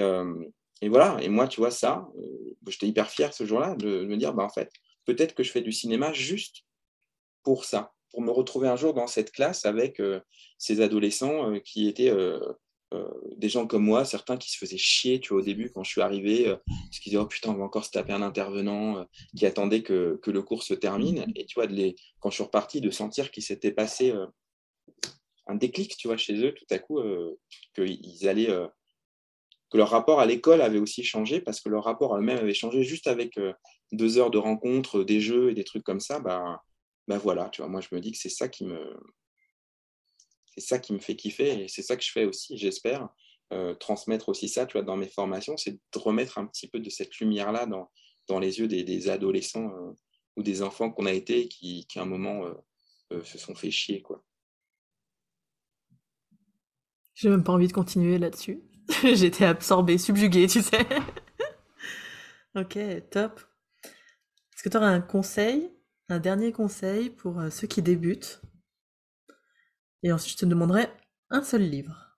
voilà, 0.90 1.18
et 1.22 1.30
moi, 1.30 1.48
tu 1.48 1.62
vois, 1.62 1.72
ça, 1.72 2.08
euh, 2.18 2.56
j'étais 2.68 2.88
hyper 2.88 3.10
fier 3.10 3.34
ce 3.34 3.46
jour-là 3.46 3.76
de, 3.76 4.06
me 4.06 4.18
dire, 4.18 4.34
bah, 4.34 4.44
en 4.44 4.50
fait, 4.50 4.70
peut-être 5.06 5.34
que 5.34 5.44
je 5.44 5.50
fais 5.50 5.62
du 5.62 5.72
cinéma 5.72 6.12
juste 6.12 6.64
pour 7.42 7.64
ça, 7.64 7.94
pour 8.12 8.22
me 8.22 8.32
retrouver 8.32 8.68
un 8.68 8.76
jour 8.76 8.94
dans 8.94 9.08
cette 9.08 9.32
classe 9.32 9.66
avec 9.66 10.02
euh, 10.02 10.20
ces 10.58 10.82
adolescents 10.82 11.52
euh, 11.52 11.60
qui 11.60 11.88
étaient 11.88 12.12
des 13.38 13.50
gens 13.50 13.68
comme 13.68 13.84
moi, 13.84 14.06
certains 14.06 14.38
qui 14.38 14.52
se 14.52 14.58
faisaient 14.58 14.78
chier, 14.78 15.20
tu 15.20 15.34
vois, 15.34 15.41
au 15.41 15.46
début, 15.46 15.72
quand 15.72 15.84
je 15.84 15.91
suis 15.91 16.02
arrivé, 16.02 16.46
parce 16.46 17.00
qu'ils 17.00 17.12
disaient, 17.12 17.22
oh 17.22 17.26
putain, 17.26 17.52
on 17.52 17.56
va 17.56 17.64
encore 17.64 17.86
se 17.86 17.91
taper 17.91 18.14
un 18.14 18.22
intervenant 18.22 19.06
qui 19.36 19.46
attendait 19.46 19.84
que, 19.84 20.20
que, 20.22 20.32
le 20.32 20.41
cours 20.41 20.64
se 20.64 20.74
termine. 20.74 21.26
Et 21.36 21.46
tu 21.46 21.56
vois, 21.56 21.68
de 21.68 21.74
les, 21.74 21.96
quand 22.20 22.30
je 22.30 22.36
suis 22.36 22.44
reparti, 22.44 22.82
de 22.82 22.89
sentir 22.89 23.32
qu'il 23.32 23.44
s'était 23.44 23.72
passé 23.72 24.14
un 25.48 25.56
déclic, 25.56 25.98
tu 25.98 26.08
vois, 26.08 26.18
chez 26.18 26.36
eux, 26.44 26.54
tout 26.54 26.66
à 26.70 26.80
coup, 26.80 27.02
qu'ils 27.76 28.28
allaient 28.28 28.50
que 29.74 29.80
leur 29.80 29.89
rapport 29.89 30.20
à 30.20 30.28
l'école 30.28 30.62
avait 30.62 30.78
aussi 30.78 31.04
changé 31.04 31.41
parce 31.41 31.60
que 31.60 31.68
leur 31.68 31.84
rapport 31.84 32.14
à 32.14 32.20
eux-mêmes 32.20 32.38
avait 32.38 32.54
changé 32.54 32.84
juste 32.84 33.08
avec 33.08 33.39
euh, 33.39 33.54
deux 33.91 34.20
heures 34.20 34.30
de 34.30 34.38
rencontres, 34.38 35.04
des 35.04 35.20
jeux 35.20 35.50
et 35.50 35.56
des 35.56 35.64
trucs 35.64 35.84
comme 35.84 36.00
ça. 36.00 36.20
Bah, 36.20 36.62
bah 37.08 37.18
voilà, 37.18 37.50
tu 37.50 37.62
vois, 37.62 37.70
moi 37.70 37.82
je 37.82 37.88
me 37.91 38.00
dis 38.00 38.12
que 38.12 38.20
c'est 38.20 38.30
ça 38.30 38.48
qui 38.48 38.66
me 38.66 38.96
c'est 40.56 40.62
ça 40.62 40.80
qui 40.80 40.93
me 40.93 40.99
fait 40.99 41.16
kiffer 41.16 41.64
et 41.64 41.68
c'est 41.68 41.82
ça 41.82 41.95
que 41.95 42.04
je 42.04 42.12
fais 42.12 42.26
aussi, 42.26 42.58
j'espère. 42.58 43.10
Euh, 43.51 43.76
transmettre 43.76 44.30
aussi 44.30 44.49
ça, 44.49 44.66
tu 44.66 44.82
dans 44.84 44.97
mes 44.97 45.08
formations, 45.08 45.58
c'est 45.58 45.74
de 45.74 45.99
remettre 45.99 46.38
un 46.38 46.47
petit 46.47 46.68
peu 46.68 46.80
de 46.80 46.89
cette 46.89 47.16
lumière-là 47.18 47.66
dans, 47.66 47.91
dans 48.28 48.39
les 48.39 48.60
yeux 48.60 48.68
des, 48.68 49.10
adolescents 49.10 49.70
euh, 49.70 49.91
ou 50.38 50.43
des 50.43 50.64
enfants 50.64 50.91
qu'on 50.91 51.06
a 51.06 51.12
été 51.12 51.47
qui, 51.47 51.86
qui 51.88 51.99
à 51.99 52.04
un 52.04 52.06
moment 52.06 52.45
se 53.24 53.38
sont 53.38 53.54
fait 53.54 53.70
chier, 53.70 54.01
quoi. 54.01 54.24
J'ai 57.16 57.30
même 57.30 57.43
pas 57.43 57.54
envie 57.54 57.68
de 57.68 57.74
continuer 57.74 58.18
là-dessus. 58.18 58.64
J'étais 59.04 59.45
absorbée, 59.45 59.97
subjuguée, 59.97 60.47
tu 60.47 60.62
sais. 60.62 60.86
ok, 62.56 62.78
top. 63.12 63.39
Est-ce 63.84 64.64
que 64.64 64.70
tu 64.70 64.78
auras 64.78 64.88
un 64.88 65.01
conseil, 65.01 65.70
un 66.10 66.20
dernier 66.20 66.51
conseil 66.51 67.10
pour 67.10 67.39
euh, 67.39 67.49
ceux 67.49 67.68
qui 67.68 67.82
débutent? 67.82 68.41
Et 70.04 70.12
ensuite, 70.12 70.38
je 70.38 70.45
te 70.45 70.49
demanderai 70.49 70.88
un 71.30 71.41
seul 71.41 71.62
livre. 71.62 72.10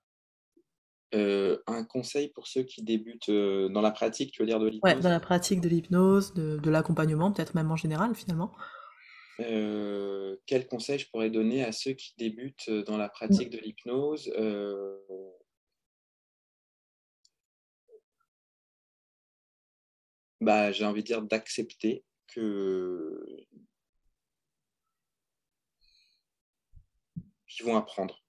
Euh, 1.14 1.58
un 1.68 1.84
conseil 1.84 2.28
pour 2.28 2.48
ceux 2.48 2.64
qui 2.64 2.82
débutent 2.82 3.28
euh, 3.28 3.68
dans 3.68 3.80
la 3.80 3.92
pratique, 3.92 4.32
tu 4.32 4.42
veux 4.42 4.46
dire, 4.46 4.58
de 4.58 4.66
l'hypnose? 4.66 4.92
Ouais, 4.92 5.00
dans 5.00 5.08
la 5.08 5.20
pratique 5.20 5.60
de 5.60 5.68
l'hypnose, 5.68 6.34
de, 6.34 6.70
l'accompagnement, 6.70 7.32
peut-être 7.32 7.54
même 7.54 7.70
en 7.70 7.76
général, 7.76 8.14
finalement. 8.14 8.52
quel 9.38 10.66
conseil 10.68 10.98
je 10.98 11.08
pourrais 11.08 11.30
donner 11.30 11.64
à 11.64 11.72
ceux 11.72 11.92
qui 11.92 12.14
débutent 12.18 12.70
dans 12.70 12.96
la 12.96 13.08
pratique 13.08 13.50
de 13.50 13.58
l'hypnose 13.58 14.30
bah, 20.40 20.72
j'ai 20.72 20.84
envie 20.84 21.02
de 21.02 21.06
dire 21.06 21.22
d'accepter 21.22 22.04
que 22.28 23.46
qu'ils 27.56 27.66
vont 27.66 27.76
apprendre. 27.76 28.22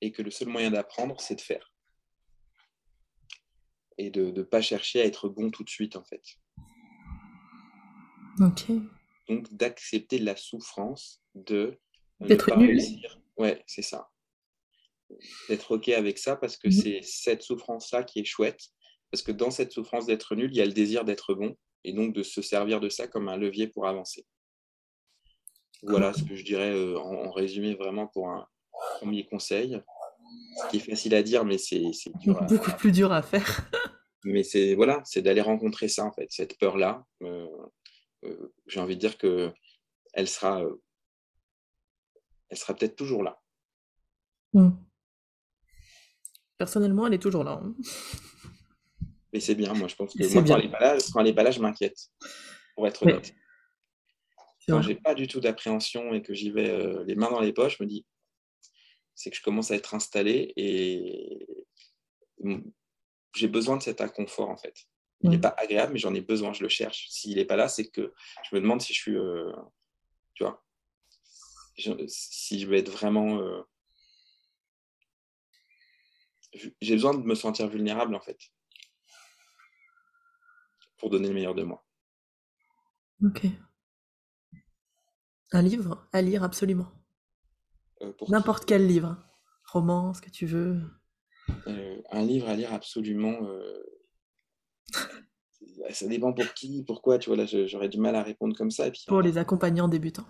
Et 0.00 0.12
que 0.12 0.22
le 0.22 0.30
seul 0.30 0.48
moyen 0.48 0.70
d'apprendre, 0.70 1.20
c'est 1.20 1.36
de 1.36 1.40
faire. 1.40 1.72
Et 3.96 4.10
de 4.10 4.30
ne 4.30 4.42
pas 4.42 4.60
chercher 4.60 5.00
à 5.00 5.04
être 5.04 5.28
bon 5.28 5.50
tout 5.50 5.64
de 5.64 5.70
suite, 5.70 5.96
en 5.96 6.04
fait. 6.04 6.22
Ok. 8.40 8.64
Donc, 9.28 9.52
d'accepter 9.54 10.18
la 10.18 10.36
souffrance 10.36 11.22
de 11.34 11.78
d'être 12.20 12.56
nul. 12.56 12.80
Ouais, 13.36 13.62
c'est 13.66 13.82
ça. 13.82 14.10
D'être 15.48 15.76
OK 15.76 15.88
avec 15.90 16.18
ça 16.18 16.36
parce 16.36 16.56
que 16.56 16.68
mhm. 16.68 16.72
c'est 16.72 17.00
cette 17.02 17.42
souffrance-là 17.42 18.04
qui 18.04 18.20
est 18.20 18.24
chouette 18.24 18.70
parce 19.10 19.22
que 19.22 19.32
dans 19.32 19.50
cette 19.52 19.70
souffrance 19.70 20.06
d'être 20.06 20.34
nul, 20.34 20.50
il 20.50 20.56
y 20.56 20.60
a 20.60 20.66
le 20.66 20.72
désir 20.72 21.04
d'être 21.04 21.34
bon, 21.34 21.56
et 21.84 21.92
donc 21.92 22.12
de 22.14 22.24
se 22.24 22.42
servir 22.42 22.80
de 22.80 22.88
ça 22.88 23.06
comme 23.06 23.28
un 23.28 23.36
levier 23.36 23.68
pour 23.68 23.86
avancer. 23.86 24.26
Voilà 25.86 26.12
ce 26.12 26.22
que 26.22 26.34
je 26.34 26.44
dirais 26.44 26.72
euh, 26.72 26.98
en, 26.98 27.30
résumé 27.30 27.74
vraiment 27.74 28.06
pour 28.06 28.28
un 28.28 28.46
premier 29.00 29.24
conseil. 29.26 29.80
Ce 30.56 30.70
qui 30.70 30.76
est 30.76 30.90
facile 30.90 31.14
à 31.14 31.22
dire, 31.22 31.44
mais 31.44 31.58
c'est 31.58 31.82
beaucoup 32.24 32.70
plus 32.72 32.92
dur 32.92 33.12
à 33.12 33.22
faire. 33.22 33.68
mais 34.24 34.42
c'est 34.42 34.74
voilà, 34.74 35.02
c'est 35.04 35.22
d'aller 35.22 35.40
rencontrer 35.40 35.88
ça 35.88 36.04
en 36.04 36.12
fait, 36.12 36.26
cette 36.30 36.58
peur-là. 36.58 37.04
Euh, 37.22 37.46
euh, 38.24 38.54
j'ai 38.66 38.80
envie 38.80 38.94
de 38.94 39.00
dire 39.00 39.18
que 39.18 39.52
elle 40.14 40.28
sera, 40.28 40.62
elle 42.48 42.56
sera 42.56 42.74
peut-être 42.74 42.96
toujours 42.96 43.22
là. 43.22 43.40
Hmm. 44.52 44.70
Personnellement, 46.56 47.08
elle 47.08 47.14
est 47.14 47.18
toujours 47.18 47.44
là. 47.44 47.60
Hein. 47.62 47.74
Mais 49.32 49.40
c'est 49.40 49.56
bien, 49.56 49.74
moi 49.74 49.88
je 49.88 49.96
pense 49.96 50.14
que 50.14 50.32
moi, 50.32 50.44
quand 50.44 50.56
elle, 50.56 50.66
n'est 51.24 51.34
pas 51.34 51.42
là, 51.42 51.50
je 51.50 51.60
m'inquiète, 51.60 51.98
pour 52.76 52.86
être 52.86 53.02
honnête. 53.02 53.34
Quand 54.68 54.82
j'ai 54.82 54.94
pas 54.94 55.14
du 55.14 55.26
tout 55.26 55.40
d'appréhension 55.40 56.14
et 56.14 56.22
que 56.22 56.32
j'y 56.34 56.50
vais 56.50 56.70
euh, 56.70 57.04
les 57.04 57.14
mains 57.14 57.30
dans 57.30 57.40
les 57.40 57.52
poches, 57.52 57.76
je 57.78 57.82
me 57.82 57.88
dis, 57.88 58.06
c'est 59.14 59.30
que 59.30 59.36
je 59.36 59.42
commence 59.42 59.70
à 59.70 59.76
être 59.76 59.94
installé 59.94 60.52
et 60.56 61.46
j'ai 63.34 63.48
besoin 63.48 63.76
de 63.76 63.82
cet 63.82 64.00
inconfort 64.00 64.48
en 64.48 64.56
fait. 64.56 64.86
Il 65.22 65.30
n'est 65.30 65.38
pas 65.38 65.54
agréable, 65.56 65.94
mais 65.94 65.98
j'en 65.98 66.14
ai 66.14 66.20
besoin, 66.20 66.52
je 66.52 66.62
le 66.62 66.68
cherche. 66.68 67.08
S'il 67.08 67.36
n'est 67.36 67.46
pas 67.46 67.56
là, 67.56 67.68
c'est 67.68 67.88
que 67.88 68.12
je 68.42 68.54
me 68.54 68.60
demande 68.60 68.82
si 68.82 68.92
je 68.92 69.00
suis, 69.00 69.16
euh, 69.16 69.52
tu 70.34 70.44
vois, 70.44 70.62
si 72.08 72.60
je 72.60 72.66
vais 72.66 72.80
être 72.80 72.90
vraiment. 72.90 73.40
Euh, 73.40 73.62
j'ai 76.80 76.94
besoin 76.94 77.14
de 77.14 77.22
me 77.22 77.34
sentir 77.34 77.68
vulnérable 77.68 78.14
en 78.14 78.20
fait, 78.20 78.38
pour 80.98 81.10
donner 81.10 81.28
le 81.28 81.34
meilleur 81.34 81.54
de 81.54 81.62
moi. 81.62 81.84
Ok. 83.24 83.46
Un 85.52 85.62
livre 85.62 86.06
à 86.12 86.22
lire 86.22 86.42
absolument. 86.42 86.90
Euh, 88.02 88.12
N'importe 88.28 88.64
quel 88.64 88.86
livre. 88.86 89.16
Roman, 89.72 90.14
ce 90.14 90.20
que 90.20 90.30
tu 90.30 90.46
veux. 90.46 90.80
un 91.66 92.22
livre 92.22 92.48
à 92.48 92.54
lire 92.54 92.72
absolument 92.72 93.38
ça 95.90 96.06
dépend 96.06 96.32
pour 96.32 96.52
qui, 96.54 96.82
pourquoi, 96.84 97.18
tu 97.18 97.30
vois, 97.30 97.36
là, 97.36 97.46
j'aurais 97.46 97.88
du 97.88 97.98
mal 97.98 98.16
à 98.16 98.22
répondre 98.22 98.56
comme 98.56 98.70
ça. 98.70 98.86
Et 98.86 98.92
pour 99.06 99.22
les 99.22 99.38
accompagnants 99.38 99.88
débutants. 99.88 100.26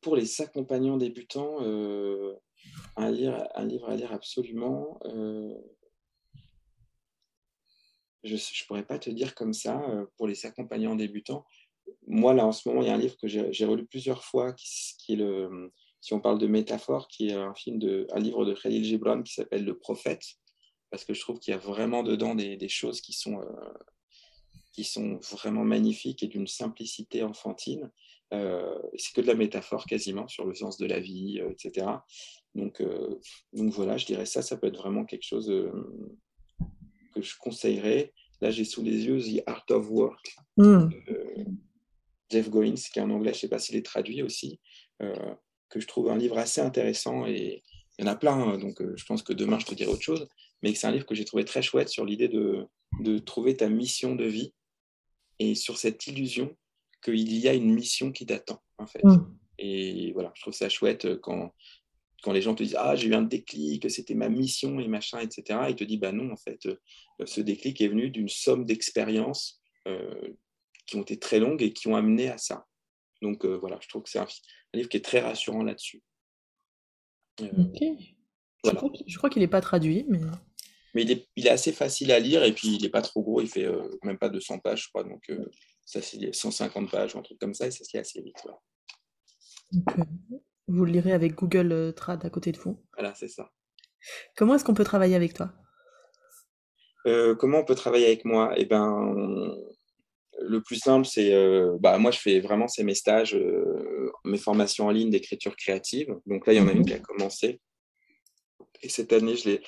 Pour 0.00 0.16
les 0.16 0.40
accompagnants 0.40 0.96
débutants, 0.96 1.62
euh, 1.62 2.34
un, 2.96 3.10
livre, 3.10 3.48
un 3.54 3.64
livre 3.64 3.88
à 3.88 3.96
lire 3.96 4.12
absolument. 4.12 4.98
Euh, 5.04 5.54
je 8.22 8.34
ne 8.34 8.66
pourrais 8.66 8.86
pas 8.86 8.98
te 8.98 9.10
dire 9.10 9.34
comme 9.34 9.52
ça, 9.52 9.80
euh, 9.90 10.06
pour 10.16 10.26
les 10.26 10.46
accompagnants 10.46 10.96
débutants. 10.96 11.44
Moi, 12.06 12.34
là, 12.34 12.46
en 12.46 12.52
ce 12.52 12.68
moment, 12.68 12.82
il 12.82 12.88
y 12.88 12.90
a 12.90 12.94
un 12.94 12.98
livre 12.98 13.16
que 13.16 13.26
j'ai 13.28 13.64
relu 13.64 13.86
plusieurs 13.86 14.24
fois, 14.24 14.52
qui, 14.54 15.12
est 15.12 15.16
le, 15.16 15.72
si 16.00 16.14
on 16.14 16.20
parle 16.20 16.38
de 16.38 16.46
métaphore, 16.46 17.08
qui 17.08 17.28
est 17.28 17.34
un, 17.34 17.54
film 17.54 17.78
de, 17.78 18.06
un 18.12 18.20
livre 18.20 18.44
de 18.44 18.54
Khalil 18.54 18.84
Gibran 18.84 19.22
qui 19.22 19.34
s'appelle 19.34 19.64
Le 19.64 19.76
Prophète 19.78 20.22
parce 20.90 21.04
que 21.04 21.14
je 21.14 21.20
trouve 21.20 21.38
qu'il 21.38 21.52
y 21.52 21.54
a 21.54 21.58
vraiment 21.58 22.02
dedans 22.02 22.34
des, 22.34 22.68
choses 22.68 23.00
qui 23.00 23.12
sont, 23.12 23.40
euh, 23.40 23.72
qui 24.72 24.84
sont 24.84 25.18
vraiment 25.30 25.64
magnifiques 25.64 26.22
et 26.22 26.28
d'une 26.28 26.46
simplicité 26.46 27.22
enfantine. 27.22 27.90
Euh, 28.32 28.78
c'est 28.96 29.12
que 29.14 29.20
de 29.20 29.26
la 29.26 29.34
métaphore 29.34 29.86
quasiment 29.86 30.26
sur 30.26 30.46
le 30.46 30.54
sens 30.54 30.78
de 30.78 30.86
la 30.86 30.98
vie, 30.98 31.40
euh, 31.40 31.50
etc. 31.50 31.86
Donc, 32.54 32.82
donc 33.52 33.72
voilà, 33.72 33.98
je 33.98 34.06
dirais 34.06 34.24
ça, 34.24 34.40
ça 34.40 34.56
peut 34.56 34.68
être 34.68 34.78
vraiment 34.78 35.04
quelque 35.04 35.26
chose 35.26 35.52
que 37.14 37.20
je 37.20 37.34
conseillerais. 37.38 38.14
Là, 38.40 38.50
j'ai 38.50 38.64
sous 38.64 38.82
les 38.82 39.04
yeux 39.04 39.20
The 39.20 39.42
Art 39.46 39.66
of 39.70 39.90
Work, 39.90 40.36
mm. 40.56 40.88
Jeff 42.30 42.50
Goins, 42.50 42.74
qui 42.74 42.98
est 42.98 43.02
en 43.02 43.10
anglais, 43.10 43.32
je 43.32 43.38
ne 43.38 43.40
sais 43.42 43.48
pas 43.48 43.58
s'il 43.58 43.76
est 43.76 43.84
traduit 43.84 44.22
aussi, 44.22 44.60
que 45.00 45.80
je 45.80 45.86
trouve 45.86 46.10
un 46.10 46.16
livre 46.16 46.38
assez 46.38 46.60
intéressant 46.60 47.26
et 47.26 47.62
il 47.98 48.04
y 48.04 48.08
en 48.08 48.10
a 48.10 48.16
plein, 48.16 48.34
hein, 48.34 48.58
donc 48.58 48.82
je 48.94 49.04
pense 49.04 49.22
que 49.22 49.32
demain 49.32 49.58
je 49.58 49.66
te 49.66 49.74
dirai 49.74 49.90
autre 49.90 50.02
chose 50.02 50.28
mais 50.62 50.74
c'est 50.74 50.86
un 50.86 50.92
livre 50.92 51.06
que 51.06 51.14
j'ai 51.14 51.24
trouvé 51.24 51.44
très 51.44 51.62
chouette 51.62 51.88
sur 51.88 52.04
l'idée 52.04 52.28
de, 52.28 52.66
de, 53.00 53.18
trouver 53.18 53.56
ta 53.56 53.68
mission 53.68 54.14
de 54.14 54.24
vie 54.24 54.52
et 55.38 55.54
sur 55.54 55.78
cette 55.78 56.06
illusion 56.06 56.56
qu'il 57.02 57.36
y 57.36 57.48
a 57.48 57.54
une 57.54 57.72
mission 57.72 58.10
qui 58.10 58.26
t'attend, 58.26 58.62
en 58.78 58.86
fait. 58.86 59.04
Mm. 59.04 59.36
Et 59.58 60.12
voilà, 60.12 60.32
je 60.34 60.42
trouve 60.42 60.54
ça 60.54 60.68
chouette 60.68 61.20
quand, 61.20 61.54
quand 62.22 62.32
les 62.32 62.42
gens 62.42 62.54
te 62.54 62.62
disent 62.62 62.76
Ah, 62.78 62.96
j'ai 62.96 63.08
eu 63.08 63.14
un 63.14 63.22
déclic, 63.22 63.90
c'était 63.90 64.14
ma 64.14 64.28
mission 64.28 64.80
et 64.80 64.88
machin, 64.88 65.18
etc. 65.20 65.60
Et 65.68 65.76
te 65.76 65.84
disent 65.84 66.00
Bah 66.00 66.12
non, 66.12 66.32
en 66.32 66.36
fait, 66.36 66.66
euh, 66.66 66.76
ce 67.24 67.40
déclic 67.40 67.80
est 67.80 67.88
venu 67.88 68.10
d'une 68.10 68.28
somme 68.28 68.64
d'expériences 68.64 69.60
euh, 69.86 70.34
qui 70.86 70.96
ont 70.96 71.02
été 71.02 71.18
très 71.18 71.38
longues 71.38 71.62
et 71.62 71.72
qui 71.72 71.88
ont 71.88 71.96
amené 71.96 72.28
à 72.30 72.38
ça. 72.38 72.66
Donc 73.22 73.44
euh, 73.44 73.56
voilà, 73.56 73.78
je 73.80 73.88
trouve 73.88 74.02
que 74.02 74.10
c'est 74.10 74.18
un, 74.18 74.26
livre 74.74 74.88
qui 74.88 74.96
est 74.96 75.04
très 75.04 75.20
rassurant 75.20 75.62
là-dessus. 75.62 76.02
ok. 77.40 77.82
Je 79.06 79.16
crois 79.16 79.30
qu'il 79.30 79.42
n'est 79.42 79.48
pas 79.48 79.60
traduit, 79.60 80.06
mais. 80.08 80.20
Mais 80.94 81.02
il 81.02 81.10
est, 81.10 81.28
il 81.36 81.46
est, 81.46 81.50
assez 81.50 81.72
facile 81.72 82.10
à 82.10 82.18
lire 82.18 82.42
et 82.42 82.54
puis 82.54 82.68
il 82.68 82.82
n'est 82.82 82.88
pas 82.88 83.02
trop 83.02 83.22
gros. 83.22 83.42
Il 83.42 83.48
fait 83.48 83.66
euh, 83.66 83.86
même 84.02 84.16
pas 84.16 84.30
200 84.30 84.60
pages, 84.60 84.84
je 84.84 84.88
crois. 84.88 85.04
Donc, 85.04 85.28
euh, 85.28 85.44
ça, 85.84 86.00
c'est 86.00 86.34
150 86.34 86.90
pages 86.90 87.14
ou 87.14 87.18
un 87.18 87.22
truc 87.22 87.38
comme 87.38 87.52
ça 87.52 87.66
et 87.66 87.70
ça 87.70 87.84
se 87.84 87.90
lit 87.92 88.00
assez 88.00 88.22
vite. 88.22 88.46
Euh, 89.74 90.04
vous 90.68 90.86
le 90.86 90.92
lirez 90.92 91.12
avec 91.12 91.34
Google 91.34 91.92
Trad 91.94 92.24
à 92.24 92.30
côté 92.30 92.50
de 92.50 92.56
vous. 92.56 92.82
Voilà, 92.94 93.14
c'est 93.14 93.28
ça. 93.28 93.52
Comment 94.36 94.54
est-ce 94.54 94.64
qu'on 94.64 94.72
peut 94.72 94.84
travailler 94.84 95.16
avec 95.16 95.34
toi? 95.34 95.52
Comment 97.38 97.58
on 97.58 97.64
peut 97.64 97.76
travailler 97.76 98.06
avec 98.06 98.24
moi? 98.24 98.54
Eh 98.56 98.64
ben, 98.64 99.54
le 100.40 100.60
plus 100.60 100.76
simple, 100.76 101.06
c'est, 101.06 101.32
bah, 101.80 101.98
moi, 101.98 102.10
je 102.10 102.18
fais 102.18 102.40
vraiment 102.40 102.68
c'est 102.68 102.84
mes 102.84 102.94
stages, 102.94 103.36
mes 104.24 104.38
formations 104.38 104.86
en 104.86 104.90
ligne 104.90 105.10
d'écriture 105.10 105.56
créative. 105.56 106.14
Donc 106.26 106.46
là, 106.46 106.52
il 106.52 106.56
y 106.56 106.60
en 106.60 106.68
a 106.68 106.72
une 106.72 106.78
mhm. 106.78 106.86
qui 106.86 106.94
a 106.94 106.98
commencé. 106.98 107.60
Et 108.82 108.88
cette 108.88 109.12
année, 109.12 109.36
je, 109.36 109.50
les, 109.50 109.62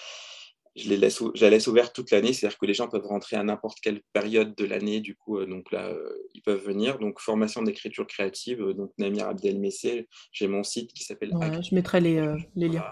je, 0.76 0.88
les 0.88 0.96
laisse, 0.96 1.22
je 1.34 1.44
la 1.44 1.50
laisse 1.50 1.66
ouverte 1.66 1.94
toute 1.94 2.10
l'année, 2.10 2.32
c'est-à-dire 2.32 2.58
que 2.58 2.66
les 2.66 2.74
gens 2.74 2.88
peuvent 2.88 3.06
rentrer 3.06 3.36
à 3.36 3.42
n'importe 3.42 3.78
quelle 3.80 4.00
période 4.12 4.54
de 4.54 4.64
l'année, 4.64 5.00
du 5.00 5.16
coup, 5.16 5.38
euh, 5.38 5.46
donc 5.46 5.72
là, 5.72 5.88
euh, 5.88 6.08
ils 6.34 6.42
peuvent 6.42 6.64
venir. 6.64 6.98
Donc, 6.98 7.20
formation 7.20 7.62
d'écriture 7.62 8.06
créative, 8.06 8.62
euh, 8.62 8.74
donc 8.74 8.92
Namir 8.98 9.28
Abdelmessé, 9.28 10.08
j'ai 10.32 10.48
mon 10.48 10.62
site 10.62 10.92
qui 10.92 11.04
s'appelle. 11.04 11.32
je 11.32 11.74
mettrai 11.74 12.00
les, 12.00 12.34
les 12.54 12.68
liens. 12.68 12.84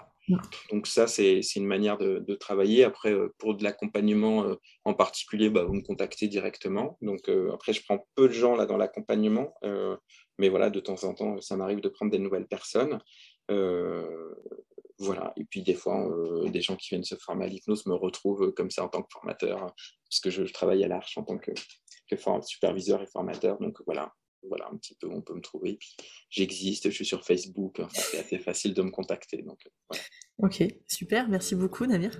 Donc 0.71 0.87
ça, 0.87 1.07
c'est 1.07 1.41
une 1.55 1.65
manière 1.65 1.97
de, 1.97 2.35
travailler. 2.35 2.83
Après, 2.83 3.13
pour 3.37 3.55
de 3.55 3.63
l'accompagnement 3.63 4.55
en 4.83 4.93
particulier, 4.93 5.49
bah, 5.49 5.63
vous 5.63 5.73
me 5.73 5.81
contactez 5.81 6.27
directement. 6.27 6.97
Donc 7.01 7.29
après, 7.53 7.73
je 7.73 7.83
prends 7.83 8.05
peu 8.15 8.27
de 8.27 8.33
gens 8.33 8.55
là 8.55 8.65
dans 8.65 8.77
l'accompagnement, 8.77 9.53
mais 10.37 10.49
voilà, 10.49 10.69
de 10.69 10.79
temps 10.79 11.03
en 11.03 11.13
temps, 11.13 11.39
ça 11.41 11.55
m'arrive 11.55 11.79
de 11.79 11.89
prendre 11.89 12.11
des 12.11 12.19
nouvelles 12.19 12.47
personnes. 12.47 12.99
Voilà. 14.99 15.33
Et 15.37 15.45
puis 15.45 15.61
des 15.61 15.75
fois, 15.75 16.07
euh, 16.09 16.49
des 16.49 16.61
gens 16.61 16.75
qui 16.75 16.89
viennent 16.89 17.03
se 17.03 17.15
former 17.15 17.45
à 17.45 17.47
l'hypnose 17.47 17.85
me 17.85 17.93
retrouvent 17.93 18.45
euh, 18.45 18.51
comme 18.51 18.71
ça 18.71 18.83
en 18.83 18.89
tant 18.89 19.03
que 19.03 19.11
formateur, 19.11 19.73
puisque 20.09 20.29
je, 20.29 20.43
travaille 20.51 20.83
à 20.83 20.87
l'Arche 20.87 21.17
en 21.17 21.23
tant 21.23 21.37
que, 21.37 21.51
superviseur 22.41 23.01
et 23.03 23.07
formateur. 23.07 23.59
Donc 23.59 23.77
voilà, 23.85 24.13
voilà 24.47 24.67
un 24.71 24.77
petit 24.77 24.95
peu, 24.95 25.09
on 25.09 25.21
peut 25.21 25.33
me 25.33 25.41
trouver. 25.41 25.79
j'existe, 26.29 26.89
je 26.89 26.95
suis 26.95 27.05
sur 27.05 27.23
Facebook, 27.23 27.81
c'est 27.93 28.19
assez 28.19 28.39
facile 28.39 28.73
de 28.73 28.81
me 28.81 28.91
contacter. 28.91 29.41
Donc, 29.41 29.59
voilà. 29.89 30.03
Ok, 30.39 30.63
super, 30.87 31.29
merci 31.29 31.55
beaucoup 31.55 31.85
Namir. 31.85 32.11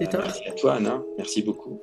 Bah, 0.00 0.06
merci 0.12 0.44
à 0.44 0.52
toi 0.52 0.74
Anna, 0.74 1.02
merci 1.16 1.42
beaucoup. 1.42 1.80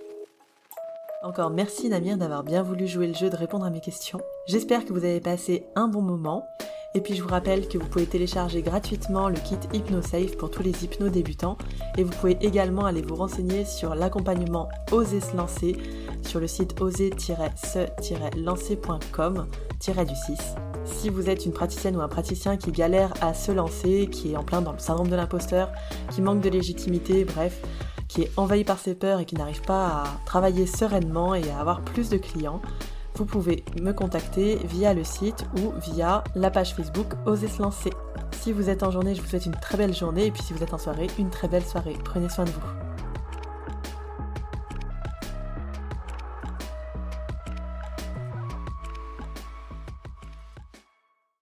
Encore 1.24 1.52
merci 1.52 1.88
Namir 1.88 2.18
d'avoir 2.18 2.44
bien 2.44 2.64
voulu 2.64 2.88
jouer 2.88 3.08
le 3.08 3.14
jeu 3.14 3.30
de 3.30 3.36
répondre 3.36 3.66
à 3.66 3.70
mes 3.70 3.80
questions. 3.80 4.20
J'espère 4.48 4.86
que 4.86 4.92
vous 4.92 5.06
avez 5.06 5.22
passé 5.22 5.64
un 5.76 5.88
bon 5.88 6.02
moment. 6.02 6.44
Et 6.94 7.00
puis 7.00 7.16
je 7.16 7.24
vous 7.24 7.30
rappelle 7.30 7.70
que 7.70 7.78
vous 7.78 7.88
pouvez 7.88 8.06
télécharger 8.06 8.62
gratuitement 8.62 9.30
le 9.30 9.36
kit 9.36 9.56
HypnoSafe 9.74 10.36
pour 10.38 10.52
tous 10.52 10.62
les 10.62 10.84
hypnos 10.84 11.10
débutants. 11.10 11.58
Et 11.98 12.04
vous 12.04 12.12
pouvez 12.12 12.38
également 12.42 12.86
aller 12.86 13.02
vous 13.02 13.16
renseigner 13.16 13.64
sur 13.64 13.96
l'accompagnement 13.96 14.68
Oser 14.92 15.22
se 15.22 15.38
lancer 15.38 15.78
sur 16.22 16.42
le 16.42 16.48
site 16.48 16.82
oser-se-lancer.com 16.82 19.48
du 19.88 20.16
6. 20.16 20.38
Si 20.86 21.10
vous 21.10 21.30
êtes 21.30 21.46
une 21.46 21.54
praticienne 21.54 21.96
ou 21.96 22.02
un 22.02 22.08
praticien 22.08 22.58
qui 22.58 22.72
galère 22.72 23.14
à 23.22 23.34
se 23.34 23.52
lancer, 23.52 24.08
qui 24.12 24.34
est 24.34 24.38
en 24.38 24.44
plein 24.44 24.62
dans 24.62 24.74
le 24.74 24.80
syndrome 24.80 25.08
de 25.08 25.16
l'imposteur, 25.16 25.72
qui 26.12 26.22
manque 26.22 26.42
de 26.42 26.50
légitimité, 26.50 27.26
bref, 27.26 27.62
qui 28.08 28.24
est 28.24 28.32
envahi 28.38 28.64
par 28.64 28.78
ses 28.78 28.94
peurs 28.94 29.20
et 29.20 29.26
qui 29.26 29.36
n'arrive 29.36 29.62
pas 29.62 29.88
à 29.88 30.04
travailler 30.26 30.68
sereinement 30.68 31.34
et 31.34 31.50
à 31.50 31.60
avoir 31.60 31.82
plus 31.82 32.10
de 32.10 32.18
clients, 32.18 32.62
vous 33.16 33.26
pouvez 33.26 33.64
me 33.82 33.92
contacter 33.92 34.58
via 34.66 34.94
le 34.94 35.04
site 35.04 35.46
ou 35.58 35.74
via 35.80 36.24
la 36.36 36.50
page 36.50 36.74
Facebook 36.76 37.14
Osez 37.26 37.48
se 37.48 37.62
lancer. 37.62 37.92
Si 38.40 38.52
vous 38.52 38.70
êtes 38.70 38.84
en 38.84 38.92
journée, 38.92 39.16
je 39.16 39.22
vous 39.22 39.28
souhaite 39.28 39.46
une 39.46 39.56
très 39.60 39.78
belle 39.78 39.94
journée 39.94 40.28
et 40.28 40.32
puis 40.32 40.42
si 40.42 40.54
vous 40.54 40.64
êtes 40.64 40.74
en 40.74 40.78
soirée, 40.78 41.08
une 41.20 41.30
très 41.30 41.48
belle 41.48 41.66
soirée. 41.66 41.98
Prenez 42.04 42.30
soin 42.30 42.46
de 42.46 42.50
vous. 42.52 42.91